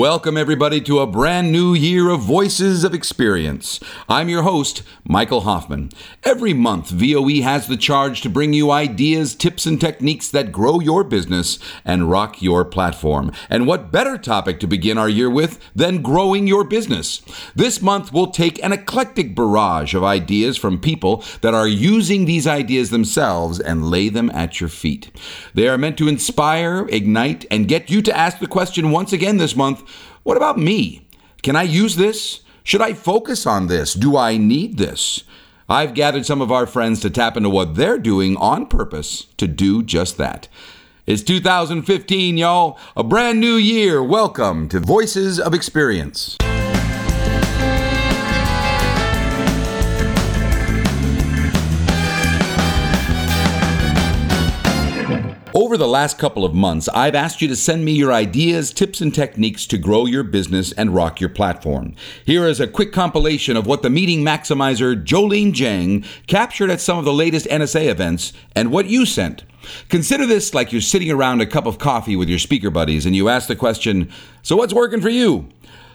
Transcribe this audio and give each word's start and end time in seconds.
Welcome, 0.00 0.38
everybody, 0.38 0.80
to 0.80 1.00
a 1.00 1.06
brand 1.06 1.52
new 1.52 1.74
year 1.74 2.08
of 2.08 2.22
Voices 2.22 2.84
of 2.84 2.94
Experience. 2.94 3.80
I'm 4.08 4.30
your 4.30 4.44
host, 4.44 4.82
Michael 5.04 5.42
Hoffman. 5.42 5.90
Every 6.24 6.54
month, 6.54 6.88
VOE 6.88 7.42
has 7.42 7.66
the 7.66 7.76
charge 7.76 8.22
to 8.22 8.30
bring 8.30 8.54
you 8.54 8.70
ideas, 8.70 9.34
tips, 9.34 9.66
and 9.66 9.78
techniques 9.78 10.30
that 10.30 10.52
grow 10.52 10.80
your 10.80 11.04
business 11.04 11.58
and 11.84 12.10
rock 12.10 12.40
your 12.40 12.64
platform. 12.64 13.30
And 13.50 13.66
what 13.66 13.92
better 13.92 14.16
topic 14.16 14.58
to 14.60 14.66
begin 14.66 14.96
our 14.96 15.08
year 15.08 15.28
with 15.28 15.60
than 15.76 16.00
growing 16.00 16.46
your 16.46 16.64
business? 16.64 17.20
This 17.54 17.82
month, 17.82 18.10
we'll 18.10 18.28
take 18.28 18.62
an 18.64 18.72
eclectic 18.72 19.34
barrage 19.34 19.92
of 19.92 20.02
ideas 20.02 20.56
from 20.56 20.80
people 20.80 21.22
that 21.42 21.52
are 21.52 21.68
using 21.68 22.24
these 22.24 22.46
ideas 22.46 22.88
themselves 22.88 23.60
and 23.60 23.90
lay 23.90 24.08
them 24.08 24.30
at 24.30 24.60
your 24.60 24.70
feet. 24.70 25.10
They 25.52 25.68
are 25.68 25.76
meant 25.76 25.98
to 25.98 26.08
inspire, 26.08 26.88
ignite, 26.88 27.44
and 27.50 27.68
get 27.68 27.90
you 27.90 28.00
to 28.00 28.16
ask 28.16 28.38
the 28.38 28.46
question 28.46 28.92
once 28.92 29.12
again 29.12 29.36
this 29.36 29.54
month 29.54 29.84
what 30.22 30.36
about 30.36 30.58
me? 30.58 31.06
Can 31.42 31.56
I 31.56 31.62
use 31.62 31.96
this? 31.96 32.40
Should 32.62 32.82
I 32.82 32.92
focus 32.92 33.46
on 33.46 33.68
this? 33.68 33.94
Do 33.94 34.16
I 34.16 34.36
need 34.36 34.76
this? 34.76 35.24
I've 35.68 35.94
gathered 35.94 36.26
some 36.26 36.42
of 36.42 36.52
our 36.52 36.66
friends 36.66 37.00
to 37.00 37.10
tap 37.10 37.36
into 37.36 37.48
what 37.48 37.74
they're 37.74 37.98
doing 37.98 38.36
on 38.36 38.66
purpose 38.66 39.26
to 39.38 39.46
do 39.46 39.82
just 39.82 40.18
that. 40.18 40.48
It's 41.06 41.22
2015, 41.22 42.36
y'all, 42.36 42.78
a 42.96 43.02
brand 43.02 43.40
new 43.40 43.54
year. 43.54 44.02
Welcome 44.02 44.68
to 44.68 44.80
Voices 44.80 45.40
of 45.40 45.54
Experience. 45.54 46.36
Over 55.70 55.78
the 55.78 55.86
last 55.86 56.18
couple 56.18 56.44
of 56.44 56.52
months, 56.52 56.88
I've 56.88 57.14
asked 57.14 57.40
you 57.40 57.46
to 57.46 57.54
send 57.54 57.84
me 57.84 57.92
your 57.92 58.12
ideas, 58.12 58.72
tips, 58.72 59.00
and 59.00 59.14
techniques 59.14 59.66
to 59.66 59.78
grow 59.78 60.04
your 60.04 60.24
business 60.24 60.72
and 60.72 60.92
rock 60.92 61.20
your 61.20 61.30
platform. 61.30 61.94
Here 62.24 62.44
is 62.48 62.58
a 62.58 62.66
quick 62.66 62.90
compilation 62.92 63.56
of 63.56 63.68
what 63.68 63.82
the 63.82 63.88
meeting 63.88 64.24
maximizer 64.24 65.00
Jolene 65.00 65.52
Jang 65.52 66.04
captured 66.26 66.70
at 66.70 66.80
some 66.80 66.98
of 66.98 67.04
the 67.04 67.12
latest 67.12 67.46
NSA 67.46 67.86
events 67.86 68.32
and 68.56 68.72
what 68.72 68.86
you 68.86 69.06
sent. 69.06 69.44
Consider 69.88 70.26
this 70.26 70.54
like 70.54 70.72
you're 70.72 70.80
sitting 70.80 71.12
around 71.12 71.40
a 71.40 71.46
cup 71.46 71.66
of 71.66 71.78
coffee 71.78 72.16
with 72.16 72.28
your 72.28 72.40
speaker 72.40 72.70
buddies 72.70 73.06
and 73.06 73.14
you 73.14 73.28
ask 73.28 73.46
the 73.46 73.54
question, 73.54 74.10
So 74.42 74.56
what's 74.56 74.74
working 74.74 75.00
for 75.00 75.08
you? 75.08 75.50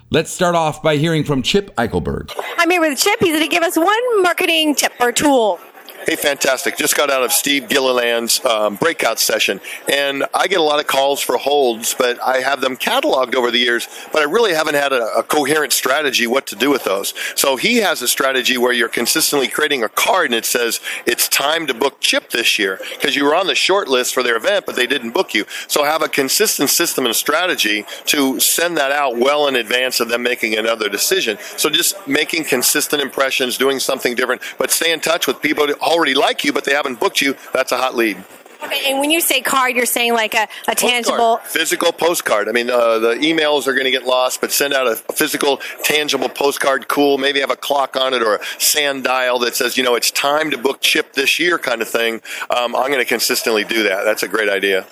Let's 0.09 0.31
start 0.31 0.55
off 0.55 0.81
by 0.81 0.95
hearing 0.95 1.25
from 1.25 1.41
Chip 1.41 1.75
Eichelberg. 1.75 2.31
I'm 2.57 2.69
here 2.69 2.79
with 2.79 2.97
Chip. 2.97 3.19
He's 3.19 3.33
going 3.33 3.43
to 3.43 3.53
give 3.53 3.63
us 3.63 3.75
one 3.75 4.23
marketing 4.23 4.73
tip 4.75 4.93
or 5.01 5.11
tool. 5.11 5.59
Hey, 6.05 6.15
fantastic. 6.15 6.77
Just 6.77 6.95
got 6.95 7.09
out 7.09 7.23
of 7.23 7.31
Steve 7.31 7.67
Gilliland's 7.67 8.45
um, 8.45 8.75
breakout 8.75 9.19
session, 9.19 9.59
and 9.91 10.23
I 10.35 10.45
get 10.45 10.59
a 10.59 10.63
lot 10.63 10.79
of 10.79 10.85
calls 10.85 11.19
for 11.19 11.35
holds, 11.35 11.95
but 11.95 12.21
I 12.21 12.41
have 12.41 12.61
them 12.61 12.77
cataloged 12.77 13.33
over 13.33 13.49
the 13.49 13.57
years, 13.57 13.87
but 14.13 14.21
I 14.21 14.25
really 14.25 14.53
haven't 14.53 14.75
had 14.75 14.93
a, 14.93 15.03
a 15.17 15.23
coherent 15.23 15.73
strategy 15.73 16.27
what 16.27 16.45
to 16.45 16.55
do 16.55 16.69
with 16.69 16.83
those. 16.83 17.15
So 17.33 17.55
he 17.55 17.77
has 17.77 18.03
a 18.03 18.07
strategy 18.07 18.55
where 18.55 18.71
you're 18.71 18.87
consistently 18.87 19.47
creating 19.47 19.83
a 19.83 19.89
card 19.89 20.27
and 20.27 20.35
it 20.35 20.45
says, 20.45 20.79
it's 21.07 21.27
time 21.27 21.65
to 21.65 21.73
book 21.73 21.99
Chip 22.01 22.29
this 22.29 22.59
year 22.59 22.79
because 22.93 23.15
you 23.15 23.25
were 23.25 23.33
on 23.33 23.47
the 23.47 23.55
short 23.55 23.87
list 23.87 24.13
for 24.13 24.21
their 24.21 24.37
event, 24.37 24.67
but 24.67 24.75
they 24.75 24.85
didn't 24.85 25.09
book 25.09 25.33
you. 25.33 25.45
So 25.67 25.85
have 25.85 26.03
a 26.03 26.07
consistent 26.07 26.69
system 26.69 27.07
and 27.07 27.15
strategy 27.15 27.83
to 28.05 28.39
send 28.39 28.77
that 28.77 28.91
out 28.91 29.17
well 29.17 29.47
in 29.47 29.55
advance 29.55 29.99
of 29.99 30.09
them 30.09 30.21
making 30.21 30.55
another 30.55 30.87
decision. 30.87 31.39
So 31.57 31.71
just 31.71 32.07
making 32.07 32.43
consistent 32.43 33.01
impressions, 33.01 33.57
doing 33.57 33.79
something 33.79 34.13
different, 34.13 34.43
but 34.59 34.69
stay 34.69 34.91
in 34.91 34.99
touch 34.99 35.25
with 35.25 35.41
people 35.41 35.65
already 35.95 36.13
like 36.13 36.43
you, 36.43 36.53
but 36.53 36.65
they 36.65 36.73
haven't 36.73 36.99
booked 36.99 37.21
you, 37.21 37.35
that's 37.53 37.71
a 37.71 37.77
hot 37.77 37.95
lead. 37.95 38.17
Okay, 38.63 38.89
and 38.89 38.99
when 38.99 39.11
you 39.11 39.21
say 39.21 39.41
card, 39.41 39.75
you're 39.75 39.85
saying 39.85 40.13
like 40.13 40.33
a, 40.33 40.47
a 40.67 40.75
tangible, 40.75 41.37
postcard. 41.37 41.51
physical 41.51 41.91
postcard. 41.91 42.49
I 42.49 42.51
mean, 42.51 42.69
uh, 42.69 42.99
the 42.99 43.13
emails 43.15 43.67
are 43.67 43.73
going 43.73 43.85
to 43.85 43.91
get 43.91 44.05
lost, 44.05 44.41
but 44.41 44.51
send 44.51 44.73
out 44.73 44.87
a 44.87 44.95
physical, 44.95 45.57
tangible 45.83 46.29
postcard. 46.29 46.87
Cool. 46.87 47.17
Maybe 47.17 47.41
have 47.41 47.51
a 47.51 47.57
clock 47.57 47.95
on 47.95 48.13
it 48.13 48.23
or 48.23 48.35
a 48.35 48.39
sand 48.57 49.03
dial 49.03 49.39
that 49.39 49.55
says, 49.55 49.77
you 49.77 49.83
know, 49.83 49.95
it's 49.95 50.09
time 50.09 50.51
to 50.51 50.57
book 50.57 50.81
Chip 50.81 51.13
this 51.13 51.39
year, 51.39 51.59
kind 51.59 51.81
of 51.81 51.89
thing. 51.89 52.21
Um, 52.49 52.75
I'm 52.75 52.87
going 52.87 52.99
to 52.99 53.05
consistently 53.05 53.65
do 53.65 53.83
that. 53.83 54.03
That's 54.03 54.23
a 54.23 54.27
great 54.27 54.49
idea. 54.49 54.87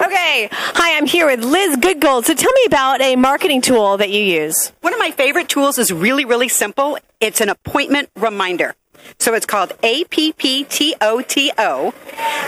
Okay. 0.00 0.48
Hi, 0.50 0.96
I'm 0.96 1.06
here 1.06 1.26
with 1.26 1.44
Liz 1.44 1.76
Goodgold. 1.76 2.24
So 2.24 2.34
tell 2.34 2.52
me 2.52 2.62
about 2.66 3.00
a 3.00 3.14
marketing 3.16 3.60
tool 3.60 3.98
that 3.98 4.10
you 4.10 4.20
use. 4.20 4.72
One 4.80 4.92
of 4.92 4.98
my 4.98 5.10
favorite 5.10 5.48
tools 5.48 5.78
is 5.78 5.92
really, 5.92 6.24
really 6.24 6.48
simple. 6.48 6.98
It's 7.20 7.40
an 7.40 7.50
appointment 7.50 8.10
reminder. 8.16 8.74
So 9.18 9.34
it's 9.34 9.46
called 9.46 9.70
APPTOTO. 9.82 11.94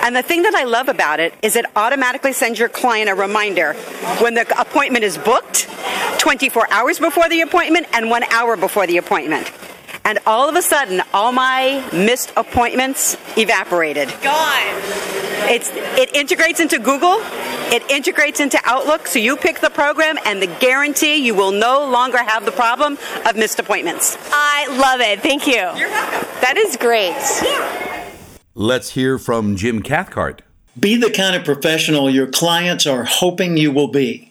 And 0.02 0.16
the 0.16 0.22
thing 0.22 0.42
that 0.42 0.54
I 0.54 0.64
love 0.64 0.88
about 0.88 1.20
it 1.20 1.34
is 1.42 1.56
it 1.56 1.66
automatically 1.76 2.32
sends 2.32 2.58
your 2.58 2.68
client 2.68 3.10
a 3.10 3.14
reminder 3.14 3.74
when 4.20 4.34
the 4.34 4.60
appointment 4.60 5.04
is 5.04 5.18
booked, 5.18 5.68
24 6.18 6.68
hours 6.70 6.98
before 6.98 7.28
the 7.28 7.42
appointment, 7.42 7.86
and 7.92 8.10
one 8.10 8.24
hour 8.24 8.56
before 8.56 8.86
the 8.86 8.96
appointment. 8.96 9.50
And 10.08 10.18
all 10.24 10.48
of 10.48 10.56
a 10.56 10.62
sudden, 10.62 11.02
all 11.12 11.32
my 11.32 11.86
missed 11.92 12.32
appointments 12.34 13.18
evaporated. 13.36 14.08
Gone. 14.22 14.62
It's, 15.50 15.68
it 15.70 16.16
integrates 16.16 16.60
into 16.60 16.78
Google. 16.78 17.18
It 17.70 17.82
integrates 17.90 18.40
into 18.40 18.58
Outlook. 18.64 19.06
So 19.06 19.18
you 19.18 19.36
pick 19.36 19.60
the 19.60 19.68
program, 19.68 20.16
and 20.24 20.40
the 20.40 20.46
guarantee 20.46 21.16
you 21.16 21.34
will 21.34 21.52
no 21.52 21.86
longer 21.90 22.16
have 22.16 22.46
the 22.46 22.52
problem 22.52 22.96
of 23.26 23.36
missed 23.36 23.58
appointments. 23.58 24.16
I 24.32 24.78
love 24.78 25.02
it. 25.02 25.20
Thank 25.20 25.46
you. 25.46 25.56
You're 25.56 25.90
welcome. 25.90 26.26
That 26.40 26.56
is 26.56 26.78
great. 26.78 27.14
Let's 28.54 28.88
hear 28.92 29.18
from 29.18 29.56
Jim 29.56 29.82
Cathcart. 29.82 30.40
Be 30.80 30.96
the 30.96 31.10
kind 31.10 31.36
of 31.36 31.44
professional 31.44 32.08
your 32.08 32.28
clients 32.28 32.86
are 32.86 33.04
hoping 33.04 33.58
you 33.58 33.72
will 33.72 33.88
be. 33.88 34.27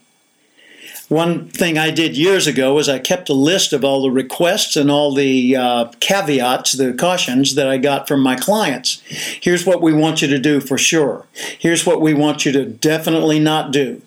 One 1.09 1.47
thing 1.47 1.77
I 1.77 1.89
did 1.89 2.17
years 2.17 2.47
ago 2.47 2.73
was 2.73 2.89
I 2.89 2.99
kept 2.99 3.29
a 3.29 3.33
list 3.33 3.71
of 3.71 3.85
all 3.85 4.01
the 4.01 4.11
requests 4.11 4.75
and 4.75 4.91
all 4.91 5.13
the 5.13 5.55
uh, 5.55 5.85
caveats, 6.01 6.73
the 6.73 6.93
cautions 6.93 7.55
that 7.55 7.67
I 7.67 7.77
got 7.77 8.09
from 8.09 8.21
my 8.21 8.35
clients. 8.35 9.01
Here's 9.07 9.65
what 9.65 9.81
we 9.81 9.93
want 9.93 10.21
you 10.21 10.27
to 10.27 10.37
do 10.37 10.59
for 10.59 10.77
sure. 10.77 11.25
Here's 11.57 11.85
what 11.85 12.01
we 12.01 12.13
want 12.13 12.45
you 12.45 12.51
to 12.51 12.65
definitely 12.65 13.39
not 13.39 13.71
do. 13.71 14.01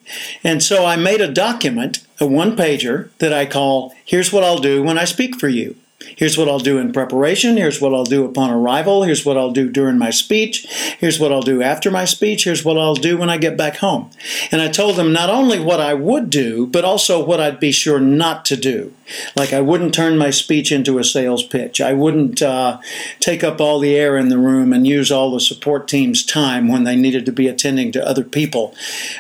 And 0.45 0.63
so 0.63 0.85
I 0.85 0.97
made 0.97 1.23
a 1.23 1.33
document, 1.33 2.07
a 2.21 2.27
one 2.27 2.55
pager, 2.55 3.09
that 3.17 3.33
I 3.33 3.47
call 3.47 3.95
Here's 4.05 4.31
What 4.31 4.45
I'll 4.45 4.59
Do 4.59 4.83
When 4.83 4.99
I 4.99 5.07
Speak 5.07 5.41
for 5.41 5.49
You. 5.49 5.77
Here's 6.17 6.39
what 6.39 6.49
I'll 6.49 6.59
do 6.59 6.79
in 6.79 6.93
preparation. 6.93 7.59
Here's 7.59 7.81
what 7.81 7.93
I'll 7.93 8.05
do 8.05 8.25
upon 8.25 8.51
arrival. 8.51 9.03
Here's 9.03 9.25
what 9.25 9.37
I'll 9.37 9.53
do 9.53 9.69
during 9.69 9.99
my 9.99 10.11
speech. 10.11 10.67
Here's 10.99 11.21
what 11.21 11.31
I'll 11.31 11.43
do 11.43 11.63
after 11.63 11.91
my 11.91 12.07
speech. 12.07 12.45
Here's 12.45 12.65
what 12.65 12.79
I'll 12.79 12.95
do 12.95 13.19
when 13.19 13.29
I 13.29 13.37
get 13.37 13.57
back 13.57 13.77
home. 13.77 14.11
And 14.51 14.63
I 14.63 14.69
told 14.69 14.97
them 14.97 15.13
not 15.13 15.29
only 15.29 15.61
what 15.61 15.79
I 15.79 15.93
would 15.93 16.31
do, 16.31 16.67
but 16.67 16.87
also 16.87 17.23
what 17.23 17.39
I'd 17.39 17.61
be 17.61 17.71
sure 17.71 18.01
not 18.01 18.47
to 18.47 18.57
do. 18.57 18.95
Like 19.37 19.53
I 19.53 19.61
wouldn't 19.61 19.95
turn 19.95 20.17
my 20.17 20.31
speech 20.31 20.73
into 20.73 20.99
a 20.99 21.05
sales 21.05 21.43
pitch. 21.43 21.81
I 21.83 21.93
wouldn't 21.93 22.41
uh, 22.41 22.79
take 23.19 23.45
up 23.45 23.61
all 23.61 23.79
the 23.79 23.95
air 23.95 24.17
in 24.17 24.31
the 24.31 24.39
room 24.39 24.73
and 24.73 24.87
use 24.87 25.13
all 25.13 25.31
the 25.31 25.41
support 25.41 25.87
team's 25.87 26.25
time 26.25 26.69
when 26.69 26.85
they 26.85 26.97
needed 26.97 27.27
to 27.27 27.33
be 27.33 27.47
attending 27.47 27.93
to 27.93 28.07
other 28.07 28.25
people. 28.25 28.75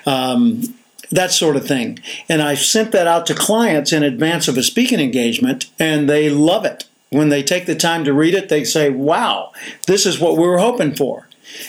Um, 0.06 0.62
that 1.10 1.32
sort 1.32 1.56
of 1.56 1.66
thing. 1.66 1.98
And 2.28 2.40
I 2.40 2.54
sent 2.54 2.92
that 2.92 3.06
out 3.06 3.26
to 3.26 3.34
clients 3.34 3.92
in 3.92 4.02
advance 4.02 4.48
of 4.48 4.56
a 4.56 4.62
speaking 4.62 5.00
engagement, 5.00 5.70
and 5.78 6.08
they 6.08 6.30
love 6.30 6.64
it. 6.64 6.84
When 7.10 7.28
they 7.28 7.42
take 7.42 7.66
the 7.66 7.74
time 7.74 8.04
to 8.04 8.12
read 8.12 8.34
it, 8.34 8.48
they 8.48 8.62
say, 8.62 8.88
wow, 8.88 9.52
this 9.86 10.06
is 10.06 10.20
what 10.20 10.36
we 10.36 10.46
were 10.46 10.58
hoping 10.58 10.94
for. 10.94 11.26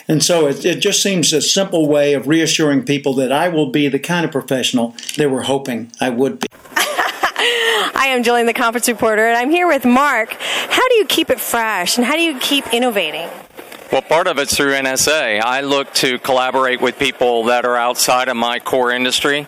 And 0.08 0.24
so 0.24 0.48
it, 0.48 0.64
it 0.64 0.80
just 0.80 1.02
seems 1.02 1.34
a 1.34 1.42
simple 1.42 1.88
way 1.88 2.14
of 2.14 2.28
reassuring 2.28 2.84
people 2.84 3.14
that 3.16 3.32
I 3.32 3.50
will 3.50 3.72
be 3.72 3.88
the 3.88 4.00
kind 4.00 4.26
of 4.26 4.32
professional 4.32 4.96
they 5.18 5.26
were 5.26 5.44
hoping 5.44 5.92
I 6.00 6.10
would 6.10 6.40
be. 6.40 6.48
I 6.76 8.08
am 8.10 8.24
Jillian, 8.24 8.46
the 8.46 8.54
conference 8.54 8.88
reporter, 8.88 9.28
and 9.28 9.38
I'm 9.38 9.50
here 9.50 9.68
with 9.68 9.86
Mark. 9.86 10.34
How 10.34 10.88
do 10.90 10.96
you 10.96 11.06
keep 11.06 11.32
it 11.32 11.40
fresh 11.40 11.98
and 11.98 12.06
how 12.06 12.16
do 12.16 12.22
you 12.22 12.38
keep 12.40 12.72
innovating? 12.74 13.28
Well, 13.92 14.02
part 14.02 14.28
of 14.28 14.38
it's 14.38 14.56
through 14.56 14.72
NSA. 14.72 15.42
I 15.42 15.60
look 15.60 15.94
to 15.96 16.18
collaborate 16.18 16.80
with 16.80 16.98
people 16.98 17.44
that 17.46 17.66
are 17.66 17.76
outside 17.76 18.30
of 18.30 18.38
my 18.38 18.60
core 18.60 18.90
industry, 18.90 19.48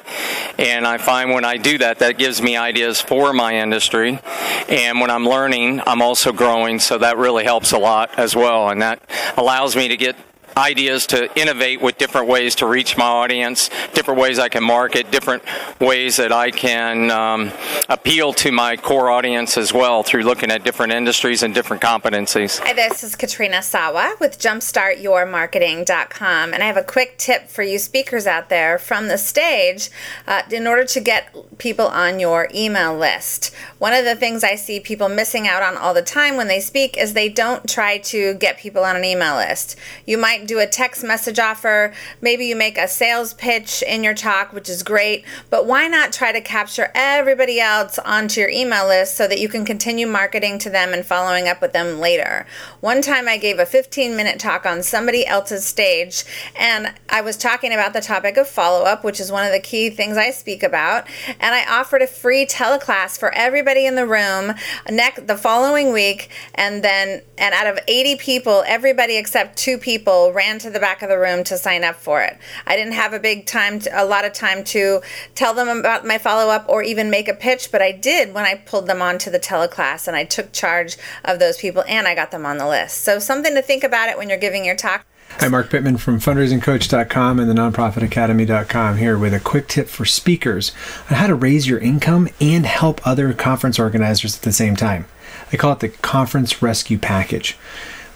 and 0.58 0.86
I 0.86 0.98
find 0.98 1.32
when 1.32 1.46
I 1.46 1.56
do 1.56 1.78
that, 1.78 2.00
that 2.00 2.18
gives 2.18 2.42
me 2.42 2.58
ideas 2.58 3.00
for 3.00 3.32
my 3.32 3.56
industry. 3.56 4.20
And 4.68 5.00
when 5.00 5.10
I'm 5.10 5.26
learning, 5.26 5.80
I'm 5.88 6.02
also 6.02 6.34
growing, 6.34 6.80
so 6.80 6.98
that 6.98 7.18
really 7.18 7.46
helps 7.46 7.72
a 7.72 7.78
lot 7.78 8.20
as 8.20 8.36
well, 8.36 8.68
and 8.68 8.82
that 8.82 9.02
allows 9.38 9.78
me 9.78 9.88
to 9.88 9.96
get 9.96 10.18
ideas 10.58 11.06
to 11.08 11.30
innovate 11.40 11.82
with 11.82 11.98
different 11.98 12.28
ways 12.28 12.56
to 12.56 12.66
reach 12.66 12.98
my 12.98 13.06
audience, 13.06 13.70
different 13.94 14.20
ways 14.20 14.40
I 14.40 14.50
can 14.50 14.64
market, 14.64 15.12
different 15.12 15.44
ways 15.80 16.18
that 16.18 16.32
I 16.32 16.50
can 16.52 17.12
um, 17.12 17.52
appeal 17.90 18.34
to 18.34 18.52
my 18.52 18.78
core 18.78 19.10
audience 19.10 19.58
as 19.58 19.74
well 19.74 20.04
through 20.04 20.22
looking 20.24 20.52
at 20.52 20.64
different 20.64 20.94
industries 20.94 21.42
and 21.44 21.54
different 21.54 21.82
competencies. 21.82 22.60
Hi, 22.60 22.74
this 22.74 23.04
is 23.04 23.16
Katrina 23.16 23.62
Sawa 23.62 24.16
with 24.20 24.40
JumpstartYourMarketing.com, 24.40 26.54
and 26.54 26.64
I 26.64 26.66
have 26.66 26.78
a 26.78 26.84
quick 26.84 27.18
tip 27.18 27.50
for 27.50 27.64
you 27.64 27.80
speakers 27.80 28.28
out 28.28 28.50
there 28.50 28.78
from 28.78 29.08
the 29.08 29.18
stage 29.18 29.90
uh, 30.28 30.44
in 30.52 30.68
order 30.68 30.84
to 30.86 31.00
get 31.00 31.34
people 31.58 31.88
on 31.88 32.20
your 32.20 32.50
email 32.54 32.98
list. 32.98 33.54
One 33.80 33.94
of 33.94 34.06
the 34.06 34.16
things 34.16 34.44
I 34.44 34.56
see 34.56 34.80
people 34.80 35.10
missing 35.10 35.48
out 35.48 35.64
on 35.64 35.78
all 35.78 35.94
the 35.94 36.02
time 36.02 36.38
when 36.38 36.48
they 36.48 36.60
speak 36.60 36.98
is 36.98 37.14
they 37.14 37.30
don't 37.30 37.70
try 37.70 37.98
to 38.00 38.34
get 38.36 38.58
people 38.58 38.84
on 38.84 38.96
an 38.96 39.04
email 39.04 39.36
list. 39.36 39.76
You 40.06 40.18
might 40.18 40.43
do 40.48 40.60
a 40.60 40.68
text 40.68 41.04
message 41.04 41.40
offer. 41.40 41.94
Maybe 42.22 42.46
you 42.46 42.56
make 42.56 42.78
a 42.78 42.88
sales 42.88 43.34
pitch 43.34 43.84
in 43.84 44.04
your 44.04 44.14
talk, 44.14 44.54
which 44.54 44.70
is 44.70 44.84
great. 44.84 45.26
But 45.50 45.66
why 45.66 45.88
not 45.88 46.14
try 46.14 46.32
to 46.32 46.42
capture 46.42 46.92
everybody 46.94 47.60
else 47.60 48.00
onto 48.00 48.42
your 48.42 48.50
email 48.50 48.88
list 48.88 49.16
so 49.16 49.28
that 49.28 49.40
you 49.40 49.50
can 49.50 49.66
continue 49.66 50.08
marketing 50.08 50.60
to 50.60 50.70
them 50.70 50.94
and 50.94 51.06
following 51.06 51.48
up 51.48 51.62
with 51.62 51.74
them 51.74 52.00
later? 52.00 52.46
One 52.82 53.02
time 53.02 53.28
I 53.28 53.38
gave 53.38 53.60
a 53.60 53.66
15 53.66 54.16
minute 54.16 54.40
talk 54.40 54.66
on 54.66 54.84
somebody 54.84 55.26
else's 55.26 55.66
stage, 55.66 56.24
and 56.56 56.94
I 57.10 57.22
was 57.22 57.38
talking 57.38 57.74
about 57.74 57.94
the 57.94 58.02
topic 58.02 58.38
of 58.38 58.48
follow 58.48 58.84
up, 58.84 59.04
which 59.04 59.20
is 59.20 59.32
one 59.32 59.46
of 59.46 59.52
the 59.52 59.60
key 59.60 59.90
things 59.90 60.18
I 60.18 60.32
speak 60.32 60.64
about. 60.64 61.08
And 61.40 61.56
I 61.56 61.66
offered 61.66 62.02
a 62.02 62.08
free 62.08 62.46
teleclass 62.46 63.18
for 63.18 63.34
everybody 63.34 63.86
in 63.86 63.96
the 63.96 64.06
room 64.06 64.54
next 64.90 65.28
the 65.28 65.38
following 65.38 65.94
week, 65.94 66.30
and 66.56 66.84
then 66.84 67.22
and 67.38 67.54
out 67.54 67.68
of 67.68 67.80
80 67.88 68.18
people, 68.18 68.64
everybody 68.68 69.18
except 69.18 69.58
two 69.58 69.78
people 69.78 70.33
ran 70.34 70.60
to 70.60 70.70
the 70.70 70.80
back 70.80 71.02
of 71.02 71.10
the 71.10 71.18
room 71.18 71.44
to 71.46 71.58
sign 71.58 71.84
up 71.84 71.96
for 71.96 72.22
it. 72.22 72.38
I 72.66 72.76
didn't 72.76 72.94
have 72.94 73.14
a 73.14 73.20
big 73.20 73.46
time, 73.46 73.80
to, 73.80 74.04
a 74.04 74.06
lot 74.06 74.26
of 74.26 74.34
time 74.34 74.64
to 74.66 75.02
tell 75.36 75.54
them 75.54 75.68
about 75.68 76.06
my 76.06 76.18
follow 76.18 76.52
up 76.52 76.68
or 76.68 76.84
even 76.84 77.10
make 77.10 77.28
a 77.28 77.34
pitch, 77.34 77.72
but 77.72 77.82
I 77.82 77.92
did 77.92 78.34
when 78.34 78.46
I 78.46 78.56
pulled 78.56 78.88
them 78.88 79.02
onto 79.02 79.30
the 79.30 79.40
teleclass 79.40 80.08
and 80.08 80.16
I 80.16 80.26
took 80.26 80.52
charge 80.52 80.98
of 81.24 81.40
those 81.40 81.58
people 81.58 81.84
and 81.88 82.08
I 82.08 82.16
got 82.16 82.32
them 82.32 82.46
on 82.46 82.58
the 82.58 82.68
list. 82.68 83.02
So 83.02 83.20
something 83.20 83.54
to 83.56 83.62
think 83.62 83.84
about 83.84 84.10
it 84.10 84.18
when 84.18 84.30
you're 84.30 84.38
giving 84.38 84.66
your 84.66 84.76
talk. 84.76 85.06
Hi, 85.40 85.48
Marc 85.48 85.72
Pitman 85.72 85.98
from 85.98 86.20
fundraisingcoach.com 86.20 87.40
and 87.40 87.50
the 87.50 87.56
nonprofitacademy.com 87.56 88.98
here 88.98 89.18
with 89.18 89.34
a 89.34 89.40
quick 89.40 89.68
tip 89.68 89.88
for 89.88 90.06
speakers 90.06 90.72
on 91.10 91.18
how 91.18 91.26
to 91.26 91.34
raise 91.34 91.68
your 91.68 91.80
income 91.80 92.30
and 92.40 92.68
help 92.68 93.06
other 93.06 93.34
conference 93.34 93.80
organizers 93.80 94.36
at 94.38 94.44
the 94.44 94.54
same 94.54 94.76
time. 94.76 95.06
I 95.52 95.58
call 95.58 95.74
it 95.74 95.80
the 95.80 95.90
conference 95.90 96.62
rescue 96.62 97.00
package. 97.00 97.58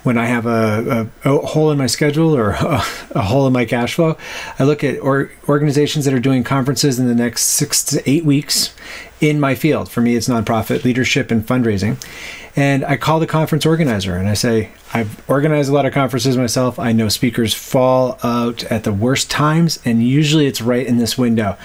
When 0.07 0.18
I 0.18 0.27
have 0.27 0.45
a, 0.45 1.09
a, 1.25 1.33
a 1.33 1.45
hole 1.45 1.69
in 1.69 1.77
my 1.77 1.88
schedule 1.88 2.33
or 2.33 2.51
a, 2.62 2.81
a, 3.12 3.21
hole 3.21 3.45
in 3.45 3.51
my 3.51 3.65
cash 3.65 3.95
flow, 3.95 4.15
I 4.57 4.63
look 4.63 4.81
at 4.81 5.01
or, 5.01 5.30
organizations 5.50 6.06
that 6.06 6.13
are 6.13 6.19
doing 6.21 6.45
conferences 6.45 6.98
in 6.98 7.07
the 7.07 7.13
next 7.13 7.44
six 7.44 7.83
to 7.83 8.09
eight 8.09 8.24
weeks 8.24 8.74
in 9.19 9.38
my 9.38 9.54
field. 9.54 9.92
For 9.92 10.00
me, 10.00 10.15
it's 10.15 10.30
nonprofit 10.30 10.86
leadership 10.86 11.30
and 11.30 11.45
fundraising. 11.45 12.01
And 12.56 12.86
I 12.86 12.95
call 12.95 13.19
the 13.19 13.27
conference 13.27 13.65
organizer 13.65 14.15
and 14.15 14.30
I 14.30 14.33
say, 14.33 14.71
I've 14.94 15.30
organized 15.30 15.69
a 15.69 15.74
lot 15.74 15.86
of 15.86 15.94
conferences 15.94 16.38
myself. 16.38 16.80
I 16.80 16.94
know 16.94 17.09
speakers 17.09 17.54
fall 17.54 18.18
out 18.24 18.63
at 18.63 18.86
the 18.86 18.94
worst 18.94 19.30
times, 19.30 19.77
and 19.83 20.01
usually 20.01 20.48
it's 20.48 20.62
right 20.62 20.88
in 20.88 21.00
this 21.00 21.18
window. 21.18 21.57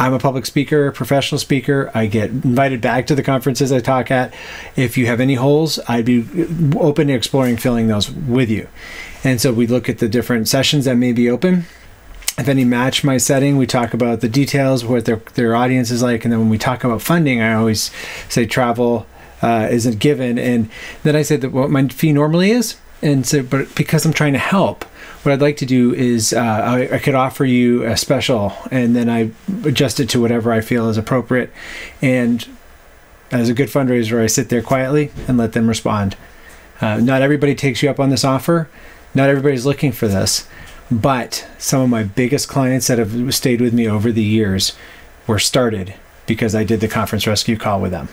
I'm 0.00 0.14
a 0.14 0.18
public 0.18 0.46
speaker, 0.46 0.90
professional 0.92 1.38
speaker. 1.38 1.90
I 1.92 2.06
get 2.06 2.30
invited 2.30 2.80
back 2.80 3.06
to 3.08 3.14
the 3.14 3.22
conferences 3.22 3.70
I 3.70 3.80
talk 3.80 4.10
at. 4.10 4.32
If 4.74 4.96
you 4.96 5.04
have 5.04 5.20
any 5.20 5.34
holes, 5.34 5.78
I'd 5.88 6.06
be 6.06 6.26
open 6.78 7.08
to 7.08 7.12
exploring 7.12 7.58
filling 7.58 7.88
those 7.88 8.10
with 8.10 8.48
you. 8.48 8.66
And 9.22 9.42
so 9.42 9.52
we 9.52 9.66
look 9.66 9.90
at 9.90 9.98
the 9.98 10.08
different 10.08 10.48
sessions 10.48 10.86
that 10.86 10.94
may 10.94 11.12
be 11.12 11.28
open. 11.28 11.66
If 12.38 12.48
any 12.48 12.64
match 12.64 13.04
my 13.04 13.18
setting, 13.18 13.58
we 13.58 13.66
talk 13.66 13.92
about 13.92 14.22
the 14.22 14.28
details, 14.28 14.86
what 14.86 15.04
their 15.04 15.16
their 15.34 15.54
audience 15.54 15.90
is 15.90 16.02
like, 16.02 16.24
and 16.24 16.32
then 16.32 16.40
when 16.40 16.48
we 16.48 16.56
talk 16.56 16.82
about 16.82 17.02
funding, 17.02 17.42
I 17.42 17.52
always 17.52 17.90
say 18.30 18.46
travel 18.46 19.06
uh, 19.42 19.68
isn't 19.70 19.98
given, 19.98 20.38
and 20.38 20.70
then 21.02 21.14
I 21.14 21.20
say 21.20 21.36
that 21.36 21.52
what 21.52 21.68
my 21.68 21.88
fee 21.88 22.14
normally 22.14 22.52
is, 22.52 22.76
and 23.02 23.26
so 23.26 23.42
but 23.42 23.74
because 23.74 24.06
I'm 24.06 24.14
trying 24.14 24.32
to 24.32 24.38
help, 24.38 24.86
what 25.22 25.32
I'd 25.32 25.42
like 25.42 25.58
to 25.58 25.66
do 25.66 25.94
is 25.94 26.32
uh, 26.32 26.40
I, 26.40 26.94
I, 26.94 26.98
could 26.98 27.14
offer 27.14 27.44
you 27.44 27.84
a 27.84 27.96
special, 27.96 28.54
and 28.70 28.96
then 28.96 29.10
I 29.10 29.30
adjust 29.64 30.00
it 30.00 30.08
to 30.10 30.20
whatever 30.20 30.50
I 30.50 30.62
feel 30.62 30.88
is 30.88 30.96
appropriate. 30.96 31.50
And 32.00 32.46
as 33.30 33.48
a 33.48 33.54
good 33.54 33.68
fundraiser, 33.68 34.22
I 34.22 34.26
sit 34.26 34.48
there 34.48 34.62
quietly 34.62 35.10
and 35.28 35.36
let 35.36 35.52
them 35.52 35.68
respond. 35.68 36.16
Uh, 36.80 36.96
not 36.98 37.20
everybody 37.20 37.54
takes 37.54 37.82
you 37.82 37.90
up 37.90 38.00
on 38.00 38.08
this 38.08 38.24
offer. 38.24 38.70
Not 39.14 39.28
everybody's 39.28 39.66
looking 39.66 39.92
for 39.92 40.08
this, 40.08 40.48
but 40.90 41.46
some 41.58 41.82
of 41.82 41.90
my 41.90 42.04
biggest 42.04 42.48
clients 42.48 42.86
that 42.86 42.98
have 42.98 43.34
stayed 43.34 43.60
with 43.60 43.74
me 43.74 43.88
over 43.88 44.12
the 44.12 44.22
years 44.22 44.74
were 45.26 45.38
started 45.38 45.94
because 46.26 46.54
I 46.54 46.64
did 46.64 46.80
the 46.80 46.88
conference 46.88 47.26
rescue 47.26 47.56
call 47.56 47.80
with 47.80 47.90
them. 47.90 48.08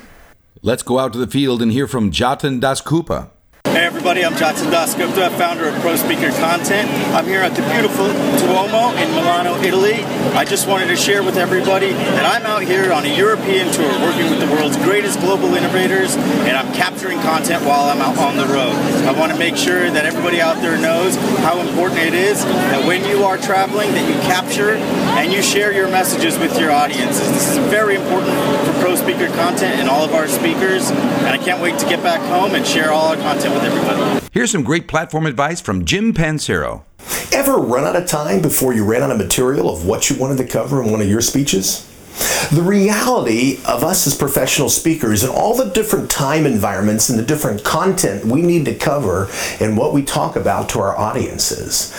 Let's 0.61 0.83
go 0.83 0.99
out 0.99 1.13
to 1.13 1.19
the 1.19 1.27
field 1.27 1.61
and 1.61 1.71
hear 1.71 1.87
from 1.87 2.11
Jatin 2.11 2.59
Das 2.59 2.81
Dasgupta. 2.81 3.29
Hey 3.67 3.83
everybody, 3.85 4.25
I'm 4.25 4.33
Jatin 4.33 4.71
Dasgupta, 4.71 5.29
founder 5.37 5.67
of 5.67 5.75
Pro 5.81 5.95
Speaker 5.97 6.31
Content. 6.39 6.89
I'm 7.13 7.25
here 7.25 7.41
at 7.41 7.53
the 7.53 7.61
beautiful 7.73 8.07
Duomo 8.39 8.95
in 8.97 9.11
Milano, 9.11 9.55
Italy. 9.61 10.03
I 10.33 10.45
just 10.45 10.67
wanted 10.67 10.87
to 10.87 10.95
share 10.95 11.21
with 11.21 11.37
everybody 11.37 11.91
that 11.91 12.25
I'm 12.25 12.45
out 12.47 12.63
here 12.63 12.91
on 12.91 13.05
a 13.05 13.15
European 13.15 13.71
tour 13.71 13.91
working 13.99 14.31
with 14.31 14.39
the 14.39 14.47
world's 14.47 14.77
greatest 14.77 15.19
global 15.19 15.53
innovators 15.53 16.15
and 16.15 16.57
I'm 16.57 16.73
capturing 16.73 17.19
content 17.19 17.63
while 17.65 17.89
I'm 17.89 18.01
out 18.01 18.17
on 18.17 18.37
the 18.37 18.47
road. 18.47 18.73
I 19.05 19.11
want 19.11 19.31
to 19.33 19.37
make 19.37 19.57
sure 19.57 19.91
that 19.91 20.05
everybody 20.05 20.41
out 20.41 20.57
there 20.61 20.79
knows 20.79 21.15
how 21.43 21.59
important 21.59 21.99
it 21.99 22.13
is 22.15 22.43
that 22.45 22.87
when 22.87 23.03
you 23.05 23.25
are 23.25 23.37
traveling 23.37 23.91
that 23.91 24.07
you 24.07 24.15
capture 24.21 24.75
and 25.19 25.31
you 25.31 25.41
share 25.43 25.71
your 25.71 25.89
messages 25.89 26.39
with 26.39 26.57
your 26.59 26.71
audiences. 26.71 27.29
This 27.31 27.51
is 27.51 27.57
very 27.69 27.95
important 27.95 28.33
for 28.65 28.73
Pro 28.81 28.95
Speaker 28.95 29.27
Content 29.35 29.79
and 29.79 29.89
all 29.89 30.03
of 30.03 30.13
our 30.13 30.27
speakers 30.27 30.89
and 30.89 31.27
I 31.27 31.37
can't 31.37 31.61
wait 31.61 31.77
to 31.79 31.85
get 31.85 32.01
back 32.01 32.21
home 32.21 32.55
and 32.55 32.65
share 32.65 32.91
all 32.91 33.09
our 33.09 33.17
content 33.17 33.56
with 33.57 33.71
everybody. 33.71 34.27
Here's 34.31 34.51
some 34.51 34.63
great 34.63 34.87
platform 34.87 35.25
advice 35.25 35.61
from 35.61 35.85
Jim 35.85 36.13
Pancero. 36.13 36.83
Ever 37.33 37.57
run 37.57 37.85
out 37.85 37.95
of 37.95 38.07
time 38.07 38.41
before 38.41 38.73
you 38.73 38.85
ran 38.85 39.03
out 39.03 39.11
of 39.11 39.17
material 39.17 39.69
of 39.69 39.85
what 39.85 40.09
you 40.09 40.17
wanted 40.17 40.37
to 40.37 40.47
cover 40.47 40.81
in 40.81 40.91
one 40.91 41.01
of 41.01 41.07
your 41.09 41.21
speeches? 41.21 41.86
The 42.51 42.61
reality 42.61 43.59
of 43.65 43.83
us 43.83 44.07
as 44.07 44.15
professional 44.15 44.69
speakers 44.69 45.23
and 45.23 45.31
all 45.31 45.55
the 45.55 45.69
different 45.69 46.09
time 46.09 46.45
environments 46.45 47.09
and 47.09 47.19
the 47.19 47.23
different 47.23 47.63
content 47.63 48.25
we 48.25 48.41
need 48.41 48.65
to 48.65 48.75
cover 48.75 49.29
and 49.59 49.77
what 49.77 49.93
we 49.93 50.03
talk 50.03 50.35
about 50.35 50.69
to 50.69 50.79
our 50.79 50.97
audiences. 50.97 51.93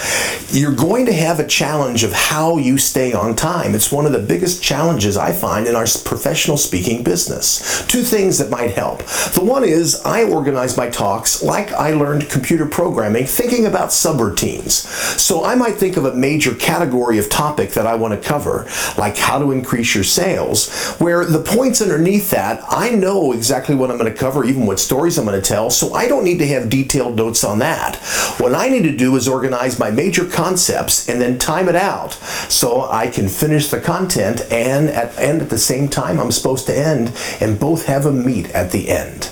You're 0.50 0.74
going 0.74 1.06
to 1.06 1.12
have 1.12 1.38
a 1.38 1.46
challenge 1.46 2.02
of 2.02 2.12
how 2.12 2.56
you 2.56 2.78
stay 2.78 3.12
on 3.12 3.36
time. 3.36 3.74
It's 3.74 3.92
one 3.92 4.06
of 4.06 4.12
the 4.12 4.18
biggest 4.18 4.62
challenges 4.62 5.16
I 5.16 5.32
find 5.32 5.66
in 5.66 5.76
our 5.76 5.86
professional 6.04 6.56
speaking 6.56 7.02
business. 7.02 7.86
Two 7.86 8.02
things 8.02 8.38
that 8.38 8.50
might 8.50 8.72
help. 8.72 9.04
The 9.34 9.44
one 9.44 9.64
is 9.64 10.00
I 10.02 10.24
organize 10.24 10.76
my 10.76 10.88
talks 10.88 11.42
like 11.42 11.72
I 11.72 11.92
learned 11.92 12.30
computer 12.30 12.66
programming, 12.66 13.26
thinking 13.26 13.66
about 13.66 13.90
subroutines. 13.90 14.86
So 15.18 15.44
I 15.44 15.54
might 15.54 15.76
think 15.76 15.96
of 15.96 16.04
a 16.04 16.14
major 16.14 16.54
category 16.54 17.18
of 17.18 17.28
topic 17.28 17.70
that 17.72 17.86
I 17.86 17.94
want 17.94 18.20
to 18.20 18.28
cover, 18.28 18.66
like 18.96 19.16
how 19.16 19.38
to 19.38 19.52
increase 19.52 19.94
your 19.94 20.04
sales, 20.08 20.94
where 20.96 21.24
the 21.24 21.42
points 21.42 21.80
underneath 21.80 22.30
that, 22.30 22.62
I 22.68 22.90
know 22.90 23.32
exactly 23.32 23.74
what 23.74 23.90
I'm 23.90 23.98
going 23.98 24.12
to 24.12 24.18
cover, 24.18 24.44
even 24.44 24.66
what 24.66 24.80
stories 24.80 25.18
I'm 25.18 25.24
going 25.24 25.40
to 25.40 25.46
tell, 25.46 25.70
so 25.70 25.94
I 25.94 26.08
don't 26.08 26.24
need 26.24 26.38
to 26.38 26.46
have 26.48 26.68
detailed 26.68 27.16
notes 27.16 27.44
on 27.44 27.58
that. 27.60 27.96
What 28.38 28.54
I 28.54 28.68
need 28.68 28.82
to 28.82 28.96
do 28.96 29.16
is 29.16 29.28
organize 29.28 29.78
my 29.78 29.90
major 29.90 30.24
concepts 30.24 31.08
and 31.08 31.20
then 31.20 31.38
time 31.38 31.68
it 31.68 31.76
out 31.76 32.14
so 32.48 32.88
I 32.90 33.08
can 33.08 33.28
finish 33.28 33.68
the 33.68 33.80
content 33.80 34.40
and 34.50 34.88
at, 34.88 35.16
and 35.18 35.42
at 35.42 35.50
the 35.50 35.58
same 35.58 35.88
time 35.88 36.18
I'm 36.18 36.32
supposed 36.32 36.66
to 36.66 36.76
end 36.76 37.12
and 37.40 37.60
both 37.60 37.86
have 37.86 38.06
a 38.06 38.12
meet 38.12 38.50
at 38.50 38.72
the 38.72 38.88
end. 38.88 39.30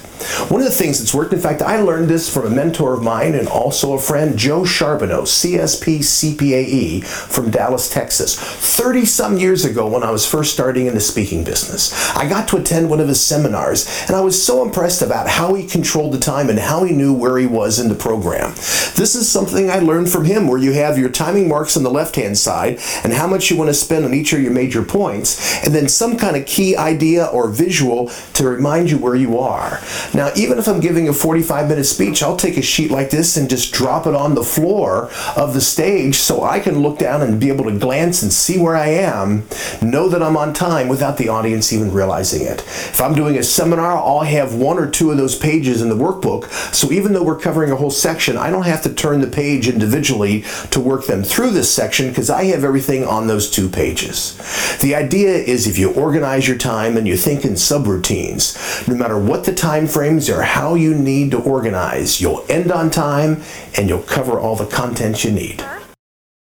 One 0.49 0.61
of 0.61 0.67
the 0.67 0.73
things 0.73 0.99
that's 0.99 1.15
worked, 1.15 1.33
in 1.33 1.41
fact, 1.41 1.63
I 1.63 1.81
learned 1.81 2.09
this 2.09 2.33
from 2.33 2.47
a 2.47 2.51
mentor 2.51 2.95
of 2.95 3.03
mine 3.03 3.35
and 3.35 3.49
also 3.49 3.95
a 3.95 4.01
friend, 4.01 4.39
Joe 4.39 4.65
Charbonneau, 4.65 5.23
CSP 5.23 5.99
CPAE 5.99 7.05
from 7.05 7.51
Dallas, 7.51 7.91
Texas. 7.91 8.39
30 8.39 9.05
some 9.05 9.39
years 9.39 9.65
ago 9.65 9.89
when 9.89 10.03
I 10.03 10.11
was 10.11 10.27
first 10.27 10.53
starting 10.53 10.87
in 10.87 10.95
the 10.95 11.01
speaking 11.01 11.45
business, 11.45 12.15
I 12.17 12.29
got 12.29 12.49
to 12.49 12.57
attend 12.57 12.91
one 12.91 13.01
of 13.01 13.09
his 13.09 13.21
seminars 13.21 13.87
and 14.07 14.17
I 14.17 14.21
was 14.21 14.43
so 14.43 14.63
impressed 14.63 15.03
about 15.03 15.29
how 15.29 15.55
he 15.55 15.67
controlled 15.67 16.13
the 16.13 16.19
time 16.19 16.51
and 16.51 16.59
how 16.59 16.85
he 16.85 16.93
knew 16.93 17.13
where 17.13 17.39
he 17.39 17.47
was 17.47 17.79
in 17.79 17.89
the 17.89 17.95
program. 17.95 18.51
This 18.97 19.15
is 19.15 19.29
something 19.29 19.71
I 19.71 19.79
learned 19.79 20.11
from 20.11 20.25
him 20.25 20.49
where 20.49 20.59
you 20.59 20.73
have 20.73 20.99
your 20.99 21.11
timing 21.11 21.49
marks 21.49 21.77
on 21.77 21.83
the 21.83 21.91
left 21.91 22.17
hand 22.17 22.39
side 22.39 22.79
and 23.05 23.13
how 23.13 23.27
much 23.27 23.51
you 23.51 23.57
want 23.57 23.69
to 23.69 23.75
spend 23.75 24.05
on 24.05 24.15
each 24.15 24.33
of 24.33 24.41
your 24.41 24.53
major 24.53 24.83
points, 24.83 25.65
and 25.65 25.75
then 25.75 25.89
some 25.89 26.17
kind 26.17 26.37
of 26.37 26.47
key 26.47 26.77
idea 26.77 27.27
or 27.27 27.49
visual 27.49 28.09
to 28.35 28.49
remind 28.49 28.91
you 28.91 28.99
where 28.99 29.15
you 29.15 29.39
are. 29.39 29.81
Now, 30.17 30.31
even 30.35 30.59
if 30.59 30.67
I'm 30.67 30.81
giving 30.81 31.11
a 31.11 31.13
45 31.13 31.69
minute 31.69 31.85
speech, 31.85 32.23
I'll 32.23 32.39
take 32.39 32.57
a 32.57 32.63
sheet 32.63 32.91
like 32.91 33.11
this 33.11 33.37
and 33.37 33.51
just 33.51 33.75
drop 33.75 34.07
it 34.07 34.15
on 34.15 34.35
the 34.35 34.43
floor 34.43 35.11
of 35.37 35.53
the 35.53 35.61
stage 35.61 36.17
so 36.17 36.43
I 36.43 36.59
can 36.59 36.81
look 36.81 36.99
down 36.99 37.21
and 37.21 37.39
be 37.39 37.51
able 37.51 37.67
to 37.67 37.79
glance 37.79 38.23
and 38.23 38.33
see 38.33 38.59
where 38.59 38.77
I 38.77 38.89
am, 38.89 39.47
know 39.83 40.09
that 40.09 40.23
I'm 40.23 40.39
on 40.39 40.55
time 40.55 40.89
without 40.89 41.19
the 41.19 41.29
audience 41.29 41.71
even 41.71 41.93
realizing 41.93 42.47
it. 42.47 42.61
If 42.63 42.99
I'm 42.99 43.15
doing 43.15 43.37
a 43.37 43.43
seminar, 43.43 43.93
I'll 43.93 44.21
have 44.21 44.55
one 44.55 44.79
or 44.79 44.91
two 44.91 45.11
of 45.11 45.19
those 45.19 45.37
pages 45.37 45.83
in 45.83 45.91
the 45.91 45.95
workbook, 45.95 46.51
so 46.75 46.91
even 46.91 47.13
though 47.13 47.23
we're 47.23 47.39
covering 47.39 47.71
a 47.71 47.77
whole 47.77 47.91
section, 47.91 48.39
I 48.39 48.49
don't 48.49 48.65
have 48.65 48.83
to 48.85 48.95
turn 48.95 49.21
the 49.21 49.27
page 49.27 49.69
individually 49.69 50.45
to 50.71 50.81
work 50.81 51.05
them 51.05 51.25
through 51.25 51.51
this 51.51 51.71
section 51.71 52.09
because 52.09 52.31
I 52.31 52.45
have 52.45 52.65
everything 52.65 53.05
on 53.05 53.27
those 53.27 53.51
two 53.51 53.69
pages. 53.69 54.35
The 54.81 54.95
idea 54.95 55.35
is 55.35 55.67
if 55.67 55.77
you 55.77 55.93
organize 55.93 56.49
your 56.49 56.57
time 56.57 56.97
and 56.97 57.07
you 57.07 57.19
think 57.19 57.45
in 57.45 57.53
subroutines, 57.53 58.89
no 58.89 58.95
matter 58.95 59.19
what 59.19 59.45
the 59.45 59.55
time 59.55 59.87
frames 59.97 60.29
are 60.29 60.43
how 60.43 60.75
you 60.75 60.95
need 60.95 61.31
to 61.31 61.41
organize. 61.41 62.21
You'll 62.21 62.45
end 62.51 62.71
on 62.71 62.91
time 62.91 63.41
and 63.79 63.89
you'll 63.89 64.03
cover 64.03 64.39
all 64.39 64.55
the 64.55 64.67
content 64.67 65.25
you 65.25 65.33
need. 65.33 65.65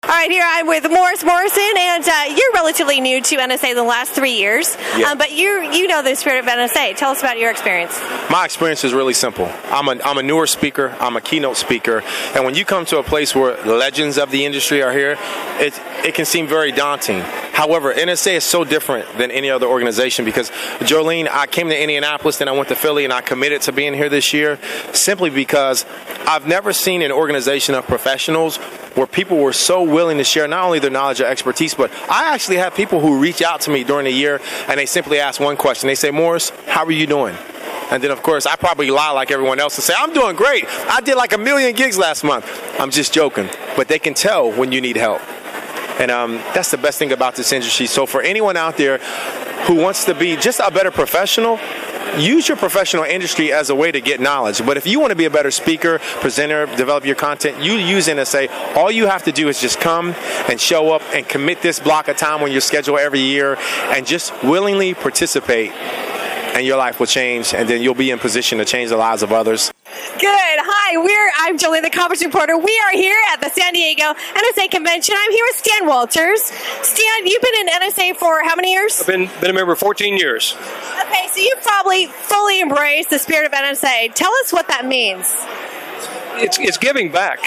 All 0.06 0.12
right, 0.12 0.30
here 0.30 0.44
I'm 0.46 0.68
with 0.68 0.88
Morris 0.88 1.24
Morrison, 1.24 1.64
and 1.78 2.08
uh, 2.08 2.24
you're 2.28 2.52
relatively 2.54 3.02
new 3.02 3.22
to 3.22 3.38
NSA 3.38 3.74
the 3.74 3.82
last 3.84 4.12
three 4.12 4.34
years, 4.38 4.78
Yeah. 4.96 5.10
um, 5.12 5.18
but 5.18 5.32
you 5.32 5.64
you 5.72 5.88
know 5.88 6.04
the 6.04 6.14
spirit 6.16 6.40
of 6.40 6.46
NSA. 6.46 6.96
Tell 6.96 7.10
us 7.10 7.22
about 7.22 7.40
your 7.40 7.50
experience. 7.50 8.00
My 8.30 8.46
experience 8.46 8.84
is 8.84 8.94
really 8.94 9.16
simple. 9.16 9.52
I'm 9.66 9.88
a, 9.88 10.00
I'm 10.04 10.20
a 10.20 10.24
newer 10.24 10.46
speaker, 10.46 10.96
I'm 11.00 11.16
a 11.18 11.22
keynote 11.22 11.58
speaker, 11.58 12.04
and 12.36 12.46
when 12.46 12.54
you 12.54 12.66
come 12.66 12.86
to 12.86 13.00
a 13.00 13.04
place 13.04 13.34
where 13.36 13.58
legends 13.66 14.20
of 14.20 14.30
the 14.30 14.46
industry 14.46 14.84
are 14.84 14.92
here, 14.94 15.18
it, 15.60 15.74
it 16.06 16.14
can 16.14 16.26
seem 16.26 16.46
very 16.46 16.72
daunting. 16.72 17.22
However, 17.22 17.92
NSA 17.92 18.36
is 18.36 18.44
so 18.44 18.64
different 18.64 19.08
than 19.18 19.32
any 19.32 19.50
other 19.50 19.66
organization 19.66 20.24
because, 20.24 20.52
Jolene, 20.82 21.28
I 21.28 21.48
came 21.48 21.70
to 21.70 21.82
Indianapolis, 21.82 22.38
then 22.38 22.48
I 22.48 22.52
went 22.52 22.68
to 22.70 22.76
Philly, 22.76 23.06
and 23.06 23.14
I 23.14 23.22
committed 23.22 23.62
to 23.64 23.72
being 23.72 23.94
here 23.96 24.10
this 24.10 24.34
year 24.34 24.60
simply 24.94 25.30
because 25.32 25.84
I've 26.28 26.46
never 26.48 26.74
seen 26.74 27.02
an 27.02 27.12
organization 27.14 27.74
of 27.74 27.88
professionals 27.88 28.58
where 28.96 29.08
people 29.08 29.38
were 29.38 29.54
so 29.54 29.84
willing 29.96 30.18
to 30.18 30.26
share 30.26 30.46
not 30.46 30.66
only 30.66 30.80
their 30.80 30.92
knowledge 30.92 31.22
or 31.22 31.26
expertise, 31.26 31.74
but 31.74 31.90
I 32.10 32.34
actually 32.34 32.58
have 32.58 32.76
people 32.76 33.00
who 33.00 33.18
reach 33.18 33.42
out 33.42 33.62
to 33.62 33.72
me 33.72 33.86
during 33.86 34.04
the 34.04 34.12
year 34.12 34.42
and 34.68 34.78
they 34.78 34.86
simply 34.86 35.20
ask 35.20 35.40
one 35.40 35.56
question. 35.56 35.88
They 35.88 35.96
say, 35.96 36.12
Morris, 36.12 36.50
how 36.68 36.84
are 36.84 36.92
you 36.92 37.08
doing? 37.08 37.34
And 37.92 38.04
then, 38.04 38.12
of 38.12 38.22
course, 38.22 38.46
I 38.46 38.58
probably 38.58 38.92
lie 38.92 39.12
like 39.12 39.32
everyone 39.32 39.62
else 39.62 39.78
and 39.78 39.86
say, 39.86 39.94
I'm 39.98 40.14
doing 40.14 40.36
great. 40.36 40.66
I 40.68 41.00
did 41.00 41.16
like 41.16 41.32
a 41.32 41.38
million 41.38 41.74
gigs 41.74 41.98
last 41.98 42.26
month. 42.26 42.46
I'm 42.78 42.92
just 42.92 43.14
joking. 43.14 43.48
But 43.78 43.88
they 43.88 44.00
can 44.00 44.14
tell 44.14 44.52
when 44.52 44.74
you 44.74 44.82
need 44.82 44.98
help. 44.98 45.22
And 46.02 46.12
um, 46.12 46.34
that's 46.54 46.72
the 46.72 46.78
best 46.78 47.00
thing 47.00 47.14
about 47.14 47.38
this 47.38 47.54
industry. 47.54 47.86
So, 47.86 48.06
for 48.06 48.22
anyone 48.22 48.58
out 48.58 48.76
there 48.76 48.98
who 49.68 49.76
wants 49.76 50.04
to 50.06 50.14
be 50.14 50.36
just 50.36 50.60
a 50.60 50.70
better 50.70 50.92
professional, 50.92 51.58
use 52.18 52.48
your 52.48 52.58
professional 52.58 53.04
industry 53.04 53.52
as 53.52 53.70
a 53.70 53.76
way 53.76 53.92
to 53.92 54.02
get 54.02 54.20
knowledge. 54.20 54.66
But 54.66 54.78
if 54.78 54.88
you 54.88 55.00
want 55.00 55.12
to 55.12 55.16
be 55.16 55.26
a 55.26 55.30
better 55.30 55.52
speaker, 55.52 56.00
presenter, 56.00 56.66
develop 56.78 57.06
your 57.06 57.16
content, 57.16 57.64
you 57.64 57.74
use 57.74 58.08
NSA. 58.08 58.76
All 58.76 58.92
you 58.92 59.08
have 59.08 59.24
to 59.24 59.32
do 59.32 59.48
is 59.48 59.60
just 59.60 59.80
come 59.80 60.14
and 60.50 60.60
show 60.60 60.92
up 60.94 61.02
and 61.14 61.28
commit 61.28 61.62
this 61.62 61.80
block 61.80 62.08
of 62.08 62.18
time 62.18 62.42
on 62.42 62.52
your 62.52 62.62
schedule 62.62 62.98
every 62.98 63.22
year 63.22 63.58
and 63.90 64.06
just 64.06 64.32
willingly 64.44 64.94
participate. 64.94 65.72
And 66.56 66.66
your 66.66 66.78
life 66.78 67.02
will 67.02 67.06
change, 67.06 67.54
and 67.54 67.68
then 67.68 67.82
you'll 67.82 67.96
be 67.96 68.12
in 68.12 68.20
position 68.20 68.60
to 68.60 68.66
change 68.66 68.90
the 68.90 68.96
lives 68.96 69.24
of 69.24 69.34
others. 69.34 69.74
Good. 70.20 70.32
Hi, 70.86 70.98
we're 70.98 71.32
I'm 71.40 71.58
Jolene, 71.58 71.82
the 71.82 71.90
conference 71.90 72.24
reporter. 72.24 72.58
We 72.58 72.82
are 72.86 72.92
here 72.94 73.18
at 73.34 73.42
the 73.42 73.50
San 73.50 73.74
Diego 73.74 74.14
NSA 74.14 74.72
convention. 74.72 75.16
I'm 75.18 75.32
here 75.32 75.44
with 75.48 75.56
Stan 75.58 75.86
Walters. 75.86 76.44
Stan, 76.44 77.28
you've 77.28 77.42
been 77.42 77.56
in 77.62 77.68
NSA 77.68 78.16
for 78.16 78.42
how 78.44 78.56
many 78.56 78.72
years? 78.72 79.02
I've 79.02 79.08
been 79.08 79.30
been 79.42 79.50
a 79.50 79.54
member 79.54 79.76
14 79.76 80.16
years. 80.16 80.56
So 81.36 81.42
you 81.42 81.54
probably 81.64 82.06
fully 82.06 82.62
embrace 82.62 83.08
the 83.08 83.20
spirit 83.20 83.46
of 83.46 83.52
NSA. 83.52 84.14
Tell 84.14 84.32
us 84.36 84.54
what 84.54 84.70
that 84.70 84.86
means. 84.86 85.36
It's 86.42 86.58
it's 86.58 86.78
giving 86.78 87.12
back. 87.12 87.40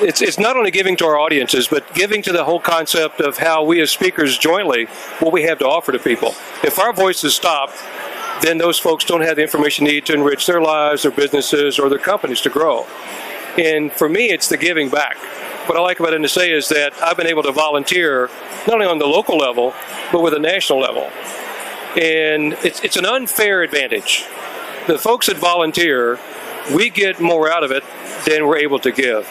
It's 0.00 0.22
it's 0.22 0.38
not 0.38 0.56
only 0.56 0.70
giving 0.70 0.96
to 0.98 1.06
our 1.06 1.18
audiences, 1.18 1.66
but 1.66 1.92
giving 1.94 2.22
to 2.22 2.32
the 2.32 2.44
whole 2.44 2.60
concept 2.60 3.20
of 3.20 3.38
how 3.38 3.64
we 3.64 3.80
as 3.80 3.90
speakers 3.90 4.38
jointly 4.38 4.84
what 5.18 5.32
we 5.32 5.42
have 5.42 5.58
to 5.58 5.66
offer 5.66 5.90
to 5.90 5.98
people. 5.98 6.28
If 6.62 6.78
our 6.78 6.92
voices 6.92 7.34
stop, 7.34 7.72
then 8.40 8.58
those 8.58 8.78
folks 8.78 9.04
don't 9.04 9.22
have 9.22 9.34
the 9.34 9.42
information 9.42 9.84
they 9.84 9.94
need 9.94 10.06
to 10.06 10.14
enrich 10.14 10.46
their 10.46 10.62
lives, 10.62 11.02
their 11.02 11.10
businesses, 11.10 11.80
or 11.80 11.88
their 11.88 11.98
companies 11.98 12.40
to 12.42 12.50
grow. 12.50 12.86
And 13.58 13.90
for 13.90 14.08
me, 14.08 14.30
it's 14.30 14.48
the 14.48 14.56
giving 14.56 14.90
back. 14.90 15.16
What 15.66 15.76
I 15.76 15.80
like 15.80 15.98
about 15.98 16.12
NSA 16.12 16.56
is 16.56 16.68
that 16.68 16.92
I've 17.02 17.16
been 17.16 17.26
able 17.26 17.42
to 17.42 17.52
volunteer 17.52 18.30
not 18.68 18.74
only 18.74 18.86
on 18.86 18.98
the 18.98 19.08
local 19.08 19.36
level, 19.36 19.74
but 20.12 20.22
with 20.22 20.34
a 20.34 20.38
national 20.38 20.78
level. 20.78 21.10
And 21.96 22.54
it's, 22.64 22.82
it's 22.82 22.96
an 22.96 23.06
unfair 23.06 23.62
advantage. 23.62 24.24
The 24.86 24.98
folks 24.98 25.26
that 25.26 25.36
volunteer, 25.36 26.18
we 26.74 26.90
get 26.90 27.20
more 27.20 27.50
out 27.50 27.62
of 27.62 27.70
it 27.70 27.84
than 28.26 28.46
we're 28.46 28.58
able 28.58 28.78
to 28.80 28.90
give. 28.90 29.28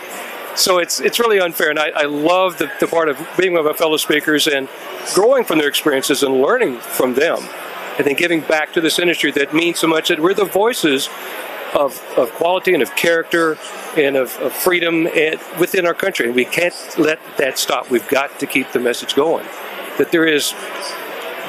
So 0.55 0.77
it's 0.77 1.00
it's 1.00 1.20
really 1.20 1.39
unfair, 1.39 1.72
and 1.72 1.79
I, 1.79 1.89
I 1.96 2.03
love 2.03 2.60
the, 2.60 2.72
the 2.79 2.86
part 2.86 3.10
of 3.10 3.17
being 3.38 3.53
with 3.53 3.65
my 3.65 3.74
fellow 3.74 3.98
speakers 3.98 4.46
and 4.46 4.70
growing 5.15 5.43
from 5.43 5.58
their 5.58 5.67
experiences 5.67 6.22
and 6.22 6.41
learning 6.41 6.77
from 6.77 7.15
them, 7.15 7.39
and 7.98 8.05
then 8.05 8.13
giving 8.13 8.41
back 8.41 8.72
to 8.74 8.82
this 8.82 9.00
industry 9.00 9.32
that 9.32 9.51
means 9.51 9.79
so 9.79 9.88
much 9.88 10.10
that 10.10 10.20
we're 10.20 10.36
the 10.36 10.46
voices 10.46 11.10
of, 11.74 12.00
of 12.17 12.32
quality 12.34 12.74
and 12.74 12.84
of 12.84 12.96
character 12.96 13.58
and 13.98 14.15
of, 14.15 14.38
of 14.38 14.53
freedom 14.53 15.08
and 15.08 15.39
within 15.60 15.88
our 15.88 15.93
country. 15.96 16.27
And 16.27 16.36
we 16.36 16.46
can't 16.46 16.75
let 17.00 17.20
that 17.38 17.58
stop. 17.58 17.89
We've 17.89 18.08
got 18.08 18.39
to 18.39 18.46
keep 18.46 18.72
the 18.74 18.79
message 18.79 19.15
going. 19.15 19.46
That 19.98 20.12
there 20.12 20.25
is 20.25 20.53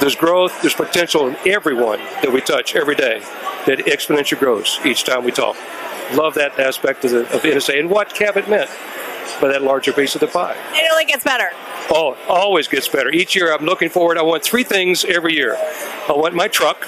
there's 0.00 0.16
growth, 0.16 0.60
there's 0.60 0.74
potential 0.74 1.28
in 1.28 1.36
everyone 1.46 1.98
that 2.22 2.32
we 2.32 2.40
touch 2.40 2.74
every 2.74 2.94
day. 2.94 3.20
That 3.66 3.78
exponential 3.86 4.38
grows 4.38 4.78
each 4.84 5.04
time 5.04 5.24
we 5.24 5.32
talk. 5.32 5.56
Love 6.12 6.34
that 6.34 6.58
aspect 6.58 7.04
of 7.04 7.12
the 7.12 7.20
of 7.34 7.42
NSA 7.42 7.78
and 7.78 7.88
what 7.88 8.10
Cavett 8.10 8.48
meant 8.48 8.70
by 9.40 9.48
that 9.48 9.62
larger 9.62 9.92
piece 9.92 10.14
of 10.14 10.20
the 10.20 10.26
pie. 10.26 10.56
It 10.72 10.90
only 10.90 11.06
gets 11.06 11.24
better. 11.24 11.50
Oh, 11.90 12.12
it 12.12 12.28
always 12.28 12.68
gets 12.68 12.88
better. 12.88 13.10
Each 13.10 13.34
year 13.34 13.54
I'm 13.54 13.64
looking 13.64 13.88
forward. 13.88 14.18
I 14.18 14.22
want 14.22 14.42
three 14.42 14.64
things 14.64 15.04
every 15.04 15.34
year. 15.34 15.56
I 15.56 16.12
want 16.12 16.34
my 16.34 16.48
truck, 16.48 16.86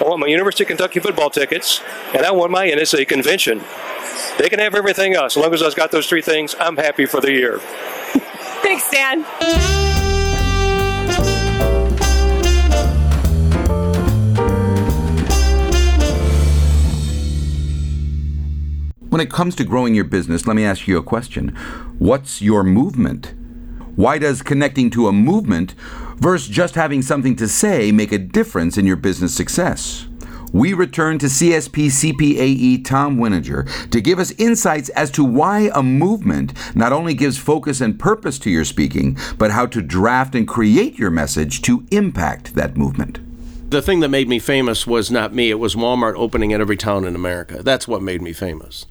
I 0.00 0.04
want 0.04 0.20
my 0.20 0.28
University 0.28 0.62
of 0.64 0.68
Kentucky 0.68 1.00
football 1.00 1.30
tickets, 1.30 1.82
and 2.14 2.24
I 2.24 2.30
want 2.30 2.52
my 2.52 2.68
NSA 2.68 3.08
convention. 3.08 3.62
They 4.38 4.48
can 4.48 4.60
have 4.60 4.76
everything 4.76 5.14
else. 5.14 5.36
As 5.36 5.42
long 5.42 5.52
as 5.52 5.62
I've 5.62 5.74
got 5.74 5.90
those 5.90 6.06
three 6.06 6.22
things, 6.22 6.54
I'm 6.60 6.76
happy 6.76 7.04
for 7.06 7.20
the 7.20 7.32
year. 7.32 7.58
Thanks, 8.62 8.84
Stan. 8.84 9.97
When 19.08 19.22
it 19.22 19.30
comes 19.30 19.54
to 19.56 19.64
growing 19.64 19.94
your 19.94 20.04
business, 20.04 20.46
let 20.46 20.54
me 20.54 20.66
ask 20.66 20.86
you 20.86 20.98
a 20.98 21.02
question. 21.02 21.48
What's 21.98 22.42
your 22.42 22.62
movement? 22.62 23.32
Why 23.96 24.18
does 24.18 24.42
connecting 24.42 24.90
to 24.90 25.08
a 25.08 25.12
movement 25.12 25.72
versus 26.18 26.46
just 26.46 26.74
having 26.74 27.00
something 27.00 27.34
to 27.36 27.48
say 27.48 27.90
make 27.90 28.12
a 28.12 28.18
difference 28.18 28.76
in 28.76 28.84
your 28.84 28.96
business 28.96 29.34
success? 29.34 30.06
We 30.52 30.74
return 30.74 31.18
to 31.20 31.26
CSP 31.26 31.86
CPAE 31.86 32.84
Tom 32.84 33.16
Winninger 33.16 33.90
to 33.90 34.00
give 34.02 34.18
us 34.18 34.32
insights 34.32 34.90
as 34.90 35.10
to 35.12 35.24
why 35.24 35.70
a 35.74 35.82
movement 35.82 36.52
not 36.76 36.92
only 36.92 37.14
gives 37.14 37.38
focus 37.38 37.80
and 37.80 37.98
purpose 37.98 38.38
to 38.40 38.50
your 38.50 38.66
speaking, 38.66 39.16
but 39.38 39.52
how 39.52 39.64
to 39.66 39.80
draft 39.80 40.34
and 40.34 40.46
create 40.46 40.98
your 40.98 41.10
message 41.10 41.62
to 41.62 41.86
impact 41.90 42.54
that 42.56 42.76
movement. 42.76 43.20
The 43.70 43.80
thing 43.80 44.00
that 44.00 44.10
made 44.10 44.28
me 44.28 44.38
famous 44.38 44.86
was 44.86 45.10
not 45.10 45.34
me, 45.34 45.50
it 45.50 45.58
was 45.58 45.74
Walmart 45.74 46.14
opening 46.16 46.50
in 46.50 46.60
every 46.60 46.76
town 46.76 47.06
in 47.06 47.14
America. 47.14 47.62
That's 47.62 47.88
what 47.88 48.02
made 48.02 48.20
me 48.20 48.34
famous. 48.34 48.84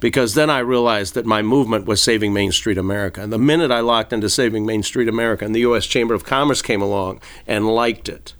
Because 0.00 0.34
then 0.34 0.48
I 0.48 0.60
realized 0.60 1.14
that 1.14 1.26
my 1.26 1.42
movement 1.42 1.84
was 1.86 2.02
Saving 2.02 2.32
Main 2.32 2.52
Street 2.52 2.78
America. 2.78 3.20
And 3.20 3.32
the 3.32 3.38
minute 3.38 3.70
I 3.70 3.80
locked 3.80 4.12
into 4.12 4.28
Saving 4.28 4.64
Main 4.64 4.82
Street 4.82 5.08
America 5.08 5.44
and 5.44 5.54
the 5.54 5.60
U.S. 5.60 5.86
Chamber 5.86 6.14
of 6.14 6.24
Commerce 6.24 6.62
came 6.62 6.80
along 6.80 7.20
and 7.46 7.66
liked 7.66 8.08
it, 8.08 8.34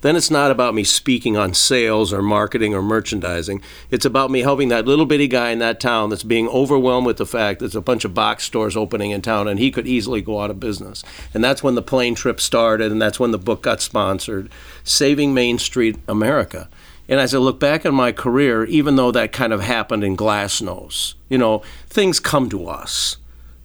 then 0.00 0.14
it's 0.14 0.30
not 0.30 0.52
about 0.52 0.74
me 0.74 0.84
speaking 0.84 1.36
on 1.36 1.54
sales 1.54 2.12
or 2.12 2.22
marketing 2.22 2.72
or 2.72 2.82
merchandising. 2.82 3.60
It's 3.90 4.04
about 4.04 4.30
me 4.30 4.40
helping 4.40 4.68
that 4.68 4.86
little 4.86 5.06
bitty 5.06 5.26
guy 5.26 5.50
in 5.50 5.58
that 5.58 5.80
town 5.80 6.10
that's 6.10 6.22
being 6.22 6.48
overwhelmed 6.48 7.06
with 7.06 7.16
the 7.16 7.26
fact 7.26 7.58
there's 7.58 7.74
a 7.74 7.80
bunch 7.80 8.04
of 8.04 8.14
box 8.14 8.44
stores 8.44 8.76
opening 8.76 9.10
in 9.10 9.22
town 9.22 9.48
and 9.48 9.58
he 9.58 9.72
could 9.72 9.88
easily 9.88 10.22
go 10.22 10.40
out 10.40 10.50
of 10.50 10.60
business. 10.60 11.02
And 11.34 11.42
that's 11.42 11.62
when 11.64 11.74
the 11.74 11.82
plane 11.82 12.14
trip 12.14 12.40
started 12.40 12.92
and 12.92 13.02
that's 13.02 13.18
when 13.18 13.32
the 13.32 13.38
book 13.38 13.62
got 13.62 13.80
sponsored 13.80 14.50
Saving 14.84 15.34
Main 15.34 15.58
Street 15.58 15.96
America. 16.06 16.68
And 17.08 17.18
as 17.18 17.34
I 17.34 17.38
look 17.38 17.58
back 17.58 17.86
on 17.86 17.94
my 17.94 18.12
career, 18.12 18.64
even 18.66 18.96
though 18.96 19.10
that 19.12 19.32
kind 19.32 19.52
of 19.52 19.62
happened 19.62 20.04
in 20.04 20.16
Glassnose, 20.16 21.14
you 21.28 21.38
know, 21.38 21.62
things 21.86 22.20
come 22.20 22.50
to 22.50 22.68
us. 22.68 23.16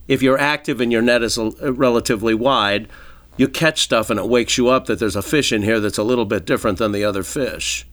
If 0.08 0.22
you're 0.22 0.40
active 0.40 0.80
and 0.80 0.92
your 0.92 1.02
net 1.02 1.24
is 1.24 1.38
uh, 1.38 1.74
relatively 1.74 2.34
wide, 2.34 2.88
you 3.36 3.48
catch 3.48 3.82
stuff 3.82 4.10
and 4.10 4.20
it 4.20 4.30
wakes 4.30 4.58
you 4.58 4.70
up 4.70 4.86
that 4.86 5.00
there's 5.00 5.16
a 5.16 5.22
fish 5.22 5.52
in 5.52 5.64
here 5.64 5.80
that's 5.80 5.98
a 5.98 6.04
little 6.04 6.26
bit 6.26 6.46
different 6.46 6.78
than 6.78 6.92
the 6.92 7.04
other 7.04 7.24
fish. 7.24 7.86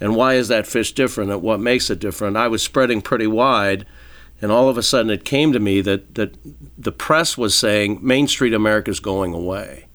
And 0.00 0.16
why 0.16 0.34
is 0.34 0.48
that 0.48 0.66
fish 0.66 0.92
different 0.92 1.30
and 1.30 1.40
what 1.40 1.60
makes 1.60 1.88
it 1.88 1.98
different? 1.98 2.36
I 2.36 2.48
was 2.48 2.62
spreading 2.62 3.00
pretty 3.00 3.26
wide, 3.26 3.86
and 4.42 4.50
all 4.50 4.68
of 4.68 4.76
a 4.76 4.82
sudden 4.82 5.10
it 5.10 5.24
came 5.24 5.52
to 5.52 5.60
me 5.60 5.80
that, 5.82 6.14
that 6.16 6.36
the 6.76 6.92
press 6.92 7.38
was 7.38 7.54
saying 7.54 8.00
Main 8.02 8.26
Street 8.26 8.52
America 8.52 8.90
is 8.90 9.00
going 9.00 9.32
away. 9.32 9.86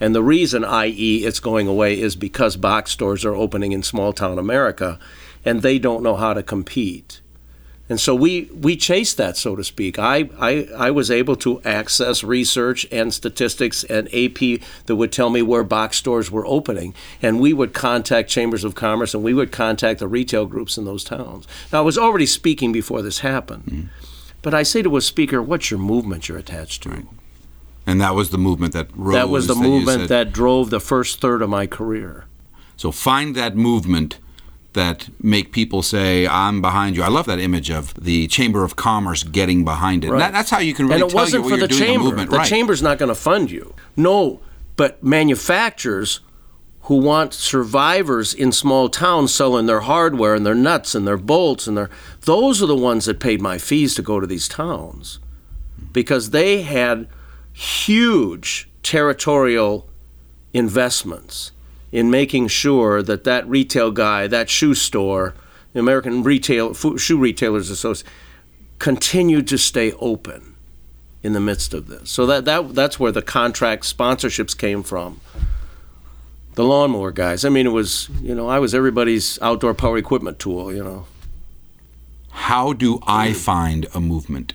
And 0.00 0.14
the 0.14 0.22
reason, 0.22 0.64
i.e., 0.64 1.24
it's 1.24 1.40
going 1.40 1.66
away, 1.66 2.00
is 2.00 2.16
because 2.16 2.56
box 2.56 2.92
stores 2.92 3.24
are 3.24 3.34
opening 3.34 3.72
in 3.72 3.82
small 3.82 4.12
town 4.12 4.38
America 4.38 4.98
and 5.44 5.62
they 5.62 5.78
don't 5.78 6.02
know 6.02 6.16
how 6.16 6.34
to 6.34 6.42
compete. 6.42 7.20
And 7.88 7.98
so 7.98 8.14
we, 8.14 8.50
we 8.52 8.76
chased 8.76 9.16
that, 9.16 9.36
so 9.36 9.56
to 9.56 9.64
speak. 9.64 9.98
I, 9.98 10.28
I, 10.38 10.68
I 10.76 10.90
was 10.90 11.10
able 11.10 11.36
to 11.36 11.62
access 11.62 12.22
research 12.22 12.86
and 12.92 13.14
statistics 13.14 13.82
and 13.84 14.08
AP 14.14 14.60
that 14.86 14.96
would 14.96 15.10
tell 15.10 15.30
me 15.30 15.40
where 15.40 15.64
box 15.64 15.96
stores 15.96 16.30
were 16.30 16.46
opening. 16.46 16.94
And 17.22 17.40
we 17.40 17.54
would 17.54 17.72
contact 17.72 18.28
chambers 18.28 18.62
of 18.62 18.74
commerce 18.74 19.14
and 19.14 19.24
we 19.24 19.32
would 19.32 19.52
contact 19.52 20.00
the 20.00 20.08
retail 20.08 20.44
groups 20.44 20.76
in 20.76 20.84
those 20.84 21.02
towns. 21.02 21.46
Now, 21.72 21.78
I 21.78 21.82
was 21.82 21.96
already 21.96 22.26
speaking 22.26 22.72
before 22.72 23.00
this 23.00 23.20
happened. 23.20 23.64
Mm-hmm. 23.64 23.86
But 24.42 24.54
I 24.54 24.62
say 24.62 24.82
to 24.82 24.96
a 24.96 25.00
speaker, 25.00 25.42
what's 25.42 25.70
your 25.70 25.80
movement 25.80 26.28
you're 26.28 26.38
attached 26.38 26.82
to? 26.84 27.08
And 27.88 28.02
that 28.02 28.14
was 28.14 28.28
the 28.28 28.36
movement 28.36 28.74
that 28.74 28.88
rose. 28.94 29.14
that 29.14 29.30
was 29.30 29.46
the 29.46 29.54
you 29.54 29.62
movement 29.62 30.00
said- 30.00 30.08
that 30.10 30.30
drove 30.30 30.68
the 30.68 30.78
first 30.78 31.22
third 31.22 31.40
of 31.40 31.48
my 31.48 31.66
career. 31.66 32.26
So 32.76 32.92
find 32.92 33.34
that 33.34 33.56
movement 33.56 34.18
that 34.74 35.08
make 35.22 35.52
people 35.52 35.80
say, 35.82 36.26
"I'm 36.26 36.60
behind 36.60 36.96
you." 36.96 37.02
I 37.02 37.08
love 37.08 37.24
that 37.24 37.38
image 37.38 37.70
of 37.70 37.94
the 37.94 38.26
Chamber 38.26 38.62
of 38.62 38.76
Commerce 38.76 39.22
getting 39.24 39.64
behind 39.64 40.04
it. 40.04 40.10
Right. 40.10 40.18
That, 40.18 40.34
that's 40.34 40.50
how 40.50 40.58
you 40.58 40.74
can 40.74 40.86
really 40.86 41.00
and 41.00 41.10
it 41.10 41.14
wasn't 41.14 41.48
for 41.48 41.56
the 41.56 41.66
chamber. 41.66 42.04
movement. 42.04 42.30
the 42.30 42.36
right. 42.36 42.46
chamber's 42.46 42.82
not 42.82 42.98
going 42.98 43.08
to 43.08 43.14
fund 43.14 43.50
you. 43.50 43.74
No, 43.96 44.40
but 44.76 45.02
manufacturers 45.02 46.20
who 46.82 46.96
want 46.96 47.32
survivors 47.32 48.34
in 48.34 48.52
small 48.52 48.90
towns 48.90 49.32
selling 49.34 49.64
their 49.64 49.80
hardware 49.80 50.34
and 50.34 50.44
their 50.44 50.54
nuts 50.54 50.94
and 50.94 51.06
their 51.06 51.16
bolts 51.16 51.66
and 51.66 51.76
their 51.76 51.88
those 52.26 52.62
are 52.62 52.66
the 52.66 52.76
ones 52.76 53.06
that 53.06 53.18
paid 53.18 53.40
my 53.40 53.56
fees 53.56 53.94
to 53.94 54.02
go 54.02 54.20
to 54.20 54.26
these 54.26 54.46
towns 54.46 55.20
because 55.92 56.30
they 56.30 56.62
had 56.62 57.08
huge 57.58 58.68
territorial 58.84 59.88
investments 60.54 61.50
in 61.90 62.08
making 62.08 62.46
sure 62.46 63.02
that 63.02 63.24
that 63.24 63.48
retail 63.48 63.90
guy, 63.90 64.28
that 64.28 64.48
shoe 64.48 64.74
store, 64.74 65.34
the 65.72 65.80
American 65.80 66.22
Retail 66.22 66.72
Shoe 66.72 67.18
Retailers 67.18 67.68
Association, 67.68 68.12
continued 68.78 69.48
to 69.48 69.58
stay 69.58 69.92
open 69.94 70.54
in 71.24 71.32
the 71.32 71.40
midst 71.40 71.74
of 71.74 71.88
this. 71.88 72.10
So 72.10 72.26
that, 72.26 72.44
that 72.44 72.76
that's 72.76 73.00
where 73.00 73.10
the 73.10 73.22
contract 73.22 73.82
sponsorships 73.82 74.56
came 74.56 74.84
from. 74.84 75.20
The 76.54 76.64
lawnmower 76.64 77.10
guys. 77.10 77.44
I 77.44 77.48
mean, 77.48 77.66
it 77.66 77.70
was 77.70 78.08
you 78.22 78.36
know 78.36 78.48
I 78.48 78.60
was 78.60 78.72
everybody's 78.72 79.36
outdoor 79.42 79.74
power 79.74 79.98
equipment 79.98 80.38
tool. 80.38 80.72
You 80.72 80.84
know. 80.84 81.06
How 82.30 82.72
do 82.72 83.00
I 83.04 83.32
find 83.32 83.86
a 83.94 84.00
movement? 84.00 84.54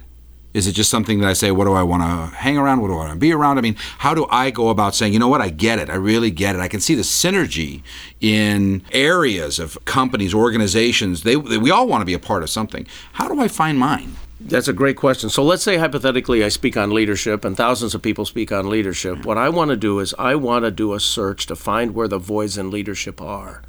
Is 0.53 0.67
it 0.67 0.73
just 0.73 0.91
something 0.91 1.19
that 1.19 1.27
I 1.27 1.33
say, 1.33 1.49
what 1.51 1.65
do 1.65 1.73
I 1.73 1.81
want 1.81 2.03
to 2.03 2.35
hang 2.37 2.57
around? 2.57 2.81
What 2.81 2.89
do 2.89 2.93
I 2.93 2.97
want 2.97 3.13
to 3.13 3.17
be 3.17 3.33
around? 3.33 3.57
I 3.57 3.61
mean, 3.61 3.75
how 3.97 4.13
do 4.13 4.27
I 4.29 4.51
go 4.51 4.69
about 4.69 4.93
saying, 4.93 5.13
you 5.13 5.19
know 5.19 5.27
what, 5.27 5.41
I 5.41 5.49
get 5.49 5.79
it. 5.79 5.89
I 5.89 5.95
really 5.95 6.29
get 6.29 6.55
it. 6.55 6.59
I 6.59 6.67
can 6.67 6.79
see 6.79 6.93
the 6.93 7.01
synergy 7.01 7.81
in 8.21 8.83
areas 8.91 9.57
of 9.57 9.83
companies, 9.85 10.33
organizations. 10.33 11.23
They, 11.23 11.35
they 11.35 11.57
we 11.57 11.71
all 11.71 11.87
want 11.87 12.01
to 12.01 12.05
be 12.05 12.13
a 12.13 12.19
part 12.19 12.43
of 12.43 12.49
something. 12.51 12.85
How 13.13 13.27
do 13.27 13.39
I 13.41 13.47
find 13.47 13.79
mine? 13.79 14.15
That's 14.39 14.67
a 14.67 14.73
great 14.73 14.97
question. 14.97 15.29
So 15.29 15.41
let's 15.41 15.63
say 15.63 15.77
hypothetically 15.77 16.43
I 16.43 16.49
speak 16.49 16.75
on 16.75 16.91
leadership 16.91 17.45
and 17.45 17.55
thousands 17.55 17.95
of 17.95 18.01
people 18.01 18.25
speak 18.25 18.51
on 18.51 18.69
leadership. 18.69 19.25
What 19.25 19.37
I 19.37 19.47
want 19.49 19.69
to 19.69 19.77
do 19.77 19.99
is 19.99 20.13
I 20.19 20.35
want 20.35 20.65
to 20.65 20.71
do 20.71 20.93
a 20.93 20.99
search 20.99 21.45
to 21.47 21.55
find 21.55 21.95
where 21.95 22.09
the 22.09 22.19
voids 22.19 22.57
in 22.57 22.69
leadership 22.69 23.21
are. 23.21 23.63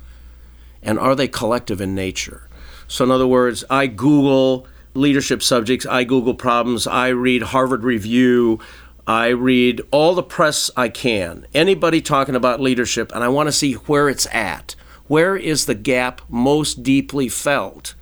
And 0.82 0.98
are 0.98 1.14
they 1.14 1.28
collective 1.28 1.80
in 1.80 1.94
nature? 1.94 2.48
So 2.88 3.04
in 3.04 3.10
other 3.10 3.26
words, 3.26 3.64
I 3.70 3.86
Google 3.86 4.66
leadership 4.94 5.42
subjects, 5.42 5.86
I 5.86 6.04
Google 6.04 6.34
problems, 6.34 6.86
I 6.86 7.08
read 7.08 7.42
Harvard 7.42 7.84
Review, 7.84 8.60
I 9.06 9.28
read 9.28 9.82
all 9.90 10.14
the 10.14 10.22
press 10.22 10.70
I 10.76 10.88
can. 10.88 11.46
Anybody 11.52 12.00
talking 12.00 12.34
about 12.34 12.60
leadership 12.60 13.12
and 13.12 13.22
I 13.22 13.28
want 13.28 13.48
to 13.48 13.52
see 13.52 13.74
where 13.74 14.08
it's 14.08 14.26
at. 14.32 14.74
Where 15.06 15.36
is 15.36 15.66
the 15.66 15.74
gap 15.74 16.22
most 16.28 16.82
deeply 16.82 17.28
felt? 17.28 17.94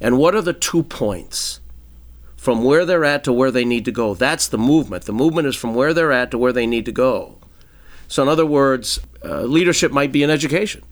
And 0.00 0.16
what 0.18 0.36
are 0.36 0.42
the 0.42 0.52
two 0.52 0.84
points? 0.84 1.58
from 2.38 2.62
where 2.62 2.86
they're 2.86 3.04
at 3.04 3.24
to 3.24 3.32
where 3.32 3.50
they 3.50 3.64
need 3.64 3.84
to 3.84 3.92
go. 3.92 4.14
That's 4.14 4.48
the 4.48 4.56
movement. 4.56 5.04
The 5.04 5.12
movement 5.12 5.48
is 5.48 5.56
from 5.56 5.74
where 5.74 5.92
they're 5.92 6.12
at 6.12 6.30
to 6.30 6.38
where 6.38 6.52
they 6.52 6.66
need 6.66 6.86
to 6.86 6.92
go. 6.92 7.36
So, 8.06 8.22
in 8.22 8.28
other 8.28 8.46
words, 8.46 9.00
uh, 9.22 9.42
leadership 9.42 9.92
might 9.92 10.12
be 10.12 10.22
in 10.22 10.30
education. 10.30 10.82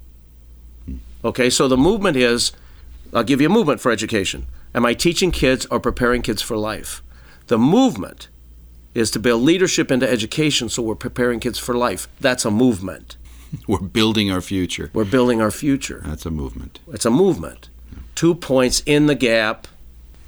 Okay, 1.25 1.49
so 1.49 1.67
the 1.69 1.77
movement 1.77 2.17
is 2.17 2.53
I'll 3.15 3.25
give 3.25 3.41
you 3.41 3.47
a 3.47 3.51
movement 3.51 3.81
for 3.81 3.91
education. 3.91 4.47
Am 4.75 4.85
I 4.85 4.95
teaching 4.95 5.31
kids 5.31 5.67
or 5.67 5.81
preparing 5.81 6.23
kids 6.23 6.43
for 6.43 6.57
life? 6.57 7.03
The 7.47 7.59
movement 7.59 8.29
is 8.95 9.11
to 9.13 9.19
build 9.19 9.43
leadership 9.43 9.91
into 9.91 10.09
education 10.09 10.69
so 10.69 10.83
we're 10.83 10.95
preparing 10.95 11.41
kids 11.41 11.59
for 11.59 11.75
life. 11.75 12.09
That's 12.21 12.45
a 12.45 12.51
movement. 12.51 13.17
We're 13.69 13.79
building 13.79 14.31
our 14.31 14.41
future. 14.41 14.91
We're 14.93 15.05
building 15.05 15.41
our 15.41 15.53
future. 15.53 16.03
That's 16.05 16.27
a 16.27 16.31
movement. 16.31 16.81
It's 16.89 17.07
a 17.07 17.11
movement. 17.11 17.69
Two 18.17 18.35
points 18.35 18.83
in 18.87 19.07
the 19.07 19.15
gap. 19.15 19.69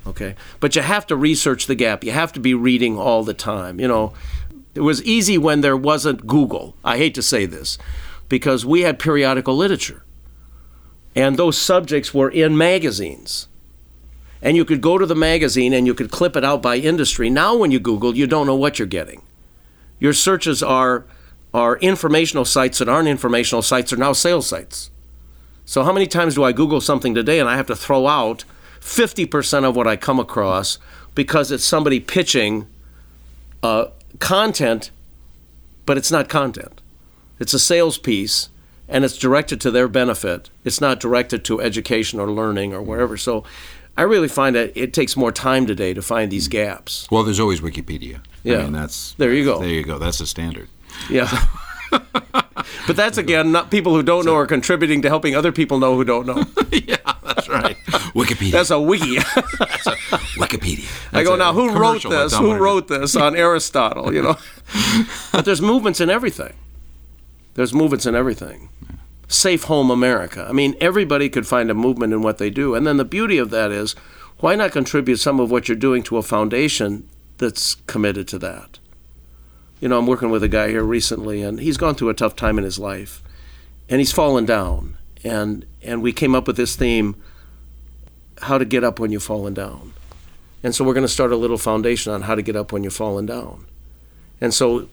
Okay. 0.06 0.36
But 0.60 0.76
you 0.76 0.82
have 0.82 1.06
to 1.08 1.16
research 1.16 1.66
the 1.66 1.74
gap. 1.74 2.04
You 2.04 2.12
have 2.12 2.32
to 2.34 2.40
be 2.40 2.54
reading 2.54 2.96
all 2.96 3.24
the 3.24 3.34
time. 3.34 3.80
You 3.80 3.88
know, 3.88 4.12
it 4.74 4.82
was 4.82 5.02
easy 5.02 5.36
when 5.36 5.60
there 5.60 5.76
wasn't 5.76 6.26
Google. 6.26 6.76
I 6.84 6.96
hate 6.96 7.14
to 7.16 7.22
say 7.22 7.44
this 7.44 7.76
because 8.28 8.64
we 8.64 8.82
had 8.82 8.98
periodical 8.98 9.56
literature. 9.56 10.04
And 11.14 11.36
those 11.36 11.58
subjects 11.58 12.14
were 12.14 12.30
in 12.30 12.56
magazines. 12.56 13.48
And 14.40 14.56
you 14.56 14.64
could 14.64 14.80
go 14.80 14.98
to 14.98 15.06
the 15.06 15.14
magazine 15.14 15.72
and 15.72 15.86
you 15.86 15.94
could 15.94 16.10
clip 16.10 16.36
it 16.36 16.44
out 16.44 16.62
by 16.62 16.76
industry. 16.76 17.28
Now, 17.28 17.56
when 17.56 17.70
you 17.70 17.80
Google, 17.80 18.16
you 18.16 18.26
don't 18.26 18.46
know 18.46 18.54
what 18.54 18.78
you're 18.78 18.86
getting. 18.86 19.22
Your 19.98 20.12
searches 20.12 20.62
are, 20.62 21.04
are 21.52 21.76
informational 21.78 22.44
sites 22.44 22.78
that 22.78 22.88
aren't 22.88 23.08
informational 23.08 23.62
sites, 23.62 23.92
are 23.92 23.96
now 23.96 24.12
sales 24.12 24.46
sites. 24.46 24.90
So, 25.64 25.82
how 25.82 25.92
many 25.92 26.06
times 26.06 26.34
do 26.36 26.44
I 26.44 26.52
Google 26.52 26.80
something 26.80 27.14
today 27.14 27.40
and 27.40 27.48
I 27.48 27.56
have 27.56 27.66
to 27.66 27.76
throw 27.76 28.06
out 28.06 28.44
50% 28.80 29.64
of 29.64 29.76
what 29.76 29.86
I 29.86 29.96
come 29.96 30.18
across 30.18 30.78
because 31.14 31.50
it's 31.50 31.64
somebody 31.64 32.00
pitching 32.00 32.66
uh, 33.62 33.88
content, 34.18 34.90
but 35.84 35.98
it's 35.98 36.10
not 36.10 36.28
content? 36.28 36.80
It's 37.38 37.52
a 37.52 37.58
sales 37.58 37.98
piece 37.98 38.48
and 38.88 39.04
it's 39.04 39.18
directed 39.18 39.60
to 39.60 39.70
their 39.70 39.88
benefit. 39.88 40.48
It's 40.64 40.80
not 40.80 41.00
directed 41.00 41.44
to 41.44 41.60
education 41.60 42.18
or 42.18 42.30
learning 42.30 42.72
or 42.72 42.80
wherever. 42.80 43.18
So, 43.18 43.44
I 43.98 44.02
really 44.02 44.28
find 44.28 44.54
that 44.54 44.76
it 44.76 44.94
takes 44.94 45.16
more 45.16 45.32
time 45.32 45.66
today 45.66 45.92
to 45.92 46.00
find 46.00 46.30
these 46.30 46.46
gaps. 46.46 47.08
Well, 47.10 47.24
there's 47.24 47.40
always 47.40 47.60
Wikipedia. 47.60 48.20
Yeah. 48.44 48.58
I 48.58 48.62
mean, 48.62 48.72
that's 48.72 49.14
There 49.14 49.34
you 49.34 49.44
go. 49.44 49.58
There 49.58 49.68
you 49.68 49.82
go. 49.82 49.98
That's 49.98 50.18
the 50.18 50.26
standard. 50.26 50.68
Yeah. 51.10 51.28
but 51.90 52.94
that's 52.94 53.18
again 53.18 53.50
not 53.50 53.72
people 53.72 53.92
who 53.92 54.04
don't 54.04 54.24
know 54.24 54.36
are 54.36 54.46
contributing 54.46 55.02
to 55.02 55.08
helping 55.08 55.34
other 55.34 55.50
people 55.50 55.80
know 55.80 55.96
who 55.96 56.04
don't 56.04 56.26
know. 56.26 56.44
Yeah, 56.70 56.96
that's 57.24 57.48
right. 57.48 57.76
Wikipedia. 58.14 58.52
That's 58.52 58.70
a 58.70 58.80
wiki. 58.80 59.16
Wikipedia. 60.36 60.86
I 61.12 61.24
go 61.24 61.34
now. 61.34 61.52
Who 61.52 61.70
wrote 61.70 62.02
this? 62.02 62.36
Who 62.36 62.54
wrote 62.54 62.88
this 62.88 63.16
on 63.16 63.36
Aristotle? 63.36 64.14
You 64.14 64.22
know. 64.22 64.36
but 65.32 65.44
there's 65.44 65.60
movements 65.60 66.00
in 66.00 66.08
everything. 66.08 66.54
There's 67.54 67.74
movements 67.74 68.06
in 68.06 68.14
everything. 68.14 68.68
Safe 69.28 69.64
Home 69.64 69.90
America. 69.90 70.46
I 70.48 70.52
mean, 70.52 70.74
everybody 70.80 71.28
could 71.28 71.46
find 71.46 71.70
a 71.70 71.74
movement 71.74 72.14
in 72.14 72.22
what 72.22 72.38
they 72.38 72.48
do. 72.48 72.74
And 72.74 72.86
then 72.86 72.96
the 72.96 73.04
beauty 73.04 73.36
of 73.38 73.50
that 73.50 73.70
is, 73.70 73.94
why 74.38 74.54
not 74.54 74.72
contribute 74.72 75.18
some 75.18 75.38
of 75.38 75.50
what 75.50 75.68
you're 75.68 75.76
doing 75.76 76.02
to 76.04 76.16
a 76.16 76.22
foundation 76.22 77.08
that's 77.36 77.74
committed 77.86 78.26
to 78.28 78.38
that? 78.38 78.78
You 79.80 79.88
know, 79.88 79.98
I'm 79.98 80.06
working 80.06 80.30
with 80.30 80.42
a 80.42 80.48
guy 80.48 80.68
here 80.68 80.82
recently, 80.82 81.42
and 81.42 81.60
he's 81.60 81.76
gone 81.76 81.94
through 81.94 82.08
a 82.08 82.14
tough 82.14 82.34
time 82.34 82.58
in 82.58 82.64
his 82.64 82.78
life, 82.78 83.22
and 83.88 84.00
he's 84.00 84.12
fallen 84.12 84.44
down. 84.44 84.96
And 85.22 85.66
and 85.82 86.02
we 86.02 86.12
came 86.12 86.34
up 86.34 86.46
with 86.46 86.56
this 86.56 86.74
theme: 86.74 87.14
how 88.42 88.58
to 88.58 88.64
get 88.64 88.82
up 88.82 88.98
when 88.98 89.12
you've 89.12 89.22
fallen 89.22 89.54
down. 89.54 89.92
And 90.62 90.74
so 90.74 90.84
we're 90.84 90.94
going 90.94 91.06
to 91.06 91.12
start 91.12 91.32
a 91.32 91.36
little 91.36 91.58
foundation 91.58 92.12
on 92.12 92.22
how 92.22 92.34
to 92.34 92.42
get 92.42 92.56
up 92.56 92.72
when 92.72 92.82
you've 92.82 92.94
fallen 92.94 93.26
down. 93.26 93.66
And 94.40 94.52
so 94.52 94.88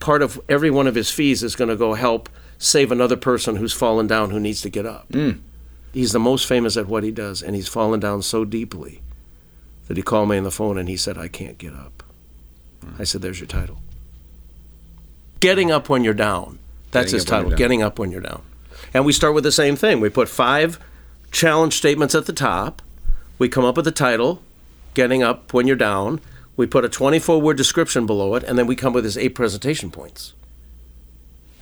part 0.00 0.22
of 0.22 0.40
every 0.48 0.70
one 0.70 0.86
of 0.86 0.94
his 0.94 1.10
fees 1.10 1.42
is 1.42 1.54
going 1.54 1.70
to 1.70 1.76
go 1.76 1.94
help 1.94 2.28
save 2.58 2.92
another 2.92 3.16
person 3.16 3.56
who's 3.56 3.72
fallen 3.72 4.06
down 4.06 4.30
who 4.30 4.40
needs 4.40 4.60
to 4.62 4.70
get 4.70 4.86
up. 4.86 5.08
Mm. 5.10 5.40
He's 5.92 6.12
the 6.12 6.18
most 6.18 6.46
famous 6.46 6.76
at 6.76 6.86
what 6.86 7.04
he 7.04 7.10
does, 7.10 7.42
and 7.42 7.54
he's 7.54 7.68
fallen 7.68 8.00
down 8.00 8.22
so 8.22 8.44
deeply 8.44 9.00
that 9.88 9.96
he 9.96 10.02
called 10.02 10.28
me 10.28 10.36
on 10.36 10.44
the 10.44 10.50
phone 10.50 10.78
and 10.78 10.88
he 10.88 10.96
said, 10.96 11.16
I 11.16 11.28
can't 11.28 11.58
get 11.58 11.72
up. 11.72 12.02
I 12.98 13.04
said, 13.04 13.22
There's 13.22 13.40
your 13.40 13.46
title. 13.46 13.78
Getting 15.40 15.70
up 15.70 15.88
when 15.88 16.04
you're 16.04 16.14
down. 16.14 16.58
That's 16.90 17.06
Getting 17.06 17.16
his 17.16 17.24
title. 17.24 17.50
Getting 17.50 17.82
up 17.82 17.98
when 17.98 18.10
you're 18.10 18.20
down. 18.20 18.42
And 18.94 19.04
we 19.04 19.12
start 19.12 19.34
with 19.34 19.44
the 19.44 19.52
same 19.52 19.76
thing. 19.76 20.00
We 20.00 20.08
put 20.08 20.28
five 20.28 20.78
challenge 21.30 21.74
statements 21.74 22.14
at 22.14 22.26
the 22.26 22.32
top. 22.32 22.82
We 23.38 23.48
come 23.48 23.64
up 23.64 23.76
with 23.76 23.84
the 23.84 23.92
title, 23.92 24.42
Getting 24.94 25.22
Up 25.22 25.52
When 25.52 25.66
You're 25.66 25.76
Down. 25.76 26.20
We 26.56 26.66
put 26.66 26.84
a 26.84 26.88
24 26.88 27.40
word 27.40 27.56
description 27.58 28.06
below 28.06 28.34
it, 28.34 28.42
and 28.44 28.58
then 28.58 28.66
we 28.66 28.76
come 28.76 28.94
with 28.94 29.04
his 29.04 29.18
eight 29.18 29.34
presentation 29.34 29.90
points. 29.90 30.32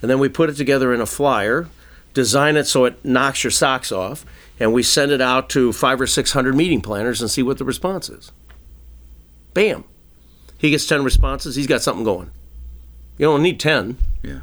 And 0.05 0.09
then 0.11 0.19
we 0.19 0.29
put 0.29 0.51
it 0.51 0.53
together 0.53 0.93
in 0.93 1.01
a 1.01 1.07
flyer, 1.07 1.67
design 2.13 2.57
it 2.57 2.67
so 2.67 2.85
it 2.85 3.03
knocks 3.03 3.43
your 3.43 3.49
socks 3.49 3.91
off, 3.91 4.23
and 4.59 4.71
we 4.71 4.83
send 4.83 5.11
it 5.11 5.19
out 5.19 5.49
to 5.49 5.73
five 5.73 5.99
or 5.99 6.05
600 6.05 6.55
meeting 6.55 6.79
planners 6.79 7.21
and 7.21 7.31
see 7.31 7.41
what 7.41 7.57
the 7.57 7.65
response 7.65 8.07
is. 8.07 8.31
Bam. 9.55 9.83
He 10.59 10.69
gets 10.69 10.85
10 10.85 11.03
responses, 11.03 11.55
he's 11.55 11.65
got 11.65 11.81
something 11.81 12.03
going. 12.03 12.29
You 13.17 13.25
don't 13.25 13.41
need 13.41 13.59
10. 13.59 13.97
Yeah. 14.21 14.41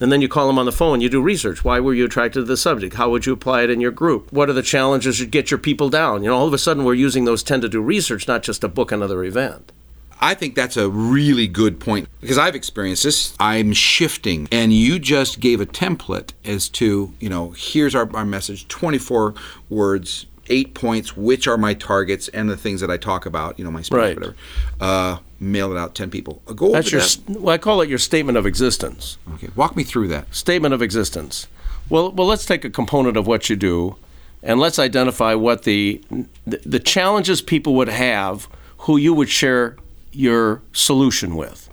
And 0.00 0.12
then 0.12 0.20
you 0.20 0.28
call 0.28 0.48
them 0.48 0.58
on 0.58 0.66
the 0.66 0.70
phone, 0.70 1.00
you 1.00 1.08
do 1.08 1.22
research. 1.22 1.64
Why 1.64 1.80
were 1.80 1.94
you 1.94 2.04
attracted 2.04 2.40
to 2.40 2.44
the 2.44 2.58
subject? 2.58 2.96
How 2.96 3.08
would 3.08 3.24
you 3.24 3.32
apply 3.32 3.62
it 3.62 3.70
in 3.70 3.80
your 3.80 3.90
group? 3.90 4.30
What 4.30 4.50
are 4.50 4.52
the 4.52 4.60
challenges 4.60 5.16
to 5.16 5.24
get 5.24 5.50
your 5.50 5.56
people 5.56 5.88
down? 5.88 6.22
You 6.22 6.28
know, 6.28 6.36
all 6.36 6.46
of 6.46 6.52
a 6.52 6.58
sudden 6.58 6.84
we're 6.84 6.92
using 6.92 7.24
those 7.24 7.42
10 7.42 7.62
to 7.62 7.70
do 7.70 7.80
research, 7.80 8.28
not 8.28 8.42
just 8.42 8.60
to 8.60 8.68
book 8.68 8.92
another 8.92 9.24
event. 9.24 9.72
I 10.22 10.34
think 10.34 10.54
that's 10.54 10.76
a 10.76 10.88
really 10.88 11.48
good 11.48 11.80
point 11.80 12.08
because 12.20 12.38
I've 12.38 12.54
experienced 12.54 13.02
this. 13.02 13.34
I'm 13.40 13.72
shifting, 13.72 14.46
and 14.52 14.72
you 14.72 15.00
just 15.00 15.40
gave 15.40 15.60
a 15.60 15.66
template 15.66 16.30
as 16.44 16.68
to, 16.70 17.12
you 17.18 17.28
know, 17.28 17.50
here's 17.56 17.96
our, 17.96 18.08
our 18.16 18.24
message 18.24 18.68
24 18.68 19.34
words, 19.68 20.26
eight 20.46 20.74
points, 20.74 21.16
which 21.16 21.48
are 21.48 21.58
my 21.58 21.74
targets 21.74 22.28
and 22.28 22.48
the 22.48 22.56
things 22.56 22.80
that 22.82 22.90
I 22.90 22.98
talk 22.98 23.26
about, 23.26 23.58
you 23.58 23.64
know, 23.64 23.72
my 23.72 23.82
speech, 23.82 23.96
Right. 23.96 24.14
whatever. 24.16 24.36
Uh, 24.80 25.18
mail 25.40 25.72
it 25.72 25.76
out 25.78 25.96
10 25.96 26.08
people. 26.08 26.40
Go 26.54 26.66
over 26.66 26.74
That's 26.74 26.92
your, 26.92 27.00
that. 27.00 27.40
well, 27.40 27.52
I 27.52 27.58
call 27.58 27.80
it 27.80 27.88
your 27.88 27.98
statement 27.98 28.38
of 28.38 28.46
existence. 28.46 29.18
Okay, 29.34 29.48
walk 29.56 29.74
me 29.76 29.82
through 29.82 30.06
that. 30.08 30.32
Statement 30.32 30.72
of 30.72 30.80
existence. 30.80 31.48
Well, 31.88 32.12
well, 32.12 32.28
let's 32.28 32.46
take 32.46 32.64
a 32.64 32.70
component 32.70 33.16
of 33.16 33.26
what 33.26 33.50
you 33.50 33.56
do, 33.56 33.96
and 34.40 34.60
let's 34.60 34.78
identify 34.78 35.34
what 35.34 35.64
the 35.64 36.00
the, 36.46 36.58
the 36.64 36.78
challenges 36.78 37.42
people 37.42 37.74
would 37.74 37.88
have 37.88 38.46
who 38.78 38.96
you 38.96 39.12
would 39.14 39.28
share 39.28 39.76
your 40.12 40.62
solution 40.72 41.36
with. 41.36 41.68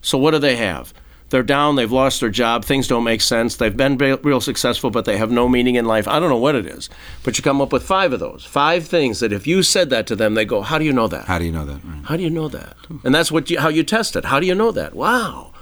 So, 0.00 0.18
what 0.18 0.32
do 0.32 0.38
they 0.38 0.56
have? 0.56 0.92
They're 1.32 1.42
down, 1.42 1.76
they've 1.76 1.90
lost 1.90 2.20
their 2.20 2.28
job, 2.28 2.62
things 2.62 2.86
don't 2.86 3.04
make 3.04 3.22
sense, 3.22 3.56
they've 3.56 3.74
been 3.74 3.96
real 3.96 4.40
successful, 4.40 4.90
but 4.90 5.06
they 5.06 5.16
have 5.16 5.30
no 5.30 5.48
meaning 5.48 5.76
in 5.76 5.86
life. 5.86 6.06
I 6.06 6.20
don't 6.20 6.28
know 6.28 6.36
what 6.36 6.54
it 6.54 6.66
is, 6.66 6.90
but 7.24 7.38
you 7.38 7.42
come 7.42 7.62
up 7.62 7.72
with 7.72 7.82
five 7.84 8.12
of 8.12 8.20
those. 8.20 8.44
Five 8.44 8.86
things 8.86 9.20
that 9.20 9.32
if 9.32 9.46
you 9.46 9.62
said 9.62 9.88
that 9.88 10.06
to 10.08 10.16
them, 10.16 10.34
they 10.34 10.44
go, 10.44 10.60
How 10.60 10.76
do 10.76 10.84
you 10.84 10.92
know 10.92 11.08
that? 11.08 11.24
How 11.24 11.38
do 11.38 11.46
you 11.46 11.52
know 11.52 11.64
that? 11.64 11.82
Right. 11.82 12.04
How 12.04 12.16
do 12.18 12.22
you 12.22 12.28
know 12.28 12.48
that? 12.48 12.76
And 13.02 13.14
that's 13.14 13.32
what 13.32 13.48
you, 13.48 13.58
how 13.58 13.68
you 13.70 13.82
test 13.82 14.14
it. 14.14 14.26
How 14.26 14.40
do 14.40 14.46
you 14.46 14.54
know 14.54 14.72
that? 14.72 14.94
Wow, 14.94 15.54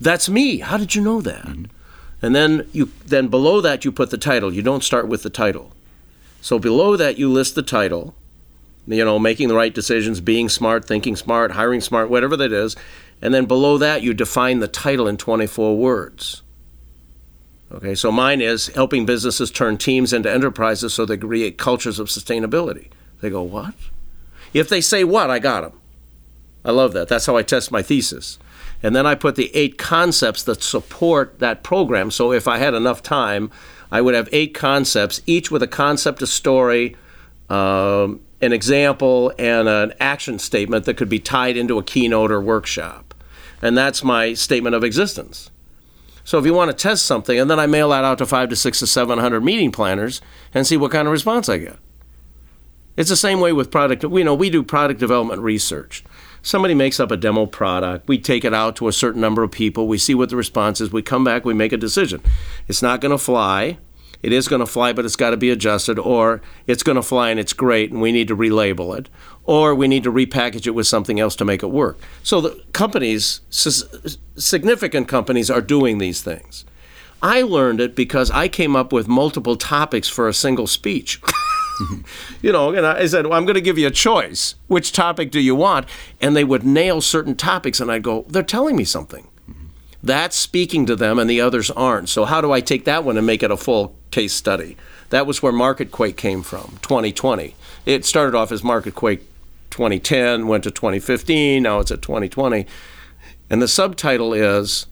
that's 0.00 0.28
me. 0.28 0.58
How 0.58 0.76
did 0.76 0.96
you 0.96 1.02
know 1.02 1.20
that? 1.20 1.44
Mm-hmm. 1.44 1.64
And 2.20 2.34
then 2.34 2.68
you 2.72 2.90
then 3.06 3.28
below 3.28 3.60
that 3.60 3.84
you 3.84 3.92
put 3.92 4.10
the 4.10 4.18
title. 4.18 4.52
You 4.52 4.62
don't 4.62 4.82
start 4.82 5.06
with 5.06 5.22
the 5.22 5.30
title. 5.30 5.72
So 6.40 6.58
below 6.58 6.96
that 6.96 7.16
you 7.16 7.30
list 7.30 7.54
the 7.54 7.62
title. 7.62 8.16
You 8.86 9.04
know, 9.04 9.18
making 9.18 9.48
the 9.48 9.54
right 9.54 9.72
decisions, 9.72 10.20
being 10.20 10.48
smart, 10.48 10.84
thinking 10.84 11.16
smart, 11.16 11.52
hiring 11.52 11.80
smart, 11.80 12.10
whatever 12.10 12.36
that 12.36 12.52
is. 12.52 12.76
And 13.20 13.32
then 13.32 13.46
below 13.46 13.78
that 13.78 14.02
you 14.02 14.12
define 14.12 14.58
the 14.58 14.68
title 14.68 15.06
in 15.06 15.16
24 15.16 15.76
words. 15.76 16.42
Okay, 17.70 17.94
so 17.94 18.12
mine 18.12 18.40
is 18.40 18.66
helping 18.68 19.06
businesses 19.06 19.50
turn 19.50 19.78
teams 19.78 20.12
into 20.12 20.30
enterprises 20.30 20.92
so 20.92 21.06
they 21.06 21.16
create 21.16 21.56
cultures 21.56 21.98
of 21.98 22.08
sustainability. 22.08 22.88
They 23.20 23.30
go, 23.30 23.42
what? 23.42 23.74
If 24.52 24.68
they 24.68 24.80
say 24.80 25.04
what, 25.04 25.30
I 25.30 25.38
got 25.38 25.62
them. 25.62 25.80
I 26.64 26.70
love 26.70 26.92
that. 26.92 27.08
That's 27.08 27.26
how 27.26 27.36
I 27.36 27.42
test 27.42 27.72
my 27.72 27.82
thesis. 27.82 28.38
And 28.82 28.94
then 28.94 29.06
I 29.06 29.14
put 29.14 29.36
the 29.36 29.54
eight 29.54 29.78
concepts 29.78 30.42
that 30.44 30.62
support 30.62 31.38
that 31.38 31.62
program. 31.62 32.10
So 32.10 32.32
if 32.32 32.46
I 32.46 32.58
had 32.58 32.74
enough 32.74 33.02
time, 33.02 33.50
I 33.90 34.00
would 34.00 34.14
have 34.14 34.28
eight 34.32 34.54
concepts, 34.54 35.22
each 35.26 35.50
with 35.50 35.62
a 35.62 35.68
concept, 35.68 36.20
a 36.20 36.26
story, 36.26 36.96
um, 37.48 38.20
an 38.42 38.52
example, 38.52 39.32
and 39.38 39.68
an 39.68 39.94
action 40.00 40.38
statement 40.38 40.84
that 40.84 40.96
could 40.98 41.08
be 41.08 41.18
tied 41.18 41.56
into 41.56 41.78
a 41.78 41.82
keynote 41.82 42.30
or 42.30 42.40
workshop. 42.40 43.14
And 43.62 43.78
that's 43.78 44.02
my 44.02 44.34
statement 44.34 44.74
of 44.74 44.84
existence. 44.84 45.50
So 46.24 46.38
if 46.38 46.44
you 46.44 46.52
want 46.52 46.70
to 46.70 46.76
test 46.76 47.06
something, 47.06 47.38
and 47.38 47.50
then 47.50 47.58
I 47.58 47.66
mail 47.66 47.90
that 47.90 48.04
out 48.04 48.18
to 48.18 48.26
five 48.26 48.48
to 48.50 48.56
six 48.56 48.80
to 48.80 48.86
seven 48.86 49.18
hundred 49.18 49.44
meeting 49.44 49.72
planners 49.72 50.20
and 50.52 50.66
see 50.66 50.76
what 50.76 50.92
kind 50.92 51.08
of 51.08 51.12
response 51.12 51.48
I 51.48 51.58
get. 51.58 51.78
It's 52.96 53.08
the 53.08 53.16
same 53.16 53.40
way 53.40 53.52
with 53.52 53.70
product. 53.70 54.04
We 54.04 54.22
know 54.22 54.34
we 54.34 54.50
do 54.50 54.62
product 54.62 55.00
development 55.00 55.40
research. 55.40 56.04
Somebody 56.42 56.74
makes 56.74 57.00
up 57.00 57.10
a 57.10 57.16
demo 57.16 57.46
product. 57.46 58.08
We 58.08 58.18
take 58.18 58.44
it 58.44 58.52
out 58.52 58.76
to 58.76 58.88
a 58.88 58.92
certain 58.92 59.20
number 59.20 59.42
of 59.42 59.52
people. 59.52 59.86
We 59.86 59.98
see 59.98 60.14
what 60.14 60.28
the 60.28 60.36
response 60.36 60.80
is. 60.80 60.92
We 60.92 61.00
come 61.00 61.24
back. 61.24 61.44
We 61.44 61.54
make 61.54 61.72
a 61.72 61.76
decision. 61.76 62.20
It's 62.68 62.82
not 62.82 63.00
going 63.00 63.12
to 63.12 63.18
fly. 63.18 63.78
It 64.22 64.32
is 64.32 64.48
going 64.48 64.60
to 64.60 64.66
fly, 64.66 64.92
but 64.92 65.04
it's 65.04 65.16
got 65.16 65.30
to 65.30 65.36
be 65.36 65.50
adjusted. 65.50 65.98
Or 65.98 66.40
it's 66.66 66.82
going 66.82 66.96
to 66.96 67.02
fly 67.02 67.30
and 67.30 67.40
it's 67.40 67.52
great, 67.52 67.90
and 67.90 68.00
we 68.00 68.12
need 68.12 68.28
to 68.28 68.36
relabel 68.36 68.96
it. 68.98 69.08
Or 69.44 69.74
we 69.74 69.88
need 69.88 70.04
to 70.04 70.12
repackage 70.12 70.66
it 70.66 70.70
with 70.70 70.86
something 70.86 71.18
else 71.18 71.34
to 71.36 71.44
make 71.44 71.62
it 71.62 71.68
work. 71.68 71.98
So 72.22 72.40
the 72.40 72.62
companies, 72.72 73.40
significant 73.50 75.08
companies, 75.08 75.50
are 75.50 75.60
doing 75.60 75.98
these 75.98 76.22
things. 76.22 76.64
I 77.22 77.42
learned 77.42 77.80
it 77.80 77.94
because 77.94 78.30
I 78.30 78.48
came 78.48 78.74
up 78.74 78.92
with 78.92 79.06
multiple 79.06 79.56
topics 79.56 80.08
for 80.08 80.28
a 80.28 80.34
single 80.34 80.66
speech. 80.66 81.20
you 82.42 82.52
know, 82.52 82.74
and 82.74 82.84
I 82.84 83.06
said, 83.06 83.26
well, 83.26 83.38
I'm 83.38 83.44
going 83.44 83.54
to 83.54 83.60
give 83.60 83.78
you 83.78 83.86
a 83.86 83.92
choice. 83.92 84.56
Which 84.66 84.92
topic 84.92 85.30
do 85.30 85.40
you 85.40 85.54
want? 85.54 85.86
And 86.20 86.34
they 86.34 86.44
would 86.44 86.64
nail 86.64 87.00
certain 87.00 87.36
topics, 87.36 87.80
and 87.80 87.90
I'd 87.90 88.02
go, 88.02 88.24
they're 88.28 88.42
telling 88.42 88.76
me 88.76 88.84
something. 88.84 89.28
That's 90.02 90.36
speaking 90.36 90.86
to 90.86 90.96
them, 90.96 91.18
and 91.18 91.30
the 91.30 91.40
others 91.40 91.70
aren't. 91.70 92.08
So, 92.08 92.24
how 92.24 92.40
do 92.40 92.50
I 92.50 92.60
take 92.60 92.84
that 92.86 93.04
one 93.04 93.16
and 93.16 93.26
make 93.26 93.42
it 93.42 93.50
a 93.50 93.56
full 93.56 93.94
case 94.10 94.32
study? 94.32 94.76
That 95.10 95.26
was 95.26 95.42
where 95.42 95.52
MarketQuake 95.52 96.16
came 96.16 96.42
from, 96.42 96.78
2020. 96.82 97.54
It 97.86 98.04
started 98.04 98.34
off 98.36 98.50
as 98.50 98.62
MarketQuake 98.62 99.20
2010, 99.70 100.46
went 100.46 100.64
to 100.64 100.70
2015, 100.70 101.62
now 101.62 101.80
it's 101.80 101.90
at 101.90 102.02
2020. 102.02 102.66
And 103.50 103.60
the 103.60 103.68
subtitle 103.68 104.32
is 104.32 104.86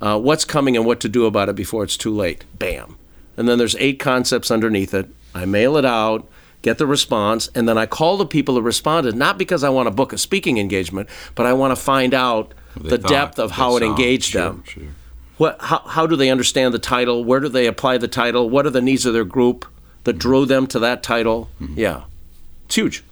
uh, 0.00 0.18
What's 0.18 0.44
Coming 0.44 0.76
and 0.76 0.86
What 0.86 1.00
to 1.00 1.08
Do 1.08 1.26
About 1.26 1.48
It 1.48 1.56
Before 1.56 1.84
It's 1.84 1.96
Too 1.96 2.14
Late. 2.14 2.44
Bam. 2.58 2.96
And 3.36 3.48
then 3.48 3.58
there's 3.58 3.76
eight 3.76 3.98
concepts 3.98 4.50
underneath 4.50 4.94
it. 4.94 5.08
I 5.34 5.44
mail 5.44 5.76
it 5.76 5.84
out, 5.84 6.26
get 6.62 6.78
the 6.78 6.86
response, 6.86 7.48
and 7.54 7.68
then 7.68 7.76
I 7.76 7.86
call 7.86 8.16
the 8.16 8.26
people 8.26 8.54
that 8.54 8.62
responded, 8.62 9.14
not 9.14 9.36
because 9.38 9.62
I 9.62 9.68
want 9.68 9.86
to 9.86 9.90
book 9.90 10.12
a 10.12 10.18
speaking 10.18 10.58
engagement, 10.58 11.08
but 11.34 11.46
I 11.46 11.52
want 11.52 11.76
to 11.76 11.82
find 11.82 12.14
out 12.14 12.52
the 12.80 12.98
thought, 12.98 13.08
depth 13.10 13.38
of 13.38 13.52
how 13.52 13.76
it 13.76 13.82
engaged 13.82 14.30
Sure, 14.30 14.42
them. 14.42 14.64
sure. 14.66 14.82
What, 15.38 15.60
how, 15.60 15.80
how 15.80 16.06
do 16.06 16.16
they 16.16 16.30
understand 16.30 16.72
the 16.72 16.78
title? 16.78 17.24
Where 17.24 17.40
do 17.40 17.48
they 17.48 17.66
apply 17.66 17.98
the 17.98 18.08
title? 18.08 18.48
What 18.48 18.66
are 18.66 18.70
the 18.70 18.80
needs 18.80 19.04
of 19.04 19.12
their 19.12 19.24
group 19.24 19.66
that 20.04 20.14
drew 20.14 20.46
them 20.46 20.66
to 20.68 20.78
that 20.78 21.02
title? 21.02 21.50
Yeah, 21.74 22.04
it's 22.64 22.74
huge. 22.74 23.02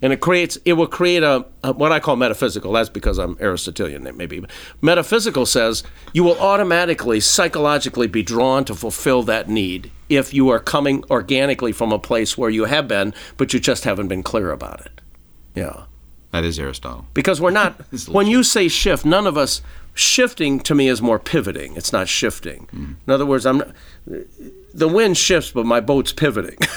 And 0.00 0.12
it 0.12 0.20
creates, 0.20 0.56
it 0.64 0.74
will 0.74 0.86
create 0.86 1.24
a, 1.24 1.44
a 1.64 1.72
what 1.72 1.90
I 1.90 1.98
call 1.98 2.14
metaphysical. 2.16 2.72
That's 2.72 2.88
because 2.88 3.18
I'm 3.18 3.36
Aristotelian, 3.40 4.08
maybe. 4.16 4.44
Metaphysical 4.80 5.44
says 5.44 5.82
you 6.12 6.22
will 6.22 6.38
automatically, 6.38 7.18
psychologically 7.20 8.06
be 8.06 8.22
drawn 8.22 8.64
to 8.66 8.74
fulfill 8.76 9.24
that 9.24 9.48
need 9.48 9.90
if 10.08 10.32
you 10.32 10.48
are 10.50 10.60
coming 10.60 11.04
organically 11.10 11.72
from 11.72 11.92
a 11.92 11.98
place 11.98 12.38
where 12.38 12.48
you 12.48 12.64
have 12.66 12.86
been, 12.86 13.12
but 13.36 13.52
you 13.52 13.58
just 13.60 13.84
haven't 13.84 14.08
been 14.08 14.22
clear 14.22 14.52
about 14.52 14.80
it. 14.86 15.00
Yeah 15.54 15.84
That 16.30 16.44
is 16.44 16.58
Aristotle. 16.58 17.06
because 17.14 17.40
we're 17.40 17.50
not 17.50 17.80
when 18.08 18.26
you 18.26 18.42
say 18.42 18.68
shift 18.68 19.04
none 19.04 19.26
of 19.26 19.36
us 19.38 19.62
shifting 19.94 20.60
to 20.60 20.74
me 20.74 20.86
is 20.88 21.02
more 21.02 21.18
pivoting. 21.18 21.74
It's 21.76 21.92
not 21.92 22.06
shifting. 22.08 22.68
Mm. 22.72 22.96
In 23.06 23.12
other 23.12 23.26
words 23.26 23.46
i'm 23.46 23.58
not, 23.58 23.72
the 24.74 24.88
wind 24.88 25.16
shifts 25.16 25.50
but 25.50 25.66
my 25.66 25.80
boat's 25.80 26.12
pivoting. 26.12 26.58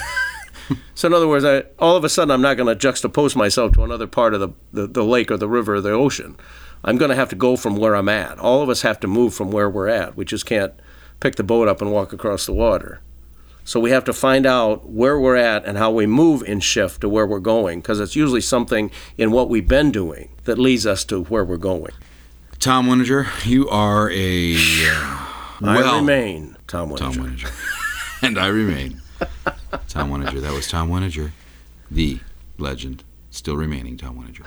So 0.96 1.08
in 1.08 1.14
other 1.14 1.28
words 1.28 1.44
I, 1.44 1.64
all 1.80 1.98
of 1.98 2.06
a 2.06 2.10
sudden 2.10 2.32
i'm 2.32 2.42
not 2.42 2.56
going 2.56 2.76
to 2.76 2.88
juxtapose 2.88 3.36
myself 3.36 3.74
to 3.74 3.84
another 3.84 4.08
part 4.08 4.34
of 4.34 4.40
the, 4.40 4.50
the, 4.72 4.88
the 4.88 5.04
lake 5.04 5.30
or 5.30 5.36
the 5.36 5.50
river 5.50 5.76
or 5.76 5.82
the 5.82 5.92
ocean. 5.92 6.38
I'm 6.86 6.98
going 6.98 7.10
to 7.10 7.16
have 7.16 7.30
to 7.30 7.36
go 7.36 7.58
from 7.58 7.76
where 7.76 7.96
i'm 7.96 8.08
at. 8.08 8.40
All 8.40 8.62
of 8.62 8.70
us 8.70 8.82
have 8.84 9.00
to 9.02 9.08
move 9.08 9.34
from 9.34 9.52
where 9.52 9.70
we're 9.70 9.90
at. 9.90 10.16
We 10.16 10.24
just 10.24 10.46
can't 10.46 10.74
pick 11.20 11.36
the 11.36 11.44
boat 11.44 11.68
up 11.68 11.82
and 11.82 11.92
walk 11.92 12.14
across 12.14 12.46
the 12.46 12.54
water 12.54 13.02
so 13.64 13.80
we 13.80 13.92
have 13.92 14.04
to 14.06 14.14
find 14.14 14.46
out 14.46 14.90
where 14.90 15.20
we're 15.20 15.36
at 15.36 15.66
and 15.66 15.78
how 15.78 15.92
we 15.92 16.06
move 16.06 16.44
in 16.44 16.60
shift 16.60 17.02
to 17.02 17.10
where 17.10 17.26
we're 17.26 17.40
going, 17.40 17.80
because 17.80 18.00
it's 18.00 18.16
usually 18.16 18.42
something 18.42 18.92
in 19.18 19.32
what 19.32 19.50
we've 19.50 19.68
been 19.68 19.92
doing 19.92 20.30
that 20.46 20.58
leads 20.58 20.86
us 20.86 21.06
to 21.06 21.24
where 21.26 21.46
we're 21.46 21.58
going. 21.58 21.92
Tom 22.60 22.88
Winninger, 22.88 23.28
you 23.46 23.68
are 23.70 24.10
a 24.12 24.56
uh, 24.56 25.28
I 25.64 25.98
remain 25.98 26.58
Tom 26.68 26.90
Winninger. 26.90 26.98
Tom 26.98 27.14
Winninger, 27.14 28.22
and 28.22 28.38
I 28.38 28.48
remain 28.48 29.02
Tom 29.88 30.12
Winninger. 30.12 30.42
That 30.42 30.54
was 30.54 30.68
Tom 30.68 30.90
Winninger, 30.90 31.32
the 31.90 32.20
legend, 32.58 33.04
still 33.30 33.58
remaining 33.58 33.98
Tom 33.98 34.18
Winninger. 34.20 34.46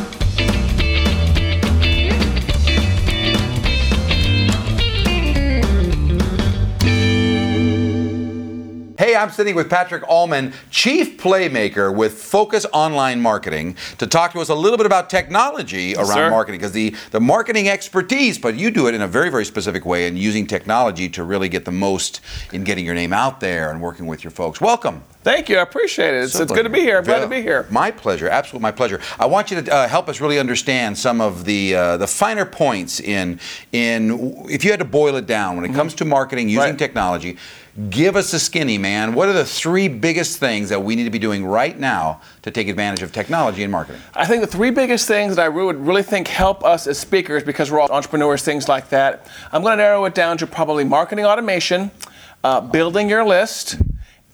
Hey, 8.96 9.16
I'm 9.16 9.30
sitting 9.30 9.56
with 9.56 9.68
Patrick 9.68 10.08
Allman, 10.08 10.52
Chief 10.70 11.16
Playmaker 11.18 11.92
with 11.92 12.12
Focus 12.14 12.64
Online 12.72 13.20
Marketing, 13.20 13.76
to 13.98 14.06
talk 14.06 14.30
to 14.34 14.40
us 14.40 14.50
a 14.50 14.54
little 14.54 14.76
bit 14.76 14.86
about 14.86 15.10
technology 15.10 15.96
around 15.96 16.06
sir. 16.06 16.30
marketing. 16.30 16.60
Because 16.60 16.70
the, 16.70 16.94
the 17.10 17.18
marketing 17.20 17.68
expertise, 17.68 18.38
but 18.38 18.54
you 18.54 18.70
do 18.70 18.86
it 18.86 18.94
in 18.94 19.02
a 19.02 19.08
very, 19.08 19.30
very 19.30 19.44
specific 19.44 19.84
way 19.84 20.06
and 20.06 20.16
using 20.16 20.46
technology 20.46 21.08
to 21.08 21.24
really 21.24 21.48
get 21.48 21.64
the 21.64 21.72
most 21.72 22.20
in 22.52 22.62
getting 22.62 22.84
your 22.86 22.94
name 22.94 23.12
out 23.12 23.40
there 23.40 23.68
and 23.72 23.80
working 23.82 24.06
with 24.06 24.22
your 24.22 24.30
folks. 24.30 24.60
Welcome. 24.60 25.02
Thank 25.24 25.48
you. 25.48 25.56
I 25.58 25.62
appreciate 25.62 26.14
it. 26.14 26.22
It's, 26.22 26.38
it's 26.38 26.52
good 26.52 26.62
to 26.64 26.68
be 26.68 26.80
here. 26.80 26.98
I'm 26.98 27.04
glad 27.04 27.20
to 27.20 27.26
be 27.26 27.42
here. 27.42 27.66
My 27.70 27.90
pleasure. 27.90 28.28
Absolutely 28.28 28.62
my 28.62 28.70
pleasure. 28.72 29.00
I 29.18 29.26
want 29.26 29.50
you 29.50 29.60
to 29.60 29.72
uh, 29.74 29.88
help 29.88 30.08
us 30.08 30.20
really 30.20 30.38
understand 30.38 30.96
some 30.98 31.20
of 31.20 31.44
the 31.46 31.74
uh, 31.74 31.96
the 31.96 32.06
finer 32.06 32.44
points 32.44 33.00
in 33.00 33.40
in 33.72 34.44
if 34.50 34.64
you 34.64 34.70
had 34.70 34.80
to 34.80 34.84
boil 34.84 35.16
it 35.16 35.26
down 35.26 35.56
when 35.56 35.64
it 35.68 35.74
comes 35.74 35.94
to 35.94 36.04
marketing 36.04 36.48
using 36.48 36.60
Mm-hmm. 36.62 36.70
Right. 36.72 36.78
technology. 36.78 37.36
Give 37.90 38.14
us 38.14 38.32
a 38.32 38.38
skinny 38.38 38.78
man. 38.78 39.14
What 39.14 39.28
are 39.28 39.32
the 39.32 39.44
three 39.44 39.88
biggest 39.88 40.38
things 40.38 40.68
that 40.68 40.84
we 40.84 40.94
need 40.94 41.04
to 41.04 41.10
be 41.10 41.18
doing 41.18 41.44
right 41.44 41.76
now 41.76 42.20
to 42.42 42.52
take 42.52 42.68
advantage 42.68 43.02
of 43.02 43.10
technology 43.10 43.64
and 43.64 43.72
marketing? 43.72 44.00
I 44.14 44.26
think 44.26 44.42
the 44.42 44.46
three 44.46 44.70
biggest 44.70 45.08
things 45.08 45.34
that 45.34 45.44
I 45.44 45.48
would 45.48 45.84
really 45.84 46.04
think 46.04 46.28
help 46.28 46.62
us 46.64 46.86
as 46.86 47.00
speakers, 47.00 47.42
because 47.42 47.72
we're 47.72 47.80
all 47.80 47.90
entrepreneurs, 47.90 48.42
things 48.42 48.68
like 48.68 48.90
that. 48.90 49.26
I'm 49.50 49.62
going 49.62 49.72
to 49.72 49.82
narrow 49.82 50.04
it 50.04 50.14
down 50.14 50.38
to 50.38 50.46
probably 50.46 50.84
marketing 50.84 51.24
automation, 51.24 51.90
uh, 52.44 52.60
building 52.60 53.08
your 53.08 53.24
list, 53.24 53.76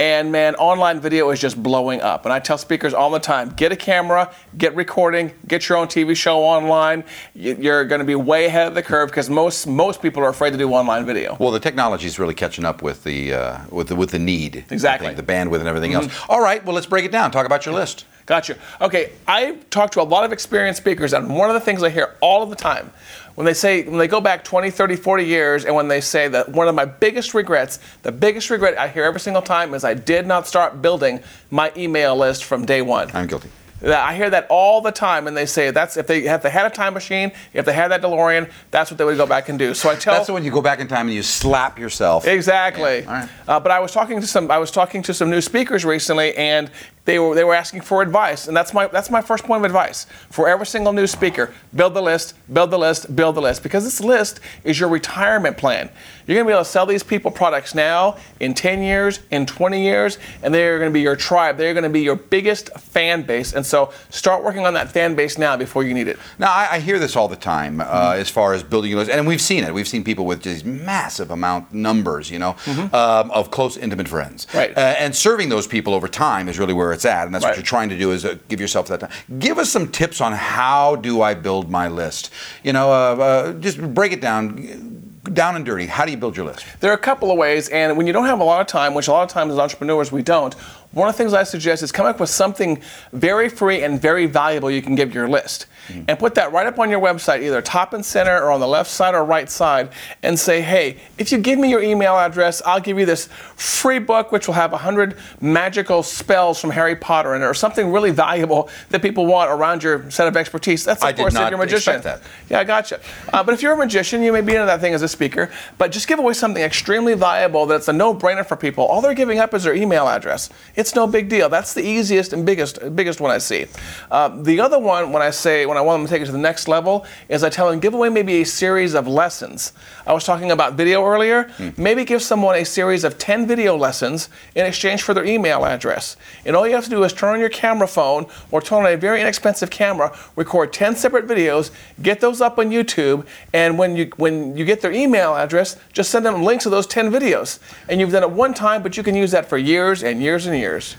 and 0.00 0.32
man, 0.32 0.54
online 0.54 0.98
video 0.98 1.28
is 1.30 1.38
just 1.40 1.62
blowing 1.62 2.00
up. 2.00 2.24
And 2.24 2.32
I 2.32 2.38
tell 2.40 2.56
speakers 2.56 2.94
all 2.94 3.10
the 3.10 3.20
time: 3.20 3.50
get 3.50 3.70
a 3.70 3.76
camera, 3.76 4.32
get 4.56 4.74
recording, 4.74 5.32
get 5.46 5.68
your 5.68 5.76
own 5.78 5.86
TV 5.88 6.16
show 6.16 6.38
online. 6.42 7.04
You- 7.34 7.56
You're 7.60 7.84
going 7.84 7.98
to 7.98 8.04
be 8.06 8.14
way 8.14 8.46
ahead 8.46 8.66
of 8.68 8.74
the 8.74 8.82
curve 8.82 9.10
because 9.10 9.28
most 9.28 9.66
most 9.66 10.00
people 10.00 10.22
are 10.24 10.30
afraid 10.30 10.52
to 10.52 10.58
do 10.58 10.70
online 10.72 11.04
video. 11.04 11.36
Well, 11.38 11.50
the 11.50 11.60
technology 11.60 12.06
is 12.06 12.18
really 12.18 12.34
catching 12.34 12.64
up 12.64 12.80
with 12.82 13.04
the 13.04 13.34
uh, 13.34 13.58
with 13.70 13.88
the 13.88 13.94
with 13.96 14.10
the 14.10 14.18
need. 14.18 14.64
Exactly. 14.70 15.08
Think, 15.14 15.18
the 15.24 15.32
bandwidth 15.32 15.60
and 15.60 15.68
everything 15.68 15.92
Mhm. 15.92 16.04
else. 16.04 16.20
All 16.28 16.40
right. 16.40 16.64
Well, 16.64 16.74
let's 16.74 16.86
break 16.86 17.04
it 17.04 17.12
down. 17.12 17.30
Talk 17.30 17.44
about 17.44 17.66
your 17.66 17.74
list. 17.74 18.06
Gotcha. 18.30 18.56
Okay, 18.80 19.10
I 19.26 19.56
talk 19.70 19.90
to 19.90 20.00
a 20.00 20.04
lot 20.04 20.22
of 20.22 20.30
experienced 20.30 20.80
speakers, 20.80 21.14
and 21.14 21.36
one 21.36 21.50
of 21.50 21.54
the 21.54 21.60
things 21.60 21.82
I 21.82 21.90
hear 21.90 22.14
all 22.20 22.44
of 22.44 22.48
the 22.48 22.54
time 22.54 22.92
when 23.34 23.44
they 23.44 23.54
say, 23.54 23.82
when 23.82 23.98
they 23.98 24.06
go 24.06 24.20
back 24.20 24.44
20, 24.44 24.70
30, 24.70 24.94
40 24.94 25.24
years, 25.24 25.64
and 25.64 25.74
when 25.74 25.88
they 25.88 26.00
say 26.00 26.28
that 26.28 26.48
one 26.48 26.68
of 26.68 26.76
my 26.76 26.84
biggest 26.84 27.34
regrets, 27.34 27.80
the 28.04 28.12
biggest 28.12 28.48
regret 28.48 28.78
I 28.78 28.86
hear 28.86 29.02
every 29.02 29.18
single 29.18 29.42
time 29.42 29.74
is 29.74 29.82
I 29.82 29.94
did 29.94 30.28
not 30.28 30.46
start 30.46 30.80
building 30.80 31.24
my 31.50 31.72
email 31.76 32.14
list 32.14 32.44
from 32.44 32.64
day 32.64 32.82
one. 32.82 33.10
I'm 33.14 33.26
guilty. 33.26 33.50
I 33.82 34.14
hear 34.14 34.28
that 34.30 34.46
all 34.50 34.80
the 34.80 34.92
time, 34.92 35.26
and 35.26 35.36
they 35.36 35.46
say 35.46 35.70
that's 35.70 35.96
if 35.96 36.06
they 36.06 36.26
if 36.26 36.42
they 36.42 36.50
had 36.50 36.66
a 36.66 36.70
time 36.70 36.92
machine, 36.94 37.32
if 37.54 37.64
they 37.64 37.72
had 37.72 37.90
that 37.90 38.02
DeLorean, 38.02 38.50
that's 38.70 38.90
what 38.90 38.98
they 38.98 39.04
would 39.04 39.16
go 39.16 39.26
back 39.26 39.48
and 39.48 39.58
do. 39.58 39.72
So 39.72 39.88
I 39.88 39.96
tell 39.96 40.14
That's 40.14 40.30
when 40.30 40.44
you 40.44 40.50
go 40.50 40.60
back 40.60 40.80
in 40.80 40.86
time 40.88 41.06
and 41.06 41.14
you 41.14 41.22
slap 41.22 41.78
yourself. 41.78 42.26
Exactly. 42.26 43.00
Yeah, 43.00 43.06
all 43.06 43.12
right. 43.12 43.28
Uh, 43.48 43.60
but 43.60 43.72
I 43.72 43.80
was 43.80 43.92
talking 43.92 44.20
to 44.20 44.26
some 44.26 44.50
I 44.50 44.58
was 44.58 44.70
talking 44.70 45.02
to 45.04 45.14
some 45.14 45.30
new 45.30 45.40
speakers 45.40 45.84
recently, 45.84 46.36
and 46.36 46.70
they 47.10 47.18
were 47.18 47.34
they 47.34 47.44
were 47.44 47.54
asking 47.54 47.80
for 47.80 48.02
advice, 48.02 48.46
and 48.46 48.56
that's 48.56 48.72
my 48.72 48.86
that's 48.86 49.10
my 49.10 49.20
first 49.20 49.44
point 49.44 49.60
of 49.60 49.64
advice 49.64 50.06
for 50.30 50.48
every 50.48 50.66
single 50.66 50.92
new 50.92 51.06
speaker: 51.06 51.52
build 51.74 51.94
the 51.94 52.02
list, 52.02 52.34
build 52.52 52.70
the 52.70 52.78
list, 52.78 53.14
build 53.16 53.34
the 53.34 53.42
list, 53.42 53.62
because 53.62 53.84
this 53.84 54.00
list 54.00 54.40
is 54.64 54.78
your 54.78 54.88
retirement 54.88 55.56
plan. 55.56 55.90
You're 56.30 56.36
going 56.36 56.46
to 56.46 56.50
be 56.50 56.54
able 56.54 56.64
to 56.64 56.70
sell 56.70 56.86
these 56.86 57.02
people 57.02 57.32
products 57.32 57.74
now, 57.74 58.16
in 58.38 58.54
10 58.54 58.84
years, 58.84 59.18
in 59.32 59.46
20 59.46 59.82
years, 59.82 60.16
and 60.44 60.54
they're 60.54 60.78
going 60.78 60.88
to 60.88 60.94
be 60.94 61.00
your 61.00 61.16
tribe. 61.16 61.56
They're 61.56 61.74
going 61.74 61.82
to 61.82 61.90
be 61.90 62.02
your 62.02 62.14
biggest 62.14 62.70
fan 62.78 63.22
base, 63.22 63.52
and 63.52 63.66
so 63.66 63.92
start 64.10 64.44
working 64.44 64.64
on 64.64 64.74
that 64.74 64.92
fan 64.92 65.16
base 65.16 65.38
now 65.38 65.56
before 65.56 65.82
you 65.82 65.92
need 65.92 66.06
it. 66.06 66.20
Now, 66.38 66.52
I, 66.52 66.68
I 66.74 66.78
hear 66.78 67.00
this 67.00 67.16
all 67.16 67.26
the 67.26 67.34
time 67.34 67.80
uh, 67.80 68.14
as 68.16 68.30
far 68.30 68.54
as 68.54 68.62
building 68.62 68.94
a 68.94 68.96
list, 68.96 69.10
and 69.10 69.26
we've 69.26 69.40
seen 69.40 69.64
it. 69.64 69.74
We've 69.74 69.88
seen 69.88 70.04
people 70.04 70.24
with 70.24 70.44
these 70.44 70.64
massive 70.64 71.32
amount 71.32 71.72
numbers, 71.72 72.30
you 72.30 72.38
know, 72.38 72.54
um, 72.92 73.32
of 73.32 73.50
close, 73.50 73.76
intimate 73.76 74.06
friends. 74.06 74.46
Right. 74.54 74.70
Uh, 74.76 74.94
and 75.00 75.16
serving 75.16 75.48
those 75.48 75.66
people 75.66 75.94
over 75.94 76.06
time 76.06 76.48
is 76.48 76.60
really 76.60 76.74
where 76.74 76.92
it's 76.92 76.99
at, 77.04 77.26
and 77.26 77.34
that's 77.34 77.44
Right. 77.44 77.50
what 77.50 77.56
you're 77.56 77.64
trying 77.64 77.88
to 77.90 77.98
do 77.98 78.12
is 78.12 78.24
uh, 78.24 78.36
give 78.48 78.60
yourself 78.60 78.88
that 78.88 79.00
time. 79.00 79.10
Give 79.38 79.58
us 79.58 79.70
some 79.70 79.88
tips 79.88 80.20
on 80.20 80.32
how 80.32 80.96
do 80.96 81.22
I 81.22 81.34
build 81.34 81.70
my 81.70 81.88
list. 81.88 82.30
You 82.62 82.72
know, 82.72 82.90
uh, 82.92 83.16
uh, 83.16 83.52
just 83.54 83.80
break 83.94 84.12
it 84.12 84.20
down, 84.20 85.20
down 85.32 85.56
and 85.56 85.64
dirty. 85.64 85.86
How 85.86 86.04
do 86.04 86.10
you 86.10 86.16
build 86.16 86.36
your 86.36 86.46
list? 86.46 86.64
There 86.80 86.90
are 86.90 86.94
a 86.94 86.98
couple 86.98 87.30
of 87.30 87.38
ways, 87.38 87.68
and 87.68 87.96
when 87.96 88.06
you 88.06 88.12
don't 88.12 88.26
have 88.26 88.40
a 88.40 88.44
lot 88.44 88.60
of 88.60 88.66
time, 88.66 88.94
which 88.94 89.08
a 89.08 89.12
lot 89.12 89.22
of 89.22 89.28
times 89.28 89.52
as 89.52 89.58
entrepreneurs 89.58 90.10
we 90.12 90.22
don't, 90.22 90.54
one 90.92 91.08
of 91.08 91.14
the 91.14 91.18
things 91.18 91.32
I 91.34 91.44
suggest 91.44 91.82
is 91.82 91.92
come 91.92 92.06
up 92.06 92.18
with 92.20 92.30
something 92.30 92.82
very 93.12 93.48
free 93.48 93.82
and 93.82 94.00
very 94.00 94.26
valuable 94.26 94.70
you 94.70 94.82
can 94.82 94.94
give 94.94 95.14
your 95.14 95.28
list. 95.28 95.66
And 96.08 96.18
put 96.18 96.34
that 96.34 96.52
right 96.52 96.66
up 96.66 96.78
on 96.78 96.90
your 96.90 97.00
website, 97.00 97.42
either 97.42 97.62
top 97.62 97.92
and 97.92 98.04
center 98.04 98.36
or 98.42 98.50
on 98.50 98.60
the 98.60 98.68
left 98.68 98.90
side 98.90 99.14
or 99.14 99.24
right 99.24 99.50
side, 99.50 99.90
and 100.22 100.38
say, 100.38 100.60
hey, 100.60 100.98
if 101.18 101.32
you 101.32 101.38
give 101.38 101.58
me 101.58 101.70
your 101.70 101.82
email 101.82 102.16
address, 102.16 102.62
I'll 102.64 102.80
give 102.80 102.98
you 102.98 103.06
this 103.06 103.28
free 103.56 103.98
book 103.98 104.32
which 104.32 104.46
will 104.46 104.54
have 104.54 104.72
100 104.72 105.16
magical 105.40 106.02
spells 106.02 106.60
from 106.60 106.70
Harry 106.70 106.96
Potter 106.96 107.34
in 107.34 107.42
it, 107.42 107.44
or 107.44 107.54
something 107.54 107.90
really 107.92 108.10
valuable 108.10 108.68
that 108.90 109.02
people 109.02 109.26
want 109.26 109.50
around 109.50 109.82
your 109.82 110.10
set 110.10 110.28
of 110.28 110.36
expertise. 110.36 110.84
That's, 110.84 111.02
of 111.02 111.08
I 111.08 111.12
course, 111.12 111.34
if 111.34 111.40
you're 111.40 111.54
a 111.54 111.58
magician. 111.58 112.00
that. 112.02 112.22
Yeah, 112.48 112.60
I 112.60 112.64
gotcha. 112.64 113.00
Uh, 113.32 113.42
but 113.42 113.54
if 113.54 113.62
you're 113.62 113.72
a 113.72 113.76
magician, 113.76 114.22
you 114.22 114.32
may 114.32 114.40
be 114.40 114.54
into 114.54 114.66
that 114.66 114.80
thing 114.80 114.94
as 114.94 115.02
a 115.02 115.08
speaker, 115.08 115.50
but 115.78 115.92
just 115.92 116.08
give 116.08 116.18
away 116.18 116.32
something 116.32 116.62
extremely 116.62 117.14
valuable 117.14 117.66
that's 117.66 117.88
a 117.88 117.92
no-brainer 117.92 118.46
for 118.46 118.56
people. 118.56 118.84
All 118.84 119.00
they're 119.00 119.14
giving 119.14 119.38
up 119.38 119.54
is 119.54 119.64
their 119.64 119.74
email 119.74 120.08
address. 120.08 120.50
It's 120.74 120.94
no 120.94 121.06
big 121.06 121.28
deal. 121.28 121.48
That's 121.48 121.74
the 121.74 121.82
easiest 121.82 122.32
and 122.32 122.46
biggest 122.46 122.78
biggest 122.94 123.20
one 123.20 123.30
I 123.30 123.38
see. 123.38 123.66
Uh, 124.10 124.28
the 124.28 124.60
other 124.60 124.78
one, 124.78 125.12
when 125.12 125.22
I 125.22 125.30
say 125.30 125.66
when 125.66 125.76
I 125.80 125.82
want 125.82 126.02
them 126.02 126.08
to 126.08 126.12
take 126.12 126.20
it 126.20 126.26
to 126.26 126.32
the 126.32 126.36
next 126.36 126.68
level, 126.68 127.06
is 127.30 127.42
I 127.42 127.48
tell 127.48 127.70
them 127.70 127.80
give 127.80 127.94
away 127.94 128.10
maybe 128.10 128.42
a 128.42 128.44
series 128.44 128.92
of 128.92 129.08
lessons. 129.08 129.72
I 130.06 130.12
was 130.12 130.24
talking 130.24 130.50
about 130.50 130.74
video 130.74 131.02
earlier. 131.06 131.44
Hmm. 131.44 131.70
Maybe 131.78 132.04
give 132.04 132.20
someone 132.20 132.54
a 132.56 132.64
series 132.64 133.02
of 133.02 133.16
10 133.16 133.46
video 133.46 133.78
lessons 133.78 134.28
in 134.54 134.66
exchange 134.66 135.00
for 135.00 135.14
their 135.14 135.24
email 135.24 135.64
address. 135.64 136.18
And 136.44 136.54
all 136.54 136.68
you 136.68 136.74
have 136.74 136.84
to 136.84 136.90
do 136.90 137.02
is 137.02 137.14
turn 137.14 137.32
on 137.32 137.40
your 137.40 137.48
camera 137.48 137.88
phone 137.88 138.26
or 138.50 138.60
turn 138.60 138.84
on 138.84 138.92
a 138.92 138.96
very 138.98 139.22
inexpensive 139.22 139.70
camera, 139.70 140.14
record 140.36 140.74
10 140.74 140.96
separate 140.96 141.26
videos, 141.26 141.70
get 142.02 142.20
those 142.20 142.42
up 142.42 142.58
on 142.58 142.68
YouTube, 142.68 143.26
and 143.54 143.78
when 143.78 143.96
you 143.96 144.10
when 144.18 144.54
you 144.58 144.66
get 144.66 144.82
their 144.82 144.92
email 144.92 145.34
address, 145.34 145.78
just 145.94 146.10
send 146.10 146.26
them 146.26 146.42
links 146.42 146.64
to 146.64 146.70
those 146.70 146.86
10 146.86 147.10
videos. 147.10 147.58
And 147.88 148.00
you've 148.00 148.12
done 148.12 148.22
it 148.22 148.30
one 148.30 148.52
time, 148.52 148.82
but 148.82 148.98
you 148.98 149.02
can 149.02 149.14
use 149.14 149.30
that 149.30 149.48
for 149.48 149.56
years 149.56 150.02
and 150.02 150.20
years 150.20 150.46
and 150.46 150.58
years. 150.58 150.96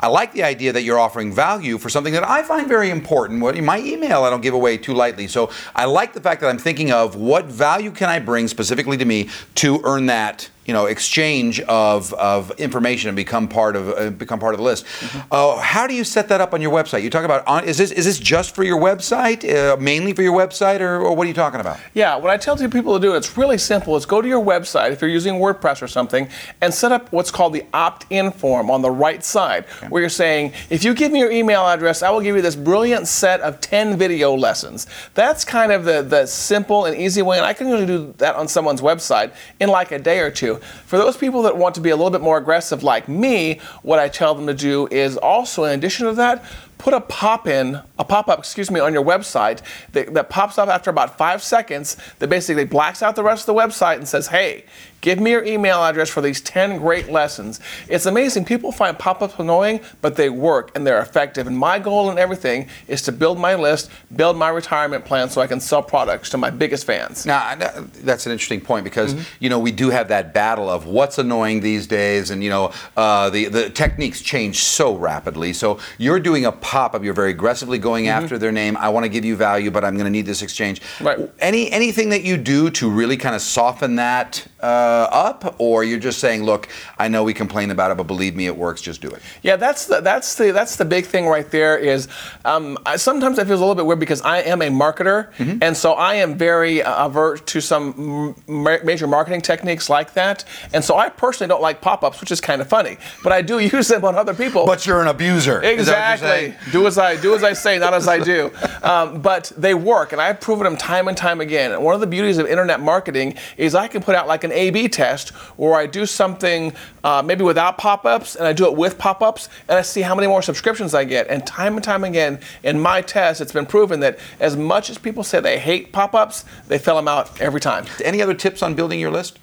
I 0.00 0.08
like 0.08 0.32
the 0.32 0.42
idea 0.42 0.72
that 0.72 0.82
you're 0.82 0.98
offering 0.98 1.32
value 1.32 1.78
for 1.78 1.88
something 1.88 2.12
that 2.14 2.28
I 2.28 2.42
find 2.42 2.68
very 2.68 2.90
important. 2.90 3.40
What 3.40 3.56
in 3.56 3.64
my 3.64 3.78
email 3.78 4.24
I 4.24 4.30
don't 4.30 4.40
give 4.40 4.54
away 4.54 4.78
too 4.78 4.94
lightly. 4.94 5.28
So 5.28 5.50
I 5.74 5.84
like 5.86 6.12
the 6.12 6.20
fact 6.20 6.40
that 6.40 6.48
I'm 6.48 6.58
thinking 6.58 6.92
of 6.92 7.16
what 7.16 7.46
value 7.46 7.90
can 7.90 8.08
I 8.08 8.18
bring 8.18 8.48
specifically 8.48 8.96
to 8.96 9.04
me 9.04 9.28
to 9.56 9.80
earn 9.84 10.06
that 10.06 10.48
you 10.66 10.72
know 10.74 10.86
exchange 10.86 11.60
of, 11.60 12.12
of 12.14 12.50
information 12.58 13.08
and 13.08 13.16
become 13.16 13.48
part 13.48 13.76
of 13.76 13.88
uh, 13.88 14.10
become 14.10 14.38
part 14.38 14.54
of 14.54 14.58
the 14.58 14.64
list. 14.64 14.84
Uh, 15.30 15.58
how 15.58 15.86
do 15.86 15.94
you 15.94 16.04
set 16.04 16.28
that 16.28 16.40
up 16.40 16.54
on 16.54 16.60
your 16.60 16.72
website? 16.72 17.02
You 17.02 17.10
talk 17.10 17.24
about 17.24 17.46
on, 17.46 17.64
is 17.64 17.78
this 17.78 17.90
is 17.90 18.04
this 18.04 18.18
just 18.18 18.54
for 18.54 18.64
your 18.64 18.80
website, 18.80 19.44
uh, 19.44 19.76
mainly 19.76 20.12
for 20.12 20.22
your 20.22 20.36
website, 20.36 20.80
or, 20.80 21.00
or 21.00 21.14
what 21.14 21.24
are 21.24 21.28
you 21.28 21.34
talking 21.34 21.60
about? 21.60 21.78
Yeah, 21.92 22.16
what 22.16 22.30
I 22.30 22.36
tell 22.36 22.56
people 22.68 22.94
to 22.94 23.00
do, 23.00 23.14
it's 23.14 23.36
really 23.36 23.58
simple. 23.58 23.96
Is 23.96 24.06
go 24.06 24.22
to 24.22 24.28
your 24.28 24.44
website 24.44 24.92
if 24.92 25.00
you're 25.00 25.10
using 25.10 25.34
WordPress 25.34 25.82
or 25.82 25.88
something, 25.88 26.28
and 26.60 26.72
set 26.72 26.92
up 26.92 27.12
what's 27.12 27.30
called 27.30 27.52
the 27.52 27.64
opt-in 27.72 28.30
form 28.32 28.70
on 28.70 28.82
the 28.82 28.90
right 28.90 29.24
side, 29.24 29.64
where 29.88 30.00
you're 30.00 30.08
saying, 30.08 30.52
if 30.70 30.84
you 30.84 30.94
give 30.94 31.12
me 31.12 31.18
your 31.18 31.30
email 31.30 31.62
address, 31.66 32.02
I 32.02 32.10
will 32.10 32.20
give 32.20 32.36
you 32.36 32.42
this 32.42 32.56
brilliant 32.56 33.06
set 33.06 33.40
of 33.40 33.60
10 33.60 33.96
video 33.96 34.34
lessons. 34.34 34.86
That's 35.14 35.44
kind 35.44 35.72
of 35.72 35.84
the, 35.84 36.02
the 36.02 36.26
simple 36.26 36.84
and 36.86 36.96
easy 36.96 37.22
way, 37.22 37.36
and 37.36 37.46
I 37.46 37.52
can 37.52 37.68
usually 37.68 37.86
do 37.86 38.14
that 38.18 38.36
on 38.36 38.48
someone's 38.48 38.80
website 38.80 39.32
in 39.60 39.68
like 39.68 39.92
a 39.92 39.98
day 39.98 40.20
or 40.20 40.30
two. 40.30 40.53
For 40.56 40.98
those 40.98 41.16
people 41.16 41.42
that 41.42 41.56
want 41.56 41.74
to 41.76 41.80
be 41.80 41.90
a 41.90 41.96
little 41.96 42.10
bit 42.10 42.20
more 42.20 42.38
aggressive 42.38 42.82
like 42.82 43.08
me, 43.08 43.60
what 43.82 43.98
I 43.98 44.08
tell 44.08 44.34
them 44.34 44.46
to 44.46 44.54
do 44.54 44.88
is 44.90 45.16
also, 45.16 45.64
in 45.64 45.78
addition 45.78 46.06
to 46.06 46.12
that, 46.14 46.44
put 46.78 46.92
a 46.92 47.00
pop 47.00 47.46
in, 47.46 47.80
a 47.98 48.04
pop 48.04 48.28
up, 48.28 48.38
excuse 48.38 48.70
me, 48.70 48.80
on 48.80 48.92
your 48.92 49.04
website 49.04 49.62
that, 49.92 50.12
that 50.14 50.28
pops 50.28 50.58
up 50.58 50.68
after 50.68 50.90
about 50.90 51.16
five 51.16 51.42
seconds 51.42 51.96
that 52.18 52.28
basically 52.28 52.64
blacks 52.64 53.02
out 53.02 53.16
the 53.16 53.22
rest 53.22 53.48
of 53.48 53.54
the 53.54 53.60
website 53.60 53.96
and 53.96 54.06
says, 54.06 54.28
hey, 54.28 54.64
give 55.04 55.20
me 55.20 55.32
your 55.32 55.44
email 55.44 55.84
address 55.84 56.08
for 56.08 56.22
these 56.22 56.40
10 56.40 56.78
great 56.78 57.10
lessons. 57.10 57.60
It's 57.90 58.06
amazing. 58.06 58.46
People 58.46 58.72
find 58.72 58.98
pop 58.98 59.20
ups 59.20 59.34
annoying, 59.38 59.80
but 60.00 60.16
they 60.16 60.30
work 60.30 60.70
and 60.74 60.86
they're 60.86 61.02
effective. 61.02 61.46
And 61.46 61.58
my 61.58 61.78
goal 61.78 62.10
in 62.10 62.16
everything 62.16 62.68
is 62.88 63.02
to 63.02 63.12
build 63.12 63.38
my 63.38 63.54
list, 63.54 63.90
build 64.16 64.38
my 64.38 64.48
retirement 64.48 65.04
plan 65.04 65.28
so 65.28 65.42
I 65.42 65.46
can 65.46 65.60
sell 65.60 65.82
products 65.82 66.30
to 66.30 66.38
my 66.38 66.48
biggest 66.48 66.86
fans. 66.86 67.26
Now 67.26 67.54
that's 67.54 68.24
an 68.24 68.32
interesting 68.32 68.62
point 68.62 68.82
because 68.84 69.04
Mm-hmm. 69.14 69.22
you 69.40 69.50
know 69.50 69.58
we 69.58 69.70
do 69.72 69.90
have 69.90 70.08
that 70.08 70.32
battle 70.32 70.70
of 70.70 70.86
what's 70.86 71.18
annoying 71.18 71.60
these 71.60 71.86
days, 71.86 72.30
and 72.30 72.42
you 72.42 72.48
know 72.48 72.72
uh, 72.96 73.28
the 73.28 73.44
the 73.48 73.68
techniques 73.68 74.22
change 74.22 74.60
so 74.64 74.96
rapidly. 74.96 75.52
So 75.52 75.78
you're 75.98 76.18
doing 76.20 76.46
a 76.46 76.52
pop 76.52 76.94
up. 76.94 77.04
You're 77.04 77.12
very 77.12 77.30
aggressively 77.32 77.78
going 77.78 78.06
Mm-hmm. 78.06 78.24
after 78.24 78.38
their 78.38 78.52
name. 78.52 78.76
I 78.78 78.88
want 78.88 79.04
to 79.04 79.08
give 79.10 79.24
you 79.26 79.36
value, 79.36 79.70
but 79.70 79.84
I'm 79.84 79.94
going 79.94 80.06
to 80.06 80.10
need 80.10 80.24
this 80.26 80.40
exchange. 80.42 80.80
Right. 81.02 81.18
Any 81.38 81.70
anything 81.70 82.08
that 82.10 82.22
you 82.22 82.36
do 82.38 82.70
to 82.70 82.90
really 82.90 83.16
kind 83.18 83.34
of 83.34 83.42
soften 83.42 83.96
that 83.96 84.46
uh, 84.64 85.08
up, 85.10 85.56
or 85.58 85.84
you're 85.84 85.98
just 85.98 86.18
saying, 86.20 86.42
look, 86.42 86.68
I 86.98 87.08
know 87.08 87.22
we 87.22 87.34
complain 87.34 87.70
about 87.70 87.90
it, 87.90 87.96
but 87.98 88.06
believe 88.06 88.34
me, 88.34 88.46
it 88.46 88.56
works. 88.56 88.80
Just 88.80 89.02
do 89.02 89.08
it. 89.10 89.20
Yeah, 89.42 89.56
that's 89.56 89.86
the 89.86 90.00
that's 90.00 90.36
the 90.36 90.52
that's 90.52 90.76
the 90.76 90.86
big 90.86 91.04
thing 91.04 91.26
right 91.26 91.50
there. 91.50 91.76
Is 91.76 92.08
um, 92.46 92.78
I, 92.86 92.96
sometimes 92.96 93.38
I 93.38 93.44
feel 93.44 93.58
a 93.58 93.60
little 93.60 93.74
bit 93.74 93.84
weird 93.84 94.00
because 94.00 94.22
I 94.22 94.38
am 94.38 94.62
a 94.62 94.68
marketer, 94.68 95.28
and 95.62 95.76
so 95.76 95.92
I 95.92 96.14
am 96.14 96.38
very 96.38 96.82
uh, 96.82 97.06
avert 97.06 97.46
to 97.48 97.60
some 97.60 98.34
ma- 98.48 98.78
major 98.82 99.06
marketing 99.06 99.42
techniques 99.42 99.90
like 99.90 100.14
that. 100.14 100.44
And 100.72 100.82
so 100.82 100.96
I 100.96 101.10
personally 101.10 101.48
don't 101.48 101.62
like 101.62 101.82
pop-ups, 101.82 102.20
which 102.20 102.32
is 102.32 102.40
kind 102.40 102.62
of 102.62 102.68
funny, 102.68 102.96
but 103.22 103.32
I 103.32 103.42
do 103.42 103.58
use 103.76 103.88
them 103.88 104.04
on 104.04 104.14
other 104.14 104.32
people. 104.32 104.64
But 104.64 104.86
you're 104.86 105.02
an 105.02 105.08
abuser. 105.08 105.62
Is 105.62 105.86
that 105.86 106.20
what 106.20 106.26
you're 106.26 106.30
Exactly. 106.30 106.72
Do 106.72 106.86
as 106.86 106.96
I 106.96 107.20
do 107.20 107.34
as 107.34 107.44
I 107.44 107.52
say, 107.52 107.78
not 107.78 107.92
as 107.92 108.08
I 108.08 108.18
do. 108.18 108.50
Um, 108.84 109.22
but 109.22 109.50
they 109.56 109.72
work, 109.72 110.12
and 110.12 110.20
I've 110.20 110.40
proven 110.40 110.64
them 110.64 110.76
time 110.76 111.08
and 111.08 111.16
time 111.16 111.40
again. 111.40 111.72
And 111.72 111.82
one 111.82 111.94
of 111.94 112.02
the 112.02 112.06
beauties 112.06 112.36
of 112.36 112.46
internet 112.46 112.80
marketing 112.80 113.34
is 113.56 113.74
I 113.74 113.88
can 113.88 114.02
put 114.02 114.14
out 114.14 114.26
like 114.26 114.44
an 114.44 114.52
A/B 114.54 114.88
test 114.88 115.30
where 115.58 115.74
I 115.74 115.86
do 115.86 116.06
something 116.06 116.72
uh, 117.02 117.22
maybe 117.22 117.44
without 117.44 117.76
pop-ups, 117.76 118.34
and 118.36 118.46
I 118.46 118.52
do 118.52 118.64
it 118.64 118.74
with 118.76 118.96
pop-ups, 118.96 119.48
and 119.68 119.78
I 119.78 119.82
see 119.82 120.00
how 120.00 120.14
many 120.14 120.26
more 120.26 120.40
subscriptions 120.40 120.94
I 120.94 121.04
get. 121.04 121.28
And 121.28 121.46
time 121.46 121.74
and 121.74 121.84
time 121.84 122.04
again, 122.04 122.40
in 122.62 122.80
my 122.80 123.02
tests, 123.02 123.40
it's 123.40 123.52
been 123.52 123.66
proven 123.66 124.00
that 124.00 124.18
as 124.40 124.56
much 124.56 124.88
as 124.88 124.96
people 124.96 125.22
say 125.22 125.40
they 125.40 125.58
hate 125.58 125.92
pop-ups, 125.92 126.44
they 126.68 126.78
fill 126.78 126.96
them 126.96 127.08
out 127.08 127.40
every 127.40 127.60
time. 127.60 127.84
Any 128.02 128.22
other 128.22 128.34
tips 128.34 128.62
on 128.62 128.74
building 128.74 128.98
your 129.00 129.10
list? 129.10 129.38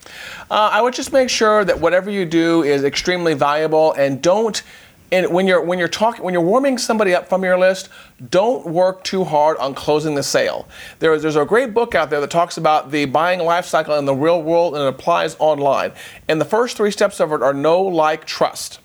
Uh, 0.49 0.69
I 0.71 0.81
would 0.81 0.93
just 0.93 1.13
make 1.13 1.29
sure 1.29 1.63
that 1.63 1.79
whatever 1.79 2.09
you 2.09 2.25
do 2.25 2.63
is 2.63 2.83
extremely 2.83 3.33
valuable, 3.33 3.93
and 3.93 4.21
don't. 4.21 4.63
And 5.11 5.31
when 5.33 5.45
you're 5.45 5.61
when 5.61 5.77
you're 5.77 5.89
talking 5.89 6.23
when 6.23 6.33
you're 6.33 6.41
warming 6.43 6.77
somebody 6.77 7.13
up 7.13 7.27
from 7.27 7.43
your 7.43 7.57
list, 7.57 7.89
don't 8.29 8.65
work 8.65 9.03
too 9.03 9.23
hard 9.25 9.57
on 9.57 9.73
closing 9.73 10.15
the 10.15 10.23
sale. 10.23 10.67
There 10.99 11.13
is 11.13 11.21
there's 11.21 11.35
a 11.35 11.45
great 11.45 11.73
book 11.73 11.95
out 11.95 12.09
there 12.09 12.21
that 12.21 12.29
talks 12.29 12.57
about 12.57 12.91
the 12.91 13.05
buying 13.05 13.39
life 13.41 13.65
cycle 13.65 13.95
in 13.97 14.05
the 14.05 14.15
real 14.15 14.41
world 14.41 14.73
and 14.73 14.83
it 14.83 14.87
applies 14.87 15.35
online. 15.39 15.91
And 16.29 16.39
the 16.39 16.45
first 16.45 16.77
three 16.77 16.91
steps 16.91 17.19
of 17.19 17.33
it 17.33 17.41
are 17.41 17.53
know, 17.53 17.81
like, 17.81 18.25
trust. 18.25 18.79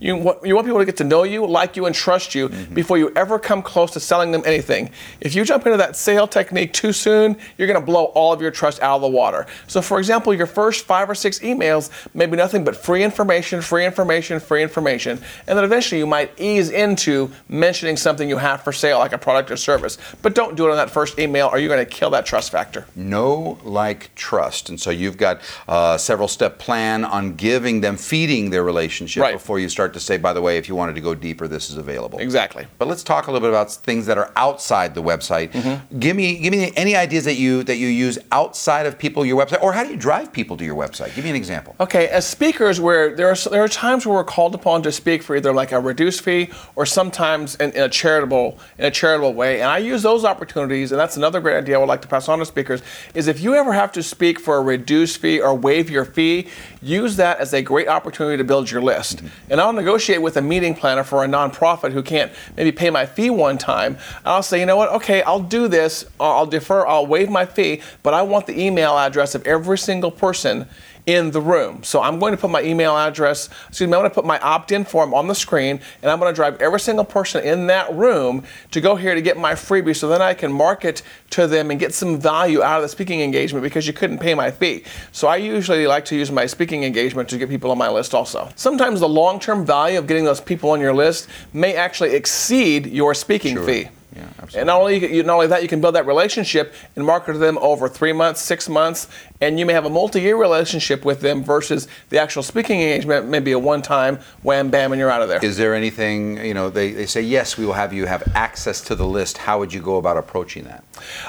You 0.00 0.16
want, 0.16 0.44
you 0.46 0.54
want 0.54 0.66
people 0.66 0.80
to 0.80 0.84
get 0.84 0.96
to 0.98 1.04
know 1.04 1.22
you, 1.22 1.46
like 1.46 1.76
you, 1.76 1.86
and 1.86 1.94
trust 1.94 2.34
you 2.34 2.48
Mm-hmm. 2.48 2.74
before 2.74 2.98
you 2.98 3.10
ever 3.16 3.38
come 3.38 3.62
close 3.62 3.92
to 3.92 4.00
selling 4.00 4.30
them 4.32 4.42
anything. 4.44 4.90
If 5.20 5.34
you 5.34 5.44
jump 5.44 5.66
into 5.66 5.78
that 5.78 5.96
sale 5.96 6.26
technique 6.26 6.72
too 6.72 6.92
soon, 6.92 7.36
you're 7.56 7.66
going 7.66 7.80
to 7.80 7.84
blow 7.84 8.04
all 8.06 8.32
of 8.32 8.40
your 8.40 8.50
trust 8.50 8.80
out 8.82 8.96
of 8.96 9.02
the 9.02 9.08
water. 9.08 9.46
So, 9.66 9.80
for 9.82 9.98
example, 9.98 10.32
your 10.34 10.46
first 10.46 10.84
five 10.84 11.08
or 11.10 11.14
six 11.14 11.38
emails 11.40 11.90
may 12.14 12.26
be 12.26 12.36
nothing 12.36 12.64
but 12.64 12.76
free 12.76 13.02
information, 13.02 13.60
free 13.60 13.84
information, 13.84 14.40
free 14.40 14.62
information, 14.62 15.18
and 15.46 15.56
then 15.58 15.64
eventually 15.64 15.98
you 15.98 16.06
might 16.06 16.38
ease 16.40 16.70
into 16.70 17.30
mentioning 17.48 17.96
something 17.96 18.28
you 18.28 18.36
have 18.38 18.62
for 18.62 18.72
sale, 18.72 18.98
like 18.98 19.12
a 19.12 19.18
product 19.18 19.50
or 19.50 19.56
service. 19.56 19.98
But 20.22 20.34
don't 20.34 20.56
do 20.56 20.66
it 20.66 20.70
on 20.70 20.76
that 20.76 20.90
first 20.90 21.18
email, 21.18 21.48
or 21.52 21.58
you're 21.58 21.68
going 21.74 21.84
to 21.84 21.90
kill 21.90 22.10
that 22.10 22.24
trust 22.26 22.50
factor. 22.52 22.86
Know, 22.96 23.58
like, 23.64 24.14
trust. 24.14 24.68
And 24.68 24.80
so 24.80 24.90
you've 24.90 25.16
got 25.18 25.40
a 25.68 25.98
several 25.98 26.28
step 26.28 26.58
plan 26.58 27.04
on 27.04 27.34
giving 27.36 27.80
them, 27.80 27.96
feeding 27.96 28.50
their 28.50 28.64
relationship 28.64 29.22
Right. 29.22 29.34
before 29.34 29.58
you 29.58 29.68
start 29.68 29.83
to 29.92 30.00
say, 30.00 30.16
by 30.16 30.32
the 30.32 30.40
way, 30.40 30.56
if 30.56 30.68
you 30.68 30.74
wanted 30.74 30.94
to 30.94 31.00
go 31.00 31.14
deeper, 31.14 31.46
this 31.46 31.70
is 31.70 31.76
available. 31.76 32.18
Exactly. 32.18 32.66
But 32.78 32.88
let's 32.88 33.02
talk 33.02 33.26
a 33.26 33.30
little 33.30 33.46
bit 33.46 33.50
about 33.50 33.70
things 33.70 34.06
that 34.06 34.16
are 34.16 34.32
outside 34.36 34.94
the 34.94 35.02
website. 35.02 35.52
Mm-hmm. 35.52 35.98
Give 35.98 36.16
me 36.16 36.38
give 36.38 36.52
me 36.52 36.72
any 36.76 36.96
ideas 36.96 37.24
that 37.24 37.34
you 37.34 37.62
that 37.64 37.76
you 37.76 37.88
use 37.88 38.18
outside 38.32 38.86
of 38.86 38.98
people 38.98 39.24
your 39.24 39.44
website, 39.44 39.62
or 39.62 39.72
how 39.72 39.84
do 39.84 39.90
you 39.90 39.96
drive 39.96 40.32
people 40.32 40.56
to 40.56 40.64
your 40.64 40.76
website? 40.76 41.14
Give 41.14 41.24
me 41.24 41.30
an 41.30 41.36
example. 41.36 41.74
Okay, 41.80 42.08
as 42.08 42.26
speakers, 42.26 42.80
where 42.80 43.14
there 43.14 43.28
are 43.28 43.36
there 43.50 43.62
are 43.62 43.68
times 43.68 44.06
where 44.06 44.14
we're 44.14 44.24
called 44.24 44.54
upon 44.54 44.82
to 44.82 44.92
speak 44.92 45.22
for 45.22 45.36
either 45.36 45.52
like 45.52 45.72
a 45.72 45.80
reduced 45.80 46.22
fee 46.22 46.50
or 46.76 46.86
sometimes 46.86 47.56
in, 47.56 47.72
in 47.72 47.82
a 47.82 47.88
charitable 47.88 48.58
in 48.78 48.84
a 48.84 48.90
charitable 48.90 49.34
way, 49.34 49.60
and 49.60 49.70
I 49.70 49.78
use 49.78 50.02
those 50.02 50.24
opportunities. 50.24 50.92
And 50.92 51.00
that's 51.00 51.16
another 51.16 51.40
great 51.40 51.56
idea 51.56 51.76
I 51.76 51.78
would 51.78 51.88
like 51.88 52.02
to 52.02 52.08
pass 52.08 52.28
on 52.28 52.38
to 52.38 52.46
speakers 52.46 52.82
is 53.14 53.28
if 53.28 53.40
you 53.40 53.54
ever 53.54 53.72
have 53.72 53.92
to 53.92 54.02
speak 54.02 54.40
for 54.40 54.56
a 54.56 54.62
reduced 54.62 55.18
fee 55.18 55.40
or 55.40 55.54
waive 55.54 55.90
your 55.90 56.04
fee, 56.04 56.48
use 56.84 57.16
that 57.16 57.38
as 57.38 57.52
a 57.52 57.62
great 57.62 57.88
opportunity 57.88 58.36
to 58.36 58.44
build 58.44 58.70
your 58.70 58.82
list. 58.82 59.18
Mm-hmm. 59.18 59.52
And 59.52 59.60
I'll 59.60 59.72
negotiate 59.72 60.22
with 60.22 60.36
a 60.36 60.42
meeting 60.42 60.74
planner 60.74 61.02
for 61.02 61.24
a 61.24 61.26
nonprofit 61.26 61.92
who 61.92 62.02
can't 62.02 62.30
maybe 62.56 62.72
pay 62.72 62.90
my 62.90 63.06
fee 63.06 63.30
one 63.30 63.58
time. 63.58 63.98
I'll 64.24 64.42
say, 64.42 64.60
you 64.60 64.66
know 64.66 64.76
what? 64.76 64.90
Okay, 64.90 65.22
I'll 65.22 65.40
do 65.40 65.68
this. 65.68 66.04
I'll 66.20 66.46
defer. 66.46 66.86
I'll 66.86 67.06
waive 67.06 67.30
my 67.30 67.46
fee, 67.46 67.80
but 68.02 68.14
I 68.14 68.22
want 68.22 68.46
the 68.46 68.60
email 68.60 68.98
address 68.98 69.34
of 69.34 69.46
every 69.46 69.78
single 69.78 70.10
person 70.10 70.68
in 71.06 71.30
the 71.32 71.40
room. 71.40 71.82
So 71.82 72.02
I'm 72.02 72.18
going 72.18 72.32
to 72.32 72.38
put 72.38 72.50
my 72.50 72.62
email 72.62 72.96
address, 72.96 73.48
excuse 73.68 73.88
me, 73.88 73.94
I'm 73.94 74.00
going 74.00 74.10
to 74.10 74.14
put 74.14 74.24
my 74.24 74.38
opt-in 74.40 74.84
form 74.84 75.12
on 75.12 75.28
the 75.28 75.34
screen 75.34 75.80
and 76.02 76.10
I'm 76.10 76.18
going 76.18 76.32
to 76.32 76.34
drive 76.34 76.60
every 76.60 76.80
single 76.80 77.04
person 77.04 77.44
in 77.44 77.66
that 77.66 77.92
room 77.94 78.44
to 78.70 78.80
go 78.80 78.96
here 78.96 79.14
to 79.14 79.20
get 79.20 79.36
my 79.36 79.52
freebie 79.52 79.94
so 79.94 80.08
then 80.08 80.22
I 80.22 80.34
can 80.34 80.52
market 80.52 81.02
to 81.30 81.46
them 81.46 81.70
and 81.70 81.78
get 81.78 81.92
some 81.92 82.18
value 82.18 82.62
out 82.62 82.76
of 82.76 82.82
the 82.82 82.88
speaking 82.88 83.20
engagement 83.20 83.62
because 83.62 83.86
you 83.86 83.92
couldn't 83.92 84.18
pay 84.18 84.34
my 84.34 84.50
fee. 84.50 84.84
So 85.12 85.28
I 85.28 85.36
usually 85.36 85.86
like 85.86 86.06
to 86.06 86.16
use 86.16 86.30
my 86.30 86.46
speaking 86.46 86.84
engagement 86.84 87.28
to 87.30 87.38
get 87.38 87.48
people 87.48 87.70
on 87.70 87.78
my 87.78 87.90
list 87.90 88.14
also. 88.14 88.48
Sometimes 88.56 89.00
the 89.00 89.08
long-term 89.08 89.66
value 89.66 89.98
of 89.98 90.06
getting 90.06 90.24
those 90.24 90.40
people 90.40 90.70
on 90.70 90.80
your 90.80 90.94
list 90.94 91.28
may 91.52 91.74
actually 91.74 92.14
exceed 92.14 92.86
your 92.86 93.14
speaking 93.14 93.62
fee. 93.64 93.88
Yeah, 94.16 94.28
And 94.54 94.66
not 94.68 94.80
only 94.80 95.14
you, 95.14 95.22
not 95.24 95.34
only 95.34 95.46
that, 95.48 95.62
you 95.62 95.68
can 95.68 95.80
build 95.80 95.96
that 95.96 96.06
relationship 96.06 96.72
and 96.94 97.04
market 97.04 97.32
to 97.32 97.38
them 97.38 97.58
over 97.58 97.88
three 97.88 98.12
months, 98.12 98.40
six 98.40 98.68
months, 98.68 99.08
and 99.40 99.58
you 99.58 99.66
may 99.66 99.72
have 99.72 99.86
a 99.86 99.90
multi-year 99.90 100.36
relationship 100.36 101.04
with 101.04 101.20
them 101.20 101.42
versus 101.42 101.88
the 102.10 102.18
actual 102.18 102.42
speaking 102.42 102.80
engagement, 102.80 103.26
maybe 103.26 103.50
a 103.52 103.58
one-time 103.58 104.20
wham 104.42 104.70
bam 104.70 104.92
and 104.92 105.00
you're 105.00 105.10
out 105.10 105.22
of 105.22 105.28
there. 105.28 105.44
Is 105.44 105.56
there 105.56 105.74
anything, 105.74 106.44
you 106.44 106.54
know, 106.54 106.70
they, 106.70 106.92
they 106.92 107.06
say, 107.06 107.22
yes, 107.22 107.58
we 107.58 107.66
will 107.66 107.72
have 107.72 107.92
you 107.92 108.06
have 108.06 108.22
access 108.36 108.80
to 108.82 108.94
the 108.94 109.06
list. 109.06 109.38
How 109.38 109.58
would 109.58 109.72
you 109.72 109.80
go 109.80 109.96
about 109.96 110.16
approaching 110.16 110.64
that? 110.64 110.84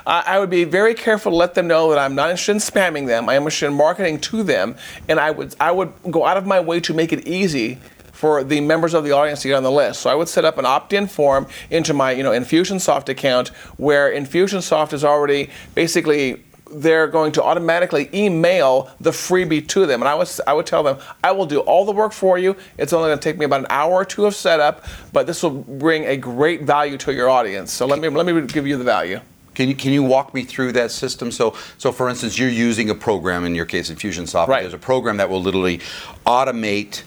I 0.06 0.36
I 0.36 0.40
would 0.40 0.50
be 0.50 0.64
very 0.64 0.94
careful 0.94 1.32
to 1.32 1.36
let 1.38 1.54
them 1.54 1.68
know 1.68 1.90
that 1.90 2.00
I'm 2.00 2.14
not 2.14 2.30
interested 2.30 2.52
in 2.52 2.58
spamming 2.60 3.08
them. 3.08 3.30
I 3.30 3.36
am 3.36 3.44
interested 3.44 3.68
in 3.68 3.74
marketing 3.74 4.20
to 4.22 4.44
them, 4.44 4.76
and 5.08 5.20
I 5.20 5.32
would 5.32 5.56
I 5.60 5.72
would 5.72 5.94
go 6.12 6.26
out 6.26 6.38
of 6.38 6.46
my 6.46 6.60
way 6.60 6.80
to 6.82 6.94
make 6.94 7.14
it 7.14 7.26
easy 7.26 7.80
for 8.16 8.44
the 8.44 8.62
members 8.62 8.94
of 8.94 9.04
the 9.04 9.12
audience 9.12 9.42
to 9.42 9.50
get 9.50 9.56
on 9.56 9.64
the 9.64 9.72
list. 9.72 10.02
So 10.02 10.10
I 10.10 10.16
would 10.16 10.30
set 10.30 10.46
up 10.46 10.58
an 10.58 10.66
opt-in 10.66 11.08
form 11.08 11.48
into 11.70 11.94
my 11.94 12.12
you 12.12 12.24
know 12.24 12.32
Infusionsoft 12.32 13.10
account 13.10 13.50
where 13.78 14.12
Infusionsoft 14.12 14.94
is 14.94 15.04
already 15.04 15.50
basically 15.76 16.42
they're 16.72 17.08
going 17.08 17.32
to 17.34 17.44
automatically 17.44 18.10
email 18.14 18.90
the 19.00 19.12
freebie 19.12 19.68
to 19.68 19.86
them. 19.86 20.02
And 20.02 20.10
I 20.10 20.16
would, 20.16 20.28
I 20.48 20.54
would 20.54 20.66
tell 20.66 20.82
them, 20.82 20.98
I 21.24 21.32
will 21.32 21.46
do 21.46 21.60
all 21.60 21.86
the 21.86 21.92
work 21.92 22.12
for 22.12 22.40
you. 22.40 22.56
It's 22.80 22.92
only 22.92 23.10
going 23.10 23.20
to 23.20 23.24
take 23.24 23.38
me 23.38 23.46
about 23.46 23.60
an 23.62 23.68
hour 23.70 23.94
or 23.94 24.06
two 24.06 24.26
of 24.26 24.34
setup, 24.34 24.84
but 25.14 25.28
this 25.28 25.44
will 25.44 25.52
bring 25.52 26.06
a 26.06 26.18
great 26.18 26.64
value 26.64 26.98
to 26.98 27.14
your 27.14 27.30
audience. 27.30 27.72
So 27.72 27.86
let 27.86 28.00
me, 28.00 28.10
let 28.10 28.26
me 28.26 28.42
give 28.48 28.66
you 28.66 28.78
the 28.78 28.84
value. 28.84 29.22
Can 29.54 29.70
you, 29.70 29.76
can 29.76 29.94
you 29.94 30.04
walk 30.04 30.34
me 30.34 30.44
through 30.44 30.74
that 30.74 30.92
system? 30.92 31.32
So, 31.32 31.56
so 31.78 31.92
for 31.92 32.10
instance, 32.10 32.38
you're 32.38 32.50
using 32.50 32.90
a 32.90 32.96
program, 32.96 33.46
in 33.46 33.54
your 33.56 33.66
case, 33.66 33.92
Infusionsoft. 33.92 34.48
Right. 34.48 34.62
There's 34.62 34.74
a 34.74 34.78
program 34.78 35.18
that 35.18 35.30
will 35.30 35.42
literally 35.42 35.80
automate 36.26 37.04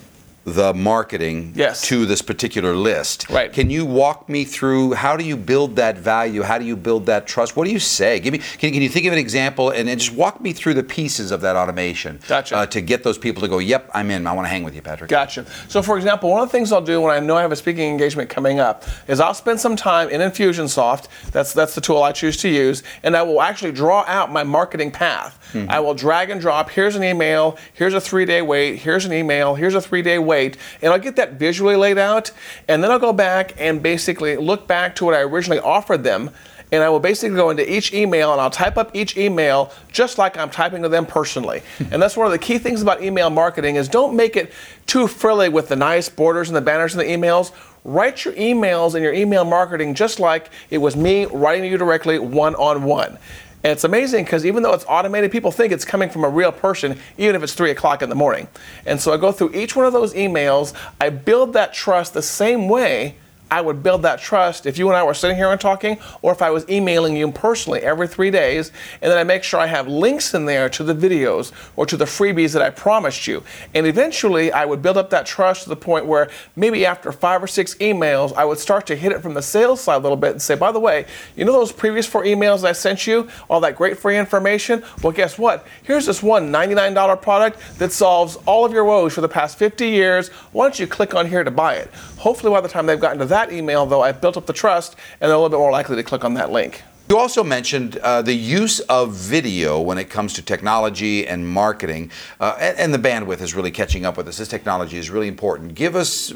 the 0.49 0.73
marketing 0.73 1.53
Yes. 1.55 1.81
to 1.83 2.05
this 2.05 2.21
particular 2.21 2.75
list. 2.75 3.29
Right. 3.29 3.51
Can 3.51 3.69
you 3.69 3.85
walk 3.85 4.27
me 4.29 4.43
through 4.45 4.93
how 4.93 5.15
do 5.17 5.23
you 5.23 5.37
build 5.37 5.75
that 5.77 5.97
value? 5.97 6.41
How 6.43 6.57
do 6.57 6.65
you 6.65 6.75
build 6.75 7.05
that 7.07 7.27
trust? 7.27 7.55
What 7.55 7.65
do 7.65 7.71
you 7.71 7.79
say? 7.79 8.19
Give 8.19 8.33
me. 8.33 8.39
Can, 8.39 8.73
can 8.73 8.81
you 8.81 8.89
think 8.89 9.05
of 9.05 9.13
an 9.13 9.19
example 9.19 9.69
and, 9.69 9.89
and 9.89 9.99
just 9.99 10.13
walk 10.13 10.41
me 10.41 10.53
through 10.53 10.73
the 10.75 10.83
pieces 10.83 11.31
of 11.31 11.41
that 11.41 11.55
automation? 11.55 12.19
Gotcha. 12.27 12.55
Uh, 12.57 12.65
to 12.67 12.81
get 12.81 13.03
those 13.03 13.17
people 13.17 13.41
to 13.41 13.47
go, 13.47 13.59
yep, 13.59 13.89
I'm 13.93 14.11
in. 14.11 14.27
I 14.27 14.33
want 14.33 14.45
to 14.45 14.49
hang 14.49 14.63
with 14.63 14.75
you, 14.75 14.81
Patrick. 14.81 15.09
Gotcha. 15.09 15.45
So, 15.67 15.81
for 15.81 15.97
example, 15.97 16.29
one 16.29 16.41
of 16.41 16.47
the 16.49 16.51
things 16.51 16.71
I'll 16.71 16.81
do 16.81 17.01
when 17.01 17.11
I 17.15 17.19
know 17.19 17.37
I 17.37 17.41
have 17.41 17.51
a 17.51 17.55
speaking 17.55 17.89
engagement 17.89 18.29
coming 18.29 18.59
up 18.59 18.83
is 19.07 19.19
I'll 19.19 19.33
spend 19.33 19.59
some 19.59 19.75
time 19.75 20.09
in 20.09 20.21
Infusionsoft. 20.21 21.07
That's 21.31 21.53
that's 21.53 21.75
the 21.75 21.81
tool 21.81 22.03
I 22.03 22.11
choose 22.11 22.37
to 22.37 22.49
use, 22.49 22.83
and 23.03 23.15
I 23.15 23.21
will 23.23 23.41
actually 23.41 23.71
draw 23.71 24.03
out 24.07 24.31
my 24.31 24.43
marketing 24.43 24.91
path. 24.91 25.35
I 25.67 25.79
will 25.79 25.95
drag 25.95 26.29
and 26.29 26.39
drop. 26.39 26.69
Here's 26.69 26.95
an 26.95 27.03
email. 27.03 27.57
Here's 27.73 27.95
a 27.95 28.01
three-day 28.01 28.43
wait. 28.43 28.75
Here's 28.77 29.05
an 29.05 29.13
email. 29.13 29.55
Here's 29.55 29.73
a 29.73 29.81
three-day 29.81 30.19
wait, 30.19 30.38
and 30.81 30.93
I'll 30.93 30.99
get 30.99 31.15
that 31.17 31.33
visually 31.33 31.75
laid 31.75 31.97
out, 31.97 32.31
and 32.67 32.83
then 32.83 32.91
I'll 32.91 32.99
go 32.99 33.13
back 33.13 33.53
and 33.57 33.81
basically 33.81 34.37
look 34.37 34.67
back 34.67 34.95
to 34.95 35.05
what 35.05 35.13
I 35.13 35.21
originally 35.21 35.59
offered 35.59 36.03
them. 36.03 36.31
And 36.71 36.83
I 36.83 36.89
will 36.89 36.99
basically 36.99 37.35
go 37.35 37.49
into 37.49 37.71
each 37.71 37.93
email 37.93 38.31
and 38.31 38.39
I'll 38.39 38.51
type 38.51 38.77
up 38.77 38.95
each 38.95 39.17
email 39.17 39.73
just 39.91 40.19
like 40.19 40.37
I'm 40.37 40.51
typing 40.51 40.83
to 40.83 40.89
them 40.89 41.05
personally. 41.05 41.63
and 41.91 41.99
that's 41.99 42.15
one 42.15 42.27
of 42.27 42.31
the 42.31 42.37
key 42.37 42.59
things 42.59 42.83
about 42.83 43.01
email 43.01 43.31
marketing 43.31 43.75
is 43.75 43.89
don't 43.89 44.15
make 44.15 44.35
it 44.35 44.53
too 44.85 45.07
frilly 45.07 45.49
with 45.49 45.67
the 45.67 45.75
nice 45.75 46.09
borders 46.09 46.47
and 46.47 46.55
the 46.55 46.61
banners 46.61 46.93
and 46.93 47.01
the 47.01 47.11
emails. 47.11 47.51
Write 47.83 48.23
your 48.23 48.35
emails 48.35 48.93
and 48.93 49.03
your 49.03 49.13
email 49.13 49.45
marketing 49.45 49.95
just 49.95 50.19
like 50.19 50.51
it 50.69 50.77
was 50.77 50.95
me 50.95 51.25
writing 51.25 51.63
to 51.63 51.69
you 51.69 51.77
directly 51.77 52.19
one 52.19 52.53
on 52.55 52.83
one. 52.83 53.17
And 53.63 53.71
it's 53.71 53.83
amazing 53.83 54.23
because 54.23 54.45
even 54.45 54.63
though 54.63 54.73
it's 54.73 54.85
automated, 54.87 55.31
people 55.31 55.51
think 55.51 55.73
it's 55.73 55.83
coming 55.83 56.09
from 56.09 56.23
a 56.23 56.29
real 56.29 56.51
person, 56.51 56.97
even 57.17 57.35
if 57.35 57.43
it's 57.43 57.53
three 57.53 57.71
o'clock 57.71 58.01
in 58.01 58.09
the 58.09 58.15
morning. 58.15 58.47
And 58.85 59.01
so 59.01 59.11
I 59.13 59.17
go 59.17 59.31
through 59.31 59.53
each 59.53 59.75
one 59.75 59.85
of 59.85 59.91
those 59.91 60.13
emails, 60.13 60.73
I 61.01 61.09
build 61.09 61.53
that 61.53 61.73
trust 61.73 62.13
the 62.13 62.21
same 62.21 62.69
way 62.69 63.15
I 63.51 63.61
would 63.61 63.81
build 63.81 64.03
that 64.03 64.19
trust 64.19 64.65
if 64.65 64.77
you 64.77 64.87
and 64.87 64.97
I 64.97 65.03
were 65.03 65.13
sitting 65.13 65.35
here 65.35 65.51
and 65.51 65.59
talking, 65.59 65.97
or 66.21 66.31
if 66.31 66.41
I 66.41 66.49
was 66.51 66.69
emailing 66.69 67.15
you 67.15 67.31
personally 67.31 67.81
every 67.81 68.07
three 68.07 68.31
days, 68.31 68.71
and 69.01 69.11
then 69.11 69.17
I 69.17 69.23
make 69.23 69.43
sure 69.43 69.59
I 69.59 69.67
have 69.67 69.87
links 69.87 70.33
in 70.33 70.45
there 70.45 70.69
to 70.69 70.83
the 70.83 70.93
videos 70.93 71.51
or 71.75 71.85
to 71.85 71.97
the 71.97 72.05
freebies 72.05 72.53
that 72.53 72.61
I 72.61 72.69
promised 72.69 73.27
you. 73.27 73.43
And 73.73 73.87
eventually, 73.87 74.51
I 74.51 74.65
would 74.65 74.81
build 74.81 74.97
up 74.97 75.09
that 75.09 75.25
trust 75.25 75.63
to 75.63 75.69
the 75.69 75.75
point 75.75 76.05
where 76.05 76.29
maybe 76.55 76.85
after 76.85 77.11
five 77.11 77.43
or 77.43 77.47
six 77.47 77.75
emails, 77.75 78.33
I 78.35 78.45
would 78.45 78.59
start 78.59 78.85
to 78.87 78.95
hit 78.95 79.11
it 79.11 79.21
from 79.21 79.33
the 79.33 79.41
sales 79.41 79.81
side 79.81 79.95
a 79.95 79.99
little 79.99 80.17
bit 80.17 80.31
and 80.31 80.41
say, 80.41 80.55
by 80.55 80.71
the 80.71 80.79
way, 80.79 81.05
you 81.35 81.45
know 81.45 81.51
those 81.51 81.71
previous 81.71 82.05
four 82.05 82.23
emails 82.23 82.63
I 82.63 82.73
sent 82.73 83.07
you, 83.07 83.27
all 83.49 83.59
that 83.61 83.75
great 83.75 83.97
free 83.97 84.17
information? 84.17 84.83
Well, 85.01 85.13
guess 85.13 85.37
what? 85.37 85.65
Here's 85.83 86.05
this 86.05 86.21
one 86.21 86.51
$99 86.51 87.21
product 87.21 87.59
that 87.79 87.91
solves 87.91 88.37
all 88.45 88.65
of 88.65 88.73
your 88.73 88.83
woes 88.83 89.13
for 89.13 89.21
the 89.21 89.29
past 89.29 89.57
50 89.57 89.87
years. 89.87 90.29
Why 90.51 90.65
don't 90.65 90.79
you 90.79 90.87
click 90.87 91.13
on 91.15 91.27
here 91.27 91.43
to 91.43 91.51
buy 91.51 91.75
it? 91.75 91.91
Hopefully, 92.19 92.51
by 92.51 92.59
the 92.59 92.67
time 92.67 92.85
they've 92.85 92.99
gotten 92.99 93.19
to 93.19 93.25
that 93.25 93.51
email, 93.53 93.85
though, 93.85 94.01
I've 94.01 94.19
built 94.19 94.35
up 94.35 94.45
the 94.45 94.53
trust 94.53 94.97
and 95.21 95.29
they're 95.29 95.35
a 95.35 95.39
little 95.39 95.49
bit 95.49 95.57
more 95.57 95.71
likely 95.71 95.95
to 95.95 96.03
click 96.03 96.25
on 96.25 96.33
that 96.33 96.51
link. 96.51 96.83
You 97.09 97.17
also 97.17 97.43
mentioned 97.43 97.97
uh, 97.97 98.21
the 98.21 98.33
use 98.33 98.81
of 98.81 99.13
video 99.13 99.79
when 99.79 99.97
it 99.97 100.11
comes 100.11 100.33
to 100.33 100.43
technology 100.43 101.25
and 101.25 101.47
marketing, 101.47 102.11
uh, 102.39 102.55
and, 102.59 102.77
and 102.77 102.93
the 102.93 102.99
bandwidth 102.99 103.41
is 103.41 103.55
really 103.55 103.71
catching 103.71 104.05
up 104.05 104.17
with 104.17 104.27
us. 104.27 104.37
This 104.37 104.49
technology 104.49 104.97
is 104.97 105.09
really 105.09 105.27
important. 105.27 105.73
Give 105.73 105.95
us, 105.95 106.31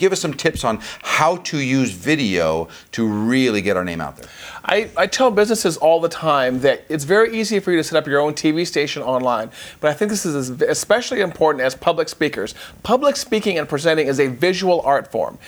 give 0.00 0.10
us 0.12 0.20
some 0.20 0.34
tips 0.34 0.64
on 0.64 0.80
how 1.02 1.36
to 1.36 1.58
use 1.58 1.92
video 1.92 2.66
to 2.92 3.06
really 3.06 3.62
get 3.62 3.76
our 3.76 3.84
name 3.84 4.00
out 4.00 4.16
there. 4.16 4.28
I, 4.64 4.90
I 4.96 5.06
tell 5.06 5.30
businesses 5.30 5.76
all 5.76 6.00
the 6.00 6.08
time 6.08 6.60
that 6.60 6.84
it's 6.88 7.04
very 7.04 7.38
easy 7.38 7.60
for 7.60 7.70
you 7.70 7.76
to 7.76 7.84
set 7.84 7.96
up 7.96 8.06
your 8.06 8.20
own 8.20 8.32
TV 8.34 8.66
station 8.66 9.02
online, 9.02 9.50
but 9.80 9.90
I 9.90 9.94
think 9.94 10.10
this 10.10 10.26
is 10.26 10.50
especially 10.62 11.20
important 11.20 11.62
as 11.62 11.74
public 11.74 12.08
speakers. 12.08 12.54
Public 12.82 13.16
speaking 13.16 13.58
and 13.58 13.68
presenting 13.68 14.08
is 14.08 14.18
a 14.18 14.26
visual 14.26 14.80
art 14.80 15.12
form. 15.12 15.38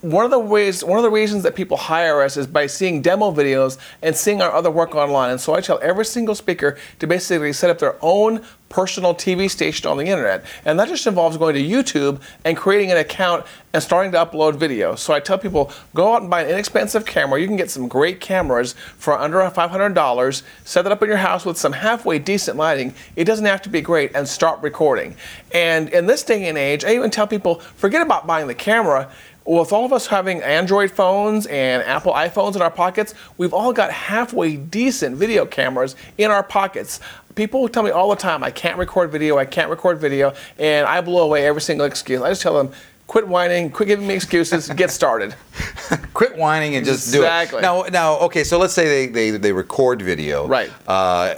One 0.00 0.24
of 0.24 0.30
the 0.30 0.38
ways, 0.38 0.84
one 0.84 0.98
of 0.98 1.02
the 1.02 1.10
reasons 1.10 1.42
that 1.42 1.56
people 1.56 1.76
hire 1.76 2.22
us 2.22 2.36
is 2.36 2.46
by 2.46 2.66
seeing 2.66 3.02
demo 3.02 3.32
videos 3.32 3.78
and 4.02 4.14
seeing 4.14 4.40
our 4.40 4.52
other 4.52 4.70
work 4.70 4.94
online. 4.94 5.30
And 5.30 5.40
so 5.40 5.54
I 5.54 5.60
tell 5.60 5.78
every 5.82 6.04
single 6.04 6.34
speaker 6.34 6.78
to 7.00 7.06
basically 7.06 7.52
set 7.52 7.70
up 7.70 7.78
their 7.78 7.96
own 8.00 8.44
personal 8.68 9.14
TV 9.14 9.50
station 9.50 9.90
on 9.90 9.96
the 9.96 10.04
internet. 10.04 10.44
And 10.64 10.78
that 10.78 10.88
just 10.88 11.06
involves 11.06 11.36
going 11.36 11.54
to 11.54 11.62
YouTube 11.62 12.20
and 12.44 12.56
creating 12.56 12.90
an 12.90 12.98
account 12.98 13.46
and 13.72 13.82
starting 13.82 14.12
to 14.12 14.18
upload 14.18 14.56
video. 14.56 14.94
So 14.94 15.14
I 15.14 15.20
tell 15.20 15.38
people 15.38 15.72
go 15.94 16.14
out 16.14 16.22
and 16.22 16.30
buy 16.30 16.42
an 16.42 16.50
inexpensive 16.50 17.06
camera. 17.06 17.40
You 17.40 17.46
can 17.46 17.56
get 17.56 17.70
some 17.70 17.88
great 17.88 18.20
cameras 18.20 18.74
for 18.98 19.18
under 19.18 19.38
$500. 19.38 20.42
Set 20.64 20.86
it 20.86 20.92
up 20.92 21.02
in 21.02 21.08
your 21.08 21.18
house 21.18 21.44
with 21.44 21.56
some 21.56 21.72
halfway 21.72 22.18
decent 22.18 22.56
lighting. 22.56 22.94
It 23.16 23.24
doesn't 23.24 23.46
have 23.46 23.62
to 23.62 23.68
be 23.68 23.80
great 23.80 24.14
and 24.14 24.28
start 24.28 24.60
recording. 24.62 25.16
And 25.52 25.88
in 25.90 26.06
this 26.06 26.22
day 26.22 26.46
and 26.46 26.58
age, 26.58 26.84
I 26.84 26.94
even 26.94 27.10
tell 27.10 27.26
people 27.26 27.60
forget 27.76 28.02
about 28.02 28.26
buying 28.26 28.46
the 28.46 28.54
camera 28.54 29.10
with 29.48 29.72
all 29.72 29.86
of 29.86 29.92
us 29.94 30.06
having 30.06 30.42
Android 30.42 30.90
phones 30.90 31.46
and 31.46 31.82
Apple 31.84 32.12
iPhones 32.12 32.54
in 32.54 32.60
our 32.60 32.70
pockets, 32.70 33.14
we've 33.38 33.54
all 33.54 33.72
got 33.72 33.90
halfway 33.90 34.56
decent 34.56 35.16
video 35.16 35.46
cameras 35.46 35.96
in 36.18 36.30
our 36.30 36.42
pockets. 36.42 37.00
People 37.34 37.66
tell 37.68 37.82
me 37.82 37.90
all 37.90 38.10
the 38.10 38.16
time, 38.16 38.44
I 38.44 38.50
can't 38.50 38.76
record 38.76 39.10
video, 39.10 39.38
I 39.38 39.46
can't 39.46 39.70
record 39.70 39.98
video, 39.98 40.34
and 40.58 40.86
I 40.86 41.00
blow 41.00 41.24
away 41.24 41.46
every 41.46 41.62
single 41.62 41.86
excuse. 41.86 42.20
I 42.20 42.28
just 42.28 42.42
tell 42.42 42.54
them, 42.54 42.72
quit 43.06 43.26
whining, 43.26 43.70
quit 43.70 43.86
giving 43.86 44.06
me 44.06 44.14
excuses, 44.14 44.68
get 44.68 44.90
started. 44.90 45.34
quit 46.12 46.36
whining 46.36 46.76
and 46.76 46.84
just 46.84 47.08
exactly. 47.08 47.18
do 47.18 47.24
it. 47.24 47.26
Exactly. 47.26 47.62
Now, 47.62 48.16
now, 48.16 48.18
okay, 48.26 48.44
so 48.44 48.58
let's 48.58 48.74
say 48.74 49.06
they, 49.06 49.30
they, 49.30 49.38
they 49.38 49.52
record 49.52 50.02
video. 50.02 50.46
Right. 50.46 50.70
Uh, 50.86 51.36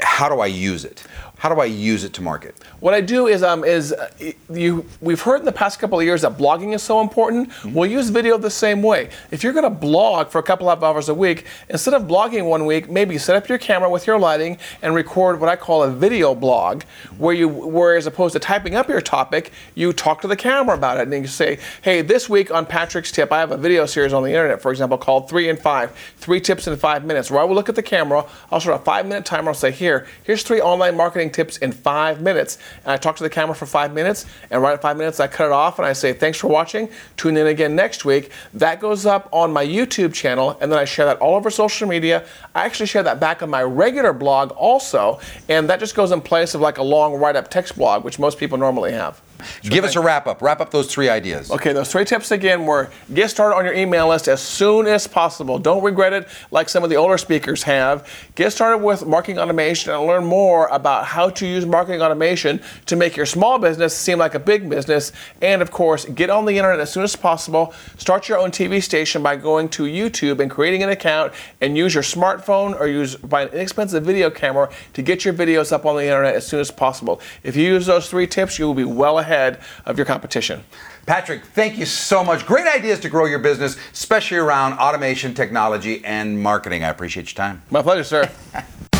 how 0.00 0.28
do 0.28 0.40
I 0.40 0.46
use 0.46 0.84
it? 0.84 1.04
How 1.38 1.54
do 1.54 1.60
I 1.60 1.66
use 1.66 2.02
it 2.02 2.14
to 2.14 2.22
market? 2.22 2.56
What 2.80 2.94
I 2.94 3.02
do 3.02 3.26
is 3.26 3.42
um, 3.42 3.62
is 3.62 3.92
uh, 3.92 4.08
you 4.50 4.86
we've 5.02 5.20
heard 5.20 5.40
in 5.40 5.44
the 5.44 5.52
past 5.52 5.78
couple 5.78 5.98
of 5.98 6.04
years 6.04 6.22
that 6.22 6.38
blogging 6.38 6.74
is 6.74 6.82
so 6.82 7.02
important. 7.02 7.50
Mm-hmm. 7.50 7.74
We'll 7.74 7.90
use 7.90 8.08
video 8.08 8.38
the 8.38 8.50
same 8.50 8.82
way. 8.82 9.10
If 9.30 9.44
you're 9.44 9.52
going 9.52 9.64
to 9.64 9.70
blog 9.70 10.28
for 10.28 10.38
a 10.38 10.42
couple 10.42 10.70
of 10.70 10.82
hours 10.82 11.10
a 11.10 11.14
week, 11.14 11.44
instead 11.68 11.92
of 11.92 12.04
blogging 12.04 12.48
one 12.48 12.64
week, 12.64 12.90
maybe 12.90 13.18
set 13.18 13.36
up 13.36 13.50
your 13.50 13.58
camera 13.58 13.90
with 13.90 14.06
your 14.06 14.18
lighting 14.18 14.56
and 14.80 14.94
record 14.94 15.38
what 15.38 15.50
I 15.50 15.56
call 15.56 15.82
a 15.82 15.90
video 15.90 16.34
blog, 16.34 16.84
where 17.18 17.34
you 17.34 17.48
where 17.48 17.96
as 17.96 18.06
opposed 18.06 18.32
to 18.32 18.38
typing 18.38 18.74
up 18.74 18.88
your 18.88 19.02
topic, 19.02 19.52
you 19.74 19.92
talk 19.92 20.22
to 20.22 20.28
the 20.28 20.36
camera 20.36 20.74
about 20.74 20.98
it 20.98 21.02
and 21.06 21.12
you 21.12 21.26
say, 21.26 21.58
"Hey, 21.82 22.00
this 22.00 22.30
week 22.30 22.50
on 22.50 22.64
Patrick's 22.64 23.12
tip, 23.12 23.30
I 23.30 23.40
have 23.40 23.52
a 23.52 23.58
video 23.58 23.84
series 23.84 24.14
on 24.14 24.22
the 24.22 24.30
internet, 24.30 24.62
for 24.62 24.70
example, 24.70 24.96
called 24.96 25.28
Three 25.28 25.50
in 25.50 25.58
Five, 25.58 25.92
Three 26.16 26.40
Tips 26.40 26.66
in 26.66 26.76
Five 26.78 27.04
Minutes." 27.04 27.30
Where 27.30 27.42
I 27.42 27.44
will 27.44 27.54
look 27.54 27.68
at 27.68 27.74
the 27.74 27.82
camera, 27.82 28.24
I'll 28.50 28.60
start 28.60 28.80
a 28.80 28.84
five 28.84 29.06
minute 29.06 29.26
timer. 29.26 29.48
I'll 29.48 29.54
say, 29.54 29.70
"Here, 29.70 30.06
here's 30.24 30.42
three 30.42 30.62
online 30.62 30.96
marketing 30.96 31.25
tips 31.30 31.58
in 31.58 31.72
five 31.72 32.20
minutes." 32.20 32.58
and 32.84 32.92
I 32.92 32.96
talk 32.96 33.16
to 33.16 33.22
the 33.22 33.30
camera 33.30 33.54
for 33.54 33.66
five 33.66 33.92
minutes, 33.92 34.26
and 34.50 34.62
right 34.62 34.72
at 34.72 34.82
five 34.82 34.96
minutes, 34.96 35.20
I 35.20 35.26
cut 35.26 35.46
it 35.46 35.52
off 35.52 35.78
and 35.78 35.86
I 35.86 35.92
say, 35.92 36.12
Thanks 36.12 36.38
for 36.38 36.48
watching. 36.48 36.88
Tune 37.16 37.36
in 37.36 37.46
again 37.46 37.74
next 37.74 38.04
week. 38.04 38.30
That 38.54 38.80
goes 38.80 39.06
up 39.06 39.28
on 39.32 39.52
my 39.52 39.64
YouTube 39.64 40.14
channel, 40.14 40.56
and 40.60 40.70
then 40.70 40.78
I 40.78 40.84
share 40.84 41.06
that 41.06 41.18
all 41.18 41.34
over 41.34 41.50
social 41.50 41.88
media. 41.88 42.24
I 42.54 42.64
actually 42.64 42.86
share 42.86 43.02
that 43.02 43.20
back 43.20 43.42
on 43.42 43.50
my 43.50 43.62
regular 43.62 44.12
blog 44.12 44.52
also, 44.52 45.20
and 45.48 45.68
that 45.68 45.80
just 45.80 45.94
goes 45.94 46.12
in 46.12 46.20
place 46.20 46.54
of 46.54 46.60
like 46.60 46.78
a 46.78 46.82
long 46.82 47.14
write 47.14 47.36
up 47.36 47.50
text 47.50 47.76
blog, 47.76 48.04
which 48.04 48.18
most 48.18 48.38
people 48.38 48.58
normally 48.58 48.92
have. 48.92 49.20
Sure 49.38 49.70
Give 49.70 49.84
thing. 49.84 49.90
us 49.90 49.96
a 49.96 50.00
wrap 50.00 50.26
up. 50.26 50.42
Wrap 50.42 50.60
up 50.60 50.70
those 50.70 50.92
three 50.92 51.08
ideas. 51.08 51.50
Okay, 51.50 51.72
those 51.72 51.90
three 51.90 52.04
tips 52.04 52.30
again 52.30 52.66
were 52.66 52.90
get 53.12 53.30
started 53.30 53.56
on 53.56 53.64
your 53.64 53.74
email 53.74 54.08
list 54.08 54.28
as 54.28 54.40
soon 54.40 54.86
as 54.86 55.06
possible. 55.06 55.58
Don't 55.58 55.82
regret 55.82 56.12
it 56.12 56.28
like 56.50 56.68
some 56.68 56.82
of 56.82 56.90
the 56.90 56.96
older 56.96 57.18
speakers 57.18 57.62
have. 57.64 58.08
Get 58.34 58.52
started 58.52 58.78
with 58.78 59.06
marketing 59.06 59.38
automation 59.38 59.92
and 59.92 60.06
learn 60.06 60.24
more 60.24 60.66
about 60.68 61.06
how 61.06 61.30
to 61.30 61.46
use 61.46 61.66
marketing 61.66 62.02
automation 62.02 62.60
to 62.86 62.96
make 62.96 63.16
your 63.16 63.26
small 63.26 63.58
business 63.58 63.96
seem 63.96 64.18
like 64.18 64.34
a 64.34 64.38
big 64.38 64.68
business. 64.68 65.12
And 65.42 65.62
of 65.62 65.70
course, 65.70 66.04
get 66.06 66.30
on 66.30 66.44
the 66.44 66.56
internet 66.56 66.80
as 66.80 66.92
soon 66.92 67.04
as 67.04 67.14
possible. 67.14 67.74
Start 67.98 68.28
your 68.28 68.38
own 68.38 68.50
TV 68.50 68.82
station 68.82 69.22
by 69.22 69.36
going 69.36 69.68
to 69.70 69.84
YouTube 69.84 70.40
and 70.40 70.50
creating 70.50 70.82
an 70.82 70.90
account 70.90 71.32
and 71.60 71.76
use 71.76 71.94
your 71.94 72.02
smartphone 72.02 72.78
or 72.78 72.86
use 72.86 73.16
buy 73.16 73.42
an 73.42 73.48
inexpensive 73.48 74.04
video 74.04 74.30
camera 74.30 74.70
to 74.94 75.02
get 75.02 75.24
your 75.24 75.34
videos 75.34 75.72
up 75.72 75.84
on 75.84 75.96
the 75.96 76.04
internet 76.04 76.34
as 76.34 76.46
soon 76.46 76.60
as 76.60 76.70
possible. 76.70 77.20
If 77.42 77.56
you 77.56 77.64
use 77.64 77.86
those 77.86 78.08
three 78.08 78.26
tips, 78.26 78.58
you 78.58 78.66
will 78.66 78.74
be 78.74 78.84
well 78.84 79.18
ahead 79.18 79.25
ahead 79.26 79.60
of 79.84 79.98
your 79.98 80.06
competition. 80.06 80.64
Patrick, 81.04 81.44
thank 81.44 81.78
you 81.78 81.86
so 81.86 82.24
much. 82.24 82.46
Great 82.46 82.66
ideas 82.66 83.00
to 83.00 83.08
grow 83.08 83.26
your 83.26 83.38
business, 83.38 83.76
especially 83.92 84.38
around 84.38 84.74
automation, 84.74 85.34
technology, 85.34 86.04
and 86.04 86.42
marketing. 86.42 86.82
I 86.82 86.88
appreciate 86.88 87.30
your 87.30 87.36
time. 87.36 87.62
My 87.70 87.82
pleasure, 87.82 88.04
sir. 88.04 88.30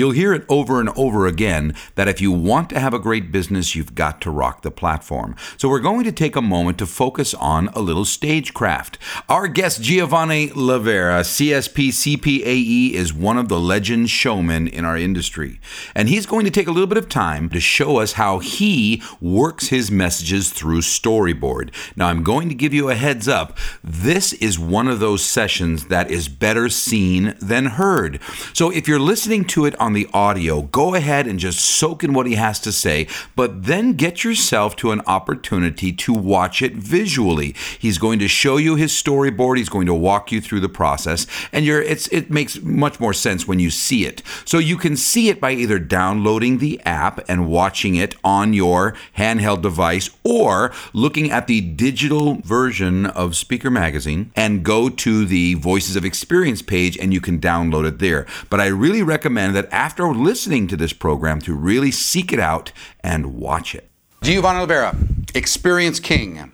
You'll 0.00 0.12
hear 0.12 0.32
it 0.32 0.46
over 0.48 0.80
and 0.80 0.88
over 0.96 1.26
again 1.26 1.74
that 1.94 2.08
if 2.08 2.22
you 2.22 2.32
want 2.32 2.70
to 2.70 2.80
have 2.80 2.94
a 2.94 2.98
great 2.98 3.30
business, 3.30 3.74
you've 3.74 3.94
got 3.94 4.22
to 4.22 4.30
rock 4.30 4.62
the 4.62 4.70
platform. 4.70 5.36
So 5.58 5.68
we're 5.68 5.80
going 5.80 6.04
to 6.04 6.10
take 6.10 6.36
a 6.36 6.40
moment 6.40 6.78
to 6.78 6.86
focus 6.86 7.34
on 7.34 7.68
a 7.74 7.80
little 7.80 8.06
stagecraft. 8.06 8.96
Our 9.28 9.46
guest, 9.46 9.82
Giovanni 9.82 10.48
Livera, 10.48 11.20
CSP 11.20 11.88
CPAE, 11.88 12.94
is 12.94 13.12
one 13.12 13.36
of 13.36 13.50
the 13.50 13.60
legend 13.60 14.08
showmen 14.08 14.68
in 14.68 14.86
our 14.86 14.96
industry. 14.96 15.60
And 15.94 16.08
he's 16.08 16.24
going 16.24 16.46
to 16.46 16.50
take 16.50 16.66
a 16.66 16.72
little 16.72 16.86
bit 16.86 16.96
of 16.96 17.10
time 17.10 17.50
to 17.50 17.60
show 17.60 17.98
us 17.98 18.14
how 18.14 18.38
he 18.38 19.02
works 19.20 19.68
his 19.68 19.90
messages 19.90 20.50
through 20.50 20.80
storyboard. 20.80 21.74
Now, 21.94 22.08
I'm 22.08 22.22
going 22.22 22.48
to 22.48 22.54
give 22.54 22.72
you 22.72 22.88
a 22.88 22.94
heads 22.94 23.28
up. 23.28 23.58
This 23.84 24.32
is 24.32 24.58
one 24.58 24.88
of 24.88 24.98
those 24.98 25.22
sessions 25.22 25.88
that 25.88 26.10
is 26.10 26.30
better 26.30 26.70
seen 26.70 27.34
than 27.38 27.66
heard. 27.66 28.18
So 28.54 28.70
if 28.70 28.88
you're 28.88 28.98
listening 28.98 29.44
to 29.48 29.66
it 29.66 29.78
on 29.78 29.89
the 29.92 30.08
audio, 30.12 30.62
go 30.62 30.94
ahead 30.94 31.26
and 31.26 31.38
just 31.38 31.60
soak 31.60 32.04
in 32.04 32.12
what 32.12 32.26
he 32.26 32.34
has 32.34 32.60
to 32.60 32.72
say, 32.72 33.06
but 33.36 33.64
then 33.64 33.94
get 33.94 34.24
yourself 34.24 34.76
to 34.76 34.92
an 34.92 35.00
opportunity 35.06 35.92
to 35.92 36.12
watch 36.12 36.62
it 36.62 36.74
visually. 36.74 37.54
He's 37.78 37.98
going 37.98 38.18
to 38.20 38.28
show 38.28 38.56
you 38.56 38.76
his 38.76 38.92
storyboard, 38.92 39.58
he's 39.58 39.68
going 39.68 39.86
to 39.86 39.94
walk 39.94 40.32
you 40.32 40.40
through 40.40 40.60
the 40.60 40.68
process, 40.68 41.26
and 41.52 41.64
you're 41.64 41.82
it's 41.82 42.06
it 42.08 42.30
makes 42.30 42.60
much 42.62 43.00
more 43.00 43.12
sense 43.12 43.46
when 43.46 43.58
you 43.58 43.70
see 43.70 44.04
it. 44.06 44.22
So 44.44 44.58
you 44.58 44.76
can 44.76 44.96
see 44.96 45.28
it 45.28 45.40
by 45.40 45.52
either 45.52 45.78
downloading 45.78 46.58
the 46.58 46.80
app 46.84 47.20
and 47.28 47.48
watching 47.48 47.94
it 47.94 48.14
on 48.24 48.52
your 48.52 48.94
handheld 49.16 49.62
device 49.62 50.10
or 50.24 50.72
looking 50.92 51.30
at 51.30 51.46
the 51.46 51.60
digital 51.60 52.36
version 52.42 53.06
of 53.06 53.36
Speaker 53.36 53.70
Magazine 53.70 54.30
and 54.36 54.64
go 54.64 54.88
to 54.88 55.24
the 55.24 55.54
Voices 55.54 55.96
of 55.96 56.04
Experience 56.04 56.62
page 56.62 56.98
and 56.98 57.12
you 57.12 57.20
can 57.20 57.40
download 57.40 57.86
it 57.86 57.98
there. 57.98 58.26
But 58.48 58.60
I 58.60 58.66
really 58.66 59.02
recommend 59.02 59.54
that 59.56 59.69
after 59.70 60.08
listening 60.12 60.66
to 60.68 60.76
this 60.76 60.92
program 60.92 61.40
to 61.42 61.54
really 61.54 61.90
seek 61.90 62.32
it 62.32 62.40
out 62.40 62.72
and 63.02 63.34
watch 63.34 63.74
it. 63.74 63.90
Giovanni 64.22 64.66
Livera, 64.66 64.94
Experience 65.34 65.98
King 65.98 66.52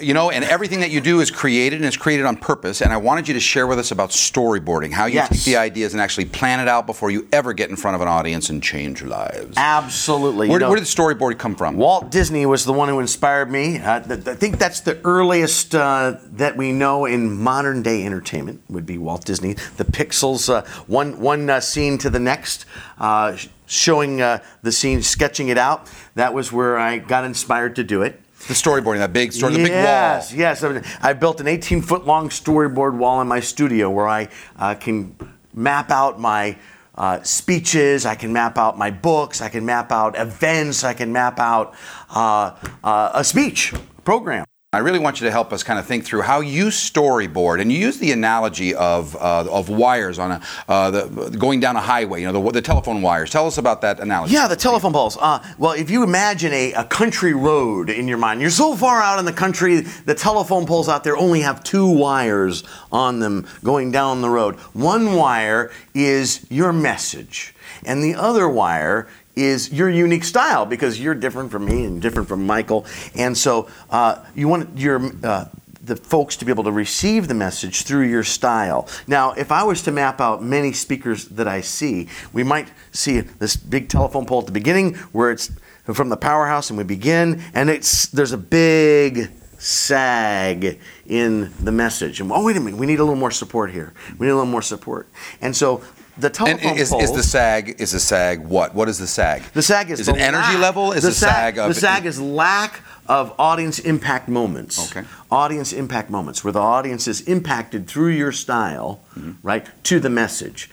you 0.00 0.14
know, 0.14 0.30
and 0.30 0.44
everything 0.44 0.80
that 0.80 0.90
you 0.90 1.00
do 1.00 1.20
is 1.20 1.30
created 1.30 1.76
and 1.76 1.84
it's 1.84 1.96
created 1.96 2.26
on 2.26 2.36
purpose. 2.36 2.80
And 2.80 2.92
I 2.92 2.96
wanted 2.96 3.28
you 3.28 3.34
to 3.34 3.40
share 3.40 3.66
with 3.66 3.78
us 3.78 3.90
about 3.90 4.10
storyboarding, 4.10 4.92
how 4.92 5.06
you 5.06 5.14
yes. 5.14 5.28
take 5.28 5.44
the 5.44 5.56
ideas 5.56 5.92
and 5.92 6.00
actually 6.00 6.26
plan 6.26 6.60
it 6.60 6.68
out 6.68 6.86
before 6.86 7.10
you 7.10 7.28
ever 7.32 7.52
get 7.52 7.70
in 7.70 7.76
front 7.76 7.94
of 7.94 8.00
an 8.00 8.08
audience 8.08 8.50
and 8.50 8.62
change 8.62 9.02
lives. 9.02 9.54
Absolutely. 9.56 10.48
Where, 10.48 10.58
you 10.58 10.60
know, 10.60 10.70
where 10.70 10.78
did 10.78 10.86
the 10.86 10.90
storyboard 10.90 11.38
come 11.38 11.54
from? 11.54 11.76
Walt 11.76 12.10
Disney 12.10 12.46
was 12.46 12.64
the 12.64 12.72
one 12.72 12.88
who 12.88 13.00
inspired 13.00 13.50
me. 13.50 13.78
Uh, 13.78 14.00
I 14.00 14.16
think 14.16 14.58
that's 14.58 14.80
the 14.80 15.00
earliest 15.04 15.74
uh, 15.74 16.16
that 16.32 16.56
we 16.56 16.72
know 16.72 17.04
in 17.04 17.36
modern 17.38 17.82
day 17.82 18.04
entertainment 18.04 18.62
would 18.68 18.86
be 18.86 18.98
Walt 18.98 19.24
Disney. 19.24 19.54
The 19.76 19.84
pixels, 19.84 20.52
uh, 20.52 20.64
one 20.86 21.20
one 21.20 21.50
uh, 21.50 21.60
scene 21.60 21.98
to 21.98 22.10
the 22.10 22.20
next 22.20 22.66
uh, 22.98 23.36
showing 23.66 24.20
uh, 24.20 24.42
the 24.62 24.72
scene, 24.72 25.02
sketching 25.02 25.48
it 25.48 25.58
out. 25.58 25.90
That 26.14 26.34
was 26.34 26.52
where 26.52 26.78
I 26.78 26.98
got 26.98 27.24
inspired 27.24 27.76
to 27.76 27.84
do 27.84 28.02
it. 28.02 28.20
The 28.46 28.54
storyboarding, 28.54 28.98
that 28.98 29.12
big 29.12 29.32
story, 29.32 29.52
the 29.52 29.58
big 29.58 29.72
wall. 29.72 29.82
Yes, 29.82 30.32
yes. 30.32 30.64
I, 30.64 30.82
I 31.02 31.12
built 31.12 31.40
an 31.40 31.48
18 31.48 31.82
foot 31.82 32.06
long 32.06 32.28
storyboard 32.28 32.96
wall 32.96 33.20
in 33.20 33.28
my 33.28 33.40
studio 33.40 33.90
where 33.90 34.08
I 34.08 34.28
uh, 34.56 34.74
can 34.74 35.16
map 35.52 35.90
out 35.90 36.20
my 36.20 36.56
uh, 36.94 37.22
speeches, 37.22 38.06
I 38.06 38.14
can 38.14 38.32
map 38.32 38.56
out 38.56 38.78
my 38.78 38.90
books, 38.90 39.40
I 39.40 39.48
can 39.48 39.66
map 39.66 39.92
out 39.92 40.18
events, 40.18 40.82
I 40.82 40.94
can 40.94 41.12
map 41.12 41.38
out 41.38 41.74
uh, 42.10 42.56
uh 42.82 43.10
a 43.14 43.24
speech 43.24 43.74
program. 44.04 44.47
I 44.74 44.80
really 44.80 44.98
want 44.98 45.18
you 45.18 45.24
to 45.24 45.30
help 45.30 45.50
us 45.54 45.62
kind 45.62 45.78
of 45.78 45.86
think 45.86 46.04
through 46.04 46.20
how 46.20 46.40
you 46.40 46.66
storyboard, 46.66 47.58
and 47.62 47.72
you 47.72 47.78
use 47.78 47.96
the 47.96 48.12
analogy 48.12 48.74
of 48.74 49.16
uh, 49.16 49.46
of 49.50 49.70
wires 49.70 50.18
on 50.18 50.30
a 50.30 50.42
uh, 50.68 50.90
the, 50.90 51.38
going 51.38 51.58
down 51.58 51.76
a 51.76 51.80
highway. 51.80 52.20
You 52.20 52.30
know, 52.30 52.44
the, 52.44 52.50
the, 52.52 52.60
telephone 52.60 53.00
wires. 53.00 53.30
Tell 53.30 53.46
us 53.46 53.56
about 53.56 53.80
that 53.80 53.98
analogy. 53.98 54.34
Yeah, 54.34 54.46
the 54.46 54.56
telephone 54.56 54.92
poles. 54.92 55.16
Uh, 55.18 55.42
well, 55.56 55.72
if 55.72 55.88
you 55.88 56.02
imagine 56.02 56.52
a, 56.52 56.74
a 56.74 56.84
country 56.84 57.32
road 57.32 57.88
in 57.88 58.06
your 58.06 58.18
mind, 58.18 58.42
you're 58.42 58.50
so 58.50 58.76
far 58.76 59.00
out 59.00 59.18
in 59.18 59.24
the 59.24 59.32
country, 59.32 59.80
the 59.80 60.14
telephone 60.14 60.66
poles 60.66 60.86
out 60.86 61.02
there 61.02 61.16
only 61.16 61.40
have 61.40 61.64
two 61.64 61.88
wires 61.90 62.62
on 62.92 63.20
them 63.20 63.48
going 63.64 63.90
down 63.90 64.20
the 64.20 64.28
road. 64.28 64.56
One 64.74 65.14
wire 65.14 65.70
is 65.94 66.44
your 66.50 66.74
message, 66.74 67.54
and 67.86 68.02
the 68.02 68.16
other 68.16 68.46
wire 68.46 69.08
is 69.38 69.72
your 69.72 69.88
unique 69.88 70.24
style 70.24 70.66
because 70.66 71.00
you're 71.00 71.14
different 71.14 71.50
from 71.50 71.64
me 71.64 71.84
and 71.84 72.02
different 72.02 72.28
from 72.28 72.46
Michael. 72.46 72.84
And 73.14 73.36
so 73.36 73.68
uh, 73.90 74.24
you 74.34 74.48
want 74.48 74.76
your 74.78 75.10
uh, 75.24 75.46
the 75.88 75.96
folks 75.96 76.36
to 76.36 76.44
be 76.44 76.52
able 76.52 76.64
to 76.64 76.72
receive 76.72 77.28
the 77.28 77.34
message 77.34 77.82
through 77.82 78.06
your 78.06 78.22
style. 78.22 78.86
Now, 79.06 79.32
if 79.32 79.50
I 79.50 79.64
was 79.64 79.82
to 79.82 79.92
map 79.92 80.20
out 80.20 80.42
many 80.42 80.72
speakers 80.72 81.24
that 81.28 81.48
I 81.48 81.62
see, 81.62 82.08
we 82.32 82.42
might 82.42 82.68
see 82.92 83.20
this 83.20 83.56
big 83.56 83.88
telephone 83.88 84.26
pole 84.26 84.40
at 84.40 84.46
the 84.46 84.52
beginning 84.52 84.94
where 85.12 85.30
it's 85.30 85.50
from 85.84 86.10
the 86.10 86.16
powerhouse 86.16 86.68
and 86.68 86.76
we 86.76 86.84
begin 86.84 87.42
and 87.54 87.70
it's 87.70 88.06
there's 88.08 88.32
a 88.32 88.38
big 88.38 89.30
sag 89.58 90.78
in 91.06 91.50
the 91.64 91.72
message. 91.72 92.20
And 92.20 92.30
oh 92.30 92.44
wait 92.44 92.56
a 92.56 92.60
minute, 92.60 92.78
we 92.78 92.86
need 92.86 93.00
a 93.00 93.04
little 93.04 93.16
more 93.16 93.30
support 93.30 93.70
here. 93.70 93.94
We 94.18 94.26
need 94.26 94.32
a 94.32 94.36
little 94.36 94.50
more 94.50 94.62
support. 94.62 95.08
And 95.40 95.56
so 95.56 95.82
the 96.18 96.30
telephone 96.30 96.68
And 96.68 96.78
is, 96.78 96.92
is 96.92 97.12
the 97.12 97.22
sag 97.22 97.80
is 97.80 97.92
the 97.92 98.00
sag 98.00 98.40
what? 98.40 98.74
What 98.74 98.88
is 98.88 98.98
the 98.98 99.06
sag? 99.06 99.42
the 99.54 99.62
sag 99.62 99.90
is 99.90 100.00
is 100.00 100.08
it 100.08 100.16
energy 100.16 100.54
lack- 100.54 100.60
level? 100.60 100.92
Is 100.92 101.02
the 101.02 101.08
the 101.10 101.14
sag, 101.14 101.58
of 101.58 101.68
the 101.68 101.74
sag 101.74 102.06
is 102.06 102.20
lack 102.20 102.80
of 103.06 103.32
audience 103.38 103.78
impact 103.78 104.28
moments. 104.28 104.90
Okay. 104.90 105.06
Audience 105.30 105.72
impact 105.72 106.10
moments 106.10 106.44
where 106.44 106.52
the 106.52 106.60
audience 106.60 107.08
is 107.08 107.20
impacted 107.22 107.86
through 107.88 108.08
your 108.10 108.32
style, 108.32 109.00
Mm-hmm. 109.16 109.32
right, 109.46 109.66
to 109.84 109.98
the 110.00 110.10
message. 110.10 110.70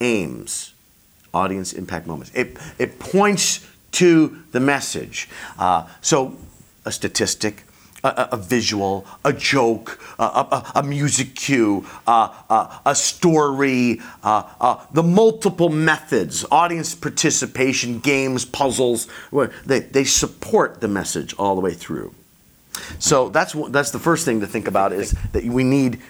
Aims, 0.00 0.74
audience 1.32 1.72
impact 1.72 2.06
moments. 2.06 2.30
It 2.34 2.56
it 2.78 2.98
points 2.98 3.66
to 3.92 4.38
the 4.52 4.60
message. 4.60 5.28
Uh, 5.58 5.86
so 6.00 6.36
a 6.84 6.90
statistic. 6.92 7.64
A, 8.04 8.28
a- 8.32 8.36
visual, 8.36 9.06
a 9.24 9.32
joke, 9.32 10.00
a, 10.18 10.24
a, 10.24 10.72
a 10.76 10.82
music 10.82 11.36
cue, 11.36 11.86
a 12.06 12.94
story, 12.94 14.00
uh, 14.24 14.42
uh, 14.60 14.84
the 14.92 15.04
multiple 15.04 15.68
methods, 15.68 16.44
audience 16.50 16.96
participation, 16.96 18.00
games, 18.00 18.44
puzzles, 18.44 19.06
they, 19.64 19.80
they 19.80 20.04
support 20.04 20.80
the 20.80 20.88
message 20.88 21.32
all 21.38 21.54
the 21.54 21.60
way 21.60 21.74
through. 21.74 22.12
So 22.98 23.28
that's 23.28 23.52
that's 23.68 23.90
the 23.92 23.98
first 24.00 24.24
thing 24.24 24.40
to 24.40 24.46
think 24.46 24.66
about 24.66 24.92
is 24.92 25.14
that 25.32 25.44
we 25.44 25.62
need 25.62 26.00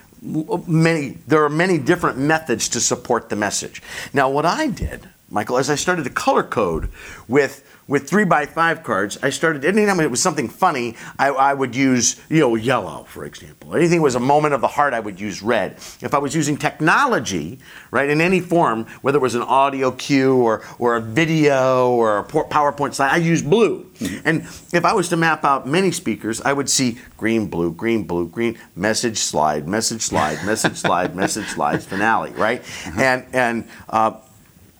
many. 0.67 1.19
There 1.27 1.45
are 1.45 1.51
many 1.51 1.79
different 1.79 2.19
methods 2.19 2.69
to 2.71 2.81
support 2.81 3.29
the 3.29 3.37
message. 3.37 3.83
Now, 4.15 4.31
what 4.31 4.47
I 4.47 4.69
did, 4.69 5.09
Michael, 5.29 5.59
as 5.59 5.69
I 5.69 5.75
started 5.75 6.05
to 6.05 6.11
color 6.11 6.43
code 6.45 6.89
with 7.29 7.65
with 7.89 8.09
three 8.09 8.25
by 8.25 8.47
five 8.47 8.83
cards, 8.83 9.19
I 9.23 9.31
started 9.31 9.65
anytime 9.65 10.01
it 10.01 10.11
was 10.11 10.23
something 10.23 10.49
funny, 10.49 10.97
I, 11.19 11.29
I 11.29 11.55
would 11.55 11.75
use 11.75 12.21
you 12.29 12.41
know 12.41 12.55
yellow, 12.55 13.05
for 13.05 13.25
example. 13.25 13.75
Anything 13.75 14.03
was 14.03 14.15
a 14.15 14.21
moment 14.21 14.55
of 14.55 14.61
the 14.61 14.69
heart, 14.69 14.95
I 14.95 15.01
would 15.01 15.21
use 15.21 15.43
red. 15.43 15.73
If 16.01 16.15
I 16.15 16.19
was 16.19 16.35
using 16.35 16.57
technology, 16.57 17.59
right, 17.91 18.09
in 18.09 18.21
any 18.21 18.41
form, 18.41 18.87
whether 19.03 19.19
it 19.19 19.23
was 19.23 19.35
an 19.35 19.43
audio 19.43 19.91
cue 19.91 20.37
or 20.37 20.63
or 20.79 20.97
a 20.97 21.01
video 21.01 21.91
or 21.91 22.19
a 22.21 22.25
PowerPoint 22.25 22.95
slide, 22.95 23.11
I 23.11 23.17
used 23.17 23.49
blue. 23.49 23.91
And 24.25 24.43
if 24.73 24.85
I 24.85 24.93
was 24.93 25.09
to 25.11 25.17
map 25.17 25.45
out 25.45 25.67
many 25.67 25.91
speakers, 25.91 26.41
I 26.41 26.53
would 26.53 26.69
see 26.69 26.99
green, 27.17 27.47
blue, 27.47 27.73
green, 27.73 28.05
blue, 28.05 28.29
green, 28.29 28.59
message 28.75 29.19
slide, 29.19 29.69
message 29.69 30.03
slide, 30.03 30.45
message 30.45 30.77
slide, 30.77 31.15
message 31.15 31.47
slides, 31.47 31.85
finale, 31.85 32.31
right? 32.33 32.63
And 32.97 33.25
and 33.33 33.69
uh, 33.89 34.21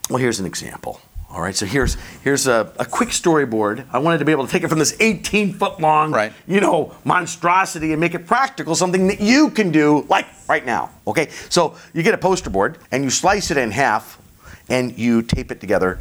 well, 0.09 0.19
here's 0.19 0.39
an 0.39 0.47
example. 0.47 1.01
All 1.33 1.41
right, 1.41 1.57
so 1.57 1.65
here's 1.65 1.97
here's 2.23 2.47
a, 2.47 2.73
a 2.79 2.85
quick 2.85 3.09
storyboard. 3.09 3.87
I 3.91 3.99
wanted 3.99 4.19
to 4.19 4.25
be 4.25 4.33
able 4.33 4.45
to 4.45 4.53
take 4.53 4.65
it 4.65 4.69
from 4.69 4.79
this 4.79 4.95
18 5.01 5.55
foot 5.55 5.81
long, 5.81 6.13
right. 6.13 6.33
you 6.47 6.61
know, 6.61 6.95
monstrosity 7.05 7.93
and 7.93 8.01
make 8.01 8.15
it 8.15 8.27
practical, 8.27 8.75
something 8.75 9.07
that 9.07 9.21
you 9.21 9.49
can 9.51 9.73
do 9.73 10.07
like 10.11 10.27
right 10.47 10.65
now. 10.65 10.91
Okay, 11.07 11.31
so 11.49 11.75
you 11.95 12.03
get 12.03 12.13
a 12.13 12.19
poster 12.19 12.51
board 12.51 12.77
and 12.91 13.03
you 13.03 13.09
slice 13.11 13.51
it 13.51 13.57
in 13.57 13.71
half, 13.71 14.21
and 14.69 14.99
you 14.99 15.23
tape 15.23 15.51
it 15.51 15.61
together 15.61 15.99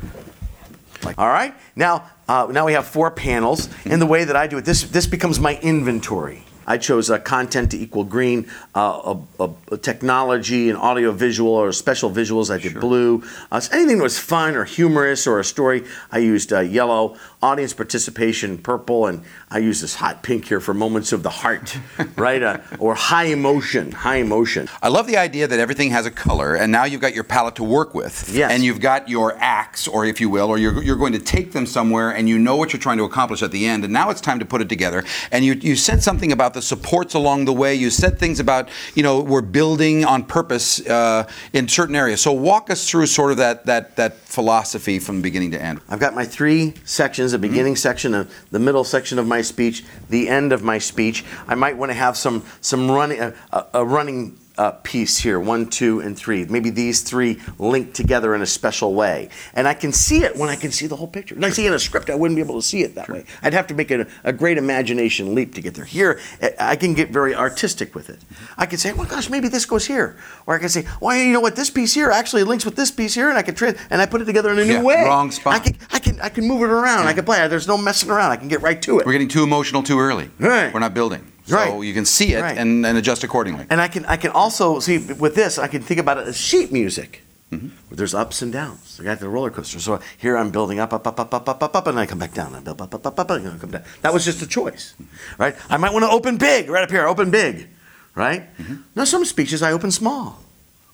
like, 1.03 1.17
all 1.17 1.27
right. 1.27 1.53
Now, 1.75 2.09
uh, 2.27 2.47
now 2.51 2.65
we 2.65 2.73
have 2.73 2.87
four 2.87 3.11
panels. 3.11 3.69
And 3.85 4.01
the 4.01 4.05
way 4.05 4.23
that 4.23 4.35
I 4.35 4.47
do 4.47 4.57
it, 4.57 4.65
this 4.65 4.83
this 4.83 5.07
becomes 5.07 5.39
my 5.39 5.57
inventory. 5.59 6.43
I 6.67 6.77
chose 6.77 7.09
uh, 7.09 7.19
content 7.19 7.71
to 7.71 7.77
equal 7.77 8.03
green, 8.03 8.49
uh, 8.75 9.15
a, 9.39 9.43
a, 9.43 9.49
a 9.71 9.77
technology 9.77 10.69
and 10.69 10.77
audio 10.77 11.11
visual 11.11 11.51
or 11.51 11.71
special 11.71 12.11
visuals. 12.11 12.53
I 12.53 12.57
did 12.57 12.79
blue. 12.79 13.23
Uh, 13.51 13.59
so 13.59 13.75
anything 13.75 13.97
that 13.97 14.03
was 14.03 14.19
fun 14.19 14.55
or 14.55 14.63
humorous 14.65 15.27
or 15.27 15.39
a 15.39 15.43
story, 15.43 15.83
I 16.11 16.19
used 16.19 16.53
uh, 16.53 16.59
yellow. 16.59 17.17
Audience 17.41 17.73
participation, 17.73 18.59
purple, 18.59 19.07
and 19.07 19.23
I 19.49 19.57
use 19.57 19.81
this 19.81 19.95
hot 19.95 20.21
pink 20.21 20.47
here 20.47 20.59
for 20.59 20.73
moments 20.75 21.11
of 21.11 21.23
the 21.23 21.29
heart, 21.29 21.77
right? 22.15 22.41
Uh, 22.41 22.59
or 22.77 22.93
high 22.93 23.25
emotion, 23.25 23.91
high 23.91 24.17
emotion. 24.17 24.69
I 24.81 24.89
love 24.89 25.07
the 25.07 25.17
idea 25.17 25.47
that 25.47 25.59
everything 25.59 25.89
has 25.89 26.05
a 26.05 26.11
color, 26.11 26.55
and 26.55 26.71
now 26.71 26.85
you've 26.85 27.01
got 27.01 27.15
your 27.15 27.23
palette 27.23 27.55
to 27.55 27.63
work 27.63 27.95
with. 27.95 28.29
Yes. 28.31 28.51
And 28.51 28.63
you've 28.63 28.79
got 28.79 29.09
your 29.09 29.35
acts, 29.39 29.87
or 29.87 30.05
if 30.05 30.21
you 30.21 30.29
will, 30.29 30.49
or 30.49 30.59
you're, 30.59 30.83
you're 30.83 30.95
going 30.95 31.13
to 31.13 31.19
take 31.19 31.51
them 31.51 31.65
somewhere, 31.65 32.11
and 32.11 32.29
you 32.29 32.37
know 32.37 32.55
what 32.55 32.73
you're 32.73 32.79
trying 32.79 32.97
to 32.99 33.03
accomplish 33.05 33.41
at 33.41 33.51
the 33.51 33.65
end. 33.65 33.83
And 33.83 33.91
now 33.91 34.11
it's 34.11 34.21
time 34.21 34.37
to 34.39 34.45
put 34.45 34.61
it 34.61 34.69
together. 34.69 35.03
And 35.31 35.43
you, 35.43 35.53
you 35.53 35.75
said 35.75 36.03
something 36.03 36.31
about 36.31 36.50
the 36.53 36.61
supports 36.61 37.13
along 37.13 37.45
the 37.45 37.53
way. 37.53 37.75
You 37.75 37.89
said 37.89 38.19
things 38.19 38.39
about, 38.39 38.69
you 38.95 39.03
know, 39.03 39.21
we're 39.21 39.41
building 39.41 40.05
on 40.05 40.23
purpose 40.23 40.85
uh, 40.87 41.27
in 41.53 41.67
certain 41.67 41.95
areas. 41.95 42.21
So 42.21 42.31
walk 42.31 42.69
us 42.69 42.89
through 42.89 43.07
sort 43.07 43.31
of 43.31 43.37
that, 43.37 43.65
that, 43.65 43.95
that 43.95 44.17
philosophy 44.17 44.99
from 44.99 45.21
beginning 45.21 45.51
to 45.51 45.61
end. 45.61 45.81
I've 45.89 45.99
got 45.99 46.15
my 46.15 46.25
three 46.25 46.73
sections: 46.85 47.31
the 47.31 47.39
beginning 47.39 47.75
section, 47.75 48.13
uh, 48.13 48.25
the 48.51 48.59
middle 48.59 48.83
section 48.83 49.19
of 49.19 49.27
my 49.27 49.41
speech, 49.41 49.83
the 50.09 50.29
end 50.29 50.53
of 50.53 50.63
my 50.63 50.77
speech. 50.77 51.23
I 51.47 51.55
might 51.55 51.77
want 51.77 51.91
to 51.91 51.95
have 51.95 52.15
some 52.17 52.43
some 52.61 52.89
running 52.89 53.19
uh, 53.19 53.35
a, 53.51 53.65
a 53.81 53.85
running. 53.85 54.37
Uh, 54.57 54.71
piece 54.83 55.17
here, 55.17 55.39
one, 55.39 55.65
two, 55.65 56.01
and 56.01 56.15
three. 56.15 56.45
Maybe 56.45 56.69
these 56.69 57.01
three 57.01 57.39
linked 57.57 57.95
together 57.95 58.35
in 58.35 58.41
a 58.41 58.45
special 58.45 58.93
way, 58.93 59.29
and 59.53 59.65
I 59.65 59.73
can 59.73 59.93
see 59.93 60.23
it 60.25 60.35
when 60.35 60.49
I 60.49 60.55
can 60.57 60.71
see 60.71 60.87
the 60.87 60.95
whole 60.97 61.07
picture. 61.07 61.35
When 61.35 61.45
I 61.45 61.49
see 61.51 61.65
in 61.65 61.73
a 61.73 61.79
script, 61.79 62.09
I 62.09 62.15
wouldn't 62.15 62.35
be 62.35 62.41
able 62.41 62.59
to 62.61 62.67
see 62.67 62.83
it 62.83 62.93
that 62.95 63.07
way. 63.09 63.23
I'd 63.41 63.53
have 63.53 63.65
to 63.67 63.73
make 63.73 63.91
a, 63.91 64.05
a 64.25 64.33
great 64.33 64.57
imagination 64.57 65.33
leap 65.33 65.55
to 65.55 65.61
get 65.61 65.73
there. 65.73 65.85
Here, 65.85 66.19
I- 66.43 66.53
I 66.59 66.75
can 66.75 66.93
get 66.93 67.11
very 67.11 67.33
artistic 67.33 67.95
with 67.95 68.09
it. 68.09 68.19
I 68.57 68.65
can 68.65 68.77
say, 68.77 68.91
"Oh 68.95 69.05
gosh, 69.05 69.29
maybe 69.29 69.47
this 69.47 69.65
goes 69.65 69.85
here," 69.87 70.17
or 70.45 70.55
I 70.55 70.59
can 70.59 70.69
say, 70.69 70.85
"Well, 70.99 71.15
you 71.15 71.31
know 71.31 71.39
what? 71.39 71.55
This 71.55 71.69
piece 71.69 71.93
here 71.93 72.11
actually 72.11 72.43
links 72.43 72.65
with 72.65 72.75
this 72.75 72.91
piece 72.91 73.15
here," 73.15 73.29
and 73.29 73.37
I 73.37 73.43
can 73.43 73.55
tra- 73.55 73.75
and 73.89 74.01
I 74.01 74.05
put 74.05 74.21
it 74.21 74.25
together 74.25 74.51
in 74.51 74.59
a 74.59 74.65
new 74.65 74.73
Yeah, 74.73 74.83
way. 74.83 75.05
wrong 75.05 75.31
spot. 75.31 75.53
I 75.55 75.59
can, 75.59 75.77
I 75.93 75.99
can, 75.99 76.19
I 76.21 76.27
can 76.29 76.45
move 76.45 76.61
it 76.61 76.69
around. 76.69 77.07
I 77.07 77.13
can 77.13 77.23
play. 77.23 77.47
There's 77.47 77.69
no 77.69 77.77
messing 77.77 78.09
around. 78.11 78.31
I 78.31 78.35
can 78.35 78.49
get 78.49 78.61
right 78.61 78.81
to 78.81 78.99
it. 78.99 79.05
We're 79.05 79.13
getting 79.13 79.29
too 79.29 79.43
emotional 79.43 79.81
too 79.81 79.97
early. 79.97 80.29
Right. 80.39 80.73
We're 80.73 80.81
not 80.81 80.93
building. 80.93 81.25
So 81.51 81.57
Right. 81.57 81.83
you 81.83 81.93
can 81.93 82.05
see 82.05 82.33
it 82.33 82.41
Right. 82.41 82.57
and, 82.57 82.85
and 82.85 82.97
adjust 82.97 83.23
accordingly. 83.23 83.65
And 83.69 83.81
I 83.81 83.87
can, 83.89 84.05
I 84.05 84.17
can 84.17 84.31
also 84.31 84.79
see 84.79 84.97
with 84.97 85.35
this, 85.35 85.57
I 85.59 85.67
can 85.67 85.81
think 85.81 85.99
about 85.99 86.17
it 86.17 86.27
as 86.27 86.37
sheet 86.37 86.71
music. 86.71 87.21
Mm-hmm. 87.51 87.95
There's 87.95 88.13
ups 88.15 88.41
and 88.41 88.53
downs. 88.53 88.97
I 89.01 89.03
got 89.03 89.19
the 89.19 89.27
roller 89.27 89.51
coaster. 89.51 89.79
So 89.81 89.99
here 90.17 90.37
I'm 90.37 90.51
building 90.51 90.79
up, 90.79 90.93
up, 90.93 91.05
up, 91.05 91.19
up, 91.19 91.33
up, 91.33 91.49
up, 91.49 91.61
up, 91.63 91.75
up, 91.75 91.87
and 91.87 91.99
I 91.99 92.05
come 92.05 92.19
back 92.19 92.33
down. 92.33 92.55
I 92.55 92.61
build 92.61 92.81
up, 92.81 92.95
up, 92.95 93.05
up, 93.05 93.19
up, 93.19 93.29
and 93.31 93.47
I 93.47 93.57
come 93.57 93.71
down. 93.71 93.83
That 94.01 94.13
was 94.13 94.23
just 94.23 94.41
a 94.41 94.47
choice, 94.47 94.93
right? 95.37 95.53
I 95.69 95.75
might 95.75 95.91
want 95.91 96.03
to 96.05 96.09
open 96.11 96.37
big 96.37 96.69
right 96.69 96.83
up 96.83 96.89
here. 96.89 97.05
Open 97.05 97.29
big, 97.29 97.67
right? 98.15 98.43
Mm-hmm. 98.57 98.75
Now 98.95 99.03
some 99.03 99.25
speeches 99.25 99.61
I 99.61 99.73
open 99.73 99.91
small, 99.91 100.39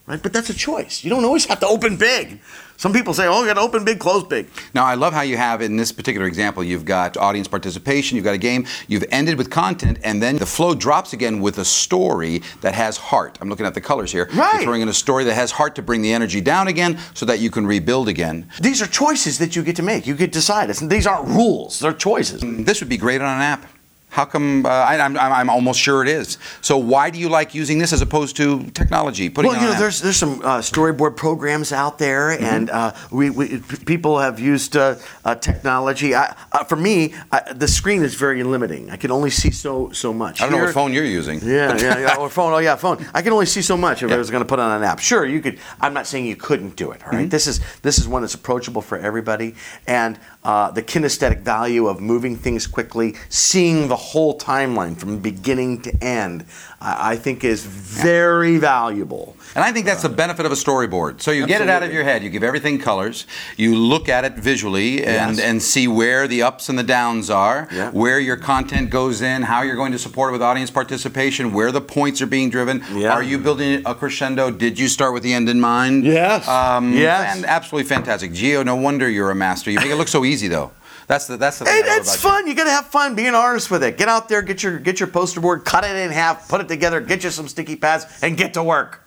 right? 0.08 0.24
But 0.24 0.34
that's 0.34 0.49
a 0.49 0.53
choice. 0.53 1.03
You 1.03 1.10
don't 1.10 1.26
always 1.26 1.45
have 1.45 1.60
to 1.60 1.68
open 1.68 1.97
big. 1.97 2.39
Some 2.78 2.93
people 2.93 3.14
say, 3.14 3.26
"Oh, 3.28 3.41
you 3.41 3.47
got 3.47 3.55
to 3.55 3.62
open 3.62 3.84
big, 3.84 3.99
close 3.99 4.24
big." 4.24 4.47
Now, 4.74 4.86
I 4.86 4.93
love 4.93 5.12
how 5.12 5.22
you 5.22 5.36
have 5.36 5.62
in 5.62 5.78
this 5.78 5.91
particular 5.91 6.28
example, 6.28 6.64
you've 6.64 6.86
got 6.86 7.18
audience 7.18 7.47
participation, 7.47 8.16
you've 8.16 8.26
got 8.26 8.36
a 8.36 8.39
game, 8.39 8.66
you've 8.88 9.03
ended 9.12 9.38
with 9.38 9.49
content, 9.49 9.99
and 10.03 10.22
then 10.22 10.38
the 10.38 10.45
flow 10.45 10.76
drops 10.76 11.12
again 11.14 11.41
with 11.41 11.58
a 11.58 11.66
story 11.66 12.41
that 12.62 12.76
has 12.76 12.97
heart. 12.97 13.38
I'm 13.41 13.49
looking 13.49 13.66
at 13.66 13.74
the 13.74 13.82
colors 13.82 14.12
here. 14.12 14.30
Right. 14.34 14.53
You're 14.55 14.64
throwing 14.64 14.82
in 14.82 14.89
a 14.89 14.93
story 14.93 15.24
that 15.26 15.34
has 15.34 15.51
heart 15.51 15.76
to 15.76 15.82
bring 15.82 16.01
the 16.01 16.14
energy 16.14 16.39
down 16.39 16.68
again 16.68 16.99
so 17.14 17.26
that 17.26 17.39
you 17.39 17.49
can 17.49 17.66
rebuild 17.66 18.08
again. 18.08 18.47
These 18.62 18.82
are 18.82 18.88
choices 18.88 19.39
that 19.39 19.55
you 19.55 19.64
get 19.64 19.76
to 19.78 19.84
make. 19.84 20.05
You 20.05 20.16
get 20.16 20.28
to 20.28 20.39
decide. 20.39 20.70
These 20.70 21.08
aren't 21.08 21.30
rules. 21.30 21.80
They're 21.80 21.93
choices. 21.93 22.41
This 22.41 22.80
would 22.80 22.89
be 22.89 22.97
great 22.97 23.22
on 23.22 23.36
an 23.36 23.41
app. 23.41 23.66
How 24.10 24.24
come? 24.26 24.66
Uh, 24.66 24.70
I, 24.70 24.97
I'm, 24.99 25.18
I'm 25.18 25.32
I'm 25.34 25.49
almost 25.49 25.80
sure 25.80 26.01
it 26.01 26.08
is. 26.08 26.38
So 26.62 26.78
why 26.78 27.10
do 27.10 27.20
you 27.20 27.28
like 27.30 27.53
using 27.53 27.78
this 27.78 27.91
as 27.91 28.01
opposed 28.01 28.38
to 28.38 28.64
technology? 28.72 29.30
Putting 29.30 29.51
well, 29.51 29.60
you 29.62 29.68
know, 29.68 29.74
app? 29.74 29.80
there's 29.80 30.01
there's 30.01 30.16
some 30.16 30.41
uh, 30.41 30.60
storyboard 30.60 31.18
programs 31.18 31.72
out 31.74 31.99
there, 31.99 32.30
Mm-hmm. 32.30 32.43
and 32.45 32.70
uh, 32.70 32.93
we, 33.12 33.30
we 33.30 33.60
people 33.86 34.18
have 34.20 34.39
used 34.39 34.76
uh, 34.78 34.95
uh, 35.26 35.36
technology. 35.36 36.16
I, 36.16 36.36
uh, 36.53 36.64
for 36.64 36.78
me, 36.78 37.14
I, 37.34 37.53
the 37.53 37.68
screen 37.68 38.01
is 38.01 38.16
very 38.16 38.43
limiting. 38.43 38.89
I 38.89 38.95
can 38.95 39.12
only 39.12 39.30
see 39.30 39.51
so 39.51 39.91
so 39.91 40.14
much. 40.14 40.39
I 40.41 40.45
don't 40.45 40.51
know 40.51 40.58
Here- 40.60 40.66
what 40.68 40.74
phone 40.74 40.93
you're 40.93 41.03
using. 41.03 41.39
Yeah, 41.43 41.78
yeah, 41.78 41.99
yeah. 41.99 42.16
Or 42.18 42.30
phone. 42.30 42.53
Oh, 42.53 42.60
yeah, 42.60 42.76
phone. 42.78 43.05
I 43.14 43.22
can 43.22 43.34
only 43.34 43.45
see 43.45 43.62
so 43.62 43.76
much 43.78 44.03
if 44.03 44.12
I 44.12 44.18
was 44.18 44.32
going 44.32 44.41
to 44.41 44.47
put 44.47 44.60
on 44.60 44.72
an 44.78 44.84
app. 44.84 44.99
Sure, 44.99 45.26
you 45.26 45.41
could. 45.41 45.60
I'm 45.82 45.93
not 45.93 46.08
saying 46.08 46.26
you 46.26 46.38
couldn't 46.38 46.78
do 46.78 46.91
it. 46.91 47.03
All 47.05 47.12
right? 47.12 47.28
Mhm. 47.28 47.32
This 47.32 47.45
is 47.45 47.60
this 47.82 47.99
is 47.99 48.08
one 48.08 48.22
that's 48.24 48.36
approachable 48.36 48.82
for 48.82 48.97
everybody, 48.97 49.53
and 49.86 50.18
uh, 50.48 50.72
the 50.72 50.82
kinesthetic 50.82 51.41
value 51.41 51.88
of 51.88 52.00
moving 52.00 52.38
things 52.38 52.66
quickly, 52.66 53.14
seeing 53.28 53.89
the 53.89 53.98
whole 53.98 54.39
timeline 54.39 54.98
from 54.98 55.20
beginning 55.20 55.82
to 55.82 55.93
end, 56.02 56.45
I, 56.82 57.14
I 57.14 57.16
think 57.16 57.44
is 57.44 57.66
very 57.66 58.58
valuable. 58.58 59.36
And 59.56 59.64
I 59.64 59.72
think 59.72 59.86
that's 59.86 60.04
the 60.04 60.10
benefit 60.10 60.46
of 60.46 60.52
a 60.52 60.56
storyboard. 60.56 61.22
So 61.22 61.32
you 61.32 61.48
get 61.48 61.62
it 61.62 61.70
out 61.70 61.82
of 61.84 61.92
your 61.92 62.04
head, 62.04 62.24
you 62.24 62.30
give 62.30 62.44
everything 62.44 62.78
colors, 62.80 63.26
you 63.56 63.76
look 63.76 64.08
at 64.10 64.24
it 64.26 64.34
visually 64.34 65.04
and, 65.04 65.38
Yes. 65.38 65.40
and 65.40 65.62
see 65.64 65.88
where 65.88 66.28
the 66.28 66.44
ups 66.44 66.70
and 66.70 66.78
the 66.78 66.84
downs 66.84 67.30
are, 67.30 67.68
Yeah. 67.72 67.90
where 67.92 68.20
your 68.20 68.38
content 68.38 68.90
goes 68.92 69.22
in, 69.22 69.42
how 69.44 69.64
you're 69.64 69.76
going 69.76 69.92
to 69.94 70.00
support 70.00 70.30
it 70.30 70.34
with 70.34 70.42
audience 70.44 70.70
participation, 70.70 71.54
where 71.54 71.72
the 71.72 71.82
points 71.82 72.22
are 72.22 72.28
being 72.28 72.50
driven. 72.50 72.84
Yeah. 72.94 73.14
Are 73.14 73.24
you 73.24 73.38
building 73.40 73.82
a 73.86 73.96
crescendo? 73.96 74.52
Did 74.52 74.78
you 74.78 74.88
start 74.88 75.14
with 75.14 75.24
the 75.24 75.34
end 75.34 75.50
in 75.50 75.60
mind? 75.60 76.04
Yes. 76.06 76.48
Um, 76.48 76.94
Yes. 76.94 77.36
And 77.36 77.46
absolutely 77.46 77.88
fantastic. 77.90 78.32
Geo, 78.34 78.62
no 78.64 78.76
wonder 78.76 79.10
you're 79.10 79.32
a 79.32 79.36
master. 79.36 79.72
You 79.72 79.78
make 79.80 79.88
it 79.90 79.96
look 79.96 80.08
so 80.08 80.24
easy 80.26 80.48
though. 80.48 80.72
That's 81.08 81.26
the 81.26 81.38
that's 81.38 81.60
the 81.60 81.66
thing. 81.66 81.74
Hey, 81.74 81.84
I 81.84 81.88
love 81.88 82.05
that's 82.05 82.20
about 82.20 82.30
you. 82.30 82.36
fun. 82.36 82.47
You 82.47 82.55
got 82.55 82.66
to 82.66 82.72
have 82.72 82.88
fun. 82.88 83.16
Be 83.16 83.28
an 83.28 83.36
artist 83.36 83.72
with 83.72 83.82
it. 83.82 83.97
Get 83.97 84.10
out 84.10 84.28
there, 84.28 84.41
get 84.41 84.62
your 84.62 84.78
get 84.78 84.99
your 84.99 85.08
poster 85.08 85.39
board, 85.39 85.64
cut 85.64 85.86
it 85.86 85.95
in 85.95 86.12
half, 86.12 86.49
put 86.49 86.60
it 86.60 86.68
together, 86.68 86.99
get 86.99 87.24
you 87.24 87.30
some 87.30 87.47
sticky 87.47 87.78
pads, 87.78 88.05
and 88.22 88.36
get 88.36 88.53
to 88.55 88.64
work. 88.64 89.03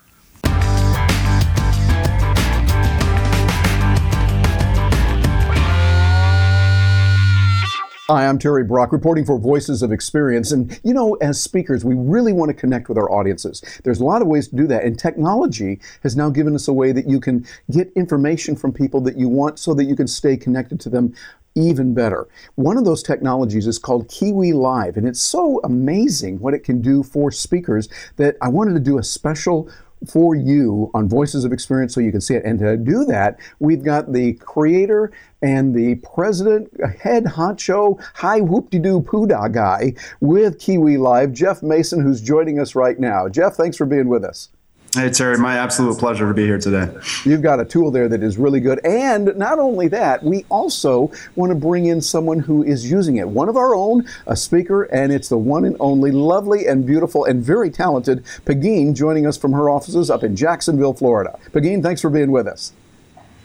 Hi, 8.09 8.27
I'm 8.27 8.41
Terry 8.41 8.65
Brock, 8.65 8.91
reporting 8.91 9.25
for 9.25 9.39
Voices 9.39 9.83
of 9.83 9.93
Experience. 9.93 10.51
And 10.51 10.81
you 10.83 10.93
know, 10.93 11.15
as 11.17 11.41
speakers, 11.41 11.85
we 11.85 11.95
really 11.95 12.33
want 12.33 12.49
to 12.49 12.55
connect 12.55 12.89
with 12.89 12.99
our 12.99 13.09
audiences. 13.09 13.63
There's 13.85 14.01
a 14.01 14.05
lot 14.05 14.21
of 14.21 14.27
ways 14.27 14.49
to 14.49 14.57
do 14.57 14.67
that, 14.67 14.83
and 14.85 14.99
technology 14.99 15.79
has 16.03 16.17
now 16.17 16.29
given 16.29 16.57
us 16.57 16.67
a 16.67 16.73
way 16.73 16.91
that 16.91 17.09
you 17.09 17.21
can 17.21 17.47
get 17.71 17.93
information 17.95 18.57
from 18.57 18.73
people 18.73 19.01
that 19.03 19.17
you 19.17 19.29
want 19.29 19.61
so 19.61 19.75
that 19.75 19.85
you 19.85 19.95
can 19.95 20.09
stay 20.09 20.37
connected 20.37 20.81
to 20.81 20.89
them 20.89 21.15
even 21.55 21.95
better. 21.95 22.29
One 22.55 22.77
of 22.77 22.85
those 22.85 23.03
technologies 23.03 23.67
is 23.67 23.79
called 23.79 24.09
Kiwi 24.09 24.53
Live, 24.53 24.97
and 24.97 25.07
it's 25.07 25.21
so 25.21 25.61
amazing 25.65 26.39
what 26.41 26.55
it 26.55 26.65
can 26.65 26.81
do 26.81 27.03
for 27.03 27.31
speakers 27.31 27.89
that 28.17 28.37
I 28.41 28.49
wanted 28.49 28.75
to 28.75 28.81
do 28.81 28.99
a 28.99 29.03
special 29.03 29.71
for 30.07 30.35
you 30.35 30.91
on 30.95 31.09
Voices 31.09 31.45
of 31.45 31.53
Experience 31.53 31.95
so 31.95 32.01
you 32.01 32.11
can 32.11 32.23
see 32.23 32.35
it. 32.35 32.45
And 32.45 32.59
to 32.61 32.77
do 32.77 33.05
that, 33.05 33.39
we've 33.59 33.85
got 33.85 34.13
the 34.13 34.33
creator 34.35 35.13
and 35.43 35.75
the 35.75 35.97
president, 35.97 36.71
head 37.01 37.25
honcho, 37.25 38.03
high 38.15 38.41
whoop-de-doo 38.41 39.03
poodah 39.03 39.53
guy 39.53 39.93
with 40.21 40.59
Kiwi 40.59 40.97
Live, 40.97 41.33
Jeff 41.33 41.63
Mason, 41.63 42.01
who's 42.01 42.23
joining 42.23 42.59
us 42.59 42.75
right 42.75 42.99
now. 42.99 43.29
Jeff, 43.29 43.57
thanks 43.57 43.77
for 43.77 43.85
being 43.85 44.09
with 44.09 44.25
us. 44.25 44.49
Hey, 44.93 45.09
Terry, 45.09 45.39
my 45.39 45.57
absolute 45.57 46.01
pleasure 46.01 46.27
to 46.27 46.35
be 46.35 46.45
here 46.45 46.59
today. 46.59 46.93
You've 47.25 47.43
got 47.43 47.61
a 47.61 47.65
tool 47.65 47.93
there 47.93 48.09
that 48.09 48.25
is 48.25 48.39
really 48.39 48.59
good. 48.59 48.85
And 48.85 49.37
not 49.37 49.61
only 49.61 49.87
that, 49.87 50.25
we 50.25 50.45
also 50.49 51.13
want 51.37 51.51
to 51.51 51.55
bring 51.55 51.87
in 51.87 52.01
someone 52.01 52.41
who 52.41 52.65
is 52.65 52.91
using 52.91 53.15
it. 53.15 53.29
One 53.29 53.49
of 53.49 53.57
our 53.57 53.73
own, 53.73 54.05
a 54.27 54.35
speaker, 54.35 54.83
and 54.83 55.13
it's 55.13 55.29
the 55.29 55.39
one 55.39 55.65
and 55.65 55.77
only 55.79 56.11
lovely 56.11 56.67
and 56.67 56.85
beautiful 56.85 57.25
and 57.25 57.41
very 57.41 57.71
talented 57.71 58.25
Pegeen 58.45 58.97
joining 58.97 59.29
us 59.29 59.39
from 59.39 59.53
her 59.53 59.71
offices 59.71 60.11
up 60.11 60.25
in 60.25 60.35
Jacksonville, 60.35 60.95
Florida. 60.95 61.39
Pegeen, 61.53 61.85
thanks 61.85 62.01
for 62.01 62.11
being 62.11 62.33
with 62.33 62.49
us. 62.49 62.73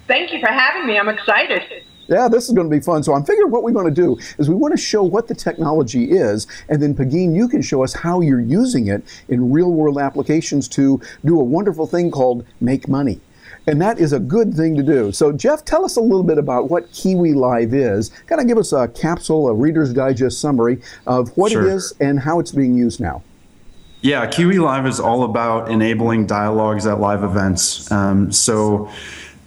Thank 0.08 0.34
you 0.34 0.39
for 0.39 0.48
having 0.48 0.88
me. 0.88 0.98
I'm 0.98 1.10
excited. 1.10 1.62
Yeah, 2.08 2.28
this 2.28 2.47
is 2.47 2.53
going 2.53 2.70
to 2.70 2.76
be 2.76 2.82
fun. 2.82 3.03
So 3.03 3.14
I'm 3.14 3.24
figuring 3.24 3.51
what 3.51 3.64
we're 3.64 3.72
going 3.72 3.93
to 3.93 4.01
do 4.01 4.18
is 4.38 4.49
we 4.49 4.56
want 4.56 4.74
to 4.74 4.82
show 4.82 5.03
what 5.03 5.28
the 5.28 5.36
technology 5.36 6.12
is, 6.12 6.47
and 6.70 6.82
then 6.82 6.93
Pegeen, 6.93 7.36
you 7.36 7.47
can 7.47 7.62
show 7.62 7.84
us 7.84 7.93
how 7.93 8.22
you're 8.22 8.39
using 8.39 8.88
it 8.88 9.03
in 9.30 9.51
real 9.51 9.72
world 9.72 9.97
applications 9.97 10.68
to 10.70 11.01
do 11.24 11.39
a 11.39 11.43
wonderful 11.43 11.88
thing 11.88 12.12
called 12.12 12.45
make 12.62 12.88
money. 12.88 13.20
And 13.68 13.82
that 13.82 13.99
is 13.99 14.14
a 14.14 14.20
good 14.20 14.53
thing 14.53 14.76
to 14.76 14.84
do. 14.84 15.12
So, 15.12 15.32
Jeff, 15.32 15.66
tell 15.66 15.84
us 15.86 15.95
a 15.95 16.01
little 16.01 16.24
bit 16.24 16.38
about 16.38 16.70
what 16.70 16.91
Kiwi 16.91 17.34
Live 17.34 17.74
is. 17.74 18.10
Kind 18.28 18.39
of 18.39 18.47
give 18.47 18.60
us 18.60 18.74
a 18.74 18.88
capsule, 18.89 19.47
a 19.47 19.53
Reader's 19.56 19.91
Digest 19.91 20.39
summary 20.39 20.82
of 21.08 21.36
what 21.36 21.51
Sure. 21.51 21.66
it 21.68 21.74
is 21.74 21.93
and 21.99 22.20
how 22.20 22.39
it's 22.39 22.51
being 22.51 22.76
used 22.76 22.99
now. 22.99 23.24
Yeah, 24.01 24.28
Kiwi 24.28 24.60
Live 24.60 24.86
is 24.86 24.99
all 24.99 25.24
about 25.24 25.72
enabling 25.72 26.28
dialogues 26.28 26.86
at 26.86 26.99
live 26.99 27.24
events. 27.24 27.91
Um, 27.91 28.32
so 28.32 28.88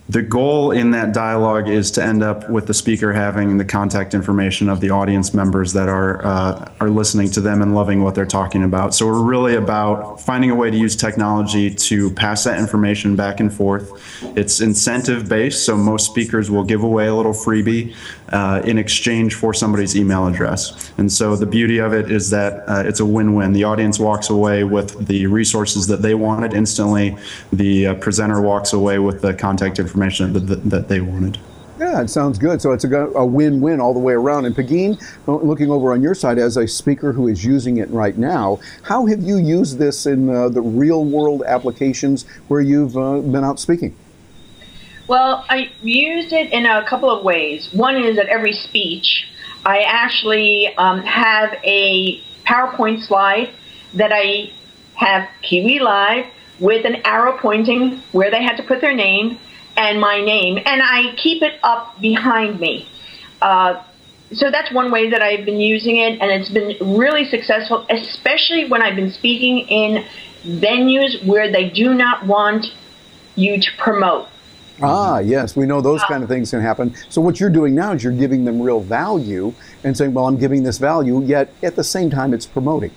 the 0.09 0.23
goal 0.23 0.71
in 0.71 0.93
that 0.93 1.13
dialogue 1.13 1.69
is 1.69 1.91
to 1.91 2.03
end 2.03 2.23
up 2.23 2.49
with 2.49 2.67
the 2.67 2.73
speaker 2.73 3.13
having 3.13 3.59
the 3.59 3.65
contact 3.65 4.15
information 4.15 4.71
of 4.71 4.81
the 4.81 4.89
audience 4.89 5.35
members 5.35 5.75
that 5.75 5.89
are 5.89 6.25
uh, 6.25 6.73
are 6.81 6.89
listening 6.89 7.29
to 7.31 7.43
them 7.43 7.61
and 7.61 7.75
loving 7.75 8.03
what 8.03 8.15
they're 8.15 8.25
talking 8.25 8.65
about. 8.65 8.95
So 8.95 9.07
we're 9.07 9.23
really 9.23 9.57
about 9.57 10.19
finding 10.19 10.51
a 10.51 10.55
way 10.55 10.71
to 10.71 10.77
use 10.77 10.97
technology 10.97 11.75
to 11.75 12.11
pass 12.13 12.45
that 12.45 12.59
information 12.59 13.17
back 13.17 13.39
and 13.41 13.53
forth. 13.53 13.93
It's 14.35 14.63
incentive 14.63 15.29
based, 15.29 15.67
so 15.67 15.77
most 15.77 16.07
speakers 16.07 16.51
will 16.51 16.65
give 16.65 16.83
away 16.83 17.09
a 17.09 17.15
little 17.15 17.35
freebie 17.35 17.95
uh, 18.31 18.63
in 18.65 18.79
exchange 18.79 19.35
for 19.35 19.53
somebody's 19.53 19.95
email 19.95 20.27
address. 20.27 20.91
And 20.97 21.13
so 21.13 21.37
the 21.37 21.47
beauty 21.47 21.79
of 21.79 21.93
it 21.93 22.11
is 22.11 22.31
that 22.31 22.67
uh, 22.67 22.83
it's 22.87 23.01
a 23.01 23.07
win-win. 23.07 23.53
The 23.53 23.65
audience 23.65 23.99
walks 23.99 24.31
away 24.31 24.65
with 24.65 25.07
the 25.07 25.27
resources 25.27 25.87
that 25.89 26.01
they 26.01 26.15
wanted 26.15 26.55
instantly. 26.55 27.17
The 27.53 27.89
uh, 27.89 27.95
presenter 27.97 28.41
walks 28.41 28.73
away 28.73 28.99
with 28.99 29.21
the 29.21 29.35
contact 29.35 29.79
information 29.79 29.98
that, 29.99 30.47
that, 30.47 30.71
that 30.71 30.89
they 30.89 31.01
wanted. 31.01 31.39
Yeah, 31.79 32.03
it 32.03 32.11
sounds 32.11 32.39
good. 32.39 32.61
So 32.61 32.73
it's 32.73 32.85
a, 32.85 32.91
a 32.91 33.25
win-win 33.25 33.81
all 33.81 33.95
the 33.95 34.01
way 34.01 34.15
around. 34.15 34.47
And 34.47 34.55
Pegeen, 34.55 35.01
looking 35.27 35.71
over 35.71 35.93
on 35.93 36.03
your 36.03 36.15
side 36.15 36.39
as 36.39 36.57
a 36.57 36.67
speaker 36.67 37.13
who 37.13 37.29
is 37.29 37.45
using 37.45 37.77
it 37.77 37.89
right 37.91 38.19
now, 38.19 38.59
how 38.83 39.07
have 39.07 39.21
you 39.21 39.37
used 39.37 39.79
this 39.79 40.05
in 40.07 40.29
uh, 40.29 40.49
the 40.49 40.61
real-world 40.61 41.43
applications 41.47 42.27
where 42.49 42.61
you've 42.61 42.97
uh, 42.97 43.21
been 43.21 43.45
out 43.45 43.61
speaking? 43.61 43.95
Well, 45.07 45.45
I 45.49 45.71
used 45.81 46.33
it 46.33 46.53
in 46.53 46.67
a 46.67 46.85
couple 46.85 47.11
of 47.11 47.25
ways. 47.25 47.73
One 47.73 47.97
is 47.97 48.19
at 48.19 48.27
every 48.27 48.53
speech, 48.53 49.29
I 49.65 49.81
actually 49.83 50.75
um, 50.77 51.03
have 51.03 51.53
a 51.65 52.21
PowerPoint 52.47 53.03
slide 53.03 53.51
that 53.95 54.13
I 54.13 54.51
have 54.95 55.29
Kiwi 55.43 55.79
Live 55.79 56.27
with 56.59 56.85
an 56.85 56.97
arrow 57.05 57.37
pointing 57.39 58.03
where 58.13 58.31
they 58.31 58.43
had 58.43 58.57
to 58.57 58.63
put 58.63 58.81
their 58.81 58.95
name 58.95 59.39
and 59.79 60.01
my 60.01 60.21
name, 60.21 60.59
and 60.59 60.83
I 60.83 61.15
keep 61.17 61.43
it 61.43 61.55
up 61.63 61.99
behind 62.01 62.59
me. 62.59 62.87
Uh, 63.41 63.81
so 64.33 64.51
that's 64.51 64.71
one 64.73 64.91
way 64.91 65.09
that 65.11 65.23
I've 65.23 65.47
been 65.47 65.61
using 65.61 65.97
it, 65.97 66.21
and 66.21 66.31
it's 66.31 66.51
been 66.51 66.77
really 66.99 67.25
successful, 67.25 67.87
especially 67.89 68.67
when 68.67 68.83
I've 68.83 68.97
been 68.97 69.13
speaking 69.13 69.61
in 69.61 70.05
venues 70.45 71.25
where 71.25 71.51
they 71.51 71.71
do 71.71 71.95
not 71.95 72.27
want 72.27 72.67
you 73.37 73.59
to 73.61 73.69
promote. 73.79 74.29
Ah, 74.83 75.19
yes, 75.21 75.57
we 75.57 75.65
know 75.65 75.81
those 75.81 76.03
kind 76.05 76.23
of 76.23 76.29
things 76.29 76.51
can 76.51 76.61
happen. 76.61 76.95
So 77.09 77.21
what 77.21 77.41
you're 77.41 77.51
doing 77.51 77.75
now 77.75 77.93
is 77.93 78.05
you're 78.05 78.13
giving 78.13 78.45
them 78.45 78.61
real 78.61 78.81
value 78.81 79.53
and 79.83 79.97
saying, 79.97 80.13
"Well, 80.13 80.27
I'm 80.27 80.37
giving 80.37 80.63
this 80.63 80.79
value," 80.79 81.23
yet 81.25 81.53
at 81.63 81.75
the 81.77 81.83
same 81.85 82.11
time 82.11 82.35
it's 82.35 82.47
promoting. 82.47 82.91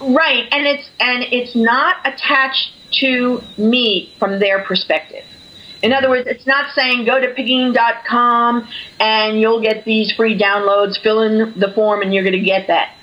Right, 0.00 0.46
and 0.52 0.66
it's 0.66 0.90
and 1.00 1.24
it's 1.32 1.56
not 1.56 1.96
attached 2.04 2.72
to 3.00 3.42
me 3.56 4.12
from 4.18 4.38
their 4.38 4.60
perspective. 4.60 5.24
In 5.82 5.92
other 5.92 6.08
words, 6.08 6.26
it's 6.26 6.46
not 6.46 6.74
saying 6.74 7.04
go 7.04 7.20
to 7.20 7.34
pegeen.com 7.34 8.68
and 8.98 9.40
you'll 9.40 9.60
get 9.62 9.84
these 9.84 10.12
free 10.12 10.36
downloads, 10.36 11.00
fill 11.00 11.22
in 11.22 11.58
the 11.58 11.72
form 11.72 12.02
and 12.02 12.12
you're 12.12 12.24
going 12.24 12.32
to 12.32 12.40
get 12.40 12.66
that. 12.66 12.94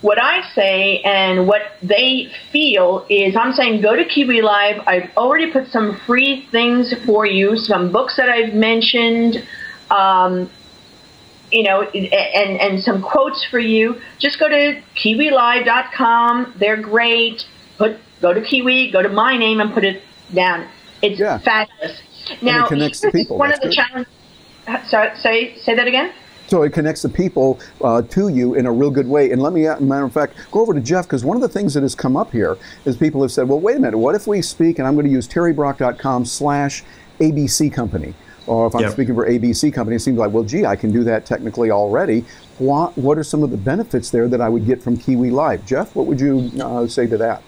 What 0.00 0.20
I 0.22 0.42
say 0.54 1.00
and 1.00 1.48
what 1.48 1.62
they 1.82 2.30
feel 2.52 3.06
is 3.08 3.34
I'm 3.36 3.54
saying 3.54 3.80
go 3.80 3.96
to 3.96 4.04
Kiwi 4.04 4.42
Live. 4.42 4.82
I've 4.86 5.10
already 5.16 5.50
put 5.50 5.68
some 5.68 5.98
free 6.06 6.46
things 6.52 6.94
for 7.06 7.26
you, 7.26 7.56
some 7.56 7.90
books 7.90 8.16
that 8.18 8.28
I've 8.28 8.52
mentioned, 8.52 9.42
um, 9.90 10.50
you 11.50 11.62
know, 11.62 11.82
and, 11.82 12.60
and 12.60 12.82
some 12.82 13.00
quotes 13.00 13.44
for 13.46 13.58
you. 13.58 14.00
Just 14.18 14.38
go 14.38 14.48
to 14.48 14.82
kiwilive.com. 14.94 16.54
They're 16.58 16.82
great. 16.82 17.46
Put 17.78 17.96
go 18.20 18.34
to 18.34 18.42
Kiwi, 18.42 18.90
go 18.90 19.02
to 19.02 19.08
my 19.08 19.36
name, 19.38 19.60
and 19.60 19.72
put 19.72 19.84
it 19.84 20.02
down. 20.34 20.68
It's 21.12 21.44
fabulous. 21.44 22.00
Now, 22.42 22.64
it 22.64 22.68
connects 22.68 23.00
to 23.00 23.10
people. 23.10 23.38
One 23.38 23.50
That's 23.50 23.64
of 23.64 23.70
the 23.70 23.76
challenges. 23.76 24.12
Sorry, 24.90 25.16
say 25.16 25.56
say 25.58 25.74
that 25.74 25.86
again. 25.86 26.12
So 26.46 26.62
it 26.62 26.72
connects 26.72 27.02
the 27.02 27.08
people 27.08 27.58
uh, 27.82 28.02
to 28.02 28.28
you 28.28 28.54
in 28.54 28.66
a 28.66 28.72
real 28.72 28.90
good 28.90 29.08
way. 29.08 29.30
And 29.30 29.42
let 29.42 29.52
me, 29.52 29.66
uh, 29.66 29.80
matter 29.80 30.04
of 30.04 30.12
fact, 30.12 30.36
go 30.50 30.60
over 30.60 30.74
to 30.74 30.80
Jeff 30.80 31.06
because 31.06 31.24
one 31.24 31.36
of 31.36 31.40
the 31.42 31.48
things 31.48 31.72
that 31.74 31.82
has 31.82 31.94
come 31.94 32.16
up 32.16 32.32
here 32.32 32.58
is 32.84 32.96
people 32.96 33.22
have 33.22 33.32
said, 33.32 33.48
well, 33.48 33.60
wait 33.60 33.76
a 33.76 33.80
minute, 33.80 33.96
what 33.96 34.14
if 34.14 34.26
we 34.26 34.42
speak, 34.42 34.78
and 34.78 34.86
I'm 34.86 34.94
going 34.94 35.06
to 35.06 35.12
use 35.12 35.26
terrybrock.com 35.26 36.26
slash 36.26 36.84
ABC 37.18 37.72
company. 37.72 38.14
Or 38.46 38.66
if 38.66 38.74
I'm 38.74 38.82
Yep. 38.82 38.92
speaking 38.92 39.14
for 39.14 39.26
ABC 39.26 39.72
company, 39.72 39.96
it 39.96 40.00
seems 40.00 40.18
like, 40.18 40.32
well, 40.32 40.44
gee, 40.44 40.66
I 40.66 40.76
can 40.76 40.92
do 40.92 41.02
that 41.04 41.24
technically 41.24 41.70
already. 41.70 42.26
What, 42.58 42.96
what 42.98 43.16
are 43.16 43.24
some 43.24 43.42
of 43.42 43.50
the 43.50 43.56
benefits 43.56 44.10
there 44.10 44.28
that 44.28 44.42
I 44.42 44.50
would 44.50 44.66
get 44.66 44.82
from 44.82 44.98
Kiwi 44.98 45.30
Live? 45.30 45.64
Jeff, 45.64 45.96
what 45.96 46.06
would 46.06 46.20
you 46.20 46.50
uh, 46.62 46.86
say 46.86 47.06
to 47.06 47.16
that? 47.16 47.42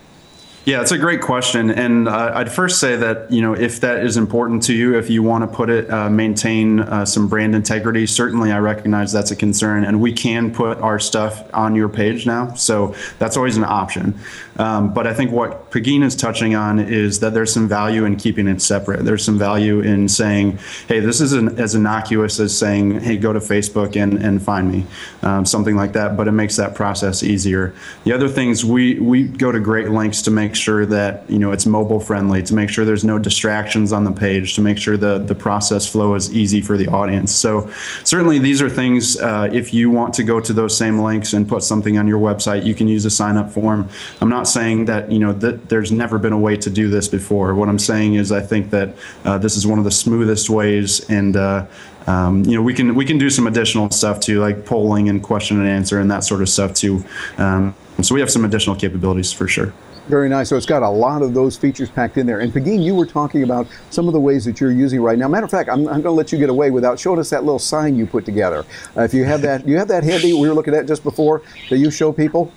Yeah, 0.67 0.81
it's 0.81 0.91
a 0.91 0.99
great 0.99 1.21
question, 1.21 1.71
and 1.71 2.09
uh, 2.09 2.33
I'd 2.35 2.51
first 2.51 2.81
say 2.81 2.97
that 2.97 3.31
you 3.31 3.41
know 3.41 3.55
if 3.55 3.81
that 3.83 4.05
is 4.05 4.17
important 4.17 4.64
to 4.64 4.75
you, 4.75 4.99
if 4.99 5.09
you 5.09 5.23
want 5.23 5.49
to 5.49 5.57
put 5.57 5.71
it, 5.71 5.89
uh, 5.89 6.11
maintain 6.11 6.81
uh, 6.81 7.05
some 7.05 7.29
brand 7.29 7.55
integrity. 7.55 8.05
Certainly, 8.05 8.51
I 8.51 8.59
recognize 8.59 9.12
that's 9.12 9.31
a 9.31 9.37
concern, 9.37 9.85
and 9.85 10.01
we 10.01 10.12
can 10.12 10.53
put 10.53 10.79
our 10.79 10.99
stuff 10.99 11.49
on 11.55 11.77
your 11.77 11.89
page 11.89 12.27
now, 12.27 12.53
so 12.55 12.97
that's 13.21 13.37
always 13.37 13.57
an 13.57 13.62
option. 13.62 14.19
Um, 14.59 14.92
but 14.92 15.07
I 15.07 15.14
think 15.14 15.32
what 15.32 15.70
Pegeen 15.70 16.02
is 16.02 16.16
touching 16.16 16.54
on 16.54 16.78
is 16.78 17.20
that 17.20 17.34
there's 17.34 17.52
some 17.52 17.68
value 17.68 18.04
in 18.04 18.16
keeping 18.16 18.48
it 18.48 18.62
separate. 18.62 19.04
There's 19.04 19.24
some 19.24 19.38
value 19.38 19.80
in 19.80 20.09
saying, 20.09 20.59
hey, 20.88 21.00
this 21.00 21.20
is 21.20 21.32
an, 21.32 21.59
as 21.59 21.74
innocuous 21.74 22.40
as 22.40 22.57
saying, 22.57 23.00
hey, 23.00 23.16
go 23.16 23.32
to 23.32 23.38
Facebook 23.38 24.00
and, 24.00 24.14
and 24.14 24.42
find 24.42 24.70
me, 24.70 24.86
um, 25.22 25.44
something 25.44 25.76
like 25.76 25.92
that. 25.92 26.16
But 26.16 26.28
it 26.28 26.32
makes 26.32 26.57
that 26.57 26.74
process 26.74 27.22
easier. 27.22 27.74
The 28.04 28.12
other 28.12 28.28
things 28.28 28.64
we 28.64 28.98
we 28.98 29.24
go 29.24 29.52
to 29.52 29.61
great 29.61 29.90
lengths 29.90 30.22
to 30.22 30.30
make 30.30 30.54
sure 30.54 30.86
that 30.86 31.28
you 31.28 31.38
know 31.38 31.52
it's 31.52 31.66
mobile 31.66 32.00
friendly, 32.00 32.42
to 32.44 32.54
make 32.54 32.70
sure 32.70 32.84
there's 32.84 33.04
no 33.04 33.18
distractions 33.18 33.92
on 33.92 34.04
the 34.04 34.12
page, 34.12 34.54
to 34.54 34.61
make 34.61 34.78
sure 34.78 34.96
the 34.96 35.18
the 35.18 35.34
process 35.34 35.86
flow 35.86 36.14
is 36.14 36.32
easy 36.32 36.61
for 36.61 36.76
the 36.76 36.88
audience. 36.88 37.32
So 37.32 37.70
certainly 38.04 38.38
these 38.38 38.62
are 38.62 38.70
things. 38.70 39.18
Uh, 39.18 39.48
if 39.52 39.74
you 39.74 39.90
want 39.90 40.14
to 40.14 40.24
go 40.24 40.40
to 40.40 40.52
those 40.52 40.76
same 40.76 40.98
links 41.00 41.32
and 41.32 41.48
put 41.48 41.62
something 41.62 41.98
on 41.98 42.07
your 42.07 42.20
website, 42.20 42.64
you 42.64 42.74
can 42.74 42.88
use 42.88 43.04
a 43.04 43.11
sign 43.11 43.36
up 43.36 43.50
form. 43.50 43.88
I'm 44.20 44.28
not 44.28 44.45
saying 44.49 44.86
that 44.86 45.11
you 45.11 45.18
know 45.18 45.32
that 45.32 45.68
there's 45.68 45.92
never 45.92 46.18
been 46.18 46.32
a 46.32 46.38
way 46.38 46.57
to 46.57 46.70
do 46.70 46.88
this 46.88 47.09
before. 47.09 47.55
What 47.55 47.68
I'm 47.68 47.78
saying 47.78 48.14
is 48.14 48.32
I 48.32 48.40
think 48.40 48.70
that 48.70 48.94
uh, 49.24 49.38
this 49.38 49.57
is 49.57 49.66
one 49.66 49.78
of 49.78 49.84
the 49.84 49.90
smoothest 49.90 50.51
ways 50.51 51.09
and. 51.11 51.36
Uh, 51.36 51.66
um, 52.09 52.44
you 52.44 52.55
know, 52.55 52.62
we 52.62 52.72
can 52.72 52.94
we 52.94 53.05
can 53.05 53.18
do 53.18 53.28
some 53.30 53.49
additional 53.49 53.90
stuff 53.90 54.20
too, 54.20 54.38
like 54.38 54.64
polling 54.64 55.09
and 55.09 55.20
question 55.20 55.59
and 55.59 55.68
answer 55.68 55.99
and 55.99 56.09
that 56.12 56.22
sort 56.22 56.40
of 56.40 56.49
stuff 56.49 56.72
too. 56.72 57.05
Um, 57.36 57.74
so 58.01 58.14
we 58.14 58.20
have 58.20 58.30
some 58.30 58.44
additional 58.44 58.76
capabilities 58.76 59.32
for 59.32 59.49
sure. 59.49 59.74
Very 60.09 60.28
nice. 60.28 60.49
So 60.51 60.57
it's 60.57 60.66
got 60.66 60.84
a 60.84 60.88
lot 60.88 61.22
of 61.22 61.34
those 61.34 61.57
features 61.57 61.90
packed 61.90 62.16
in 62.16 62.26
there. 62.26 62.38
And 62.38 62.53
Pegeen, 62.53 62.80
you 62.80 62.94
were 62.94 63.07
talking 63.07 63.42
about 63.42 63.66
some 63.90 64.07
of 64.07 64.12
the 64.12 64.20
ways 64.20 64.44
that 64.44 64.61
you're 64.61 64.70
using 64.70 65.01
right 65.01 65.18
now. 65.18 65.26
Matter 65.26 65.47
of 65.47 65.51
fact, 65.51 65.68
I'm, 65.68 65.80
I'm 65.80 66.01
going 66.01 66.03
to 66.05 66.11
let 66.12 66.30
you 66.30 66.38
get 66.38 66.49
away 66.49 66.70
without 66.70 67.01
showing 67.01 67.18
us 67.18 67.30
that 67.30 67.42
little 67.42 67.59
sign 67.59 67.97
you 67.97 68.07
put 68.07 68.24
together. 68.24 68.64
Uh, 68.97 69.03
if 69.03 69.12
you 69.12 69.24
have 69.24 69.42
that, 69.42 69.66
you 69.66 69.76
have 69.78 69.88
that 69.88 70.05
handy. 70.05 70.32
We 70.32 70.49
were 70.49 70.55
looking 70.55 70.74
at 70.74 70.86
just 70.86 71.03
before 71.03 71.42
that 71.70 71.78
you 71.78 71.90
show 71.90 72.12
people. 72.12 72.53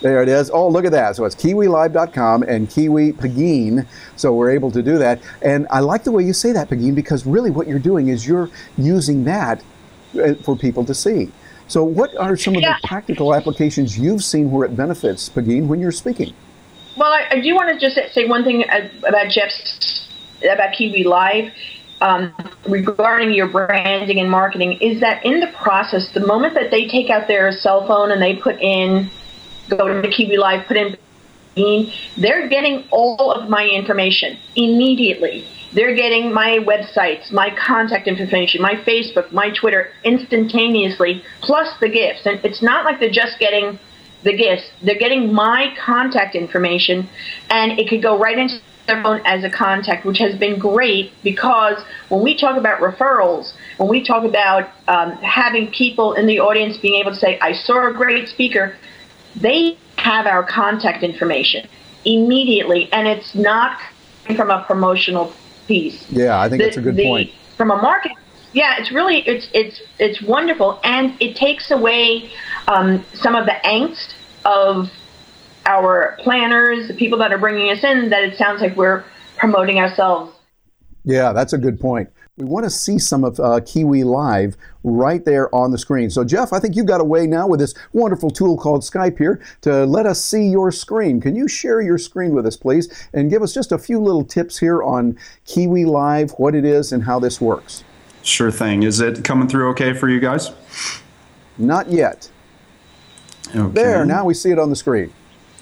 There 0.00 0.22
it 0.22 0.28
is. 0.28 0.50
Oh, 0.50 0.68
look 0.68 0.84
at 0.84 0.92
that. 0.92 1.16
So 1.16 1.24
it's 1.26 1.34
kiwilive.com 1.34 2.42
and 2.44 2.70
Kiwi 2.70 3.12
Pegeen. 3.12 3.86
So 4.16 4.32
we're 4.32 4.50
able 4.50 4.70
to 4.70 4.82
do 4.82 4.96
that. 4.98 5.20
And 5.42 5.66
I 5.70 5.80
like 5.80 6.04
the 6.04 6.12
way 6.12 6.24
you 6.24 6.32
say 6.32 6.52
that, 6.52 6.70
Pegeen, 6.70 6.94
because 6.94 7.26
really 7.26 7.50
what 7.50 7.68
you're 7.68 7.78
doing 7.78 8.08
is 8.08 8.26
you're 8.26 8.50
using 8.78 9.24
that 9.24 9.62
uh, 10.18 10.34
for 10.36 10.56
people 10.56 10.84
to 10.86 10.94
see. 10.94 11.30
So, 11.68 11.84
what 11.84 12.16
are 12.16 12.36
some 12.36 12.56
of 12.56 12.62
yeah. 12.62 12.78
the 12.82 12.88
practical 12.88 13.32
applications 13.32 13.96
you've 13.96 14.24
seen 14.24 14.50
where 14.50 14.66
it 14.66 14.76
benefits, 14.76 15.28
Pegeen, 15.28 15.68
when 15.68 15.78
you're 15.78 15.92
speaking? 15.92 16.34
Well, 16.96 17.12
I, 17.12 17.28
I 17.30 17.40
do 17.40 17.54
want 17.54 17.68
to 17.68 17.78
just 17.78 18.12
say 18.12 18.26
one 18.26 18.42
thing 18.42 18.64
about 19.06 19.28
Jeff's 19.30 20.08
about 20.42 20.74
Kiwi 20.74 21.04
Live. 21.04 21.52
Um, 22.00 22.34
regarding 22.66 23.32
your 23.32 23.46
branding 23.46 24.18
and 24.18 24.30
marketing 24.30 24.78
is 24.80 25.00
that 25.00 25.24
in 25.24 25.40
the 25.40 25.48
process, 25.48 26.10
the 26.12 26.26
moment 26.26 26.54
that 26.54 26.70
they 26.70 26.88
take 26.88 27.10
out 27.10 27.28
their 27.28 27.52
cell 27.52 27.86
phone 27.86 28.10
and 28.10 28.22
they 28.22 28.36
put 28.36 28.58
in, 28.58 29.10
go 29.76 29.88
to 29.88 30.00
the 30.00 30.08
Kiwi 30.08 30.36
Live, 30.36 30.66
put 30.66 30.76
in, 30.76 30.96
they're 32.16 32.48
getting 32.48 32.84
all 32.90 33.32
of 33.32 33.48
my 33.48 33.66
information 33.66 34.38
immediately. 34.56 35.46
They're 35.72 35.94
getting 35.94 36.32
my 36.32 36.58
websites, 36.58 37.30
my 37.30 37.54
contact 37.54 38.08
information, 38.08 38.60
my 38.60 38.74
Facebook, 38.74 39.30
my 39.32 39.50
Twitter 39.50 39.90
instantaneously, 40.04 41.22
plus 41.42 41.68
the 41.80 41.88
gifts. 41.88 42.26
And 42.26 42.44
it's 42.44 42.62
not 42.62 42.84
like 42.84 42.98
they're 42.98 43.10
just 43.10 43.38
getting 43.38 43.78
the 44.22 44.36
gifts, 44.36 44.64
they're 44.82 44.98
getting 44.98 45.32
my 45.32 45.74
contact 45.82 46.34
information, 46.34 47.08
and 47.48 47.78
it 47.78 47.88
could 47.88 48.02
go 48.02 48.18
right 48.18 48.36
into 48.36 48.60
their 48.86 49.02
phone 49.02 49.22
as 49.24 49.44
a 49.44 49.50
contact, 49.50 50.04
which 50.04 50.18
has 50.18 50.38
been 50.38 50.58
great 50.58 51.12
because 51.22 51.82
when 52.08 52.22
we 52.22 52.36
talk 52.36 52.56
about 52.56 52.80
referrals, 52.80 53.54
when 53.78 53.88
we 53.88 54.04
talk 54.04 54.24
about 54.24 54.68
um, 54.88 55.12
having 55.22 55.70
people 55.70 56.14
in 56.14 56.26
the 56.26 56.40
audience 56.40 56.76
being 56.76 57.00
able 57.00 57.12
to 57.12 57.16
say, 57.16 57.38
I 57.40 57.52
saw 57.52 57.88
a 57.88 57.92
great 57.92 58.28
speaker, 58.28 58.76
they 59.36 59.78
have 59.96 60.26
our 60.26 60.42
contact 60.42 61.02
information 61.02 61.68
immediately, 62.04 62.90
and 62.92 63.06
it's 63.06 63.34
not 63.34 63.78
from 64.36 64.50
a 64.50 64.64
promotional 64.64 65.32
piece. 65.66 66.10
Yeah, 66.10 66.40
I 66.40 66.48
think 66.48 66.60
the, 66.60 66.66
that's 66.66 66.76
a 66.76 66.80
good 66.80 66.96
the, 66.96 67.04
point. 67.04 67.30
From 67.56 67.70
a 67.70 67.76
market, 67.76 68.12
yeah, 68.52 68.78
it's 68.78 68.90
really 68.90 69.18
it's 69.26 69.48
it's 69.52 69.80
it's 69.98 70.22
wonderful, 70.22 70.80
and 70.82 71.14
it 71.20 71.36
takes 71.36 71.70
away 71.70 72.30
um, 72.68 73.04
some 73.14 73.34
of 73.34 73.46
the 73.46 73.56
angst 73.64 74.14
of 74.44 74.90
our 75.66 76.16
planners, 76.20 76.88
the 76.88 76.94
people 76.94 77.18
that 77.18 77.32
are 77.32 77.38
bringing 77.38 77.70
us 77.70 77.84
in. 77.84 78.10
That 78.10 78.24
it 78.24 78.36
sounds 78.36 78.60
like 78.60 78.76
we're 78.76 79.04
promoting 79.36 79.78
ourselves. 79.78 80.34
Yeah, 81.04 81.32
that's 81.32 81.52
a 81.52 81.58
good 81.58 81.80
point 81.80 82.10
we 82.40 82.46
want 82.46 82.64
to 82.64 82.70
see 82.70 82.98
some 82.98 83.24
of 83.24 83.38
uh, 83.38 83.60
Kiwi 83.60 84.04
Live 84.04 84.56
right 84.82 85.24
there 85.24 85.54
on 85.54 85.70
the 85.70 85.78
screen. 85.78 86.08
So, 86.10 86.24
Jeff, 86.24 86.52
I 86.52 86.58
think 86.58 86.74
you've 86.74 86.86
got 86.86 87.00
a 87.00 87.04
way 87.04 87.26
now 87.26 87.46
with 87.46 87.60
this 87.60 87.74
wonderful 87.92 88.30
tool 88.30 88.56
called 88.56 88.82
Skype 88.82 89.18
here 89.18 89.42
to 89.60 89.84
let 89.84 90.06
us 90.06 90.22
see 90.22 90.46
your 90.46 90.72
screen. 90.72 91.20
Can 91.20 91.36
you 91.36 91.46
share 91.48 91.80
your 91.80 91.98
screen 91.98 92.34
with 92.34 92.46
us, 92.46 92.56
please, 92.56 93.08
and 93.12 93.30
give 93.30 93.42
us 93.42 93.52
just 93.52 93.72
a 93.72 93.78
few 93.78 94.00
little 94.00 94.24
tips 94.24 94.58
here 94.58 94.82
on 94.82 95.18
Kiwi 95.44 95.84
Live, 95.84 96.32
what 96.32 96.54
it 96.54 96.64
is, 96.64 96.92
and 96.92 97.04
how 97.04 97.18
this 97.18 97.40
works? 97.40 97.84
Sure 98.22 98.50
thing. 98.50 98.82
Is 98.82 99.00
it 99.00 99.22
coming 99.24 99.48
through 99.48 99.70
okay 99.70 99.92
for 99.92 100.08
you 100.08 100.20
guys? 100.20 100.50
Not 101.58 101.90
yet. 101.90 102.30
Okay. 103.54 103.72
There, 103.72 104.04
now 104.04 104.24
we 104.24 104.34
see 104.34 104.50
it 104.50 104.58
on 104.58 104.70
the 104.70 104.76
screen. 104.76 105.12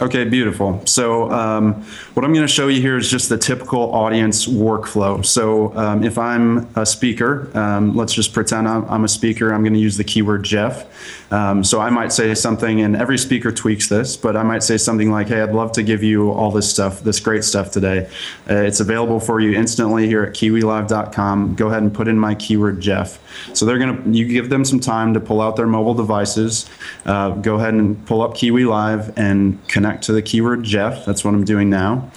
Okay, 0.01 0.23
beautiful. 0.25 0.81
So 0.87 1.29
um, 1.33 1.83
what 2.15 2.25
I'm 2.25 2.33
going 2.33 2.47
to 2.47 2.53
show 2.53 2.69
you 2.69 2.81
here 2.81 2.97
is 2.97 3.11
just 3.11 3.29
the 3.29 3.37
typical 3.37 3.93
audience 3.93 4.47
workflow. 4.47 5.27
So 5.27 5.77
um, 5.77 6.05
if 6.05 6.17
I'm 6.19 6.69
a 6.77 6.87
speaker, 6.87 7.51
um, 7.59 7.97
let's 7.97 8.15
just 8.15 8.33
pretend 8.33 8.69
I'm, 8.69 8.85
I'm, 8.85 9.03
a 9.03 9.09
speaker. 9.09 9.53
I'm 9.53 9.65
going 9.65 9.73
to 9.73 9.81
use 9.81 9.97
the 9.97 10.05
keyword 10.05 10.45
Jeff. 10.45 11.28
Um, 11.31 11.63
so 11.63 11.81
I 11.81 11.91
might 11.91 12.13
say 12.13 12.35
something, 12.35 12.81
and 12.81 12.97
every 12.97 13.19
speaker 13.19 13.53
tweaks 13.53 13.89
this, 13.89 14.17
but 14.17 14.37
I 14.37 14.43
might 14.43 14.63
say 14.63 14.79
something 14.79 15.11
like, 15.11 15.29
"Hey, 15.29 15.43
I'd 15.43 15.53
love 15.53 15.73
to 15.73 15.83
give 15.83 16.03
you 16.03 16.31
all 16.31 16.51
this 16.51 16.71
stuff, 16.71 17.03
this 17.03 17.21
great 17.21 17.45
stuff 17.45 17.71
today. 17.71 18.09
Uh, 18.49 18.55
it's 18.55 18.81
available 18.81 19.21
for 19.21 19.41
you 19.41 19.53
instantly 19.53 20.07
here 20.07 20.23
at 20.23 20.33
KiwiLive.com. 20.33 21.55
Go 21.55 21.69
ahead 21.69 21.83
and 21.83 21.93
put 21.93 22.09
in 22.09 22.19
my 22.19 22.35
keyword 22.35 22.81
Jeff." 22.81 23.19
So 23.53 23.67
they're 23.67 23.79
to 23.79 24.11
you 24.11 24.27
give 24.27 24.49
them 24.49 24.65
some 24.65 24.81
time 24.81 25.13
to 25.15 25.21
pull 25.21 25.41
out 25.41 25.57
their 25.57 25.67
mobile 25.67 25.95
devices, 25.95 26.69
uh, 27.05 27.31
go 27.31 27.57
ahead 27.57 27.75
and 27.75 28.05
pull 28.07 28.23
up 28.23 28.35
Kiwi 28.35 28.65
Live 28.65 29.13
and 29.19 29.59
connect 29.69 29.89
connect 29.89 30.05
to 30.05 30.13
the 30.13 30.23
keyword 30.23 30.63
Jeff. 30.65 31.05
That's 31.05 31.25
what 31.25 31.35
I'm 31.35 31.45
doing 31.45 31.71
now. 31.71 32.11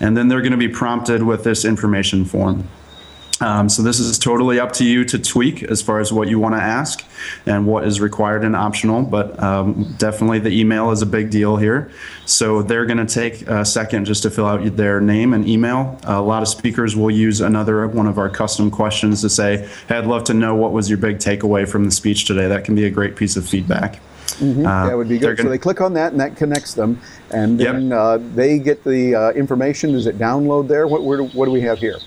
And 0.00 0.16
then 0.16 0.28
they're 0.28 0.40
going 0.42 0.52
to 0.52 0.58
be 0.58 0.68
prompted 0.68 1.22
with 1.22 1.44
this 1.44 1.64
information 1.64 2.24
form. 2.24 2.68
Um, 3.44 3.68
so 3.68 3.82
this 3.82 4.00
is 4.00 4.18
totally 4.18 4.58
up 4.58 4.72
to 4.72 4.86
you 4.86 5.04
to 5.04 5.18
tweak 5.18 5.62
as 5.64 5.82
far 5.82 6.00
as 6.00 6.10
what 6.10 6.28
you 6.28 6.38
want 6.38 6.54
to 6.54 6.62
ask 6.62 7.04
and 7.44 7.66
what 7.66 7.86
is 7.86 8.00
required 8.00 8.42
and 8.42 8.56
optional, 8.56 9.02
but 9.02 9.40
um, 9.42 9.94
definitely 9.98 10.38
the 10.38 10.48
email 10.48 10.90
is 10.92 11.02
a 11.02 11.06
big 11.06 11.28
deal 11.28 11.58
here. 11.58 11.90
So 12.24 12.62
they're 12.62 12.86
going 12.86 13.06
to 13.06 13.14
take 13.14 13.42
a 13.42 13.62
second 13.66 14.06
just 14.06 14.22
to 14.22 14.30
fill 14.30 14.46
out 14.46 14.76
their 14.76 14.98
name 14.98 15.34
and 15.34 15.46
email. 15.46 16.00
a 16.04 16.22
lot 16.22 16.40
of 16.40 16.48
speakers 16.48 16.96
will 16.96 17.10
use 17.10 17.42
another 17.42 17.86
one 17.86 18.06
of 18.06 18.16
our 18.16 18.30
custom 18.30 18.70
questions 18.70 19.20
to 19.20 19.28
say, 19.28 19.68
hey, 19.88 19.98
I'd 19.98 20.06
love 20.06 20.24
to 20.24 20.34
know 20.34 20.54
what 20.54 20.72
was 20.72 20.88
your 20.88 20.96
big 20.96 21.18
takeaway 21.18 21.68
from 21.68 21.84
the 21.84 21.90
speech 21.90 22.24
today. 22.24 22.48
That 22.48 22.64
can 22.64 22.74
be 22.74 22.86
a 22.86 22.90
great 22.90 23.14
piece 23.14 23.36
of 23.36 23.46
feedback. 23.46 24.00
Mm-hmm. 24.38 24.66
Uh, 24.66 24.88
that 24.88 24.96
would 24.96 25.08
be 25.08 25.18
good. 25.18 25.36
Gonna, 25.36 25.48
so 25.48 25.50
they 25.50 25.58
click 25.58 25.82
on 25.82 25.92
that, 25.94 26.12
and 26.12 26.20
that 26.20 26.34
connects 26.34 26.72
them, 26.72 26.98
and 27.30 27.60
then 27.60 27.88
yep. 27.88 27.98
uh, 27.98 28.18
they 28.34 28.58
get 28.58 28.82
the 28.82 29.14
uh, 29.14 29.30
information. 29.32 29.92
Does 29.92 30.06
it 30.06 30.18
download 30.18 30.66
there? 30.66 30.88
What, 30.88 31.04
where, 31.04 31.22
what 31.22 31.44
do 31.44 31.52
we 31.52 31.60
have 31.60 31.78
here? 31.78 31.98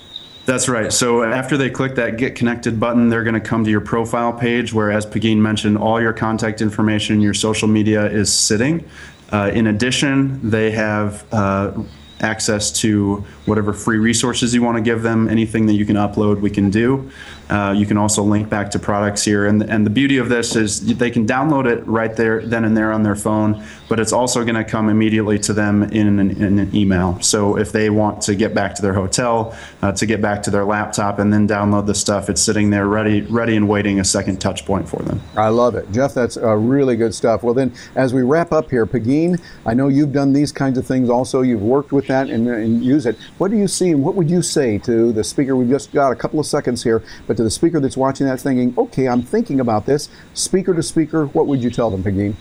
That's 0.48 0.70
right. 0.70 0.94
So 0.94 1.24
after 1.24 1.58
they 1.58 1.70
click 1.70 1.96
that 1.96 2.16
Get 2.16 2.36
Connected 2.36 2.80
button, 2.80 3.10
they're 3.10 3.26
going 3.26 3.34
to 3.34 3.42
come 3.42 3.66
to 3.66 3.70
your 3.70 3.82
profile 3.82 4.32
page 4.32 4.74
where, 4.74 4.90
as 4.90 5.06
Pegeen 5.06 5.40
mentioned, 5.40 5.78
all 5.78 6.02
your 6.02 6.14
contact 6.14 6.62
information, 6.62 7.20
your 7.20 7.34
social 7.34 7.68
media 7.68 8.06
is 8.06 8.32
sitting. 8.32 8.90
Uh, 9.30 9.52
in 9.54 9.68
addition, 9.68 10.50
they 10.50 10.72
have 10.72 11.26
uh, 11.34 11.74
access 12.22 12.72
to 12.80 13.26
whatever 13.46 13.74
free 13.74 13.98
resources 13.98 14.54
you 14.54 14.64
want 14.64 14.78
to 14.78 14.82
give 14.82 15.04
them. 15.04 15.28
Anything 15.28 15.66
that 15.66 15.74
you 15.74 15.86
can 15.86 15.98
upload, 15.98 16.40
we 16.40 16.50
can 16.50 16.70
do. 16.70 17.12
Uh, 17.50 17.74
you 17.78 17.86
can 17.86 17.98
also 17.98 18.24
link 18.24 18.50
back 18.50 18.72
to 18.72 18.80
products 18.80 19.24
here. 19.24 19.46
And, 19.46 19.62
and 19.64 19.86
the 19.86 19.90
beauty 19.90 20.18
of 20.18 20.30
this 20.30 20.56
is 20.56 20.98
they 20.98 21.10
can 21.10 21.26
download 21.26 21.66
it 21.66 21.86
right 21.88 22.16
there, 22.16 22.46
then 22.46 22.66
and 22.66 22.76
there 22.76 22.92
on 22.92 23.04
their 23.04 23.16
phone, 23.16 23.64
but 23.88 24.00
it's 24.00 24.12
also 24.12 24.44
going 24.44 24.56
to 24.56 24.66
come 24.66 24.90
immediately 24.90 25.40
to 25.40 25.54
them 25.54 25.84
in 25.84 26.20
an, 26.20 26.32
in 26.32 26.60
an, 26.60 26.76
email. 26.76 27.20
So 27.22 27.58
if 27.58 27.72
they 27.72 27.90
want 27.90 28.22
to 28.24 28.36
get 28.36 28.54
back 28.54 28.76
to 28.76 28.82
their 28.82 28.94
hotel, 28.94 29.58
uh, 29.82 29.94
to 29.94 30.06
get 30.06 30.22
back 30.22 30.44
to 30.44 30.52
their 30.52 30.66
laptop 30.66 31.20
and 31.20 31.32
then 31.32 31.48
download 31.48 31.86
the 31.86 31.96
stuff, 31.96 32.30
it's 32.30 32.42
sitting 32.42 32.70
there 32.70 32.88
ready, 32.88 33.22
ready 33.22 33.56
and 33.56 33.70
waiting 33.70 34.00
a 34.00 34.04
second 34.04 34.42
touch 34.42 34.66
point 34.66 34.88
for 34.88 35.02
them. 35.04 35.22
I 35.38 35.48
love 35.48 35.76
it. 35.76 35.90
Jeff, 35.92 36.14
that's 36.14 36.36
uh, 36.36 36.54
really 36.56 36.98
good 36.98 37.16
stuff. 37.16 37.44
Well, 37.44 37.54
then, 37.54 37.74
as 37.96 38.14
we 38.14 38.24
wrap 38.24 38.52
up 38.52 38.70
here, 38.70 38.86
Pegeen, 38.86 39.42
I 39.66 39.74
know 39.74 39.88
you've 39.88 40.12
done 40.12 40.34
these 40.34 40.52
kinds 40.52 40.78
of 40.78 40.86
things 40.86 41.10
also. 41.10 41.42
You've 41.42 41.62
worked 41.62 41.94
with 41.94 42.08
that 42.08 42.30
and, 42.30 42.48
and 42.48 42.84
use 42.84 43.06
it. 43.06 43.18
What 43.38 43.52
do 43.52 43.58
you 43.58 43.68
see 43.68 43.92
and 43.92 44.04
what 44.04 44.16
would 44.16 44.30
you 44.30 44.42
say 44.42 44.78
to 44.80 45.14
the 45.14 45.24
speaker? 45.24 45.56
We've 45.56 45.70
just 45.70 45.94
got 45.94 46.12
a 46.12 46.16
couple 46.16 46.40
of 46.40 46.46
seconds 46.46 46.84
here, 46.84 47.02
but 47.26 47.37
to 47.38 47.44
the 47.44 47.50
speaker 47.50 47.80
that's 47.80 47.98
watching 47.98 48.28
that 48.28 48.40
thinking, 48.40 48.74
okay, 48.78 49.08
I'm 49.08 49.22
thinking 49.22 49.60
about 49.60 49.86
this, 49.86 50.10
speaker 50.34 50.74
to 50.74 50.84
speaker, 50.84 51.28
what 51.28 51.48
would 51.48 51.64
you 51.64 51.70
tell 51.70 51.90
them, 51.90 52.04
Pegeen? 52.04 52.36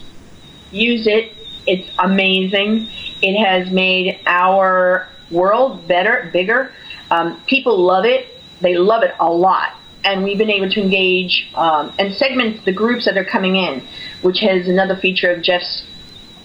Use 0.70 1.06
it. 1.06 1.32
It's 1.66 1.88
amazing. 1.98 2.88
It 3.22 3.42
has 3.42 3.70
made 3.70 4.20
our 4.26 5.08
world 5.30 5.86
better, 5.88 6.30
bigger. 6.32 6.72
Um, 7.10 7.40
people 7.46 7.78
love 7.78 8.04
it. 8.04 8.28
They 8.60 8.76
love 8.76 9.02
it 9.02 9.14
a 9.20 9.30
lot. 9.30 9.74
And 10.04 10.22
we've 10.22 10.38
been 10.38 10.50
able 10.50 10.70
to 10.70 10.80
engage 10.80 11.50
um, 11.54 11.92
and 11.98 12.14
segment 12.14 12.64
the 12.64 12.72
groups 12.72 13.04
that 13.06 13.16
are 13.16 13.24
coming 13.24 13.56
in, 13.56 13.86
which 14.22 14.38
has 14.40 14.68
another 14.68 14.96
feature 14.96 15.30
of 15.32 15.42
Jeff's 15.42 15.84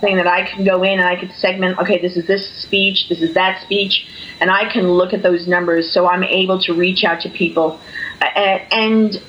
thing 0.02 0.18
that 0.18 0.28
I 0.28 0.44
can 0.44 0.66
go 0.66 0.84
in 0.84 1.00
and 1.00 1.08
I 1.08 1.16
could 1.16 1.32
segment, 1.34 1.78
okay, 1.78 2.02
this 2.02 2.18
is 2.18 2.26
this 2.26 2.50
speech, 2.64 3.08
this 3.08 3.22
is 3.22 3.36
that 3.36 3.62
speech, 3.62 4.08
and 4.40 4.50
I 4.50 4.72
can 4.72 4.92
look 4.92 5.14
at 5.14 5.22
those 5.22 5.48
numbers 5.48 5.94
so 5.94 6.08
I'm 6.08 6.24
able 6.24 6.60
to 6.64 6.74
reach 6.74 7.04
out 7.04 7.22
to 7.22 7.30
people 7.30 7.80
and 8.22 9.22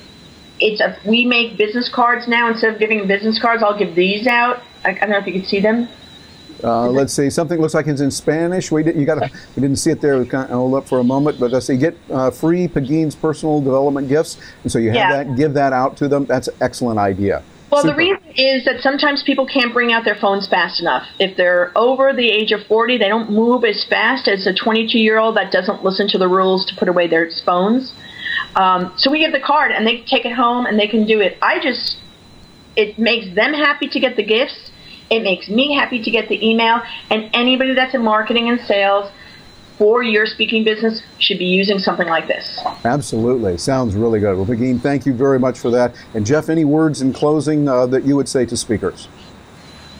it's 0.59 0.81
a, 0.81 0.97
we 1.07 1.25
make 1.25 1.57
business 1.57 1.89
cards 1.93 2.27
now 2.27 2.49
instead 2.49 2.73
of 2.73 2.79
giving 2.79 3.05
business 3.07 3.39
cards. 3.41 3.63
I'll 3.63 3.77
give 3.77 3.95
these 3.95 4.27
out. 4.27 4.61
I, 4.85 4.91
I 4.91 4.93
don't 4.93 5.09
know 5.09 5.17
if 5.17 5.27
you 5.27 5.33
can 5.33 5.45
see 5.45 5.59
them. 5.59 5.87
Uh, 6.63 6.87
let's 6.87 7.11
see, 7.11 7.29
something 7.29 7.59
looks 7.59 7.73
like 7.73 7.87
it's 7.87 7.99
in 7.99 8.09
Spanish. 8.09 8.71
We 8.71 8.83
did, 8.83 8.95
you 8.95 9.05
got 9.05 9.19
we 9.19 9.61
didn't 9.61 9.75
see 9.77 9.91
it 9.91 9.99
there. 9.99 10.17
We 10.17 10.25
kind 10.25 10.45
of 10.45 10.51
hold 10.51 10.75
up 10.75 10.87
for 10.87 10.99
a 10.99 11.03
moment, 11.03 11.37
but 11.37 11.51
let's 11.51 11.65
see, 11.65 11.75
get 11.75 11.97
uh, 12.09 12.31
free 12.31 12.69
Pegeen's 12.69 13.15
personal 13.15 13.59
development 13.59 14.07
gifts, 14.07 14.37
and 14.63 14.71
so 14.71 14.79
you 14.79 14.89
have 14.91 14.95
Yeah. 14.95 15.23
that. 15.23 15.35
Give 15.35 15.53
that 15.55 15.73
out 15.73 15.97
to 15.97 16.07
them. 16.07 16.25
That's 16.25 16.47
an 16.47 16.55
excellent 16.61 16.99
idea. 16.99 17.43
Well, 17.69 17.83
the 17.83 17.95
reason 17.95 18.19
is 18.35 18.63
that 18.65 18.81
sometimes 18.81 19.23
people 19.23 19.47
can't 19.47 19.73
bring 19.73 19.91
out 19.91 20.05
their 20.05 20.15
phones 20.15 20.47
fast 20.47 20.79
enough. 20.79 21.07
If 21.19 21.35
they're 21.35 21.71
over 21.75 22.13
the 22.13 22.29
age 22.29 22.51
of 22.51 22.65
40, 22.67 22.99
they 22.99 23.07
don't 23.07 23.31
move 23.31 23.65
as 23.65 23.83
fast 23.89 24.27
as 24.27 24.45
a 24.45 24.53
22 24.53 24.99
year 24.99 25.17
old 25.17 25.35
that 25.37 25.51
doesn't 25.51 25.83
listen 25.83 26.07
to 26.09 26.19
the 26.19 26.27
rules 26.27 26.67
to 26.67 26.75
put 26.75 26.87
away 26.87 27.07
their 27.07 27.29
phones. 27.43 27.91
Um, 28.55 28.93
so 28.97 29.11
we 29.11 29.19
give 29.19 29.31
the 29.31 29.39
card 29.39 29.71
and 29.71 29.85
they 29.85 30.01
take 30.01 30.25
it 30.25 30.33
home 30.33 30.65
and 30.65 30.79
they 30.79 30.87
can 30.87 31.05
do 31.05 31.19
it. 31.21 31.37
I 31.41 31.59
just, 31.59 31.97
it 32.75 32.97
makes 32.97 33.33
them 33.35 33.53
happy 33.53 33.87
to 33.89 33.99
get 33.99 34.15
the 34.15 34.23
gifts. 34.23 34.71
It 35.09 35.21
makes 35.21 35.49
me 35.49 35.73
happy 35.73 36.01
to 36.01 36.11
get 36.11 36.29
the 36.29 36.47
email. 36.47 36.81
And 37.09 37.29
anybody 37.33 37.73
that's 37.73 37.93
in 37.93 38.03
marketing 38.03 38.49
and 38.49 38.59
sales 38.61 39.11
for 39.77 40.03
your 40.03 40.25
speaking 40.25 40.63
business 40.63 41.01
should 41.19 41.39
be 41.39 41.45
using 41.45 41.79
something 41.79 42.07
like 42.07 42.27
this. 42.27 42.59
Absolutely, 42.85 43.57
sounds 43.57 43.95
really 43.95 44.19
good. 44.19 44.35
Well, 44.35 44.45
Pegeen, 44.45 44.79
thank 44.79 45.05
you 45.05 45.13
very 45.13 45.39
much 45.39 45.59
for 45.59 45.71
that. 45.71 45.95
And 46.13 46.25
Jeff, 46.25 46.49
any 46.49 46.63
words 46.63 47.01
in 47.01 47.11
closing 47.11 47.67
uh, 47.67 47.87
that 47.87 48.03
you 48.03 48.15
would 48.15 48.29
say 48.29 48.45
to 48.45 48.55
speakers? 48.55 49.07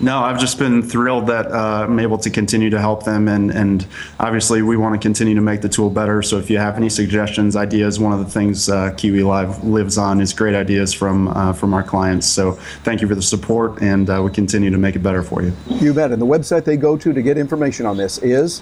No, 0.03 0.19
I've 0.19 0.37
just 0.37 0.59
been 0.59 0.81
thrilled 0.83 1.27
that 1.27 1.49
uh, 1.49 1.85
I'm 1.87 1.97
able 1.97 2.17
to 2.17 2.29
continue 2.29 2.69
to 2.69 2.79
help 2.79 3.05
them, 3.05 3.29
and 3.29 3.49
and 3.51 3.87
obviously 4.19 4.61
we 4.61 4.75
want 4.75 4.93
to 4.93 4.99
continue 4.99 5.33
to 5.33 5.41
make 5.41 5.61
the 5.61 5.69
tool 5.69 5.89
better. 5.89 6.21
So 6.21 6.37
if 6.37 6.49
you 6.49 6.57
have 6.57 6.75
any 6.75 6.89
suggestions, 6.89 7.55
ideas, 7.55 8.01
one 8.01 8.11
of 8.11 8.19
the 8.19 8.29
things 8.29 8.67
uh, 8.67 8.91
Kiwi 8.97 9.23
Live 9.23 9.63
lives 9.63 9.97
on 9.97 10.19
is 10.19 10.33
great 10.33 10.55
ideas 10.55 10.91
from 10.91 11.29
uh, 11.29 11.53
from 11.53 11.73
our 11.73 11.83
clients. 11.83 12.27
So 12.27 12.51
thank 12.83 12.99
you 12.99 13.07
for 13.07 13.15
the 13.15 13.21
support, 13.21 13.81
and 13.81 14.09
uh, 14.09 14.21
we 14.21 14.29
continue 14.29 14.69
to 14.71 14.77
make 14.77 14.97
it 14.97 15.03
better 15.03 15.23
for 15.23 15.41
you. 15.41 15.53
You 15.67 15.93
bet. 15.93 16.11
And 16.11 16.21
the 16.21 16.25
website 16.25 16.65
they 16.65 16.75
go 16.75 16.97
to 16.97 17.13
to 17.13 17.21
get 17.21 17.37
information 17.37 17.85
on 17.85 17.95
this 17.95 18.17
is 18.17 18.61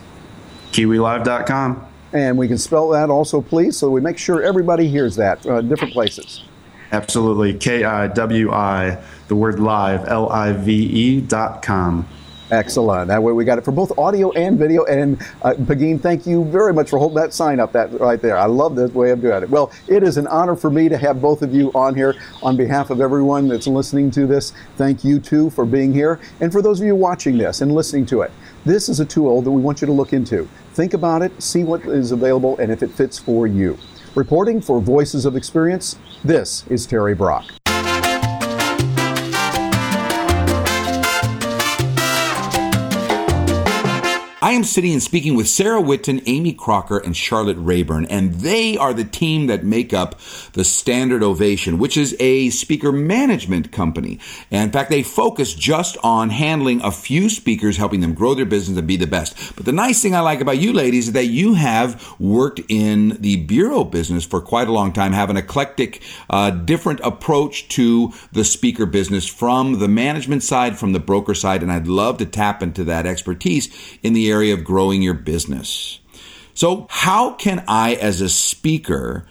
KiwiLive.com. 0.74 1.88
And 2.14 2.38
we 2.38 2.48
can 2.48 2.60
spell 2.60 2.90
that 2.90 3.10
also, 3.10 3.42
please, 3.42 3.78
so 3.78 3.90
we 3.90 4.00
make 4.00 4.20
sure 4.20 4.44
everybody 4.44 4.88
hears 4.88 5.16
that. 5.16 5.44
Uh, 5.46 5.62
different 5.62 5.94
places. 5.94 6.44
Absolutely, 6.92 7.54
K 7.54 7.84
I 7.84 8.08
W 8.08 8.52
I, 8.52 9.02
the 9.28 9.36
word 9.36 9.60
live, 9.60 10.08
L 10.08 10.30
I 10.30 10.52
V 10.52 10.74
E 10.74 11.22
dot 11.22 11.62
com. 11.62 12.08
Excellent. 12.52 13.08
That 13.08 13.24
way 13.24 13.32
we 13.32 13.46
got 13.46 13.58
it 13.58 13.64
for 13.64 13.72
both 13.72 13.98
audio 13.98 14.30
and 14.34 14.60
video. 14.60 14.84
And 14.84 15.22
uh, 15.42 15.54
Pegeen, 15.54 16.02
thank 16.02 16.28
you 16.28 16.44
very 16.44 16.74
much 16.74 16.90
for 16.90 17.00
holding 17.00 17.16
that 17.16 17.34
sign 17.34 17.62
up 17.62 17.72
that 17.72 17.98
right 17.98 18.22
there. 18.22 18.38
I 18.38 18.46
love 18.46 18.76
this 18.76 18.92
way 18.92 19.12
of 19.12 19.22
doing 19.22 19.44
it. 19.44 19.50
Well, 19.50 19.72
it 19.88 20.04
is 20.04 20.18
an 20.18 20.28
honor 20.28 20.58
for 20.58 20.70
me 20.70 20.90
to 20.90 20.98
have 20.98 21.22
both 21.22 21.44
of 21.44 21.56
you 21.56 21.72
on 21.74 21.96
here. 21.96 22.14
On 22.44 22.58
behalf 22.58 22.90
of 22.90 23.00
everyone 23.00 23.48
that's 23.48 23.68
listening 23.68 24.12
to 24.12 24.28
this, 24.28 24.52
thank 24.76 25.06
you 25.06 25.18
too 25.18 25.50
for 25.52 25.66
being 25.66 25.94
here. 25.94 26.20
And 26.42 26.52
for 26.52 26.62
those 26.62 26.82
of 26.82 26.86
you 26.86 26.94
watching 26.94 27.38
this 27.38 27.62
and 27.62 27.74
listening 27.74 28.06
to 28.08 28.24
it, 28.24 28.32
this 28.66 28.90
is 28.90 29.00
a 29.00 29.06
tool 29.06 29.42
that 29.42 29.50
we 29.50 29.62
want 29.62 29.80
you 29.80 29.88
to 29.88 29.94
look 29.94 30.12
into. 30.12 30.46
Think 30.74 30.94
about 30.94 31.22
it, 31.22 31.42
see 31.42 31.64
what 31.64 31.86
is 31.86 32.12
available, 32.12 32.58
and 32.58 32.70
if 32.70 32.84
it 32.84 32.92
fits 32.92 33.18
for 33.18 33.48
you. 33.48 33.78
Reporting 34.14 34.60
for 34.60 34.82
Voices 34.82 35.26
of 35.26 35.38
Experience, 35.38 35.98
this 36.22 36.66
is 36.68 36.86
Terry 36.86 37.16
Brock. 37.16 37.61
I 44.52 44.56
am 44.56 44.66
sitting 44.66 44.92
and 44.92 45.02
speaking 45.02 45.38
with 45.38 45.48
Sarah 45.48 45.82
Whitten, 45.82 46.22
Amy 46.26 46.52
Crocker, 46.52 46.98
and 46.98 47.16
Charlotte 47.16 47.56
Rayburn, 47.58 48.06
and 48.08 48.34
they 48.42 48.76
are 48.76 48.94
the 48.94 49.06
team 49.06 49.48
that 49.48 49.64
make 49.64 49.94
up 49.94 50.20
the 50.52 50.66
Standard 50.66 51.24
Ovation, 51.24 51.78
which 51.78 51.96
is 51.96 52.18
a 52.20 52.50
speaker 52.50 52.92
management 52.92 53.72
company. 53.72 54.20
And 54.52 54.64
in 54.64 54.72
fact, 54.74 54.90
they 54.90 55.04
focus 55.04 55.54
just 55.54 55.98
on 56.04 56.32
handling 56.32 56.82
a 56.82 56.92
few 56.92 57.30
speakers, 57.30 57.78
helping 57.78 58.02
them 58.02 58.14
grow 58.14 58.34
their 58.34 58.44
business 58.44 58.78
and 58.78 58.86
be 58.86 58.98
the 58.98 59.08
best. 59.08 59.56
But 59.56 59.64
the 59.64 59.72
nice 59.72 60.02
thing 60.02 60.16
I 60.16 60.20
like 60.20 60.42
about 60.42 60.58
you 60.60 60.74
ladies 60.74 61.08
is 61.08 61.14
that 61.14 61.28
you 61.28 61.54
have 61.54 62.20
worked 62.20 62.60
in 62.68 63.22
the 63.22 63.38
bureau 63.38 63.86
business 63.86 64.26
for 64.26 64.42
quite 64.42 64.68
a 64.68 64.74
long 64.74 64.92
time, 64.92 65.14
have 65.14 65.30
an 65.30 65.38
eclectic, 65.38 66.02
uh, 66.30 66.50
different 66.50 67.00
approach 67.06 67.70
to 67.70 68.12
the 68.34 68.44
speaker 68.44 68.86
business 68.86 69.26
from 69.26 69.80
the 69.80 69.88
management 69.88 70.44
side, 70.44 70.78
from 70.78 70.92
the 70.92 71.00
broker 71.00 71.34
side, 71.34 71.64
and 71.64 71.72
I'd 71.72 71.88
love 71.88 72.18
to 72.18 72.26
tap 72.26 72.62
into 72.62 72.84
that 72.84 73.06
expertise 73.06 73.70
in 74.04 74.12
the 74.12 74.30
area 74.30 74.41
of 74.50 74.64
growing 74.64 75.04
your 75.04 75.14
business. 75.14 76.00
So, 76.56 76.88
how 76.90 77.34
can 77.34 77.64
I, 77.68 77.94
as 77.94 78.22
a 78.22 78.30
speaker, 78.30 79.28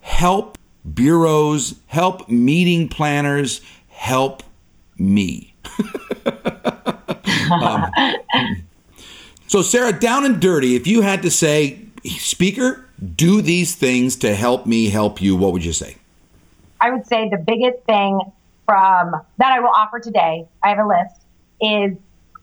help 0.00 0.58
bureaus, 0.92 1.76
help 1.86 2.28
meeting 2.28 2.88
planners, 2.88 3.60
help 3.88 4.42
me? 4.98 5.54
Um, 7.48 7.92
so, 9.46 9.62
Sarah, 9.62 9.92
down 9.92 10.24
and 10.24 10.40
dirty, 10.40 10.74
if 10.74 10.88
you 10.88 11.02
had 11.02 11.22
to 11.22 11.30
say, 11.30 11.78
speaker, 12.04 12.84
do 13.14 13.40
these 13.40 13.74
things 13.76 14.16
to 14.16 14.34
help 14.34 14.66
me 14.66 14.88
help 14.88 15.20
you, 15.22 15.36
what 15.36 15.52
would 15.52 15.64
you 15.64 15.72
say? 15.72 15.96
I 16.80 16.90
would 16.90 17.06
say 17.06 17.28
the 17.28 17.38
biggest 17.38 17.84
thing 17.84 18.20
from 18.64 19.12
that 19.38 19.52
I 19.52 19.60
will 19.60 19.70
offer 19.74 20.00
today, 20.00 20.46
I 20.62 20.68
have 20.70 20.78
a 20.78 20.86
list, 20.86 21.22
is 21.60 21.96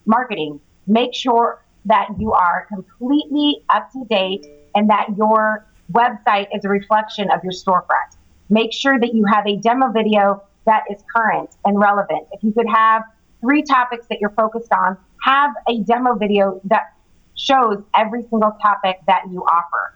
marketing. 0.06 0.60
Make 0.86 1.14
sure 1.14 1.60
that 1.84 2.08
you 2.18 2.32
are 2.32 2.66
completely 2.68 3.62
up 3.70 3.90
to 3.92 4.04
date 4.08 4.46
and 4.74 4.88
that 4.90 5.08
your 5.16 5.66
website 5.92 6.46
is 6.54 6.64
a 6.64 6.68
reflection 6.68 7.30
of 7.30 7.42
your 7.42 7.52
storefront. 7.52 8.16
Make 8.48 8.72
sure 8.72 8.98
that 8.98 9.14
you 9.14 9.24
have 9.24 9.46
a 9.46 9.56
demo 9.56 9.90
video 9.90 10.42
that 10.66 10.84
is 10.90 11.02
current 11.14 11.50
and 11.64 11.78
relevant. 11.78 12.26
If 12.32 12.42
you 12.42 12.52
could 12.52 12.68
have 12.68 13.02
three 13.40 13.62
topics 13.62 14.06
that 14.08 14.20
you're 14.20 14.30
focused 14.30 14.72
on, 14.72 14.96
have 15.22 15.52
a 15.68 15.80
demo 15.80 16.14
video 16.14 16.60
that 16.64 16.94
shows 17.36 17.82
every 17.94 18.22
single 18.22 18.56
topic 18.62 19.00
that 19.06 19.22
you 19.30 19.42
offer. 19.42 19.94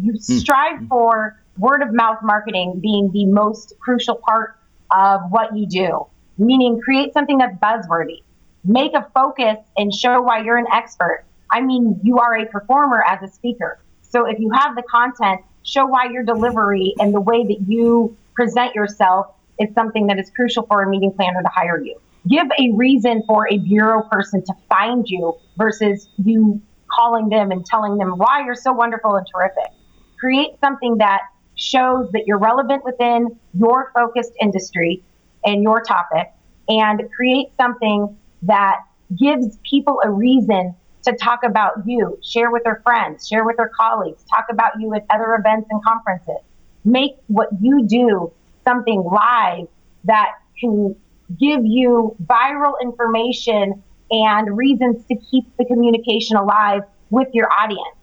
You 0.00 0.12
hmm. 0.12 0.18
strive 0.18 0.80
hmm. 0.80 0.86
for 0.88 1.40
word 1.58 1.82
of 1.82 1.92
mouth 1.92 2.18
marketing 2.22 2.80
being 2.80 3.10
the 3.12 3.26
most 3.26 3.74
crucial 3.78 4.16
part 4.16 4.58
of 4.90 5.22
what 5.30 5.56
you 5.56 5.66
do, 5.66 6.06
meaning 6.38 6.80
create 6.80 7.12
something 7.12 7.38
that's 7.38 7.56
buzzworthy. 7.58 8.22
Make 8.64 8.94
a 8.94 9.06
focus 9.14 9.58
and 9.76 9.92
show 9.92 10.22
why 10.22 10.42
you're 10.42 10.56
an 10.56 10.66
expert. 10.72 11.24
I 11.50 11.60
mean, 11.60 12.00
you 12.02 12.18
are 12.18 12.36
a 12.36 12.46
performer 12.46 13.04
as 13.06 13.22
a 13.22 13.32
speaker. 13.32 13.78
So 14.02 14.26
if 14.26 14.38
you 14.38 14.50
have 14.52 14.74
the 14.74 14.82
content, 14.82 15.42
show 15.64 15.86
why 15.86 16.08
your 16.10 16.22
delivery 16.22 16.94
and 16.98 17.14
the 17.14 17.20
way 17.20 17.44
that 17.44 17.68
you 17.68 18.16
present 18.34 18.74
yourself 18.74 19.26
is 19.60 19.72
something 19.74 20.06
that 20.06 20.18
is 20.18 20.30
crucial 20.30 20.64
for 20.66 20.82
a 20.82 20.88
meeting 20.88 21.12
planner 21.12 21.42
to 21.42 21.48
hire 21.48 21.80
you. 21.82 22.00
Give 22.28 22.46
a 22.58 22.72
reason 22.74 23.22
for 23.26 23.46
a 23.50 23.58
bureau 23.58 24.02
person 24.10 24.42
to 24.46 24.54
find 24.68 25.06
you 25.06 25.36
versus 25.58 26.08
you 26.16 26.60
calling 26.90 27.28
them 27.28 27.50
and 27.50 27.66
telling 27.66 27.98
them 27.98 28.12
why 28.16 28.44
you're 28.44 28.54
so 28.54 28.72
wonderful 28.72 29.14
and 29.16 29.26
terrific. 29.32 29.72
Create 30.18 30.58
something 30.60 30.98
that 30.98 31.20
shows 31.56 32.10
that 32.12 32.26
you're 32.26 32.38
relevant 32.38 32.84
within 32.84 33.38
your 33.52 33.92
focused 33.94 34.32
industry 34.40 35.04
and 35.44 35.62
your 35.62 35.82
topic 35.82 36.32
and 36.68 37.02
create 37.14 37.48
something 37.56 38.16
that 38.44 38.80
gives 39.18 39.58
people 39.68 40.00
a 40.04 40.10
reason 40.10 40.74
to 41.04 41.12
talk 41.16 41.40
about 41.44 41.86
you, 41.86 42.18
share 42.22 42.50
with 42.50 42.64
their 42.64 42.80
friends, 42.82 43.28
share 43.28 43.44
with 43.44 43.56
their 43.56 43.70
colleagues, 43.78 44.24
talk 44.24 44.46
about 44.50 44.72
you 44.80 44.94
at 44.94 45.04
other 45.10 45.34
events 45.34 45.68
and 45.70 45.82
conferences. 45.84 46.42
Make 46.84 47.16
what 47.26 47.48
you 47.60 47.86
do 47.86 48.32
something 48.64 49.02
live 49.02 49.68
that 50.04 50.32
can 50.58 50.96
give 51.38 51.64
you 51.64 52.16
viral 52.24 52.74
information 52.82 53.82
and 54.10 54.56
reasons 54.56 55.04
to 55.06 55.16
keep 55.16 55.44
the 55.56 55.64
communication 55.64 56.36
alive 56.36 56.82
with 57.10 57.28
your 57.32 57.48
audience. 57.60 57.96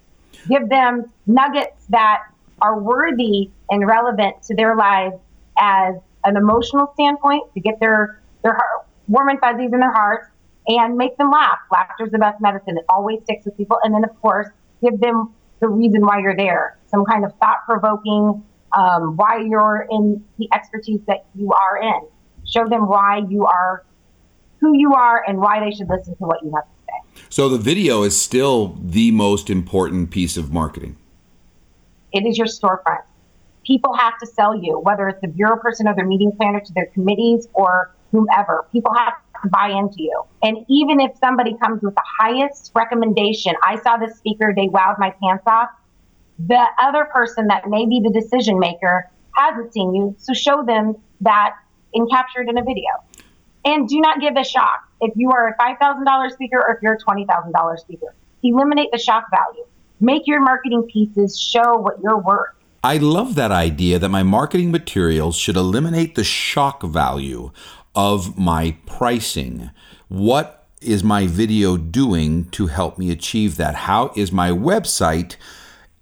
Give 0.47 0.67
them 0.69 1.11
nuggets 1.27 1.85
that 1.89 2.23
are 2.61 2.79
worthy 2.79 3.49
and 3.69 3.87
relevant 3.87 4.41
to 4.43 4.55
their 4.55 4.75
lives 4.75 5.15
as 5.57 5.95
an 6.23 6.37
emotional 6.37 6.91
standpoint 6.93 7.53
to 7.53 7.59
get 7.59 7.79
their 7.79 8.19
their 8.43 8.53
heart, 8.53 8.87
warm 9.07 9.29
and 9.29 9.39
fuzzies 9.39 9.71
in 9.73 9.79
their 9.79 9.93
hearts 9.93 10.27
and 10.67 10.95
make 10.95 11.17
them 11.17 11.31
laugh. 11.31 11.59
Laughter 11.71 12.05
is 12.05 12.11
the 12.11 12.19
best 12.19 12.41
medicine. 12.41 12.77
It 12.77 12.85
always 12.89 13.21
sticks 13.23 13.45
with 13.45 13.57
people. 13.57 13.77
And 13.83 13.93
then, 13.93 14.03
of 14.03 14.21
course, 14.21 14.47
give 14.81 14.99
them 14.99 15.33
the 15.59 15.67
reason 15.67 16.01
why 16.01 16.19
you're 16.19 16.35
there. 16.35 16.77
Some 16.87 17.05
kind 17.05 17.25
of 17.25 17.33
thought 17.37 17.57
provoking, 17.65 18.43
um, 18.77 19.15
why 19.15 19.39
you're 19.39 19.87
in 19.89 20.23
the 20.37 20.49
expertise 20.53 21.01
that 21.07 21.25
you 21.35 21.51
are 21.51 21.81
in. 21.81 22.07
Show 22.45 22.67
them 22.67 22.87
why 22.87 23.21
you 23.29 23.45
are 23.45 23.83
who 24.59 24.77
you 24.77 24.93
are 24.93 25.23
and 25.27 25.39
why 25.39 25.59
they 25.59 25.71
should 25.71 25.89
listen 25.89 26.15
to 26.15 26.23
what 26.23 26.43
you 26.43 26.51
have 26.53 26.65
to 26.65 26.69
say. 26.85 27.25
So, 27.29 27.49
the 27.49 27.57
video 27.57 28.03
is 28.03 28.19
still 28.19 28.77
the 28.81 29.11
most 29.11 29.49
important 29.49 30.11
piece 30.11 30.37
of 30.37 30.51
marketing. 30.51 30.97
It 32.11 32.25
is 32.25 32.37
your 32.37 32.47
storefront. 32.47 33.03
People 33.65 33.95
have 33.95 34.17
to 34.19 34.27
sell 34.27 34.55
you, 34.55 34.79
whether 34.79 35.07
it's 35.07 35.21
the 35.21 35.27
bureau 35.27 35.57
person 35.57 35.87
or 35.87 35.95
their 35.95 36.05
meeting 36.05 36.31
planner 36.31 36.59
to 36.59 36.73
their 36.73 36.87
committees 36.87 37.47
or 37.53 37.93
whomever. 38.11 38.65
People 38.71 38.93
have 38.93 39.13
to 39.43 39.49
buy 39.49 39.69
into 39.69 40.03
you. 40.03 40.23
And 40.43 40.65
even 40.69 40.99
if 40.99 41.17
somebody 41.17 41.57
comes 41.57 41.81
with 41.81 41.95
the 41.95 42.03
highest 42.19 42.71
recommendation, 42.75 43.53
I 43.63 43.79
saw 43.79 43.97
this 43.97 44.17
speaker, 44.17 44.53
they 44.55 44.67
wowed 44.67 44.99
my 44.99 45.11
pants 45.21 45.43
off. 45.47 45.69
The 46.39 46.65
other 46.79 47.05
person 47.05 47.47
that 47.47 47.69
may 47.69 47.85
be 47.85 48.01
the 48.03 48.11
decision 48.11 48.59
maker 48.59 49.09
hasn't 49.35 49.73
seen 49.73 49.93
you, 49.93 50.15
so 50.17 50.33
show 50.33 50.63
them 50.65 50.95
that 51.21 51.55
and 51.93 52.09
capture 52.09 52.41
it 52.41 52.49
in 52.49 52.57
a 52.57 52.63
video. 52.63 52.89
And 53.63 53.87
do 53.87 53.99
not 53.99 54.19
give 54.19 54.35
a 54.35 54.43
shock 54.43 54.89
if 55.01 55.13
you 55.15 55.31
are 55.31 55.49
a 55.49 55.57
$5,000 55.57 56.31
speaker 56.31 56.57
or 56.57 56.75
if 56.75 56.81
you're 56.81 56.93
a 56.93 56.97
$20,000 56.97 57.79
speaker. 57.79 58.13
Eliminate 58.43 58.89
the 58.91 58.97
shock 58.97 59.25
value. 59.29 59.65
Make 59.99 60.25
your 60.25 60.41
marketing 60.41 60.87
pieces 60.91 61.39
show 61.39 61.77
what 61.77 61.99
you're 62.01 62.17
worth. 62.17 62.55
I 62.83 62.97
love 62.97 63.35
that 63.35 63.51
idea 63.51 63.99
that 63.99 64.09
my 64.09 64.23
marketing 64.23 64.71
materials 64.71 65.35
should 65.35 65.55
eliminate 65.55 66.15
the 66.15 66.23
shock 66.23 66.81
value 66.81 67.51
of 67.95 68.37
my 68.37 68.77
pricing. 68.85 69.71
What 70.07 70.67
is 70.81 71.03
my 71.03 71.27
video 71.27 71.77
doing 71.77 72.45
to 72.51 72.67
help 72.67 72.97
me 72.97 73.11
achieve 73.11 73.57
that? 73.57 73.75
How 73.75 74.11
is 74.15 74.31
my 74.31 74.49
website 74.49 75.35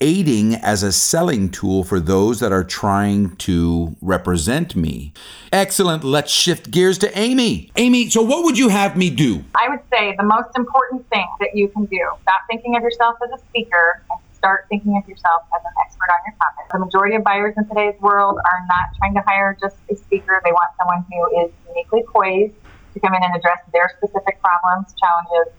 aiding 0.01 0.55
as 0.55 0.81
a 0.81 0.91
selling 0.91 1.49
tool 1.49 1.83
for 1.83 1.99
those 1.99 2.39
that 2.39 2.53
are 2.53 2.63
trying 2.63 3.35
to 3.37 3.95
represent 4.01 4.75
me? 4.75 5.13
Excellent. 5.51 6.03
Let's 6.03 6.31
shift 6.31 6.71
gears 6.71 6.97
to 6.99 7.17
Amy. 7.17 7.71
Amy, 7.75 8.09
so 8.09 8.21
what 8.21 8.45
would 8.45 8.57
you 8.57 8.69
have 8.69 8.95
me 8.95 9.09
do? 9.09 9.43
I 9.55 9.67
would 9.69 9.81
say 9.91 10.15
the 10.17 10.23
most 10.23 10.55
important 10.55 11.07
thing 11.09 11.27
that 11.39 11.55
you 11.55 11.67
can 11.67 11.85
do 11.85 12.09
stop 12.21 12.41
thinking 12.47 12.75
of 12.75 12.83
yourself 12.83 13.17
as 13.23 13.39
a 13.39 13.43
speaker 13.49 14.01
and 14.09 14.19
start 14.39 14.65
thinking 14.71 14.95
of 14.95 15.03
yourself 15.05 15.43
as 15.51 15.61
an 15.61 15.75
expert 15.83 16.09
on 16.09 16.19
your 16.23 16.35
topic. 16.39 16.65
The 16.71 16.79
majority 16.79 17.15
of 17.19 17.23
buyers 17.27 17.53
in 17.59 17.67
today's 17.67 17.99
world 17.99 18.39
are 18.39 18.61
not 18.71 18.87
trying 18.97 19.13
to 19.19 19.23
hire 19.27 19.53
just 19.59 19.77
a 19.91 19.95
speaker, 19.95 20.39
they 20.47 20.55
want 20.55 20.71
someone 20.79 21.03
who 21.05 21.19
is 21.43 21.51
uniquely 21.67 22.07
poised 22.09 22.55
to 22.95 22.97
come 23.03 23.13
in 23.13 23.21
and 23.21 23.35
address 23.35 23.59
their 23.75 23.91
specific 23.99 24.39
problems, 24.41 24.95
challenges, 24.97 25.53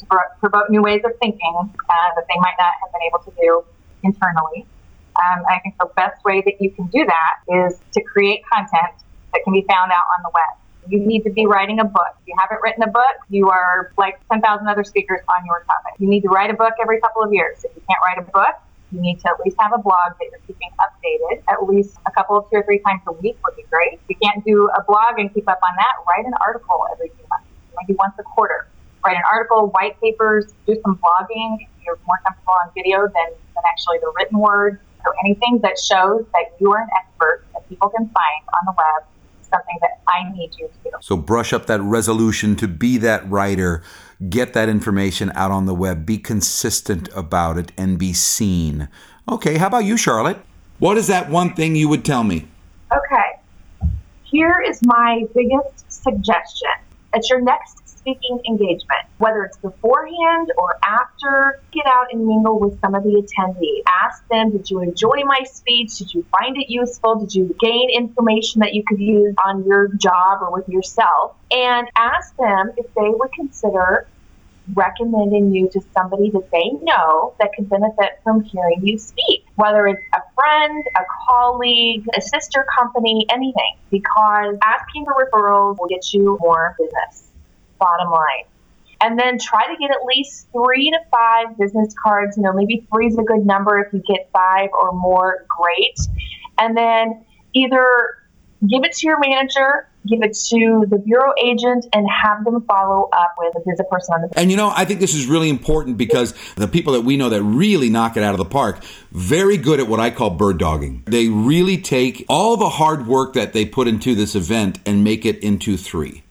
to 0.00 0.04
promote 0.40 0.72
new 0.72 0.82
ways 0.82 1.04
of 1.04 1.12
thinking 1.20 1.54
uh, 1.60 2.10
that 2.16 2.24
they 2.26 2.38
might 2.40 2.56
not 2.58 2.72
have 2.80 2.90
been 2.90 3.04
able 3.06 3.22
to 3.22 3.32
do 3.36 3.62
internally. 4.02 4.66
Um, 5.20 5.44
I 5.46 5.60
think 5.60 5.76
the 5.78 5.92
best 5.94 6.16
way 6.24 6.40
that 6.40 6.56
you 6.58 6.72
can 6.72 6.88
do 6.88 7.04
that 7.04 7.34
is 7.68 7.78
to 7.92 8.00
create 8.02 8.40
content 8.48 8.96
that 9.32 9.40
can 9.44 9.52
be 9.52 9.64
found 9.68 9.92
out 9.92 10.06
on 10.16 10.24
the 10.24 10.32
web. 10.32 10.61
You 10.88 10.98
need 10.98 11.22
to 11.24 11.30
be 11.30 11.46
writing 11.46 11.78
a 11.78 11.84
book. 11.84 12.14
If 12.20 12.28
you 12.28 12.34
haven't 12.38 12.60
written 12.62 12.82
a 12.82 12.90
book, 12.90 13.16
you 13.30 13.48
are 13.48 13.92
like 13.96 14.20
10,000 14.30 14.66
other 14.66 14.84
speakers 14.84 15.20
on 15.28 15.46
your 15.46 15.64
topic. 15.66 15.94
You 15.98 16.08
need 16.08 16.22
to 16.22 16.28
write 16.28 16.50
a 16.50 16.54
book 16.54 16.74
every 16.80 17.00
couple 17.00 17.22
of 17.22 17.32
years. 17.32 17.64
If 17.64 17.70
you 17.76 17.82
can't 17.88 18.00
write 18.04 18.18
a 18.18 18.30
book, 18.30 18.56
you 18.92 19.00
need 19.00 19.20
to 19.20 19.28
at 19.30 19.40
least 19.44 19.56
have 19.58 19.72
a 19.72 19.78
blog 19.78 20.18
that 20.18 20.28
you're 20.30 20.40
keeping 20.46 20.70
updated. 20.78 21.42
At 21.48 21.64
least 21.66 21.96
a 22.06 22.10
couple 22.10 22.36
of 22.36 22.50
two 22.50 22.56
or 22.56 22.62
three 22.62 22.80
times 22.80 23.00
a 23.06 23.12
week 23.12 23.38
would 23.44 23.56
be 23.56 23.64
great. 23.70 23.94
If 23.94 24.00
you 24.08 24.16
can't 24.22 24.44
do 24.44 24.68
a 24.76 24.82
blog 24.84 25.18
and 25.18 25.32
keep 25.32 25.48
up 25.48 25.60
on 25.62 25.74
that, 25.76 25.94
write 26.06 26.26
an 26.26 26.34
article 26.44 26.84
every 26.92 27.08
few 27.08 27.24
months, 27.30 27.46
maybe 27.80 27.96
once 27.98 28.14
a 28.18 28.22
quarter. 28.22 28.66
Write 29.04 29.16
an 29.16 29.22
article, 29.30 29.68
white 29.68 30.00
papers, 30.00 30.52
do 30.66 30.76
some 30.82 30.98
blogging. 30.98 31.56
If 31.60 31.68
You're 31.86 31.98
more 32.06 32.20
comfortable 32.24 32.54
on 32.62 32.70
video 32.74 33.02
than, 33.02 33.32
than 33.54 33.64
actually 33.66 33.98
the 33.98 34.12
written 34.16 34.38
word. 34.38 34.78
So 35.04 35.12
anything 35.24 35.58
that 35.62 35.78
shows 35.78 36.24
that 36.32 36.54
you 36.60 36.70
are 36.72 36.82
an 36.82 36.88
expert 37.00 37.44
that 37.54 37.68
people 37.68 37.88
can 37.88 38.08
find 38.10 38.42
on 38.54 38.66
the 38.66 38.74
web 38.76 39.02
something 39.52 39.76
that 39.80 40.00
I 40.08 40.32
need 40.32 40.52
you 40.58 40.68
to 40.68 40.90
do. 40.90 40.90
So 41.00 41.16
brush 41.16 41.52
up 41.52 41.66
that 41.66 41.80
resolution 41.80 42.56
to 42.56 42.68
be 42.68 42.98
that 42.98 43.28
writer, 43.28 43.82
get 44.28 44.52
that 44.54 44.68
information 44.68 45.30
out 45.34 45.50
on 45.50 45.66
the 45.66 45.74
web, 45.74 46.06
be 46.06 46.18
consistent 46.18 47.08
about 47.14 47.58
it, 47.58 47.72
and 47.76 47.98
be 47.98 48.12
seen. 48.12 48.88
Okay, 49.28 49.58
how 49.58 49.68
about 49.68 49.84
you, 49.84 49.96
Charlotte? 49.96 50.38
What 50.78 50.96
is 50.96 51.06
that 51.06 51.30
one 51.30 51.54
thing 51.54 51.76
you 51.76 51.88
would 51.88 52.04
tell 52.04 52.24
me? 52.24 52.48
Okay. 52.90 53.38
Here 54.24 54.64
is 54.66 54.80
my 54.84 55.24
biggest 55.34 55.92
suggestion. 55.92 56.70
At 57.14 57.28
your 57.28 57.40
next 57.42 57.81
speaking 58.02 58.40
engagement, 58.48 59.06
whether 59.18 59.44
it's 59.44 59.56
beforehand 59.58 60.52
or 60.58 60.76
after, 60.84 61.62
get 61.72 61.86
out 61.86 62.06
and 62.12 62.26
mingle 62.26 62.58
with 62.58 62.78
some 62.80 62.94
of 62.94 63.04
the 63.04 63.10
attendees. 63.10 63.82
Ask 64.04 64.26
them, 64.28 64.50
did 64.50 64.68
you 64.68 64.80
enjoy 64.80 65.22
my 65.24 65.40
speech? 65.44 65.98
Did 65.98 66.12
you 66.12 66.26
find 66.38 66.56
it 66.56 66.68
useful? 66.68 67.20
Did 67.20 67.34
you 67.34 67.56
gain 67.60 67.90
information 67.90 68.60
that 68.60 68.74
you 68.74 68.82
could 68.86 69.00
use 69.00 69.34
on 69.46 69.64
your 69.64 69.88
job 69.94 70.42
or 70.42 70.52
with 70.52 70.68
yourself? 70.68 71.36
And 71.50 71.88
ask 71.96 72.36
them 72.36 72.72
if 72.76 72.86
they 72.94 73.08
would 73.08 73.32
consider 73.32 74.06
recommending 74.74 75.52
you 75.52 75.68
to 75.70 75.80
somebody 75.92 76.30
that 76.30 76.48
they 76.52 76.70
know 76.82 77.34
that 77.40 77.50
could 77.54 77.68
benefit 77.68 78.20
from 78.22 78.42
hearing 78.44 78.80
you 78.84 78.96
speak, 78.98 79.44
whether 79.56 79.86
it's 79.86 80.02
a 80.12 80.20
friend, 80.34 80.84
a 80.96 81.02
colleague, 81.28 82.04
a 82.16 82.20
sister 82.20 82.64
company, 82.78 83.26
anything, 83.28 83.76
because 83.90 84.56
asking 84.64 85.04
for 85.04 85.14
referrals 85.14 85.78
will 85.78 85.88
get 85.88 86.12
you 86.12 86.38
more 86.40 86.76
business 86.78 87.31
bottom 87.82 88.10
line. 88.10 88.44
And 89.00 89.18
then 89.18 89.36
try 89.38 89.66
to 89.66 89.76
get 89.76 89.90
at 89.90 90.04
least 90.06 90.46
three 90.52 90.90
to 90.90 90.98
five 91.10 91.58
business 91.58 91.92
cards. 92.00 92.36
You 92.36 92.44
know, 92.44 92.52
maybe 92.52 92.86
three 92.92 93.08
is 93.08 93.18
a 93.18 93.22
good 93.22 93.44
number. 93.44 93.80
If 93.80 93.92
you 93.92 94.00
get 94.06 94.30
five 94.32 94.70
or 94.72 94.92
more, 94.92 95.44
great. 95.48 95.98
And 96.56 96.76
then 96.76 97.24
either 97.52 98.18
give 98.68 98.84
it 98.84 98.92
to 98.92 99.06
your 99.08 99.18
manager, 99.18 99.88
give 100.06 100.22
it 100.22 100.34
to 100.50 100.86
the 100.88 100.98
bureau 100.98 101.32
agent, 101.42 101.86
and 101.92 102.06
have 102.08 102.44
them 102.44 102.62
follow 102.62 103.08
up 103.12 103.34
with 103.38 103.56
a 103.56 103.58
business 103.58 103.88
person 103.90 104.14
on 104.14 104.22
the. 104.22 104.38
And 104.38 104.52
you 104.52 104.56
know, 104.56 104.72
I 104.74 104.84
think 104.84 105.00
this 105.00 105.14
is 105.14 105.26
really 105.26 105.48
important 105.48 105.98
because 105.98 106.32
the 106.54 106.68
people 106.68 106.92
that 106.92 107.00
we 107.00 107.16
know 107.16 107.28
that 107.28 107.42
really 107.42 107.90
knock 107.90 108.16
it 108.16 108.22
out 108.22 108.34
of 108.34 108.38
the 108.38 108.44
park, 108.44 108.84
very 109.10 109.56
good 109.56 109.80
at 109.80 109.88
what 109.88 109.98
I 109.98 110.10
call 110.10 110.30
bird 110.30 110.58
dogging. 110.58 111.02
They 111.06 111.28
really 111.28 111.78
take 111.78 112.24
all 112.28 112.56
the 112.56 112.68
hard 112.68 113.08
work 113.08 113.34
that 113.34 113.52
they 113.52 113.64
put 113.64 113.88
into 113.88 114.14
this 114.14 114.36
event 114.36 114.78
and 114.86 115.02
make 115.02 115.26
it 115.26 115.38
into 115.40 115.76
three 115.76 116.22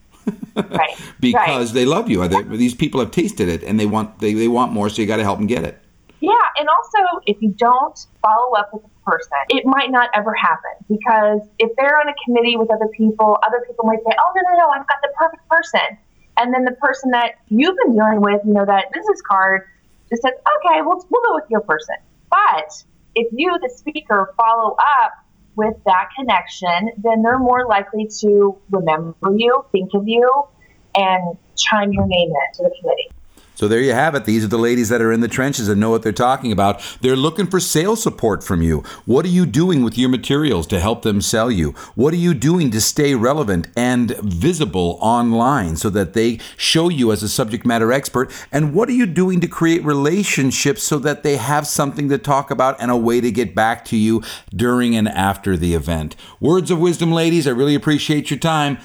right. 0.56 0.98
because 1.20 1.70
right. 1.70 1.74
they 1.74 1.86
love 1.86 2.10
you. 2.10 2.28
They, 2.28 2.44
these 2.44 2.76
people 2.76 3.00
have 3.00 3.12
tasted 3.12 3.50
it 3.50 3.64
and 3.64 3.80
they 3.80 3.86
want 3.86 4.20
they, 4.20 4.34
they 4.34 4.48
want 4.48 4.72
more, 4.72 4.90
so 4.90 5.02
you 5.02 5.08
got 5.08 5.18
to 5.18 5.24
help 5.24 5.40
them 5.40 5.48
get 5.48 5.64
it. 5.64 5.78
Yeah, 6.20 6.34
and 6.60 6.70
also 6.70 7.22
if 7.26 7.42
you 7.42 7.50
don't 7.50 7.98
follow 8.22 8.54
up 8.54 8.72
with 8.74 8.84
a 8.84 9.10
person, 9.10 9.38
it 9.50 9.66
might 9.66 9.90
not 9.90 10.10
ever 10.14 10.34
happen 10.36 10.86
because 10.88 11.42
if 11.58 11.76
they're 11.78 12.00
on 12.00 12.08
a 12.08 12.14
committee 12.26 12.58
with 12.58 12.72
other 12.72 12.88
people, 12.96 13.40
other 13.44 13.64
people 13.66 13.86
might 13.86 14.00
say, 14.00 14.16
"Oh 14.20 14.32
no, 14.36 14.42
no, 14.52 14.58
no, 14.60 14.70
I've 14.70 14.88
got 14.88 14.98
the 15.02 15.10
perfect 15.18 15.48
person," 15.50 15.98
and 16.38 16.54
then 16.54 16.64
the 16.64 16.74
person 16.74 17.10
that 17.12 17.36
you've 17.50 17.76
been 17.86 17.96
dealing 17.96 18.22
with, 18.22 18.42
you 18.46 18.54
know, 18.54 18.66
that 18.66 18.92
business 18.94 19.22
card, 19.28 19.68
just 20.10 20.22
says, 20.22 20.34
"Okay, 20.34 20.82
we'll 20.82 21.06
we'll 21.10 21.22
go 21.24 21.34
with 21.34 21.50
your 21.50 21.62
person." 21.62 21.96
But 22.30 22.84
if 23.16 23.28
you, 23.32 23.58
the 23.62 23.70
speaker, 23.70 24.34
follow 24.38 24.76
up 24.80 25.21
with 25.56 25.76
that 25.86 26.10
connection, 26.18 26.92
then 26.98 27.22
they're 27.22 27.40
more 27.40 27.66
likely 27.68 28.08
to 28.20 28.58
remember 28.70 29.36
you, 29.36 29.66
think 29.72 29.94
of 29.94 30.08
you, 30.08 30.44
and 30.96 31.38
chime 31.56 31.92
your 31.92 32.08
name 32.08 32.30
in 32.30 32.54
to 32.54 32.64
the 32.64 32.76
committee. 32.80 33.10
So 33.62 33.68
there 33.68 33.80
you 33.80 33.94
have 33.94 34.16
it. 34.16 34.26
These 34.26 34.44
are 34.44 34.48
the 34.48 34.58
ladies 34.58 34.90
that 34.90 35.04
are 35.04 35.12
in 35.12 35.20
the 35.20 35.28
trenches 35.28 35.70
and 35.70 35.80
know 35.80 35.92
what 35.92 36.02
they're 36.02 36.12
talking 36.12 36.52
about. 36.52 36.82
They're 37.02 37.16
looking 37.16 37.46
for 37.46 37.60
sales 37.60 38.02
support 38.02 38.44
from 38.44 38.64
you. 38.64 38.80
What 39.06 39.24
are 39.24 39.28
you 39.28 39.46
doing 39.46 39.84
with 39.84 40.00
your 40.00 40.10
materials 40.10 40.66
to 40.66 40.80
help 40.80 41.04
them 41.04 41.22
sell 41.22 41.52
you? 41.52 41.74
What 41.94 42.12
are 42.16 42.18
you 42.18 42.34
doing 42.34 42.72
to 42.72 42.82
stay 42.82 43.14
relevant 43.14 43.68
and 43.78 44.18
visible 44.18 44.98
online 45.00 45.76
so 45.76 45.92
that 45.92 46.14
they 46.14 46.40
show 46.58 46.90
you 46.90 47.12
as 47.12 47.22
a 47.22 47.30
subject 47.30 47.64
matter 47.64 47.94
expert? 47.94 48.32
And 48.52 48.74
what 48.74 48.90
are 48.90 48.94
you 48.94 49.06
doing 49.06 49.40
to 49.42 49.48
create 49.48 49.86
relationships 49.86 50.82
so 50.82 50.98
that 50.98 51.22
they 51.22 51.38
have 51.38 51.68
something 51.68 52.10
to 52.10 52.18
talk 52.18 52.50
about 52.50 52.82
and 52.82 52.90
a 52.90 52.98
way 52.98 53.22
to 53.22 53.32
get 53.32 53.54
back 53.54 53.86
to 53.86 53.96
you 53.96 54.24
during 54.50 54.96
and 54.96 55.08
after 55.08 55.56
the 55.56 55.76
event? 55.76 56.16
Words 56.40 56.72
of 56.72 56.80
wisdom, 56.80 57.12
ladies. 57.12 57.46
I 57.46 57.52
really 57.52 57.76
appreciate 57.76 58.32
your 58.32 58.40
time. 58.40 58.80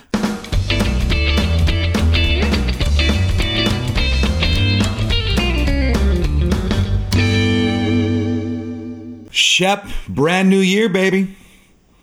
Shep, 9.37 9.87
brand 10.09 10.49
new 10.49 10.61
year, 10.61 10.89
baby. 10.89 11.37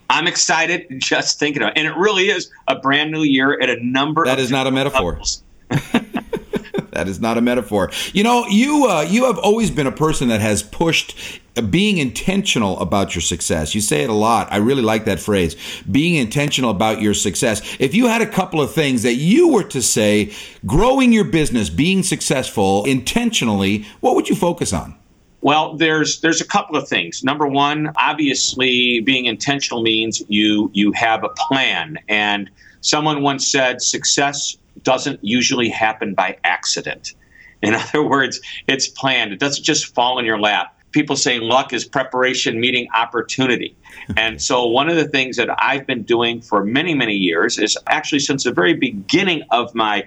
I'm 0.09 0.27
excited 0.27 0.85
just 0.99 1.39
thinking 1.39 1.63
about 1.63 1.75
it. 1.75 1.79
And 1.79 1.87
it 1.87 1.97
really 1.97 2.29
is 2.29 2.51
a 2.67 2.77
brand 2.77 3.11
new 3.11 3.23
year 3.23 3.59
at 3.59 3.69
a 3.69 3.83
number 3.83 4.23
That 4.25 4.39
is 4.39 4.51
not 4.51 4.67
a 4.67 4.71
metaphor. 4.71 5.19
that 5.69 7.07
is 7.07 7.19
not 7.19 7.39
a 7.39 7.41
metaphor. 7.41 7.89
You 8.13 8.23
know, 8.23 8.45
you 8.47 8.87
uh, 8.87 9.01
you 9.01 9.25
have 9.25 9.39
always 9.39 9.71
been 9.71 9.87
a 9.87 9.91
person 9.91 10.27
that 10.27 10.41
has 10.41 10.61
pushed 10.61 11.41
being 11.71 11.97
intentional 11.97 12.79
about 12.79 13.15
your 13.15 13.21
success. 13.23 13.73
You 13.73 13.81
say 13.81 14.03
it 14.03 14.09
a 14.11 14.13
lot. 14.13 14.51
I 14.51 14.57
really 14.57 14.83
like 14.83 15.05
that 15.05 15.19
phrase. 15.19 15.55
Being 15.89 16.15
intentional 16.15 16.69
about 16.69 17.01
your 17.01 17.15
success. 17.15 17.77
If 17.79 17.95
you 17.95 18.07
had 18.07 18.21
a 18.21 18.27
couple 18.27 18.61
of 18.61 18.73
things 18.73 19.01
that 19.03 19.15
you 19.15 19.47
were 19.47 19.63
to 19.65 19.81
say, 19.81 20.33
growing 20.67 21.11
your 21.11 21.25
business, 21.25 21.69
being 21.69 22.03
successful 22.03 22.85
intentionally, 22.85 23.85
what 24.01 24.15
would 24.15 24.29
you 24.29 24.35
focus 24.35 24.73
on? 24.73 24.95
Well, 25.43 25.75
there's 25.75 26.21
there's 26.21 26.39
a 26.39 26.47
couple 26.47 26.77
of 26.77 26.87
things. 26.87 27.21
Number 27.21 27.45
one, 27.45 27.91
obviously, 27.97 29.01
being 29.01 29.25
intentional 29.25 29.83
means 29.83 30.23
you 30.29 30.71
you 30.73 30.93
have 30.93 31.25
a 31.25 31.29
plan. 31.29 31.97
And 32.07 32.49
someone 32.79 33.21
once 33.21 33.45
said, 33.45 33.81
success 33.81 34.57
doesn't 34.83 35.19
usually 35.21 35.67
happen 35.67 36.13
by 36.13 36.37
accident. 36.45 37.13
In 37.61 37.73
other 37.75 38.07
words, 38.07 38.39
it's 38.67 38.87
planned. 38.87 39.33
It 39.33 39.39
doesn't 39.39 39.65
just 39.65 39.93
fall 39.93 40.17
in 40.17 40.23
your 40.23 40.39
lap. 40.39 40.79
People 40.91 41.17
say 41.17 41.39
luck 41.39 41.73
is 41.73 41.83
preparation 41.83 42.61
meeting 42.61 42.87
opportunity. 42.95 43.75
and 44.17 44.41
so, 44.41 44.65
one 44.65 44.87
of 44.87 44.95
the 44.95 45.09
things 45.09 45.35
that 45.35 45.49
I've 45.61 45.85
been 45.85 46.03
doing 46.03 46.39
for 46.39 46.63
many, 46.63 46.93
many 46.93 47.15
years 47.15 47.59
is 47.59 47.77
actually 47.87 48.19
since 48.19 48.45
the 48.45 48.53
very 48.53 48.75
beginning 48.75 49.43
of 49.51 49.75
my 49.75 50.05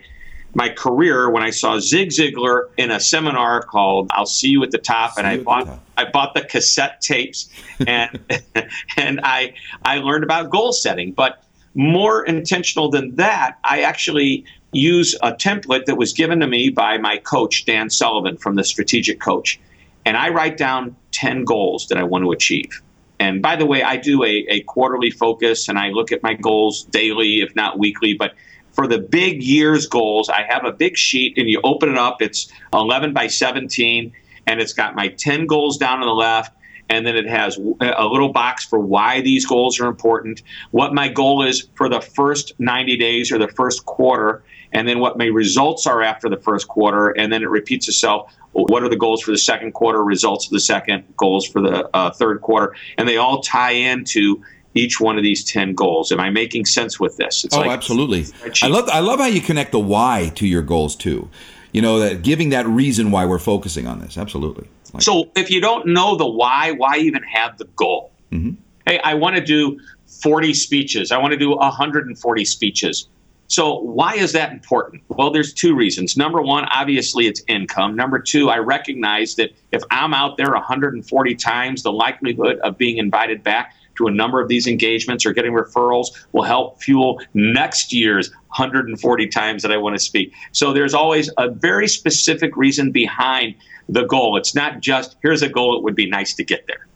my 0.57 0.71
career 0.71 1.29
when 1.29 1.43
I 1.43 1.51
saw 1.51 1.79
Zig 1.79 2.09
Ziglar 2.09 2.71
in 2.79 2.91
a 2.91 2.99
seminar 2.99 3.63
called 3.63 4.11
"I'll 4.13 4.25
See 4.25 4.49
You 4.49 4.63
at 4.63 4.71
the 4.71 4.79
Top," 4.79 5.13
See 5.13 5.21
and 5.21 5.27
I 5.27 5.37
bought 5.37 5.69
I 5.99 6.07
bought 6.07 6.33
the 6.33 6.41
cassette 6.41 7.03
tapes, 7.03 7.51
and 7.87 8.19
and 8.97 9.21
I 9.23 9.55
I 9.85 9.99
learned 9.99 10.25
about 10.25 10.51
goal 10.51 10.73
setting. 10.73 11.13
But 11.13 11.45
more 11.75 12.25
intentional 12.25 12.89
than 12.89 13.15
that, 13.17 13.59
I 13.65 13.83
actually 13.83 14.47
use 14.73 15.15
a 15.23 15.33
template 15.33 15.85
that 15.85 15.97
was 15.97 16.15
given 16.15 16.41
to 16.41 16.47
me 16.47 16.71
by 16.71 16.97
my 16.97 17.19
coach, 17.19 17.67
Dan 17.67 17.91
Sullivan 17.91 18.39
from 18.39 18.55
the 18.55 18.65
Strategic 18.65 19.21
Coach. 19.21 19.61
And 20.07 20.17
I 20.17 20.31
write 20.31 20.57
down 20.57 20.97
10 21.13 21.45
goals 21.45 21.89
that 21.89 21.99
I 21.99 22.03
want 22.03 22.25
to 22.25 22.33
achieve. 22.33 22.81
And 23.19 23.43
by 23.43 23.57
the 23.57 23.67
way, 23.67 23.83
I 23.83 23.97
do 23.97 24.25
a, 24.25 24.47
a 24.49 24.61
quarterly 24.63 25.11
focus 25.11 25.69
and 25.69 25.79
I 25.79 25.89
look 25.89 26.13
at 26.13 26.23
my 26.23 26.35
goals 26.35 26.85
daily, 26.85 27.41
if 27.41 27.55
not 27.57 27.79
weekly. 27.79 28.15
But 28.15 28.35
for 28.77 28.87
the 28.87 28.99
big 28.99 29.43
year's 29.43 29.87
goals, 29.87 30.29
I 30.29 30.43
have 30.49 30.65
a 30.65 30.71
big 30.71 30.97
sheet 30.97 31.39
and 31.39 31.49
you 31.49 31.61
open 31.65 31.89
it 31.89 31.99
up. 31.99 32.21
It's 32.21 32.53
11 32.73 33.15
by 33.15 33.27
17 33.27 34.13
and 34.47 34.61
it's 34.61 34.75
got 34.75 34.95
my 34.95 35.09
10 35.09 35.47
goals 35.47 35.79
down 35.79 36.01
on 36.01 36.07
the 36.07 36.15
left 36.15 36.53
and 36.89 37.05
then 37.05 37.17
it 37.17 37.27
has 37.27 37.59
a 37.81 38.07
little 38.07 38.33
box 38.33 38.65
for 38.65 38.79
why 38.79 39.21
these 39.21 39.45
goals 39.45 39.81
are 39.81 39.89
important, 39.89 40.43
what 40.71 40.95
my 40.95 41.09
goal 41.09 41.43
is 41.43 41.69
for 41.75 41.89
the 41.89 42.01
first 42.01 42.53
90 42.61 42.97
days 42.97 43.33
or 43.33 43.39
the 43.39 43.49
first 43.49 43.87
quarter, 43.87 44.45
and 44.73 44.87
then 44.87 45.01
what 45.01 45.19
my 45.19 45.25
results 45.25 45.87
are 45.87 46.03
after 46.03 46.29
the 46.29 46.37
first 46.37 46.69
quarter, 46.69 47.09
and 47.11 47.33
then 47.33 47.43
it 47.43 47.51
repeats 47.51 47.89
itself. 47.89 48.33
What 48.53 48.85
are 48.85 48.89
the 48.89 48.97
goals 48.97 49.23
for 49.23 49.33
the 49.33 49.39
second 49.39 49.73
quarter, 49.73 50.05
results 50.05 50.47
of 50.47 50.53
the 50.53 50.61
second, 50.61 51.05
goals 51.17 51.47
for 51.47 51.61
the 51.61 51.91
uh, 51.93 52.13
third 52.13 52.41
quarter, 52.41 52.77
and 52.99 53.09
they 53.09 53.17
all 53.17 53.43
tie 53.43 53.73
into 53.73 54.43
each 54.77 55.01
one 55.01 55.17
of 55.17 55.23
these 55.23 55.45
10 55.45 55.75
goals. 55.75 56.13
Am 56.13 56.21
I 56.21 56.31
making 56.31 56.67
sense 56.67 56.99
with 57.01 57.17
this? 57.17 57.45
It's 57.45 57.55
oh, 57.55 57.61
like 57.61 57.71
absolutely. 57.71 58.27
I 58.63 58.69
love 58.69 58.89
I 58.89 59.01
love 59.01 59.19
how 59.19 59.27
you 59.27 59.41
connect 59.41 59.73
the 59.73 59.81
why 59.81 60.33
to 60.37 60.47
your 60.47 60.63
goals 60.63 60.97
too. 60.97 61.31
You 61.73 61.83
know, 61.83 61.99
that 61.99 62.23
giving 62.23 62.51
that 62.51 62.67
reason 62.67 63.11
why 63.11 63.27
we're 63.27 63.39
focusing 63.39 63.87
on 63.87 64.01
this. 64.01 64.17
Absolutely. 64.17 64.69
Like, 64.93 65.03
so 65.03 65.31
if 65.37 65.51
you 65.51 65.61
don't 65.61 65.89
know 65.89 66.17
the 66.17 66.27
why, 66.27 66.73
why 66.73 66.97
even 66.99 67.23
have 67.25 67.59
the 67.59 67.67
goal? 67.77 68.13
Mm-hmm. 68.33 68.53
Hey, 68.87 68.99
I 69.01 69.15
want 69.15 69.37
to 69.37 69.43
do 69.43 69.79
40 70.07 70.55
speeches. 70.55 71.13
I 71.13 71.19
want 71.19 71.33
to 71.33 71.39
do 71.39 71.51
140 71.51 72.45
speeches. 72.45 73.09
So 73.49 73.79
why 73.79 74.15
is 74.15 74.33
that 74.33 74.53
important? 74.53 75.03
Well, 75.09 75.31
there's 75.31 75.53
two 75.53 75.75
reasons. 75.75 76.17
Number 76.17 76.43
one, 76.43 76.65
obviously 76.65 77.27
it's 77.27 77.43
income. 77.47 77.95
Number 77.95 78.19
two, 78.19 78.51
I 78.51 78.59
recognize 78.59 79.37
that 79.37 79.51
if 79.73 79.83
I'm 79.91 80.15
out 80.15 80.37
there 80.37 80.51
140 80.51 81.35
times, 81.37 81.83
the 81.83 81.93
likelihood 81.93 82.59
of 82.61 82.77
being 82.77 82.99
invited 82.99 83.43
back 83.45 83.75
to 83.97 84.07
a 84.07 84.11
number 84.11 84.41
of 84.41 84.49
these 84.49 84.67
engagements 84.67 85.27
or 85.27 85.33
getting 85.33 85.53
referrals 85.53 86.09
will 86.33 86.43
help 86.43 86.83
fuel 86.83 87.21
next 87.35 87.93
year's 87.93 88.31
140 88.31 89.27
times 89.29 89.63
that 89.63 89.73
I 89.73 89.77
want 89.77 89.97
to 89.97 90.03
speak. 90.03 90.33
So 90.53 90.73
there's 90.73 90.95
always 90.95 91.31
a 91.39 91.51
very 91.51 91.89
specific 91.89 92.57
reason 92.57 92.91
behind 92.91 93.55
the 93.89 94.05
goal. 94.05 94.37
It's 94.37 94.55
not 94.55 94.81
just 94.81 95.17
here's 95.23 95.43
a 95.43 95.49
goal. 95.49 95.77
It 95.77 95.83
would 95.83 95.97
be 95.97 96.09
nice 96.09 96.35
to 96.35 96.45
get 96.45 96.67
there. 96.67 96.87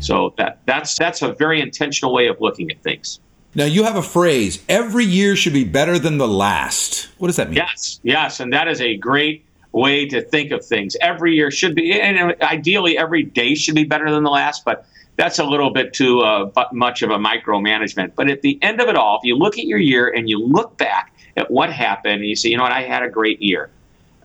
So 0.00 0.34
that 0.38 0.60
that's 0.66 0.96
that's 0.96 1.22
a 1.22 1.32
very 1.32 1.60
intentional 1.60 2.12
way 2.12 2.28
of 2.28 2.40
looking 2.40 2.70
at 2.70 2.82
things. 2.82 3.20
Now 3.54 3.64
you 3.64 3.84
have 3.84 3.96
a 3.96 4.02
phrase: 4.02 4.62
every 4.68 5.04
year 5.04 5.34
should 5.34 5.52
be 5.52 5.64
better 5.64 5.98
than 5.98 6.18
the 6.18 6.28
last. 6.28 7.08
What 7.18 7.28
does 7.28 7.36
that 7.36 7.48
mean? 7.48 7.56
Yes, 7.56 8.00
yes, 8.02 8.40
and 8.40 8.52
that 8.52 8.68
is 8.68 8.80
a 8.80 8.96
great 8.96 9.44
way 9.72 10.06
to 10.08 10.22
think 10.22 10.50
of 10.50 10.64
things. 10.64 10.96
Every 11.00 11.34
year 11.34 11.50
should 11.50 11.74
be, 11.74 12.00
and 12.00 12.34
ideally 12.42 12.96
every 12.98 13.22
day 13.22 13.54
should 13.54 13.74
be 13.74 13.84
better 13.84 14.10
than 14.10 14.24
the 14.24 14.30
last. 14.30 14.64
But 14.64 14.86
that's 15.16 15.38
a 15.38 15.44
little 15.44 15.70
bit 15.70 15.92
too 15.92 16.20
uh, 16.20 16.50
much 16.72 17.02
of 17.02 17.10
a 17.10 17.18
micromanagement. 17.18 18.12
But 18.14 18.30
at 18.30 18.42
the 18.42 18.58
end 18.62 18.80
of 18.80 18.88
it 18.88 18.96
all, 18.96 19.18
if 19.18 19.24
you 19.24 19.36
look 19.36 19.58
at 19.58 19.64
your 19.64 19.78
year 19.78 20.08
and 20.08 20.28
you 20.28 20.44
look 20.44 20.76
back 20.76 21.12
at 21.36 21.50
what 21.50 21.72
happened, 21.72 22.14
and 22.14 22.24
you 22.24 22.36
say, 22.36 22.48
you 22.48 22.56
know 22.56 22.62
what, 22.62 22.72
I 22.72 22.82
had 22.82 23.02
a 23.02 23.08
great 23.08 23.40
year 23.42 23.70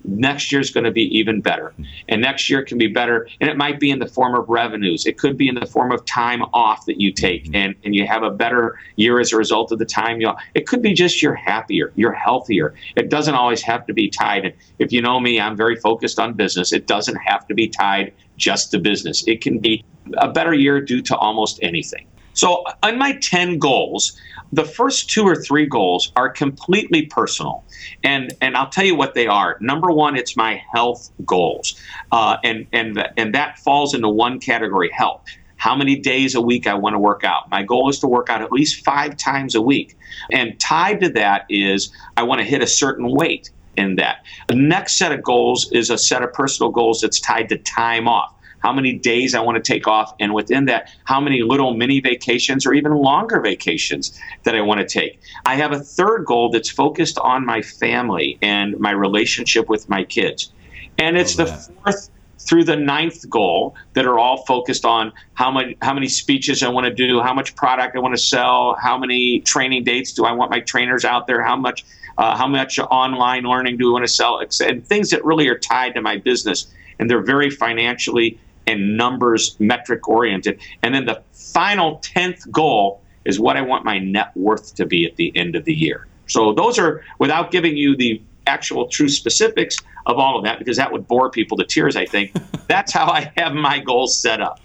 next 0.06 0.52
year 0.52 0.62
is 0.62 0.72
going 0.72 0.84
to 0.84 0.92
be 0.92 1.04
even 1.18 1.42
better. 1.42 1.70
Hmm. 1.72 1.84
And 2.10 2.22
next 2.22 2.50
year 2.50 2.64
can 2.64 2.78
be 2.78 2.88
better. 2.88 3.28
And 3.40 3.50
it 3.50 3.58
might 3.58 3.80
be 3.80 3.90
in 3.90 4.00
the 4.00 4.08
form 4.08 4.36
of 4.36 4.48
revenues. 4.50 5.06
It 5.06 5.18
could 5.18 5.38
be 5.38 5.48
in 5.48 5.56
the 5.56 5.66
form 5.66 5.92
of 5.92 6.06
time 6.06 6.44
off 6.54 6.86
that 6.86 7.00
you 7.00 7.12
take 7.12 7.48
hmm. 7.48 7.56
and, 7.56 7.76
and 7.84 7.96
you 7.96 8.06
have 8.08 8.24
a 8.24 8.32
better 8.32 8.80
year 8.96 9.20
as 9.20 9.34
a 9.34 9.38
result 9.38 9.72
of 9.72 9.80
the 9.80 9.86
time 9.86 10.22
you 10.22 10.32
it 10.56 10.68
could 10.68 10.82
be 10.82 10.94
just 10.94 11.22
you're 11.22 11.36
happier, 11.36 11.92
you're 11.96 12.14
healthier. 12.14 12.74
It 12.96 13.10
doesn't 13.10 13.36
always 13.36 13.62
have 13.62 13.86
to 13.88 13.94
be 13.94 14.10
tied. 14.10 14.46
And 14.46 14.54
if 14.80 14.92
you 14.92 15.02
know 15.02 15.20
me, 15.20 15.40
I'm 15.40 15.56
very 15.56 15.76
focused 15.76 16.20
on 16.20 16.34
business. 16.34 16.74
It 16.74 16.88
doesn't 16.88 17.18
have 17.18 17.48
to 17.48 17.54
be 17.54 17.68
tied 17.68 18.14
just 18.38 18.72
to 18.72 18.80
business. 18.80 19.24
It 19.28 19.42
can 19.42 19.60
be 19.60 19.84
a 20.18 20.32
better 20.32 20.54
year 20.54 20.82
due 20.82 21.02
to 21.04 21.16
almost 21.18 21.60
anything. 21.62 22.08
So, 22.34 22.64
on 22.82 22.98
my 22.98 23.14
10 23.14 23.60
goals, 23.60 24.20
the 24.52 24.64
first 24.64 25.10
two 25.10 25.24
or 25.24 25.36
three 25.36 25.66
goals 25.66 26.12
are 26.16 26.30
completely 26.30 27.08
personal. 27.08 27.64
And, 28.04 28.34
and 28.40 28.56
I'll 28.56 28.70
tell 28.70 28.86
you 28.86 28.96
what 28.96 29.16
they 29.16 29.28
are. 29.28 29.58
Number 29.60 29.92
one, 29.92 30.16
it's 30.16 30.38
my 30.38 30.62
health 30.72 31.12
goals. 31.26 31.80
Uh, 32.12 32.38
and, 32.44 32.68
and, 32.72 33.04
and 33.18 33.34
that 33.34 33.58
falls 33.60 33.96
into 33.96 34.10
one 34.10 34.40
category 34.40 34.92
health. 34.92 35.26
How 35.58 35.76
many 35.76 35.96
days 35.96 36.36
a 36.36 36.42
week 36.42 36.68
I 36.68 36.74
want 36.74 36.94
to 36.94 37.00
work 37.00 37.24
out. 37.24 37.50
My 37.50 37.64
goal 37.64 37.90
is 37.90 37.98
to 38.00 38.08
work 38.08 38.30
out 38.30 38.42
at 38.42 38.52
least 38.52 38.84
five 38.84 39.18
times 39.18 39.56
a 39.56 39.62
week. 39.62 39.98
And 40.32 40.60
tied 40.60 41.00
to 41.02 41.10
that 41.10 41.46
is 41.50 41.92
I 42.18 42.24
want 42.24 42.42
to 42.42 42.46
hit 42.46 42.62
a 42.62 42.68
certain 42.68 43.10
weight 43.10 43.50
in 43.78 43.96
that. 43.96 44.26
The 44.50 44.56
next 44.56 44.98
set 44.98 45.12
of 45.12 45.24
goals 45.24 45.72
is 45.72 45.90
a 45.90 45.98
set 45.98 46.22
of 46.22 46.34
personal 46.34 46.72
goals 46.72 47.02
that's 47.02 47.20
tied 47.20 47.50
to 47.50 47.58
time 47.58 48.08
off 48.08 48.36
how 48.64 48.74
many 48.74 48.94
days 48.94 49.36
I 49.36 49.42
want 49.42 49.64
to 49.64 49.74
take 49.74 49.88
off, 49.88 50.16
and 50.20 50.34
within 50.34 50.66
that, 50.66 50.90
how 51.04 51.20
many 51.20 51.44
little 51.44 51.76
mini 51.76 52.00
vacations 52.00 52.66
or 52.66 52.74
even 52.74 52.94
longer 52.94 53.42
vacations 53.42 54.18
that 54.44 54.56
I 54.56 54.62
want 54.62 54.80
to 54.80 54.88
take. 54.88 55.20
I 55.46 55.56
have 55.56 55.74
a 55.74 55.80
third 55.80 56.26
goal 56.26 56.50
that's 56.50 56.70
focused 56.70 57.20
on 57.20 57.46
my 57.46 57.62
family 57.62 58.40
and 58.42 58.80
my 58.80 58.92
relationship 58.92 59.70
with 59.70 59.90
my 59.90 60.04
kids. 60.04 60.52
And 60.98 61.18
it's 61.18 61.36
the 61.36 61.48
fourth 61.48 62.10
through 62.40 62.64
the 62.64 62.76
ninth 62.76 63.30
goal 63.30 63.76
that 63.94 64.06
are 64.06 64.20
all 64.20 64.46
focused 64.46 64.86
on 64.86 65.12
how 65.34 65.52
many 65.52 65.78
how 65.82 65.94
many 65.94 66.08
speeches 66.08 66.64
I 66.64 66.70
want 66.70 66.86
to 66.86 66.94
do, 66.94 67.22
how 67.22 67.34
much 67.34 67.56
product 67.56 67.96
I 67.96 68.00
want 68.00 68.16
to 68.16 68.22
sell, 68.22 68.76
how 68.82 68.98
many 68.98 69.40
training 69.42 69.84
dates 69.84 70.14
do 70.14 70.26
I 70.26 70.32
want 70.32 70.52
my 70.52 70.60
trainers 70.60 71.06
out 71.06 71.28
there, 71.28 71.42
how 71.44 71.56
much 71.56 71.86
uh, 72.18 72.36
how 72.38 72.48
much 72.48 72.80
online 72.80 73.44
learning 73.44 73.78
do 73.78 73.90
I 73.90 73.94
want 73.94 74.06
to 74.06 74.12
sell, 74.12 74.40
and 74.40 74.86
things 74.86 75.10
that 75.10 75.24
really 75.26 75.48
are 75.48 75.58
tied 75.58 75.96
to 75.96 76.02
my 76.02 76.18
business, 76.18 76.68
and 77.00 77.10
they're 77.10 77.24
very 77.24 77.50
financially 77.50 78.40
and 78.68 78.98
numbers 78.98 79.56
metric 79.60 80.08
oriented. 80.08 80.60
And 80.82 80.94
then 80.94 81.06
the 81.06 81.22
final 81.32 82.00
10th 82.00 82.50
goal 82.52 83.02
is 83.26 83.40
what 83.40 83.58
I 83.58 83.62
want 83.62 83.86
my 83.86 84.00
net 84.00 84.36
worth 84.36 84.76
to 84.76 84.86
be 84.86 85.06
at 85.06 85.16
the 85.16 85.36
end 85.36 85.56
of 85.56 85.66
the 85.66 85.74
year. 85.74 86.08
So 86.28 86.54
those 86.54 86.80
are, 86.80 87.04
without 87.20 87.52
giving 87.52 87.78
you 87.78 87.96
the 87.96 88.22
actual 88.48 88.88
true 88.88 89.10
specifics 89.10 89.78
of 90.06 90.18
all 90.18 90.38
of 90.38 90.44
that, 90.44 90.60
because 90.60 90.78
that 90.78 90.92
would 90.92 91.08
bore 91.08 91.30
people 91.30 91.58
to 91.58 91.66
tears, 91.66 91.96
I 91.96 92.06
think, 92.06 92.34
that's 92.68 92.92
how 92.92 93.06
I 93.06 93.32
have 93.38 93.54
my 93.54 93.80
goals 93.80 94.20
set 94.20 94.42
up. 94.42 94.60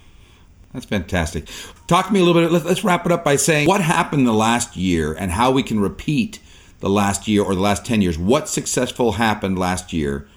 That's 0.73 0.85
fantastic. 0.85 1.49
Talk 1.87 2.07
to 2.07 2.13
me 2.13 2.19
a 2.19 2.23
little 2.23 2.41
bit. 2.41 2.51
Let's 2.51 2.83
wrap 2.83 3.05
it 3.05 3.11
up 3.11 3.23
by 3.23 3.37
saying 3.37 3.67
what 3.67 3.81
happened 3.81 4.27
the 4.27 4.33
last 4.33 4.75
year 4.75 5.13
and 5.13 5.31
how 5.31 5.51
we 5.51 5.63
can 5.63 5.79
repeat 5.79 6.39
the 6.79 6.89
last 6.89 7.27
year 7.27 7.43
or 7.43 7.55
the 7.55 7.61
last 7.61 7.85
10 7.85 8.01
years. 8.01 8.17
What 8.17 8.47
successful 8.47 9.13
happened 9.13 9.57
last 9.57 9.91
year 9.91 10.27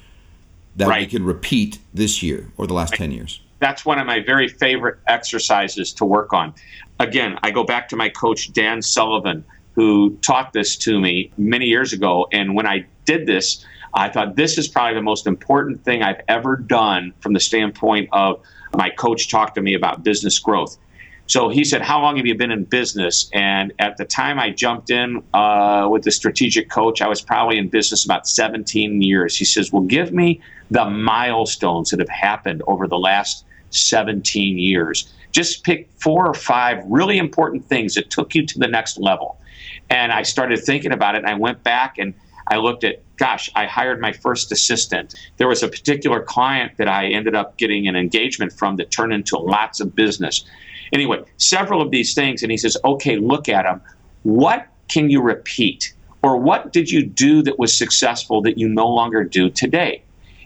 that 0.76 0.88
right. 0.88 1.00
we 1.02 1.06
can 1.06 1.24
repeat 1.24 1.78
this 1.92 2.22
year 2.22 2.50
or 2.56 2.66
the 2.66 2.74
last 2.74 2.92
right. 2.92 2.98
10 2.98 3.12
years? 3.12 3.40
That's 3.62 3.86
one 3.86 3.98
of 3.98 4.06
my 4.06 4.20
very 4.20 4.48
favorite 4.48 4.98
exercises 5.06 5.92
to 5.94 6.04
work 6.04 6.32
on. 6.32 6.52
Again, 6.98 7.38
I 7.42 7.52
go 7.52 7.64
back 7.64 7.88
to 7.90 7.96
my 7.96 8.08
coach, 8.08 8.52
Dan 8.52 8.82
Sullivan, 8.82 9.44
who 9.74 10.16
taught 10.16 10.52
this 10.52 10.76
to 10.78 11.00
me 11.00 11.32
many 11.38 11.66
years 11.66 11.92
ago. 11.92 12.26
And 12.32 12.54
when 12.54 12.66
I 12.66 12.86
did 13.04 13.26
this, 13.26 13.64
I 13.94 14.08
thought 14.08 14.36
this 14.36 14.58
is 14.58 14.68
probably 14.68 14.94
the 14.94 15.02
most 15.02 15.26
important 15.26 15.84
thing 15.84 16.02
I've 16.02 16.22
ever 16.28 16.56
done 16.56 17.14
from 17.20 17.34
the 17.34 17.40
standpoint 17.40 18.08
of 18.12 18.40
my 18.74 18.90
coach 18.90 19.30
talked 19.30 19.54
to 19.54 19.62
me 19.62 19.74
about 19.74 20.02
business 20.02 20.38
growth. 20.38 20.76
So 21.26 21.48
he 21.48 21.64
said, 21.64 21.82
How 21.82 22.00
long 22.00 22.16
have 22.16 22.26
you 22.26 22.34
been 22.34 22.50
in 22.50 22.64
business? 22.64 23.30
And 23.32 23.72
at 23.78 23.96
the 23.96 24.04
time 24.04 24.38
I 24.38 24.50
jumped 24.50 24.90
in 24.90 25.22
uh, 25.32 25.88
with 25.90 26.02
the 26.02 26.10
strategic 26.10 26.68
coach, 26.68 27.00
I 27.00 27.08
was 27.08 27.22
probably 27.22 27.58
in 27.58 27.68
business 27.68 28.04
about 28.04 28.26
17 28.26 29.02
years. 29.02 29.36
He 29.36 29.44
says, 29.44 29.72
Well, 29.72 29.82
give 29.82 30.12
me 30.12 30.40
the 30.70 30.84
milestones 30.84 31.90
that 31.90 32.00
have 32.00 32.08
happened 32.08 32.62
over 32.66 32.88
the 32.88 32.98
last 32.98 33.44
17 33.74 34.58
years. 34.58 35.12
Just 35.32 35.64
pick 35.64 35.88
four 35.98 36.26
or 36.26 36.34
five 36.34 36.82
really 36.86 37.18
important 37.18 37.64
things 37.64 37.94
that 37.94 38.10
took 38.10 38.34
you 38.34 38.46
to 38.46 38.58
the 38.58 38.68
next 38.68 38.98
level. 38.98 39.38
And 39.90 40.12
I 40.12 40.22
started 40.22 40.58
thinking 40.58 40.92
about 40.92 41.14
it, 41.14 41.18
and 41.18 41.26
I 41.26 41.34
went 41.34 41.62
back 41.62 41.98
and 41.98 42.14
I 42.48 42.56
looked 42.56 42.84
at, 42.84 43.02
gosh, 43.16 43.50
I 43.54 43.66
hired 43.66 44.00
my 44.00 44.12
first 44.12 44.50
assistant. 44.52 45.14
There 45.36 45.48
was 45.48 45.62
a 45.62 45.68
particular 45.68 46.22
client 46.22 46.72
that 46.78 46.88
I 46.88 47.06
ended 47.06 47.34
up 47.34 47.56
getting 47.56 47.86
an 47.88 47.96
engagement 47.96 48.52
from 48.52 48.76
that 48.76 48.90
turned 48.90 49.12
into 49.12 49.38
lots 49.38 49.80
of 49.80 49.94
business. 49.94 50.44
Anyway, 50.92 51.22
several 51.36 51.80
of 51.80 51.90
these 51.90 52.14
things, 52.14 52.42
and 52.42 52.50
he 52.50 52.58
says, 52.58 52.76
okay, 52.84 53.16
look 53.16 53.48
at 53.48 53.62
them. 53.62 53.80
What 54.24 54.66
can 54.88 55.08
you 55.08 55.22
repeat? 55.22 55.94
Or 56.22 56.36
what 56.36 56.72
did 56.72 56.90
you 56.90 57.04
do 57.04 57.42
that 57.42 57.58
was 57.58 57.76
successful 57.76 58.42
that 58.42 58.58
you 58.58 58.68
no 58.68 58.86
longer 58.86 59.24
do 59.24 59.50
today? 59.50 60.02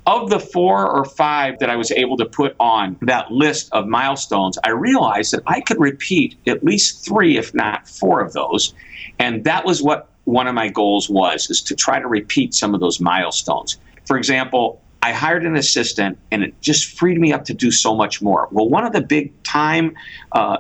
Of 0.06 0.30
the 0.30 0.38
four 0.38 0.88
or 0.88 1.04
five 1.04 1.58
that 1.58 1.68
I 1.68 1.76
was 1.76 1.90
able 1.90 2.16
to 2.18 2.24
put 2.24 2.54
on 2.60 2.96
that 3.02 3.30
list 3.32 3.68
of 3.72 3.88
milestones, 3.88 4.56
I 4.62 4.70
realized 4.70 5.32
that 5.32 5.42
I 5.46 5.60
could 5.60 5.80
repeat 5.80 6.36
at 6.46 6.64
least 6.64 7.04
three, 7.04 7.36
if 7.36 7.52
not 7.54 7.88
four 7.88 8.20
of 8.20 8.32
those. 8.32 8.72
And 9.18 9.44
that 9.44 9.64
was 9.64 9.82
what 9.82 10.08
one 10.24 10.46
of 10.46 10.54
my 10.54 10.68
goals 10.68 11.10
was, 11.10 11.50
is 11.50 11.60
to 11.62 11.74
try 11.74 11.98
to 11.98 12.06
repeat 12.06 12.54
some 12.54 12.72
of 12.72 12.80
those 12.80 13.00
milestones. 13.00 13.78
For 14.06 14.16
example, 14.16 14.80
I 15.02 15.12
hired 15.12 15.44
an 15.44 15.56
assistant 15.56 16.18
and 16.30 16.42
it 16.42 16.60
just 16.60 16.98
freed 16.98 17.20
me 17.20 17.32
up 17.32 17.44
to 17.46 17.54
do 17.54 17.70
so 17.70 17.94
much 17.94 18.22
more. 18.22 18.48
Well, 18.50 18.68
one 18.68 18.84
of 18.84 18.92
the 18.92 19.00
big 19.00 19.32
time 19.42 19.94
uh, 20.32 20.58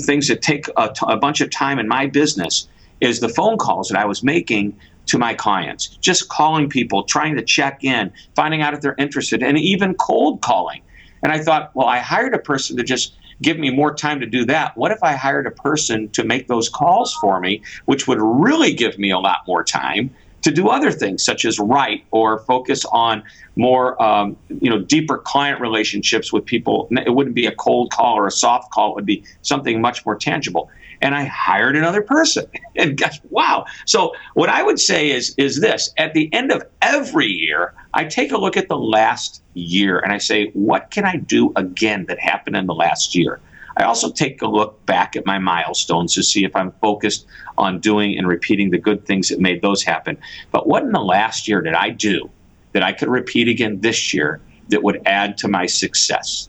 things 0.00 0.28
that 0.28 0.42
take 0.42 0.66
a, 0.76 0.88
t- 0.88 1.06
a 1.08 1.16
bunch 1.16 1.40
of 1.40 1.50
time 1.50 1.78
in 1.78 1.88
my 1.88 2.06
business 2.06 2.68
is 3.00 3.20
the 3.20 3.28
phone 3.28 3.58
calls 3.58 3.88
that 3.88 3.98
I 3.98 4.04
was 4.04 4.22
making 4.22 4.76
to 5.06 5.18
my 5.18 5.34
clients, 5.34 5.88
just 6.00 6.28
calling 6.28 6.68
people, 6.68 7.02
trying 7.04 7.36
to 7.36 7.42
check 7.42 7.84
in, 7.84 8.12
finding 8.34 8.62
out 8.62 8.74
if 8.74 8.80
they're 8.80 8.94
interested, 8.98 9.42
and 9.42 9.58
even 9.58 9.94
cold 9.94 10.40
calling. 10.40 10.82
And 11.22 11.32
I 11.32 11.42
thought, 11.42 11.70
well, 11.74 11.86
I 11.86 11.98
hired 11.98 12.34
a 12.34 12.38
person 12.38 12.76
to 12.76 12.82
just 12.82 13.16
give 13.42 13.58
me 13.58 13.70
more 13.70 13.94
time 13.94 14.20
to 14.20 14.26
do 14.26 14.44
that. 14.46 14.76
What 14.76 14.92
if 14.92 15.02
I 15.02 15.14
hired 15.14 15.46
a 15.46 15.50
person 15.50 16.08
to 16.10 16.24
make 16.24 16.48
those 16.48 16.68
calls 16.68 17.14
for 17.14 17.40
me, 17.40 17.62
which 17.86 18.06
would 18.06 18.18
really 18.20 18.72
give 18.72 18.98
me 18.98 19.10
a 19.10 19.18
lot 19.18 19.38
more 19.46 19.64
time 19.64 20.14
to 20.42 20.50
do 20.50 20.68
other 20.68 20.92
things, 20.92 21.24
such 21.24 21.46
as 21.46 21.58
write 21.58 22.04
or 22.10 22.40
focus 22.40 22.84
on 22.92 23.22
more, 23.56 24.00
um, 24.02 24.36
you 24.60 24.68
know, 24.68 24.78
deeper 24.78 25.16
client 25.16 25.58
relationships 25.58 26.32
with 26.32 26.44
people. 26.44 26.86
It 26.90 27.14
wouldn't 27.14 27.34
be 27.34 27.46
a 27.46 27.54
cold 27.54 27.90
call 27.90 28.18
or 28.18 28.26
a 28.26 28.30
soft 28.30 28.70
call; 28.70 28.90
it 28.90 28.94
would 28.94 29.06
be 29.06 29.24
something 29.40 29.80
much 29.80 30.04
more 30.04 30.16
tangible. 30.16 30.70
And 31.00 31.14
I 31.14 31.24
hired 31.24 31.76
another 31.76 32.02
person, 32.02 32.46
and 32.76 32.96
guess, 32.96 33.20
wow! 33.30 33.66
So 33.86 34.14
what 34.34 34.48
I 34.48 34.62
would 34.62 34.80
say 34.80 35.10
is 35.10 35.34
is 35.36 35.60
this: 35.60 35.92
at 35.96 36.14
the 36.14 36.32
end 36.32 36.52
of 36.52 36.62
every 36.82 37.26
year, 37.26 37.74
I 37.94 38.04
take 38.04 38.32
a 38.32 38.38
look 38.38 38.56
at 38.56 38.68
the 38.68 38.76
last 38.76 39.42
year 39.54 40.00
and 40.00 40.12
I 40.12 40.18
say, 40.18 40.50
what 40.52 40.90
can 40.90 41.04
I 41.04 41.16
do 41.16 41.52
again 41.54 42.06
that 42.06 42.18
happened 42.18 42.56
in 42.56 42.66
the 42.66 42.74
last 42.74 43.14
year? 43.14 43.40
I 43.76 43.84
also 43.84 44.10
take 44.10 44.42
a 44.42 44.46
look 44.46 44.84
back 44.86 45.16
at 45.16 45.26
my 45.26 45.38
milestones 45.38 46.14
to 46.14 46.22
see 46.22 46.44
if 46.44 46.54
I'm 46.54 46.72
focused 46.80 47.26
on 47.58 47.80
doing 47.80 48.16
and 48.18 48.26
repeating 48.26 48.70
the 48.70 48.78
good 48.78 49.06
things 49.06 49.28
that 49.28 49.40
made 49.40 49.62
those 49.62 49.82
happen. 49.82 50.18
But 50.52 50.66
what 50.68 50.82
in 50.82 50.92
the 50.92 51.00
last 51.00 51.48
year 51.48 51.60
did 51.60 51.74
I 51.74 51.90
do 51.90 52.30
that 52.72 52.82
I 52.82 52.92
could 52.92 53.08
repeat 53.08 53.48
again 53.48 53.80
this 53.80 54.14
year 54.14 54.40
that 54.68 54.82
would 54.82 55.02
add 55.06 55.38
to 55.38 55.48
my 55.48 55.66
success? 55.66 56.48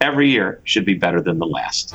Every 0.00 0.30
year 0.30 0.60
should 0.64 0.84
be 0.84 0.94
better 0.94 1.22
than 1.22 1.38
the 1.38 1.46
last. 1.46 1.94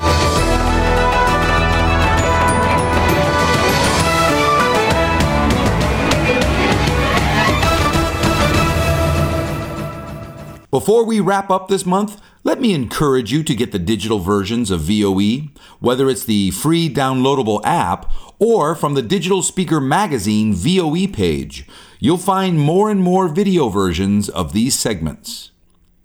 Before 10.72 11.04
we 11.04 11.20
wrap 11.20 11.50
up 11.50 11.68
this 11.68 11.84
month, 11.84 12.18
let 12.44 12.58
me 12.58 12.72
encourage 12.72 13.30
you 13.30 13.42
to 13.42 13.54
get 13.54 13.72
the 13.72 13.78
digital 13.78 14.20
versions 14.20 14.70
of 14.70 14.80
VOE, 14.80 15.50
whether 15.80 16.08
it's 16.08 16.24
the 16.24 16.50
free 16.50 16.88
downloadable 16.88 17.60
app 17.62 18.10
or 18.38 18.74
from 18.74 18.94
the 18.94 19.02
Digital 19.02 19.42
Speaker 19.42 19.82
Magazine 19.82 20.54
VOE 20.54 21.08
page. 21.08 21.66
You'll 22.00 22.16
find 22.16 22.58
more 22.58 22.90
and 22.90 23.02
more 23.02 23.28
video 23.28 23.68
versions 23.68 24.30
of 24.30 24.54
these 24.54 24.74
segments. 24.74 25.50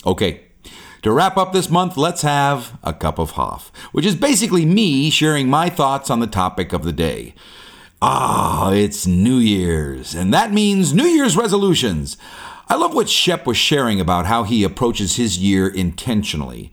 Okay, 0.05 0.41
to 1.01 1.13
wrap 1.13 1.37
up 1.37 1.53
this 1.53 1.69
month, 1.69 1.95
let's 1.95 2.23
have 2.23 2.77
a 2.83 2.93
cup 2.93 3.19
of 3.19 3.31
Hoff, 3.31 3.71
which 3.93 4.05
is 4.05 4.15
basically 4.15 4.65
me 4.65 5.09
sharing 5.09 5.49
my 5.49 5.69
thoughts 5.69 6.09
on 6.09 6.19
the 6.19 6.27
topic 6.27 6.73
of 6.73 6.83
the 6.83 6.91
day. 6.91 7.35
Ah, 8.01 8.73
it's 8.73 9.07
New 9.07 9.37
Year's, 9.37 10.13
and 10.13 10.33
that 10.33 10.51
means 10.51 10.93
New 10.93 11.07
Year's 11.07 11.37
resolutions. 11.37 12.17
I 12.69 12.75
love 12.75 12.93
what 12.93 13.09
Shep 13.09 13.45
was 13.45 13.57
sharing 13.57 14.01
about 14.01 14.25
how 14.25 14.43
he 14.43 14.63
approaches 14.63 15.15
his 15.15 15.37
year 15.37 15.67
intentionally. 15.67 16.71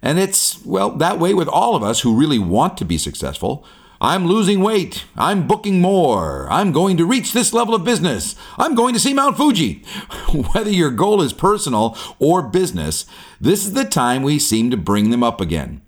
And 0.00 0.18
it's, 0.18 0.64
well, 0.64 0.90
that 0.90 1.18
way 1.18 1.34
with 1.34 1.48
all 1.48 1.74
of 1.74 1.82
us 1.82 2.00
who 2.00 2.18
really 2.18 2.38
want 2.38 2.76
to 2.78 2.84
be 2.84 2.98
successful. 2.98 3.64
I'm 4.00 4.26
losing 4.26 4.60
weight. 4.60 5.04
I'm 5.16 5.46
booking 5.46 5.80
more. 5.80 6.50
I'm 6.50 6.72
going 6.72 6.96
to 6.96 7.06
reach 7.06 7.32
this 7.32 7.52
level 7.52 7.72
of 7.72 7.84
business. 7.84 8.34
I'm 8.58 8.74
going 8.74 8.94
to 8.94 9.00
see 9.00 9.14
Mount 9.14 9.36
Fuji. 9.36 9.84
Whether 10.52 10.70
your 10.70 10.90
goal 10.90 11.22
is 11.22 11.32
personal 11.32 11.96
or 12.18 12.42
business, 12.42 13.06
this 13.40 13.64
is 13.64 13.74
the 13.74 13.84
time 13.84 14.24
we 14.24 14.40
seem 14.40 14.72
to 14.72 14.76
bring 14.76 15.10
them 15.10 15.22
up 15.22 15.40
again. 15.40 15.82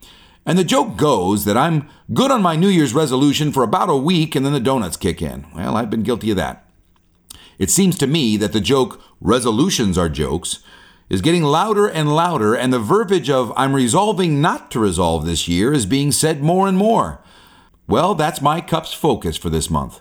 And 0.47 0.59
the 0.59 0.65
joke 0.65 0.97
goes 0.97 1.45
that 1.45 1.57
I'm 1.57 1.89
good 2.13 2.31
on 2.31 2.43
my 2.43 2.55
New 2.55 2.69
Year's 2.69 2.95
resolution 2.95 3.51
for 3.51 3.63
about 3.63 3.91
a 3.91 3.97
week 3.97 4.35
and 4.35 4.47
then 4.47 4.53
the 4.53 4.61
donuts 4.61 4.97
kick 4.97 5.21
in. 5.21 5.47
Well, 5.55 5.77
I've 5.77 5.91
been 5.91 6.03
guilty 6.03 6.31
of 6.31 6.37
that. 6.37 6.65
It 7.59 7.71
seems 7.71 7.99
to 7.99 8.07
me 8.07 8.37
that 8.37 8.53
the 8.53 8.61
joke, 8.61 9.01
resolutions 9.21 9.97
are 9.97 10.09
jokes, 10.09 10.61
is 11.09 11.21
getting 11.21 11.43
louder 11.43 11.87
and 11.87 12.15
louder, 12.15 12.55
and 12.55 12.73
the 12.73 12.79
verbiage 12.79 13.31
of 13.31 13.53
I'm 13.57 13.75
resolving 13.75 14.41
not 14.41 14.71
to 14.73 14.81
resolve 14.81 15.25
this 15.25 15.47
year 15.47 15.73
is 15.73 15.87
being 15.87 16.13
said 16.13 16.43
more 16.43 16.67
and 16.67 16.77
more. 16.77 17.21
Well, 17.87 18.15
that's 18.15 18.41
my 18.41 18.61
cup's 18.61 18.95
focus 18.95 19.37
for 19.37 19.51
this 19.51 19.69
month. 19.69 20.01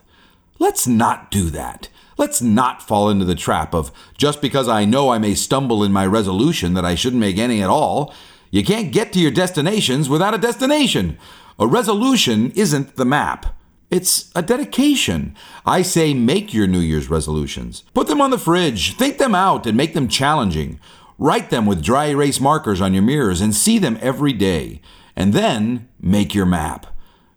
Let's 0.60 0.88
not 0.88 1.30
do 1.30 1.50
that. 1.50 1.90
Let's 2.18 2.42
not 2.42 2.82
fall 2.82 3.10
into 3.10 3.26
the 3.26 3.36
trap 3.36 3.74
of 3.74 3.92
just 4.18 4.42
because 4.42 4.68
I 4.68 4.86
know 4.86 5.10
I 5.10 5.18
may 5.18 5.36
stumble 5.36 5.84
in 5.84 5.92
my 5.92 6.06
resolution 6.06 6.74
that 6.76 6.86
I 6.86 6.96
shouldn't 6.96 7.20
make 7.20 7.38
any 7.38 7.62
at 7.62 7.70
all. 7.70 8.14
You 8.52 8.64
can't 8.64 8.92
get 8.94 9.12
to 9.14 9.20
your 9.20 9.32
destinations 9.32 10.08
without 10.10 10.34
a 10.34 10.38
destination. 10.38 11.18
A 11.60 11.68
resolution 11.68 12.52
isn't 12.52 12.96
the 12.96 13.06
map. 13.06 13.58
It's 13.94 14.32
a 14.34 14.41
dedication. 14.41 15.36
I 15.68 15.84
say 15.84 16.15
make 16.15 16.52
your 16.52 16.65
New 16.65 16.80
Year's 16.80 17.11
resolutions. 17.11 17.84
Put 17.94 18.07
them 18.07 18.22
on 18.22 18.32
the 18.32 18.40
fridge, 18.40 18.98
think 18.98 19.20
them 19.20 19.36
out, 19.36 19.68
and 19.68 19.78
make 19.78 19.94
them 19.94 20.07
challenging. 20.07 20.80
Write 21.20 21.52
them 21.52 21.68
with 21.68 21.84
dry 21.84 22.06
erase 22.06 22.40
markers 22.40 22.82
on 22.82 22.95
your 22.95 23.03
mirrors 23.03 23.40
and 23.40 23.53
see 23.53 23.78
them 23.78 23.99
every 24.02 24.34
day. 24.34 24.82
And 25.15 25.32
then 25.32 25.90
make 26.02 26.34
your 26.34 26.48
map. 26.48 26.88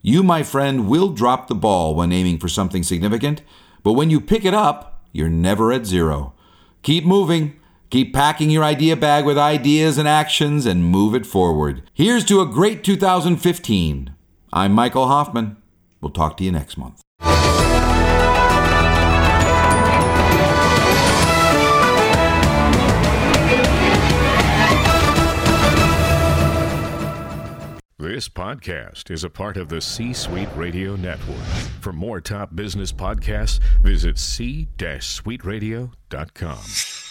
You, 0.00 0.22
my 0.22 0.42
friend, 0.42 0.88
will 0.88 1.10
drop 1.10 1.48
the 1.48 1.54
ball 1.54 1.94
when 1.94 2.10
aiming 2.10 2.38
for 2.38 2.48
something 2.48 2.82
significant, 2.82 3.42
but 3.82 3.92
when 3.92 4.08
you 4.08 4.18
pick 4.18 4.46
it 4.46 4.54
up, 4.54 5.02
you're 5.12 5.28
never 5.28 5.72
at 5.72 5.84
zero. 5.84 6.32
Keep 6.82 7.04
moving. 7.04 7.60
Keep 7.90 8.14
packing 8.14 8.48
your 8.48 8.64
idea 8.64 8.96
bag 8.96 9.26
with 9.26 9.36
ideas 9.36 9.98
and 9.98 10.08
actions 10.08 10.64
and 10.64 10.86
move 10.86 11.14
it 11.14 11.26
forward. 11.26 11.82
Here's 11.92 12.24
to 12.24 12.40
a 12.40 12.46
great 12.46 12.82
2015. 12.82 14.14
I'm 14.54 14.72
Michael 14.72 15.08
Hoffman. 15.08 15.58
We'll 16.06 16.12
talk 16.12 16.36
to 16.36 16.44
you 16.44 16.52
next 16.52 16.78
month. 16.78 17.02
This 27.98 28.28
podcast 28.28 29.10
is 29.10 29.24
a 29.24 29.30
part 29.30 29.56
of 29.56 29.68
the 29.68 29.80
C 29.80 30.12
Suite 30.12 30.48
Radio 30.54 30.94
Network. 30.94 31.42
For 31.80 31.92
more 31.92 32.20
top 32.20 32.54
business 32.54 32.92
podcasts, 32.92 33.58
visit 33.82 34.16
c-suiteradio.com. 34.16 37.05